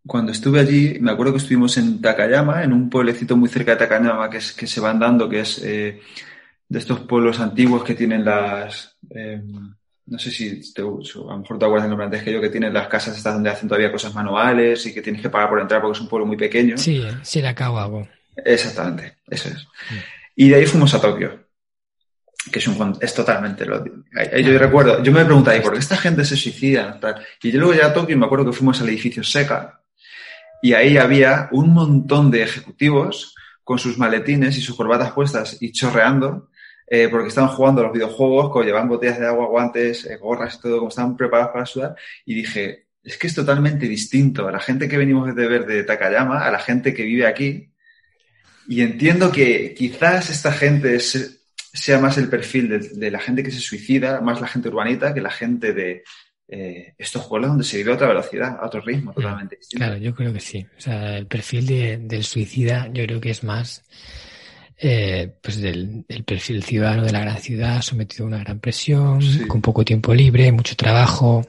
cuando 0.06 0.32
estuve 0.32 0.60
allí, 0.60 0.98
me 1.00 1.10
acuerdo 1.10 1.32
que 1.32 1.38
estuvimos 1.38 1.76
en 1.78 2.00
Takayama, 2.00 2.62
en 2.62 2.72
un 2.72 2.88
pueblecito 2.88 3.36
muy 3.36 3.48
cerca 3.48 3.72
de 3.72 3.78
Takayama 3.78 4.30
que, 4.30 4.38
es, 4.38 4.52
que 4.52 4.66
se 4.66 4.80
van 4.80 4.98
dando, 4.98 5.28
que 5.28 5.40
es 5.40 5.60
eh, 5.64 6.00
de 6.68 6.78
estos 6.78 7.00
pueblos 7.00 7.40
antiguos 7.40 7.82
que 7.84 7.94
tienen 7.94 8.24
las... 8.24 8.96
Eh, 9.10 9.42
no 10.06 10.18
sé 10.18 10.30
si 10.30 10.62
a 10.78 10.80
lo 10.80 11.38
mejor 11.38 11.58
te 11.58 11.64
acuerdas 11.66 11.82
del 11.82 11.90
nombre 11.90 12.06
antes 12.06 12.22
que 12.22 12.32
yo, 12.32 12.40
que 12.40 12.48
tienen 12.48 12.72
las 12.72 12.88
casas 12.88 13.14
estas 13.14 13.34
donde 13.34 13.50
hacen 13.50 13.68
todavía 13.68 13.92
cosas 13.92 14.14
manuales 14.14 14.86
y 14.86 14.94
que 14.94 15.02
tienes 15.02 15.20
que 15.20 15.28
pagar 15.28 15.50
por 15.50 15.60
entrar 15.60 15.82
porque 15.82 15.98
es 15.98 16.00
un 16.00 16.08
pueblo 16.08 16.24
muy 16.24 16.38
pequeño. 16.38 16.78
Sí, 16.78 17.04
sí, 17.22 17.42
le 17.42 17.48
acabo 17.48 17.78
algo. 17.78 18.08
Exactamente, 18.34 19.16
eso 19.28 19.50
es. 19.50 19.66
Y 20.40 20.50
de 20.50 20.54
ahí 20.54 20.66
fuimos 20.66 20.94
a 20.94 21.00
Tokio, 21.00 21.48
que 22.52 22.60
es, 22.60 22.68
un, 22.68 22.96
es 23.00 23.12
totalmente 23.12 23.66
lo... 23.66 23.84
Yo 23.84 24.56
recuerdo, 24.56 25.02
yo 25.02 25.10
me 25.10 25.24
preguntaba, 25.24 25.60
¿por 25.60 25.72
qué 25.72 25.80
esta 25.80 25.96
gente 25.96 26.24
se 26.24 26.36
suicida? 26.36 27.00
Y 27.42 27.50
yo 27.50 27.58
luego 27.58 27.74
ya 27.74 27.86
a 27.86 27.92
Tokio 27.92 28.16
me 28.16 28.26
acuerdo 28.26 28.46
que 28.46 28.56
fuimos 28.56 28.80
al 28.80 28.88
edificio 28.88 29.24
Seca. 29.24 29.82
Y 30.62 30.74
ahí 30.74 30.96
había 30.96 31.48
un 31.50 31.74
montón 31.74 32.30
de 32.30 32.44
ejecutivos 32.44 33.34
con 33.64 33.80
sus 33.80 33.98
maletines 33.98 34.56
y 34.56 34.60
sus 34.60 34.76
corbatas 34.76 35.10
puestas 35.10 35.56
y 35.60 35.72
chorreando 35.72 36.50
eh, 36.86 37.08
porque 37.10 37.28
estaban 37.30 37.50
jugando 37.50 37.82
los 37.82 37.92
videojuegos, 37.92 38.52
con, 38.52 38.64
llevaban 38.64 38.88
botellas 38.88 39.18
de 39.18 39.26
agua, 39.26 39.48
guantes, 39.48 40.06
eh, 40.06 40.18
gorras 40.18 40.54
y 40.54 40.60
todo, 40.60 40.76
como 40.76 40.90
estaban 40.90 41.16
preparados 41.16 41.50
para 41.52 41.66
sudar, 41.66 41.96
y 42.24 42.36
dije, 42.36 42.86
es 43.02 43.18
que 43.18 43.26
es 43.26 43.34
totalmente 43.34 43.88
distinto 43.88 44.46
a 44.46 44.52
la 44.52 44.60
gente 44.60 44.88
que 44.88 44.98
venimos 44.98 45.34
de 45.34 45.48
ver 45.48 45.66
de 45.66 45.82
Takayama, 45.82 46.46
a 46.46 46.50
la 46.52 46.60
gente 46.60 46.94
que 46.94 47.02
vive 47.02 47.26
aquí, 47.26 47.72
y 48.68 48.82
entiendo 48.82 49.32
que 49.32 49.74
quizás 49.74 50.28
esta 50.28 50.52
gente 50.52 51.00
sea 51.00 51.98
más 51.98 52.18
el 52.18 52.28
perfil 52.28 52.98
de, 52.98 53.10
la 53.10 53.18
gente 53.18 53.42
que 53.42 53.50
se 53.50 53.60
suicida, 53.60 54.20
más 54.20 54.40
la 54.40 54.46
gente 54.46 54.68
urbanita, 54.68 55.14
que 55.14 55.22
la 55.22 55.30
gente 55.30 55.72
de, 55.72 56.04
eh, 56.48 56.94
estos 56.98 57.26
pueblos 57.26 57.50
donde 57.50 57.64
se 57.64 57.78
vive 57.78 57.92
a 57.92 57.94
otra 57.94 58.08
velocidad, 58.08 58.58
a 58.60 58.66
otro 58.66 58.80
ritmo 58.80 59.12
totalmente 59.12 59.56
distinto. 59.56 59.84
Claro, 59.84 59.98
yo 59.98 60.14
creo 60.14 60.32
que 60.32 60.40
sí. 60.40 60.66
O 60.76 60.80
sea, 60.80 61.16
el 61.16 61.26
perfil 61.26 62.06
del 62.06 62.24
suicida 62.24 62.88
yo 62.92 63.04
creo 63.04 63.20
que 63.20 63.30
es 63.30 63.42
más 63.42 63.82
eh, 64.78 65.32
pues 65.42 65.60
del, 65.60 66.04
perfil 66.24 66.62
ciudadano 66.62 67.04
de 67.04 67.12
la 67.12 67.20
gran 67.20 67.38
ciudad, 67.38 67.82
sometido 67.82 68.24
a 68.24 68.28
una 68.28 68.38
gran 68.38 68.60
presión, 68.60 69.20
con 69.48 69.60
poco 69.60 69.84
tiempo 69.84 70.14
libre, 70.14 70.52
mucho 70.52 70.76
trabajo, 70.76 71.46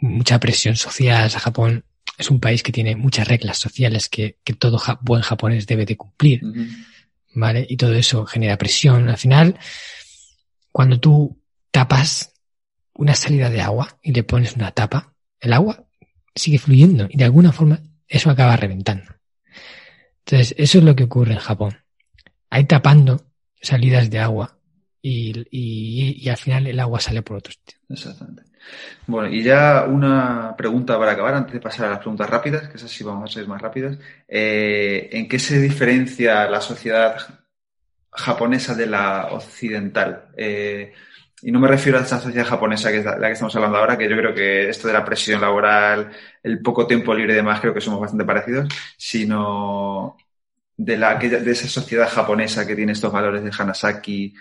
mucha 0.00 0.40
presión 0.40 0.76
social. 0.76 1.30
Japón 1.30 1.84
es 2.22 2.30
un 2.30 2.40
país 2.40 2.62
que 2.62 2.72
tiene 2.72 2.96
muchas 2.96 3.28
reglas 3.28 3.58
sociales 3.58 4.08
que, 4.08 4.38
todo 4.58 4.80
buen 5.02 5.22
japonés 5.22 5.66
debe 5.66 5.84
de 5.84 5.96
cumplir. 5.96 6.42
¿Vale? 7.34 7.66
Y 7.68 7.76
todo 7.76 7.94
eso 7.94 8.26
genera 8.26 8.58
presión. 8.58 9.08
Al 9.08 9.16
final, 9.16 9.58
cuando 10.70 11.00
tú 11.00 11.40
tapas 11.70 12.32
una 12.94 13.14
salida 13.14 13.48
de 13.48 13.60
agua 13.60 13.98
y 14.02 14.12
le 14.12 14.22
pones 14.22 14.54
una 14.56 14.70
tapa, 14.70 15.14
el 15.40 15.52
agua 15.52 15.86
sigue 16.34 16.58
fluyendo 16.58 17.06
y 17.10 17.16
de 17.16 17.24
alguna 17.24 17.52
forma 17.52 17.80
eso 18.08 18.30
acaba 18.30 18.56
reventando. 18.56 19.14
Entonces, 20.24 20.54
eso 20.58 20.78
es 20.78 20.84
lo 20.84 20.94
que 20.94 21.04
ocurre 21.04 21.32
en 21.32 21.38
Japón 21.38 21.82
hay 22.52 22.66
tapando 22.66 23.32
salidas 23.62 24.10
de 24.10 24.18
agua 24.18 24.58
y, 25.00 26.28
al 26.28 26.36
final 26.36 26.66
el 26.66 26.78
agua 26.78 27.00
sale 27.00 27.22
por 27.22 27.38
otro 27.38 27.50
sitio. 27.50 27.78
Exactamente. 27.88 28.42
Bueno, 29.06 29.28
y 29.28 29.42
ya 29.42 29.84
una 29.88 30.54
pregunta 30.56 30.98
para 30.98 31.12
acabar, 31.12 31.34
antes 31.34 31.54
de 31.54 31.60
pasar 31.60 31.86
a 31.86 31.90
las 31.90 31.98
preguntas 31.98 32.28
rápidas, 32.30 32.68
que 32.68 32.76
esas 32.76 32.90
sí 32.90 33.04
vamos 33.04 33.30
a 33.30 33.34
ser 33.34 33.48
más 33.48 33.60
rápidas. 33.60 33.98
Eh, 34.28 35.08
¿En 35.12 35.28
qué 35.28 35.38
se 35.38 35.58
diferencia 35.60 36.48
la 36.48 36.60
sociedad 36.60 37.16
japonesa 38.10 38.74
de 38.74 38.86
la 38.86 39.28
occidental? 39.32 40.28
Eh, 40.36 40.92
y 41.42 41.50
no 41.50 41.58
me 41.58 41.68
refiero 41.68 41.98
a 41.98 42.02
esa 42.02 42.20
sociedad 42.20 42.46
japonesa 42.46 42.92
que 42.92 42.98
es 42.98 43.04
la, 43.04 43.18
que 43.18 43.32
estamos 43.32 43.54
hablando 43.56 43.78
ahora, 43.78 43.98
que 43.98 44.08
yo 44.08 44.16
creo 44.16 44.34
que 44.34 44.68
esto 44.68 44.86
de 44.86 44.94
la 44.94 45.04
presión 45.04 45.40
laboral, 45.40 46.10
el 46.42 46.62
poco 46.62 46.86
tiempo 46.86 47.12
libre 47.12 47.32
y 47.32 47.36
demás, 47.36 47.60
creo 47.60 47.74
que 47.74 47.80
somos 47.80 48.00
bastante 48.00 48.24
parecidos, 48.24 48.68
sino 48.96 50.16
de, 50.76 50.96
la, 50.96 51.16
de 51.16 51.50
esa 51.50 51.68
sociedad 51.68 52.08
japonesa 52.08 52.66
que 52.66 52.76
tiene 52.76 52.92
estos 52.92 53.12
valores 53.12 53.42
de 53.42 53.50
Hanasaki. 53.56 54.34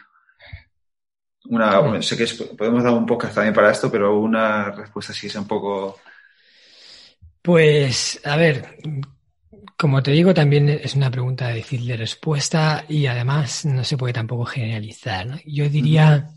Una, 1.46 2.02
sé 2.02 2.18
que 2.18 2.26
podemos 2.56 2.84
dar 2.84 2.94
un 2.94 3.06
podcast 3.06 3.36
también 3.36 3.54
para 3.54 3.72
esto, 3.72 3.92
pero 3.92 4.18
una 4.20 4.72
respuesta 4.72 5.14
sí 5.14 5.28
es 5.28 5.36
un 5.36 5.48
poco. 5.48 6.00
Pues, 7.42 8.22
a 8.24 8.36
ver, 8.38 8.78
como 9.78 10.04
te 10.04 10.12
digo, 10.12 10.34
también 10.34 10.70
es 10.70 10.96
una 10.96 11.10
pregunta 11.10 11.50
difícil 11.50 11.88
de 11.88 11.98
respuesta 11.98 12.86
y 12.88 13.08
además 13.08 13.66
no 13.66 13.84
se 13.84 13.98
puede 13.98 14.14
tampoco 14.14 14.46
generalizar. 14.46 15.42
Yo 15.46 15.68
diría 15.68 16.30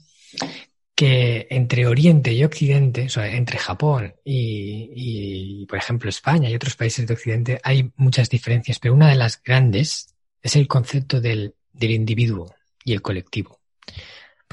que 0.95 1.49
entre 1.51 1.87
Oriente 1.87 2.33
y 2.33 2.45
Occidente, 2.45 3.07
o 3.07 3.09
sea, 3.09 3.27
entre 3.27 3.59
Japón 3.59 4.15
y, 4.25 5.67
por 5.67 5.79
ejemplo, 5.79 6.09
España 6.09 6.49
y 6.49 6.55
otros 6.55 6.77
países 6.77 7.07
de 7.07 7.15
Occidente, 7.15 7.61
hay 7.63 7.91
muchas 7.97 8.31
diferencias, 8.31 8.79
pero 8.79 8.95
una 8.95 9.09
de 9.09 9.17
las 9.17 9.43
grandes 9.43 10.15
es 10.41 10.57
el 10.57 10.69
concepto 10.69 11.21
del, 11.21 11.55
individuo 11.79 12.55
y 12.85 12.93
el 12.93 13.03
colectivo. 13.03 13.61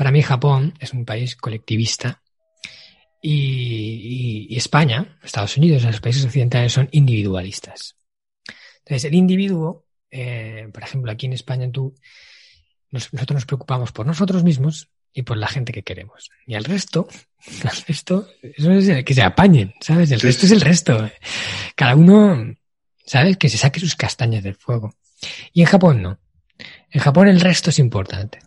Para 0.02 0.10
mí, 0.10 0.24
Japón 0.24 0.74
es 0.80 0.94
un 0.94 1.06
país 1.06 1.36
colectivista 1.36 2.24
y, 3.22 4.48
España, 4.58 5.20
Estados 5.22 5.58
Unidos, 5.58 5.84
los 5.84 6.02
países 6.02 6.26
occidentales 6.26 6.74
son 6.74 6.90
individualistas. 6.92 7.98
Entonces, 8.80 9.06
el 9.06 9.14
individuo, 9.14 9.86
eh, 10.10 10.68
por 10.74 10.82
ejemplo, 10.82 11.12
aquí 11.12 11.28
en 11.28 11.34
España, 11.34 11.70
tú, 11.72 11.94
nosotros 12.90 13.36
nos 13.36 13.46
preocupamos 13.46 13.92
por 13.92 14.08
nosotros 14.08 14.44
mismos 14.44 14.90
y 15.14 15.22
por 15.22 15.38
la 15.38 15.48
gente 15.48 15.72
que 15.72 15.84
queremos. 15.84 16.32
Y 16.48 16.56
al 16.56 16.64
resto, 16.64 17.08
al 17.64 17.78
resto, 17.88 18.28
eso 18.42 18.72
es 18.72 19.06
que 19.06 19.14
se 19.14 19.22
apañen, 19.22 19.76
¿sabes? 19.82 20.10
El 20.10 20.20
resto 20.20 20.48
es 20.48 20.52
el 20.52 20.62
resto. 20.62 21.12
Cada 21.76 21.96
uno, 21.96 22.56
¿sabes? 23.06 23.38
Que 23.38 23.50
se 23.50 23.60
saque 23.60 23.80
sus 23.80 23.96
castañas 23.96 24.44
del 24.44 24.56
fuego. 24.56 24.96
Y 25.54 25.62
en 25.62 25.68
Japón 25.68 26.02
no. 26.02 26.20
En 26.90 27.02
Japón 27.02 27.28
el 27.28 27.40
resto 27.40 27.70
es 27.70 27.78
importante. 27.78 28.40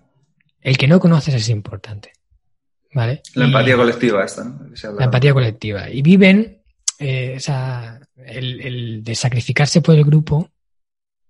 El 0.64 0.76
que 0.76 0.88
no 0.88 0.98
conoces 0.98 1.34
es 1.34 1.48
importante. 1.50 2.12
¿Vale? 2.92 3.22
La 3.34 3.44
empatía 3.46 3.76
colectiva 3.76 4.24
esta, 4.24 4.44
¿no? 4.44 4.68
La 4.98 5.04
empatía 5.04 5.32
colectiva. 5.32 5.90
Y 5.90 6.00
viven 6.00 6.62
eh, 6.98 7.34
esa, 7.36 8.00
el, 8.16 8.60
el 8.60 9.04
de 9.04 9.14
sacrificarse 9.14 9.80
por 9.80 9.94
el 9.94 10.04
grupo. 10.04 10.50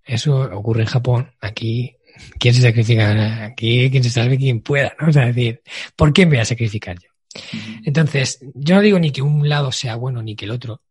Eso 0.03 0.43
ocurre 0.53 0.83
en 0.83 0.89
Japón. 0.89 1.31
Aquí 1.41 1.97
¿quién 2.39 2.55
se 2.55 2.63
sacrifica? 2.63 3.45
Aquí 3.45 3.91
quien 3.91 4.05
se 4.05 4.11
salve 4.11 4.39
quien 4.39 4.61
pueda, 4.61 4.95
¿no? 5.01 5.09
O 5.09 5.13
sea, 5.13 5.27
decir, 5.27 5.63
¿por 5.97 6.13
qué 6.13 6.27
me 6.27 6.33
voy 6.33 6.39
a 6.39 6.45
sacrificar 6.45 6.97
yo? 6.99 7.09
Entonces, 7.85 8.39
yo 8.55 8.77
no 8.77 8.81
digo 8.81 8.99
ni 8.99 9.11
que 9.11 9.23
un 9.23 9.49
lado 9.49 9.73
sea 9.73 9.97
bueno 9.97 10.23
ni 10.23 10.37
que 10.37 10.45
el 10.45 10.53
otro, 10.53 10.83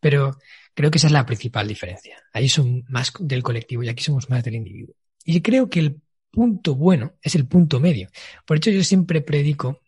pero 0.00 0.38
creo 0.74 0.90
que 0.90 0.98
esa 0.98 1.06
es 1.06 1.12
la 1.12 1.26
principal 1.26 1.66
diferencia. 1.66 2.22
Ahí 2.32 2.48
son 2.48 2.84
más 2.88 3.12
del 3.18 3.42
colectivo 3.42 3.82
y 3.82 3.88
aquí 3.88 4.02
somos 4.02 4.28
más 4.28 4.44
del 4.44 4.56
individuo. 4.56 4.94
Y 5.24 5.40
creo 5.40 5.70
que 5.70 5.80
el 5.80 6.00
punto 6.34 6.74
bueno 6.74 7.12
es 7.22 7.36
el 7.36 7.46
punto 7.46 7.78
medio. 7.78 8.08
Por 8.44 8.56
hecho, 8.56 8.70
yo 8.70 8.82
siempre 8.82 9.20
predico 9.20 9.80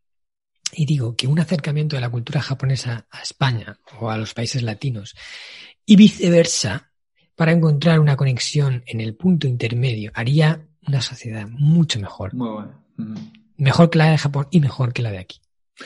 y 0.72 0.86
digo 0.86 1.16
que 1.16 1.26
un 1.26 1.40
acercamiento 1.40 1.96
de 1.96 2.02
la 2.02 2.10
cultura 2.10 2.40
japonesa 2.40 3.06
a 3.10 3.22
España 3.22 3.78
o 3.98 4.10
a 4.10 4.16
los 4.16 4.32
países 4.32 4.62
latinos 4.62 5.16
y 5.84 5.96
viceversa 5.96 6.92
para 7.34 7.52
encontrar 7.52 7.98
una 8.00 8.16
conexión 8.16 8.82
en 8.86 9.00
el 9.00 9.14
punto 9.14 9.46
intermedio 9.46 10.12
haría 10.14 10.66
una 10.86 11.00
sociedad 11.00 11.48
mucho 11.48 11.98
mejor. 12.00 12.32
Muy 12.34 12.48
bueno. 12.48 13.20
mejor 13.56 13.90
que 13.90 13.98
la 13.98 14.10
de 14.10 14.18
Japón 14.18 14.46
y 14.50 14.60
mejor 14.60 14.92
que 14.92 15.02
la 15.02 15.10
de 15.10 15.18
aquí. 15.18 15.40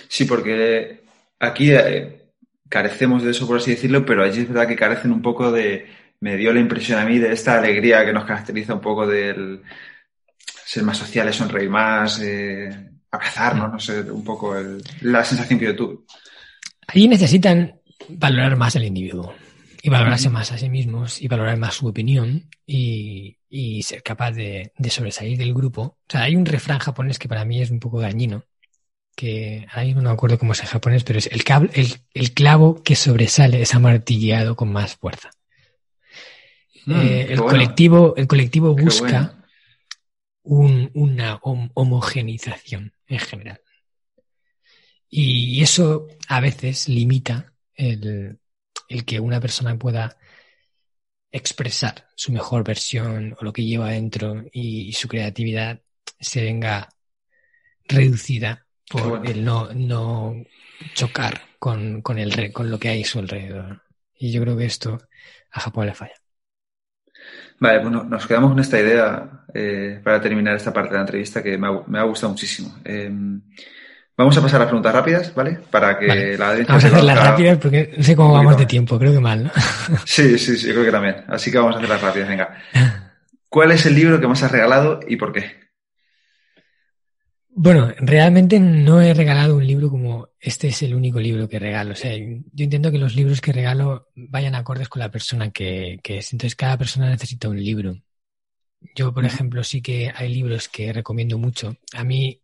Sí, 0.08 0.24
porque 0.26 1.02
aquí 1.38 1.72
eh, 1.72 2.32
carecemos 2.68 3.22
de 3.22 3.30
eso, 3.30 3.46
por 3.46 3.56
así 3.56 3.72
decirlo, 3.72 4.04
pero 4.04 4.22
allí 4.22 4.42
es 4.42 4.48
verdad 4.48 4.68
que 4.68 4.76
carecen 4.76 5.10
un 5.10 5.22
poco 5.22 5.50
de, 5.50 5.86
me 6.20 6.36
dio 6.36 6.52
la 6.52 6.60
impresión 6.60 6.98
a 6.98 7.04
mí 7.04 7.18
de 7.18 7.32
esta 7.32 7.58
alegría 7.58 8.04
que 8.04 8.12
nos 8.12 8.24
caracteriza 8.24 8.74
un 8.74 8.80
poco 8.80 9.06
del 9.06 9.62
ser 10.70 10.84
más 10.84 10.98
sociales, 10.98 11.34
sonreír 11.34 11.68
más, 11.68 12.20
eh, 12.22 12.70
abrazarnos, 13.10 13.72
no 13.72 13.80
sé, 13.80 14.02
un 14.02 14.22
poco 14.22 14.54
la 15.00 15.24
sensación 15.24 15.58
que 15.58 15.64
yo 15.64 15.74
tuve. 15.74 15.98
Ahí 16.86 17.08
necesitan 17.08 17.80
valorar 18.08 18.54
más 18.54 18.76
al 18.76 18.84
individuo 18.84 19.34
y 19.82 19.90
valorarse 19.90 20.30
más 20.30 20.52
a 20.52 20.58
sí 20.58 20.70
mismos 20.70 21.20
y 21.20 21.26
valorar 21.26 21.56
más 21.56 21.74
su 21.74 21.88
opinión 21.88 22.48
y, 22.64 23.36
ser 23.82 24.04
capaz 24.04 24.30
de, 24.30 24.70
sobresalir 24.90 25.36
del 25.36 25.54
grupo. 25.54 25.82
O 25.82 26.06
sea, 26.08 26.22
hay 26.22 26.36
un 26.36 26.46
refrán 26.46 26.78
japonés 26.78 27.18
que 27.18 27.28
para 27.28 27.44
mí 27.44 27.60
es 27.60 27.72
un 27.72 27.80
poco 27.80 28.00
dañino, 28.00 28.44
que 29.16 29.66
ahí 29.72 29.92
no 29.92 30.02
me 30.02 30.10
acuerdo 30.10 30.38
cómo 30.38 30.52
es 30.52 30.60
en 30.60 30.66
japonés, 30.66 31.02
pero 31.02 31.18
es 31.18 31.26
el, 31.26 31.42
el, 32.14 32.32
clavo 32.32 32.80
que 32.84 32.94
sobresale 32.94 33.60
es 33.60 33.74
amartillado 33.74 34.54
con 34.54 34.72
más 34.72 34.94
fuerza. 34.94 35.30
Mm, 36.86 36.94
eh, 36.94 37.26
el, 37.30 37.40
colectivo, 37.40 38.14
el 38.16 38.28
colectivo 38.28 38.76
busca 38.76 39.34
una 40.50 41.38
homogenización 41.42 42.92
en 43.06 43.18
general. 43.18 43.60
Y 45.08 45.62
eso 45.62 46.08
a 46.28 46.40
veces 46.40 46.88
limita 46.88 47.52
el, 47.74 48.38
el 48.88 49.04
que 49.04 49.20
una 49.20 49.40
persona 49.40 49.78
pueda 49.78 50.16
expresar 51.32 52.08
su 52.16 52.32
mejor 52.32 52.64
versión 52.64 53.36
o 53.40 53.44
lo 53.44 53.52
que 53.52 53.64
lleva 53.64 53.88
adentro 53.88 54.44
y, 54.52 54.92
su 54.92 55.08
creatividad 55.08 55.80
se 56.18 56.42
venga 56.42 56.88
reducida 57.84 58.66
por 58.88 59.26
el 59.26 59.44
no, 59.44 59.72
no 59.72 60.44
chocar 60.94 61.42
con, 61.58 62.02
con, 62.02 62.18
el, 62.18 62.52
con 62.52 62.70
lo 62.70 62.78
que 62.78 62.88
hay 62.88 63.02
a 63.02 63.06
su 63.06 63.20
alrededor. 63.20 63.82
Y 64.18 64.32
yo 64.32 64.42
creo 64.42 64.56
que 64.56 64.66
esto 64.66 64.98
a 65.52 65.60
Japón 65.60 65.86
le 65.86 65.94
falla. 65.94 66.19
Vale, 67.60 67.78
bueno, 67.80 68.04
nos 68.04 68.26
quedamos 68.26 68.50
con 68.50 68.58
esta 68.58 68.80
idea 68.80 69.44
eh, 69.54 70.00
para 70.02 70.20
terminar 70.20 70.56
esta 70.56 70.72
parte 70.72 70.90
de 70.90 70.96
la 70.96 71.02
entrevista 71.02 71.42
que 71.42 71.56
me 71.58 71.68
ha, 71.68 71.82
me 71.86 71.98
ha 71.98 72.02
gustado 72.02 72.32
muchísimo. 72.32 72.74
Eh, 72.84 73.10
Vamos 74.20 74.36
a 74.36 74.42
pasar 74.42 74.60
a 74.60 74.66
preguntas 74.66 74.92
rápidas, 74.92 75.34
¿vale? 75.34 75.60
Para 75.70 75.98
que 75.98 76.36
la 76.36 76.50
audiencia. 76.50 76.74
Vamos 76.74 76.84
a 76.84 76.88
hacerlas 76.88 77.24
rápidas 77.24 77.56
porque 77.56 77.94
no 77.96 78.04
sé 78.04 78.14
cómo 78.14 78.34
vamos 78.34 78.54
de 78.58 78.66
tiempo, 78.66 78.98
creo 78.98 79.14
que 79.14 79.18
mal, 79.18 79.44
¿no? 79.44 79.50
Sí, 80.04 80.38
sí, 80.38 80.58
sí, 80.58 80.66
yo 80.66 80.74
creo 80.74 80.84
que 80.84 80.92
también. 80.92 81.16
Así 81.26 81.50
que 81.50 81.56
vamos 81.56 81.74
a 81.74 81.78
hacerlas 81.78 82.02
rápidas, 82.02 82.28
venga. 82.28 82.54
¿Cuál 83.48 83.70
es 83.72 83.86
el 83.86 83.94
libro 83.94 84.20
que 84.20 84.28
más 84.28 84.42
has 84.42 84.52
regalado 84.52 85.00
y 85.08 85.16
por 85.16 85.32
qué? 85.32 85.69
Bueno, 87.62 87.92
realmente 87.98 88.58
no 88.58 89.02
he 89.02 89.12
regalado 89.12 89.54
un 89.54 89.66
libro 89.66 89.90
como 89.90 90.30
este 90.40 90.68
es 90.68 90.82
el 90.82 90.94
único 90.94 91.20
libro 91.20 91.46
que 91.46 91.58
regalo. 91.58 91.92
O 91.92 91.94
sea, 91.94 92.16
yo 92.16 92.64
intento 92.64 92.90
que 92.90 92.96
los 92.96 93.14
libros 93.14 93.42
que 93.42 93.52
regalo 93.52 94.08
vayan 94.14 94.54
acordes 94.54 94.88
con 94.88 95.00
la 95.00 95.10
persona 95.10 95.50
que, 95.50 96.00
que 96.02 96.16
es. 96.16 96.32
Entonces, 96.32 96.56
cada 96.56 96.78
persona 96.78 97.10
necesita 97.10 97.50
un 97.50 97.62
libro. 97.62 97.98
Yo, 98.94 99.12
por 99.12 99.26
ejemplo, 99.26 99.62
sí 99.62 99.82
que 99.82 100.10
hay 100.14 100.32
libros 100.32 100.70
que 100.70 100.90
recomiendo 100.90 101.36
mucho. 101.36 101.76
A 101.92 102.02
mí 102.02 102.40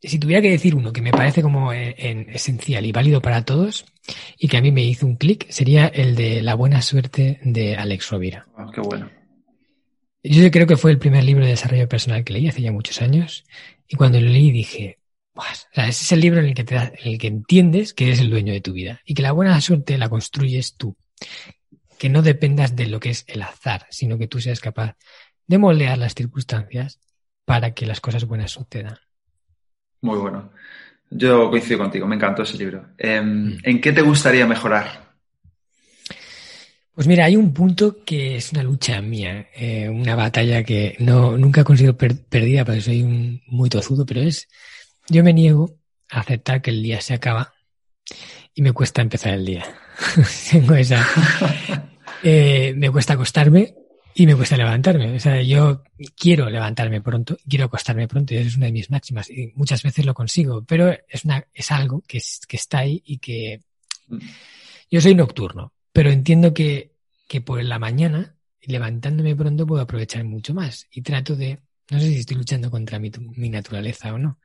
si 0.00 0.20
tuviera 0.20 0.40
que 0.40 0.50
decir 0.50 0.76
uno 0.76 0.92
que 0.92 1.02
me 1.02 1.10
parece 1.10 1.42
como 1.42 1.72
eh, 1.72 1.96
en, 1.98 2.30
esencial 2.30 2.86
y 2.86 2.92
válido 2.92 3.20
para 3.20 3.44
todos 3.44 3.84
y 4.38 4.46
que 4.46 4.58
a 4.58 4.62
mí 4.62 4.70
me 4.70 4.84
hizo 4.84 5.06
un 5.06 5.16
clic, 5.16 5.50
sería 5.50 5.88
el 5.88 6.14
de 6.14 6.40
La 6.40 6.54
buena 6.54 6.82
suerte 6.82 7.40
de 7.42 7.74
Alex 7.74 8.10
Rovira. 8.10 8.46
Ah, 8.56 8.70
qué 8.72 8.80
bueno. 8.80 9.10
Yo 10.22 10.50
creo 10.50 10.66
que 10.66 10.76
fue 10.76 10.90
el 10.90 10.98
primer 10.98 11.24
libro 11.24 11.44
de 11.44 11.50
desarrollo 11.50 11.88
personal 11.88 12.24
que 12.24 12.32
leí 12.32 12.48
hace 12.48 12.62
ya 12.62 12.72
muchos 12.72 13.00
años 13.00 13.44
y 13.88 13.96
cuando 13.96 14.20
lo 14.20 14.28
leí 14.28 14.50
dije, 14.50 14.98
o 15.34 15.42
sea, 15.72 15.88
ese 15.88 16.04
es 16.04 16.12
el 16.12 16.20
libro 16.20 16.40
en 16.40 16.46
el 16.46 16.54
que 16.54 16.64
te 16.64 16.76
en 16.76 16.92
el 17.04 17.18
que 17.18 17.28
entiendes 17.28 17.94
que 17.94 18.06
eres 18.06 18.20
el 18.20 18.30
dueño 18.30 18.52
de 18.52 18.60
tu 18.60 18.72
vida 18.72 19.00
y 19.04 19.14
que 19.14 19.22
la 19.22 19.32
buena 19.32 19.60
suerte 19.60 19.96
la 19.96 20.08
construyes 20.08 20.76
tú. 20.76 20.96
Que 21.98 22.08
no 22.08 22.22
dependas 22.22 22.76
de 22.76 22.86
lo 22.86 23.00
que 23.00 23.10
es 23.10 23.24
el 23.28 23.42
azar, 23.42 23.86
sino 23.90 24.18
que 24.18 24.26
tú 24.26 24.40
seas 24.40 24.60
capaz 24.60 24.96
de 25.46 25.58
moldear 25.58 25.98
las 25.98 26.14
circunstancias 26.14 27.00
para 27.44 27.74
que 27.74 27.86
las 27.86 28.00
cosas 28.00 28.24
buenas 28.24 28.52
sucedan. 28.52 28.96
Muy 30.00 30.18
bueno. 30.18 30.52
Yo 31.10 31.50
coincido 31.50 31.80
contigo, 31.80 32.06
me 32.06 32.14
encantó 32.16 32.42
ese 32.42 32.56
libro. 32.56 32.86
Em, 32.96 33.54
mm. 33.54 33.58
¿En 33.64 33.80
qué 33.80 33.92
te 33.92 34.02
gustaría 34.02 34.46
mejorar? 34.46 35.09
Pues 37.00 37.08
mira, 37.08 37.24
hay 37.24 37.34
un 37.34 37.54
punto 37.54 38.04
que 38.04 38.36
es 38.36 38.52
una 38.52 38.62
lucha 38.62 39.00
mía, 39.00 39.48
eh, 39.56 39.88
una 39.88 40.14
batalla 40.16 40.62
que 40.62 40.96
no, 40.98 41.38
nunca 41.38 41.62
he 41.62 41.64
conseguido 41.64 41.96
perdida 41.96 42.62
porque 42.62 42.82
soy 42.82 43.02
un, 43.02 43.40
muy 43.46 43.70
tozudo, 43.70 44.04
pero 44.04 44.20
es, 44.20 44.46
yo 45.08 45.24
me 45.24 45.32
niego 45.32 45.78
a 46.10 46.20
aceptar 46.20 46.60
que 46.60 46.68
el 46.68 46.82
día 46.82 47.00
se 47.00 47.14
acaba 47.14 47.54
y 48.54 48.60
me 48.60 48.74
cuesta 48.74 49.00
empezar 49.00 49.32
el 49.32 49.46
día. 49.46 49.64
Tengo 50.50 50.74
esa, 50.74 51.08
eh, 52.22 52.74
me 52.76 52.90
cuesta 52.90 53.14
acostarme 53.14 53.74
y 54.14 54.26
me 54.26 54.36
cuesta 54.36 54.58
levantarme. 54.58 55.16
O 55.16 55.20
sea, 55.20 55.40
yo 55.40 55.82
quiero 56.14 56.50
levantarme 56.50 57.00
pronto, 57.00 57.38
quiero 57.48 57.64
acostarme 57.64 58.08
pronto, 58.08 58.34
y 58.34 58.36
eso 58.36 58.48
es 58.48 58.56
una 58.58 58.66
de 58.66 58.72
mis 58.72 58.90
máximas. 58.90 59.30
Y 59.30 59.54
muchas 59.54 59.82
veces 59.82 60.04
lo 60.04 60.12
consigo, 60.12 60.66
pero 60.68 60.94
es, 61.08 61.24
una, 61.24 61.46
es 61.54 61.70
algo 61.70 62.02
que, 62.06 62.20
que 62.46 62.56
está 62.58 62.80
ahí 62.80 63.02
y 63.06 63.16
que 63.16 63.62
yo 64.90 65.00
soy 65.00 65.14
nocturno, 65.14 65.72
pero 65.94 66.10
entiendo 66.10 66.52
que, 66.52 66.89
que 67.30 67.40
por 67.40 67.62
la 67.62 67.78
mañana, 67.78 68.34
levantándome 68.60 69.36
pronto, 69.36 69.64
puedo 69.64 69.80
aprovechar 69.80 70.24
mucho 70.24 70.52
más. 70.52 70.88
Y 70.90 71.02
trato 71.02 71.36
de, 71.36 71.60
no 71.88 72.00
sé 72.00 72.08
si 72.08 72.18
estoy 72.18 72.36
luchando 72.36 72.72
contra 72.72 72.98
mi, 72.98 73.12
mi 73.36 73.48
naturaleza 73.48 74.12
o 74.12 74.18
no, 74.18 74.40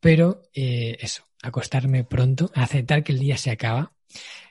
pero 0.00 0.42
eh, 0.52 0.98
eso, 1.00 1.24
acostarme 1.42 2.04
pronto, 2.04 2.50
aceptar 2.54 3.02
que 3.02 3.12
el 3.12 3.20
día 3.20 3.38
se 3.38 3.50
acaba. 3.50 3.94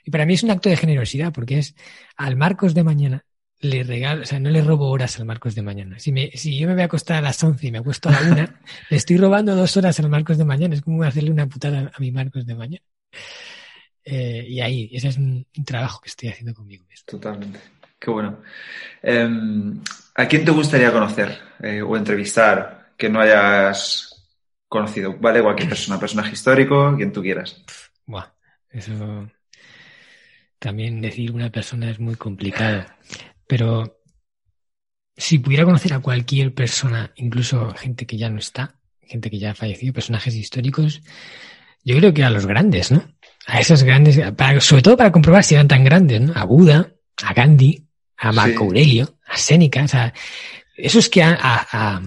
Y 0.04 0.10
para 0.10 0.26
mí 0.26 0.34
es 0.34 0.42
un 0.42 0.50
acto 0.50 0.68
de 0.68 0.78
generosidad, 0.78 1.32
porque 1.32 1.60
es 1.60 1.76
al 2.18 2.36
Marcos 2.38 2.74
de 2.74 2.84
mañana 2.84 3.24
le 3.60 3.84
regalo, 3.84 4.24
o 4.24 4.26
sea, 4.26 4.40
no 4.40 4.50
le 4.50 4.62
robo 4.62 4.90
horas 4.90 5.20
al 5.20 5.26
Marcos 5.26 5.54
de 5.54 5.62
mañana. 5.62 6.00
Si, 6.00 6.12
me, 6.12 6.32
si 6.32 6.58
yo 6.58 6.68
me 6.68 6.74
voy 6.74 6.82
a 6.82 6.86
acostar 6.86 7.18
a 7.18 7.22
las 7.22 7.42
11 7.42 7.68
y 7.68 7.72
me 7.72 7.78
acuesto 7.78 8.10
a 8.10 8.14
la 8.14 8.32
una, 8.32 8.62
le 8.90 8.98
estoy 8.98 9.18
robando 9.18 9.56
dos 9.56 9.78
horas 9.78 10.00
al 10.00 10.10
Marcos 10.10 10.40
de 10.40 10.44
mañana. 10.44 10.74
Es 10.74 10.82
como 10.82 11.04
hacerle 11.04 11.30
una 11.32 11.48
putada 11.48 11.92
a 11.96 12.00
mi 12.00 12.12
Marcos 12.12 12.48
de 12.48 12.56
mañana. 12.56 12.84
Eh, 14.06 14.46
y 14.48 14.62
ahí, 14.62 14.90
ese 14.92 15.10
es 15.10 15.18
un, 15.18 15.46
trabajo 15.66 16.02
que 16.02 16.10
estoy 16.10 16.30
haciendo 16.30 16.54
conmigo 16.54 16.86
mismo. 16.90 17.06
Totalmente. 17.06 17.60
Qué 18.00 18.12
bueno. 18.12 18.40
Em, 19.02 19.82
¿A 20.16 20.28
quién 20.28 20.44
te 20.44 20.52
gustaría 20.52 20.92
conocer 20.92 21.38
eh, 21.62 21.82
o 21.82 21.96
entrevistar 21.96 22.94
que 22.98 23.10
no 23.10 23.22
hayas 23.22 24.28
conocido? 24.68 25.16
¿Vale? 25.18 25.42
Cualquier 25.42 25.70
persona, 25.70 26.00
personaje 26.00 26.34
histórico, 26.34 26.96
quien 26.98 27.14
tú 27.14 27.22
quieras. 27.22 27.64
Buah, 28.06 28.28
eso 28.70 29.30
también 30.64 31.02
decir 31.02 31.32
una 31.32 31.52
persona 31.52 31.92
es 31.92 32.00
muy 32.00 32.16
complicado. 32.16 32.86
Pero 33.48 34.00
si 35.18 35.40
pudiera 35.40 35.66
conocer 35.66 35.94
a 35.94 36.00
cualquier 36.00 36.54
persona, 36.54 37.12
incluso 37.16 37.74
gente 37.76 38.06
que 38.06 38.18
ya 38.18 38.30
no 38.30 38.40
está, 38.40 38.80
gente 39.02 39.30
que 39.30 39.40
ya 39.40 39.52
ha 39.52 39.56
fallecido, 39.56 39.94
personajes 39.94 40.34
históricos, 40.36 41.02
yo 41.84 41.98
creo 41.98 42.14
que 42.14 42.24
a 42.24 42.30
los 42.30 42.46
grandes, 42.46 42.92
¿no? 42.92 43.13
A 43.46 43.60
esos 43.60 43.84
grandes, 43.84 44.20
sobre 44.60 44.82
todo 44.82 44.96
para 44.96 45.12
comprobar 45.12 45.44
si 45.44 45.56
eran 45.56 45.68
tan 45.68 45.84
grandes, 45.84 46.22
¿no? 46.22 46.34
A 46.36 46.46
Buda, 46.46 46.94
a 47.24 47.34
Gandhi, 47.34 47.86
a 48.18 48.32
Marco 48.32 48.64
Aurelio, 48.64 49.18
a 49.26 49.38
Séneca, 49.38 49.84
o 49.84 49.88
sea, 49.88 50.14
esos 50.76 51.10
que 51.10 51.24
han, 51.24 51.38
a, 51.42 52.02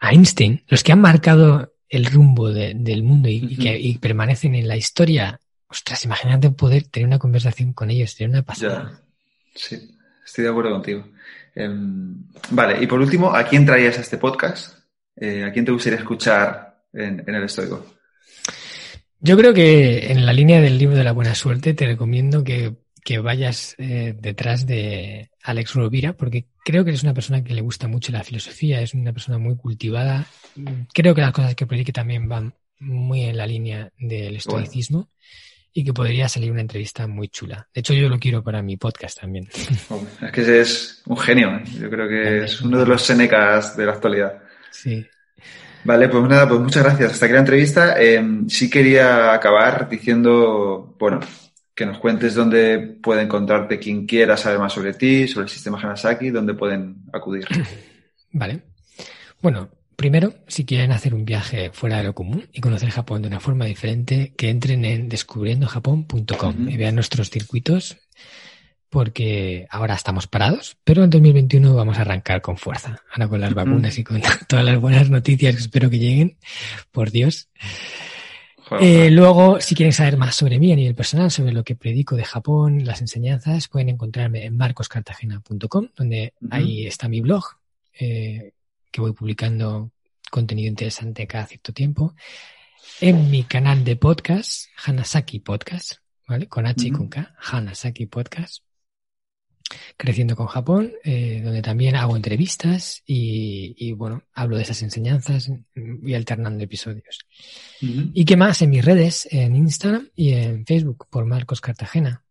Einstein, 0.00 0.62
los 0.68 0.82
que 0.82 0.92
han 0.92 1.00
marcado 1.00 1.74
el 1.88 2.06
rumbo 2.06 2.50
del 2.50 3.02
mundo 3.02 3.28
y, 3.28 3.56
que 3.56 3.98
permanecen 4.00 4.54
en 4.54 4.68
la 4.68 4.76
historia, 4.76 5.40
ostras, 5.68 6.04
imagínate 6.04 6.50
poder 6.50 6.84
tener 6.84 7.06
una 7.06 7.18
conversación 7.18 7.72
con 7.72 7.90
ellos, 7.90 8.14
tener 8.14 8.30
una 8.30 8.42
pasada. 8.42 9.02
Sí. 9.54 9.96
Estoy 10.24 10.44
de 10.44 10.50
acuerdo 10.50 10.70
contigo. 10.70 11.08
Em, 11.54 12.24
vale, 12.50 12.82
y 12.82 12.86
por 12.86 13.00
último, 13.00 13.34
¿a 13.34 13.44
quién 13.44 13.66
traías 13.66 13.98
a 13.98 14.00
este 14.00 14.18
podcast? 14.18 14.78
Eh, 15.16 15.44
¿A 15.44 15.52
quién 15.52 15.64
te 15.64 15.72
gustaría 15.72 15.98
escuchar 15.98 16.84
en, 16.92 17.22
el 17.26 17.44
estoico? 17.44 17.84
Yo 19.24 19.36
creo 19.36 19.54
que 19.54 20.10
en 20.10 20.26
la 20.26 20.32
línea 20.32 20.60
del 20.60 20.78
libro 20.78 20.96
de 20.96 21.04
la 21.04 21.12
buena 21.12 21.36
suerte 21.36 21.74
te 21.74 21.86
recomiendo 21.86 22.42
que, 22.42 22.74
vayas 23.22 23.76
eh, 23.78 24.16
detrás 24.18 24.66
de 24.66 25.30
Alex 25.44 25.74
Rovira, 25.74 26.14
porque 26.14 26.46
creo 26.64 26.84
que 26.84 26.90
es 26.90 27.04
una 27.04 27.14
persona 27.14 27.44
que 27.44 27.54
le 27.54 27.60
gusta 27.60 27.86
mucho 27.86 28.10
la 28.10 28.24
filosofía, 28.24 28.80
es 28.80 28.94
una 28.94 29.12
persona 29.12 29.38
muy 29.38 29.56
cultivada. 29.56 30.26
Creo 30.92 31.14
que 31.14 31.20
las 31.20 31.32
cosas 31.32 31.54
que 31.54 31.66
predique 31.66 31.92
también 31.92 32.28
van 32.28 32.52
muy 32.80 33.22
en 33.22 33.36
la 33.36 33.46
línea 33.46 33.92
del 33.96 34.34
estoicismo 34.34 35.08
y 35.72 35.84
que 35.84 35.92
podría 35.92 36.28
salir 36.28 36.50
una 36.50 36.60
entrevista 36.60 37.06
muy 37.06 37.28
chula. 37.28 37.68
De 37.72 37.80
hecho, 37.80 37.94
yo 37.94 38.08
lo 38.08 38.18
quiero 38.18 38.42
para 38.42 38.60
mi 38.60 38.76
podcast 38.76 39.20
también. 39.20 39.48
Es 40.20 40.32
que 40.32 40.60
es 40.60 41.02
un 41.06 41.16
genio. 41.16 41.56
¿eh? 41.58 41.62
Yo 41.80 41.88
creo 41.88 42.08
que 42.08 42.44
es 42.44 42.60
uno 42.60 42.80
de 42.80 42.86
los 42.86 43.02
Senecas 43.02 43.76
de 43.76 43.86
la 43.86 43.92
actualidad. 43.92 44.42
Sí. 44.72 45.06
Vale, 45.84 46.08
pues 46.08 46.28
nada, 46.28 46.48
pues 46.48 46.60
muchas 46.60 46.84
gracias. 46.84 47.12
Hasta 47.12 47.26
aquí 47.26 47.32
la 47.32 47.40
entrevista. 47.40 48.00
Em, 48.00 48.48
sí 48.48 48.70
quería 48.70 49.32
acabar 49.32 49.88
diciendo, 49.88 50.94
bueno, 50.98 51.20
que 51.74 51.86
nos 51.86 51.98
cuentes 51.98 52.34
dónde 52.34 52.78
puede 53.02 53.22
encontrarte 53.22 53.78
quien 53.78 54.06
quiera 54.06 54.36
saber 54.36 54.58
más 54.58 54.72
sobre 54.72 54.94
ti, 54.94 55.26
sobre 55.26 55.44
el 55.44 55.50
sistema 55.50 55.80
Hanasaki, 55.80 56.30
dónde 56.30 56.54
pueden 56.54 57.04
acudir. 57.12 57.46
Vale. 58.32 58.62
Bueno, 59.40 59.68
Primero, 60.02 60.34
si 60.48 60.64
quieren 60.64 60.90
hacer 60.90 61.14
un 61.14 61.24
viaje 61.24 61.70
fuera 61.72 61.98
de 61.98 62.02
lo 62.02 62.12
común 62.12 62.48
y 62.52 62.60
conocer 62.60 62.90
Japón 62.90 63.22
de 63.22 63.28
una 63.28 63.38
forma 63.38 63.66
diferente, 63.66 64.32
que 64.36 64.50
entren 64.50 64.84
en 64.84 65.08
descubriendojapón.com 65.08 66.68
y 66.68 66.76
vean 66.76 66.96
nuestros 66.96 67.30
circuitos, 67.30 67.98
porque 68.92 69.66
ahora 69.70 69.94
estamos 69.94 70.26
parados, 70.26 70.76
pero 70.84 71.02
en 71.02 71.08
2021 71.08 71.74
vamos 71.74 71.96
a 71.96 72.02
arrancar 72.02 72.42
con 72.42 72.58
fuerza. 72.58 73.00
Ahora 73.10 73.26
con 73.26 73.40
las 73.40 73.54
vacunas 73.54 73.96
y 73.96 74.04
con 74.04 74.20
todas 74.48 74.66
las 74.66 74.78
buenas 74.78 75.08
noticias 75.08 75.54
que 75.54 75.62
espero 75.62 75.88
que 75.88 75.98
lleguen, 75.98 76.36
por 76.90 77.10
Dios. 77.10 77.48
Eh, 78.82 79.10
luego, 79.10 79.62
si 79.62 79.74
quieren 79.74 79.94
saber 79.94 80.18
más 80.18 80.36
sobre 80.36 80.58
mí 80.58 80.70
a 80.72 80.76
nivel 80.76 80.94
personal, 80.94 81.30
sobre 81.30 81.52
lo 81.52 81.64
que 81.64 81.74
predico 81.74 82.16
de 82.16 82.24
Japón, 82.24 82.84
las 82.84 83.00
enseñanzas, 83.00 83.66
pueden 83.68 83.88
encontrarme 83.88 84.44
en 84.44 84.58
marcoscartagena.com, 84.58 85.88
donde 85.96 86.34
ahí 86.50 86.86
está 86.86 87.08
mi 87.08 87.22
blog, 87.22 87.44
eh, 87.98 88.52
que 88.90 89.00
voy 89.00 89.14
publicando 89.14 89.90
contenido 90.30 90.68
interesante 90.68 91.26
cada 91.26 91.46
cierto 91.46 91.72
tiempo. 91.72 92.14
En 93.00 93.30
mi 93.30 93.44
canal 93.44 93.84
de 93.84 93.96
podcast, 93.96 94.66
Hanasaki 94.84 95.38
Podcast, 95.38 95.94
¿vale? 96.28 96.46
Con 96.46 96.66
H 96.66 96.88
y 96.88 96.90
con 96.90 97.08
K, 97.08 97.34
Hanasaki 97.38 98.04
Podcast. 98.04 98.62
Creciendo 99.96 100.36
con 100.36 100.46
Japón, 100.46 100.92
eh, 101.04 101.40
donde 101.44 101.62
también 101.62 101.96
hago 101.96 102.16
entrevistas 102.16 103.02
y, 103.06 103.92
bueno, 103.92 104.22
hablo 104.32 104.56
de 104.56 104.62
esas 104.62 104.82
enseñanzas 104.82 105.50
y 105.74 106.14
alternando 106.14 106.64
episodios. 106.64 107.26
¿Y 107.80 108.24
qué 108.24 108.36
más? 108.36 108.62
En 108.62 108.70
mis 108.70 108.84
redes, 108.84 109.28
en 109.30 109.56
Instagram 109.56 110.08
y 110.14 110.32
en 110.32 110.66
Facebook, 110.66 111.06
por 111.10 111.24
Marcos 111.24 111.60
Cartagena. 111.60 112.22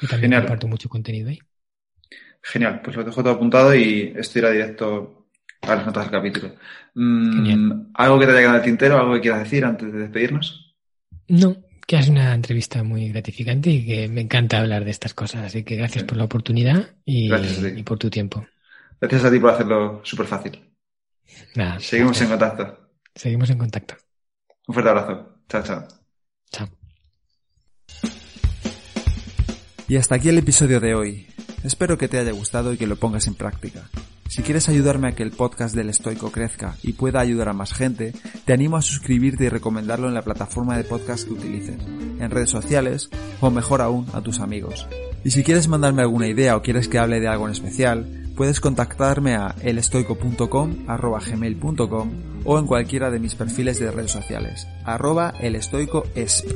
Y 0.00 0.06
también 0.06 0.32
comparto 0.32 0.68
mucho 0.68 0.88
contenido 0.88 1.30
ahí. 1.30 1.38
Genial, 2.42 2.80
pues 2.82 2.96
lo 2.96 3.04
dejo 3.04 3.22
todo 3.22 3.34
apuntado 3.34 3.74
y 3.74 4.14
esto 4.16 4.38
irá 4.38 4.50
directo 4.50 5.28
a 5.62 5.74
las 5.74 5.86
notas 5.86 6.04
del 6.04 6.12
capítulo. 6.12 6.54
Mm, 6.94 7.90
¿Algo 7.94 8.18
que 8.18 8.26
te 8.26 8.32
haya 8.32 8.40
quedado 8.40 8.54
en 8.54 8.60
el 8.60 8.64
tintero? 8.64 8.98
¿Algo 8.98 9.14
que 9.14 9.20
quieras 9.20 9.42
decir 9.42 9.64
antes 9.64 9.92
de 9.92 9.98
despedirnos? 9.98 10.74
No, 11.28 11.56
que 11.86 11.96
es 11.96 12.08
una 12.08 12.34
entrevista 12.34 12.82
muy 12.82 13.08
gratificante 13.10 13.70
y 13.70 13.86
que 13.86 14.08
me 14.08 14.20
encanta 14.20 14.58
hablar 14.58 14.84
de 14.84 14.90
estas 14.90 15.14
cosas. 15.14 15.44
Así 15.44 15.62
que 15.62 15.76
gracias 15.76 16.04
por 16.04 16.16
la 16.16 16.24
oportunidad 16.24 16.96
y, 17.04 17.30
por 17.84 17.98
tu 17.98 18.10
tiempo. 18.10 18.46
Gracias 19.00 19.24
a 19.24 19.30
ti 19.30 19.38
por 19.38 19.50
hacerlo 19.50 20.00
súper 20.02 20.26
fácil. 20.26 20.60
Nada, 21.54 21.78
Seguimos 21.78 22.20
en 22.20 22.28
contacto. 22.28 22.90
Seguimos 23.14 23.50
en 23.50 23.58
contacto. 23.58 23.94
Un 24.66 24.74
fuerte 24.74 24.90
abrazo. 24.90 25.42
Chao, 25.48 25.62
chao. 25.62 25.88
Chao. 26.50 26.68
Y 29.88 29.96
hasta 29.96 30.16
aquí 30.16 30.28
el 30.28 30.38
episodio 30.38 30.80
de 30.80 30.94
hoy. 30.94 31.26
Espero 31.62 31.96
que 31.96 32.08
te 32.08 32.18
haya 32.18 32.32
gustado 32.32 32.72
y 32.72 32.76
que 32.76 32.86
lo 32.88 32.96
pongas 32.96 33.28
en 33.28 33.34
práctica. 33.34 33.88
Si 34.28 34.42
quieres 34.42 34.68
ayudarme 34.68 35.08
a 35.08 35.12
que 35.12 35.22
el 35.22 35.30
podcast 35.30 35.74
del 35.74 35.88
estoico 35.88 36.32
crezca 36.32 36.74
y 36.82 36.94
pueda 36.94 37.20
ayudar 37.20 37.48
a 37.48 37.52
más 37.52 37.72
gente, 37.72 38.12
te 38.44 38.52
animo 38.52 38.76
a 38.76 38.82
suscribirte 38.82 39.44
y 39.44 39.48
recomendarlo 39.48 40.08
en 40.08 40.14
la 40.14 40.22
plataforma 40.22 40.76
de 40.76 40.84
podcast 40.84 41.26
que 41.26 41.32
utilices, 41.32 41.76
en 41.80 42.30
redes 42.30 42.50
sociales 42.50 43.08
o 43.40 43.50
mejor 43.50 43.80
aún 43.80 44.06
a 44.12 44.20
tus 44.20 44.40
amigos. 44.40 44.86
Y 45.24 45.30
si 45.30 45.42
quieres 45.42 45.68
mandarme 45.68 46.02
alguna 46.02 46.28
idea 46.28 46.56
o 46.56 46.62
quieres 46.62 46.88
que 46.88 46.98
hable 46.98 47.20
de 47.20 47.28
algo 47.28 47.46
en 47.46 47.52
especial, 47.52 48.26
puedes 48.36 48.60
contactarme 48.60 49.34
a 49.34 49.54
elestoico.com 49.62 50.86
gmail.com 50.86 52.10
o 52.44 52.58
en 52.58 52.66
cualquiera 52.66 53.10
de 53.10 53.18
mis 53.18 53.34
perfiles 53.34 53.78
de 53.80 53.90
redes 53.90 54.12
sociales, 54.12 54.68
arroba 54.84 55.34
elestoicoesp. 55.40 56.46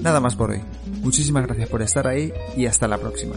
Nada 0.00 0.20
más 0.20 0.36
por 0.36 0.50
hoy. 0.50 0.60
Muchísimas 1.00 1.46
gracias 1.46 1.68
por 1.68 1.82
estar 1.82 2.06
ahí 2.06 2.32
y 2.56 2.66
hasta 2.66 2.88
la 2.88 2.98
próxima. 2.98 3.36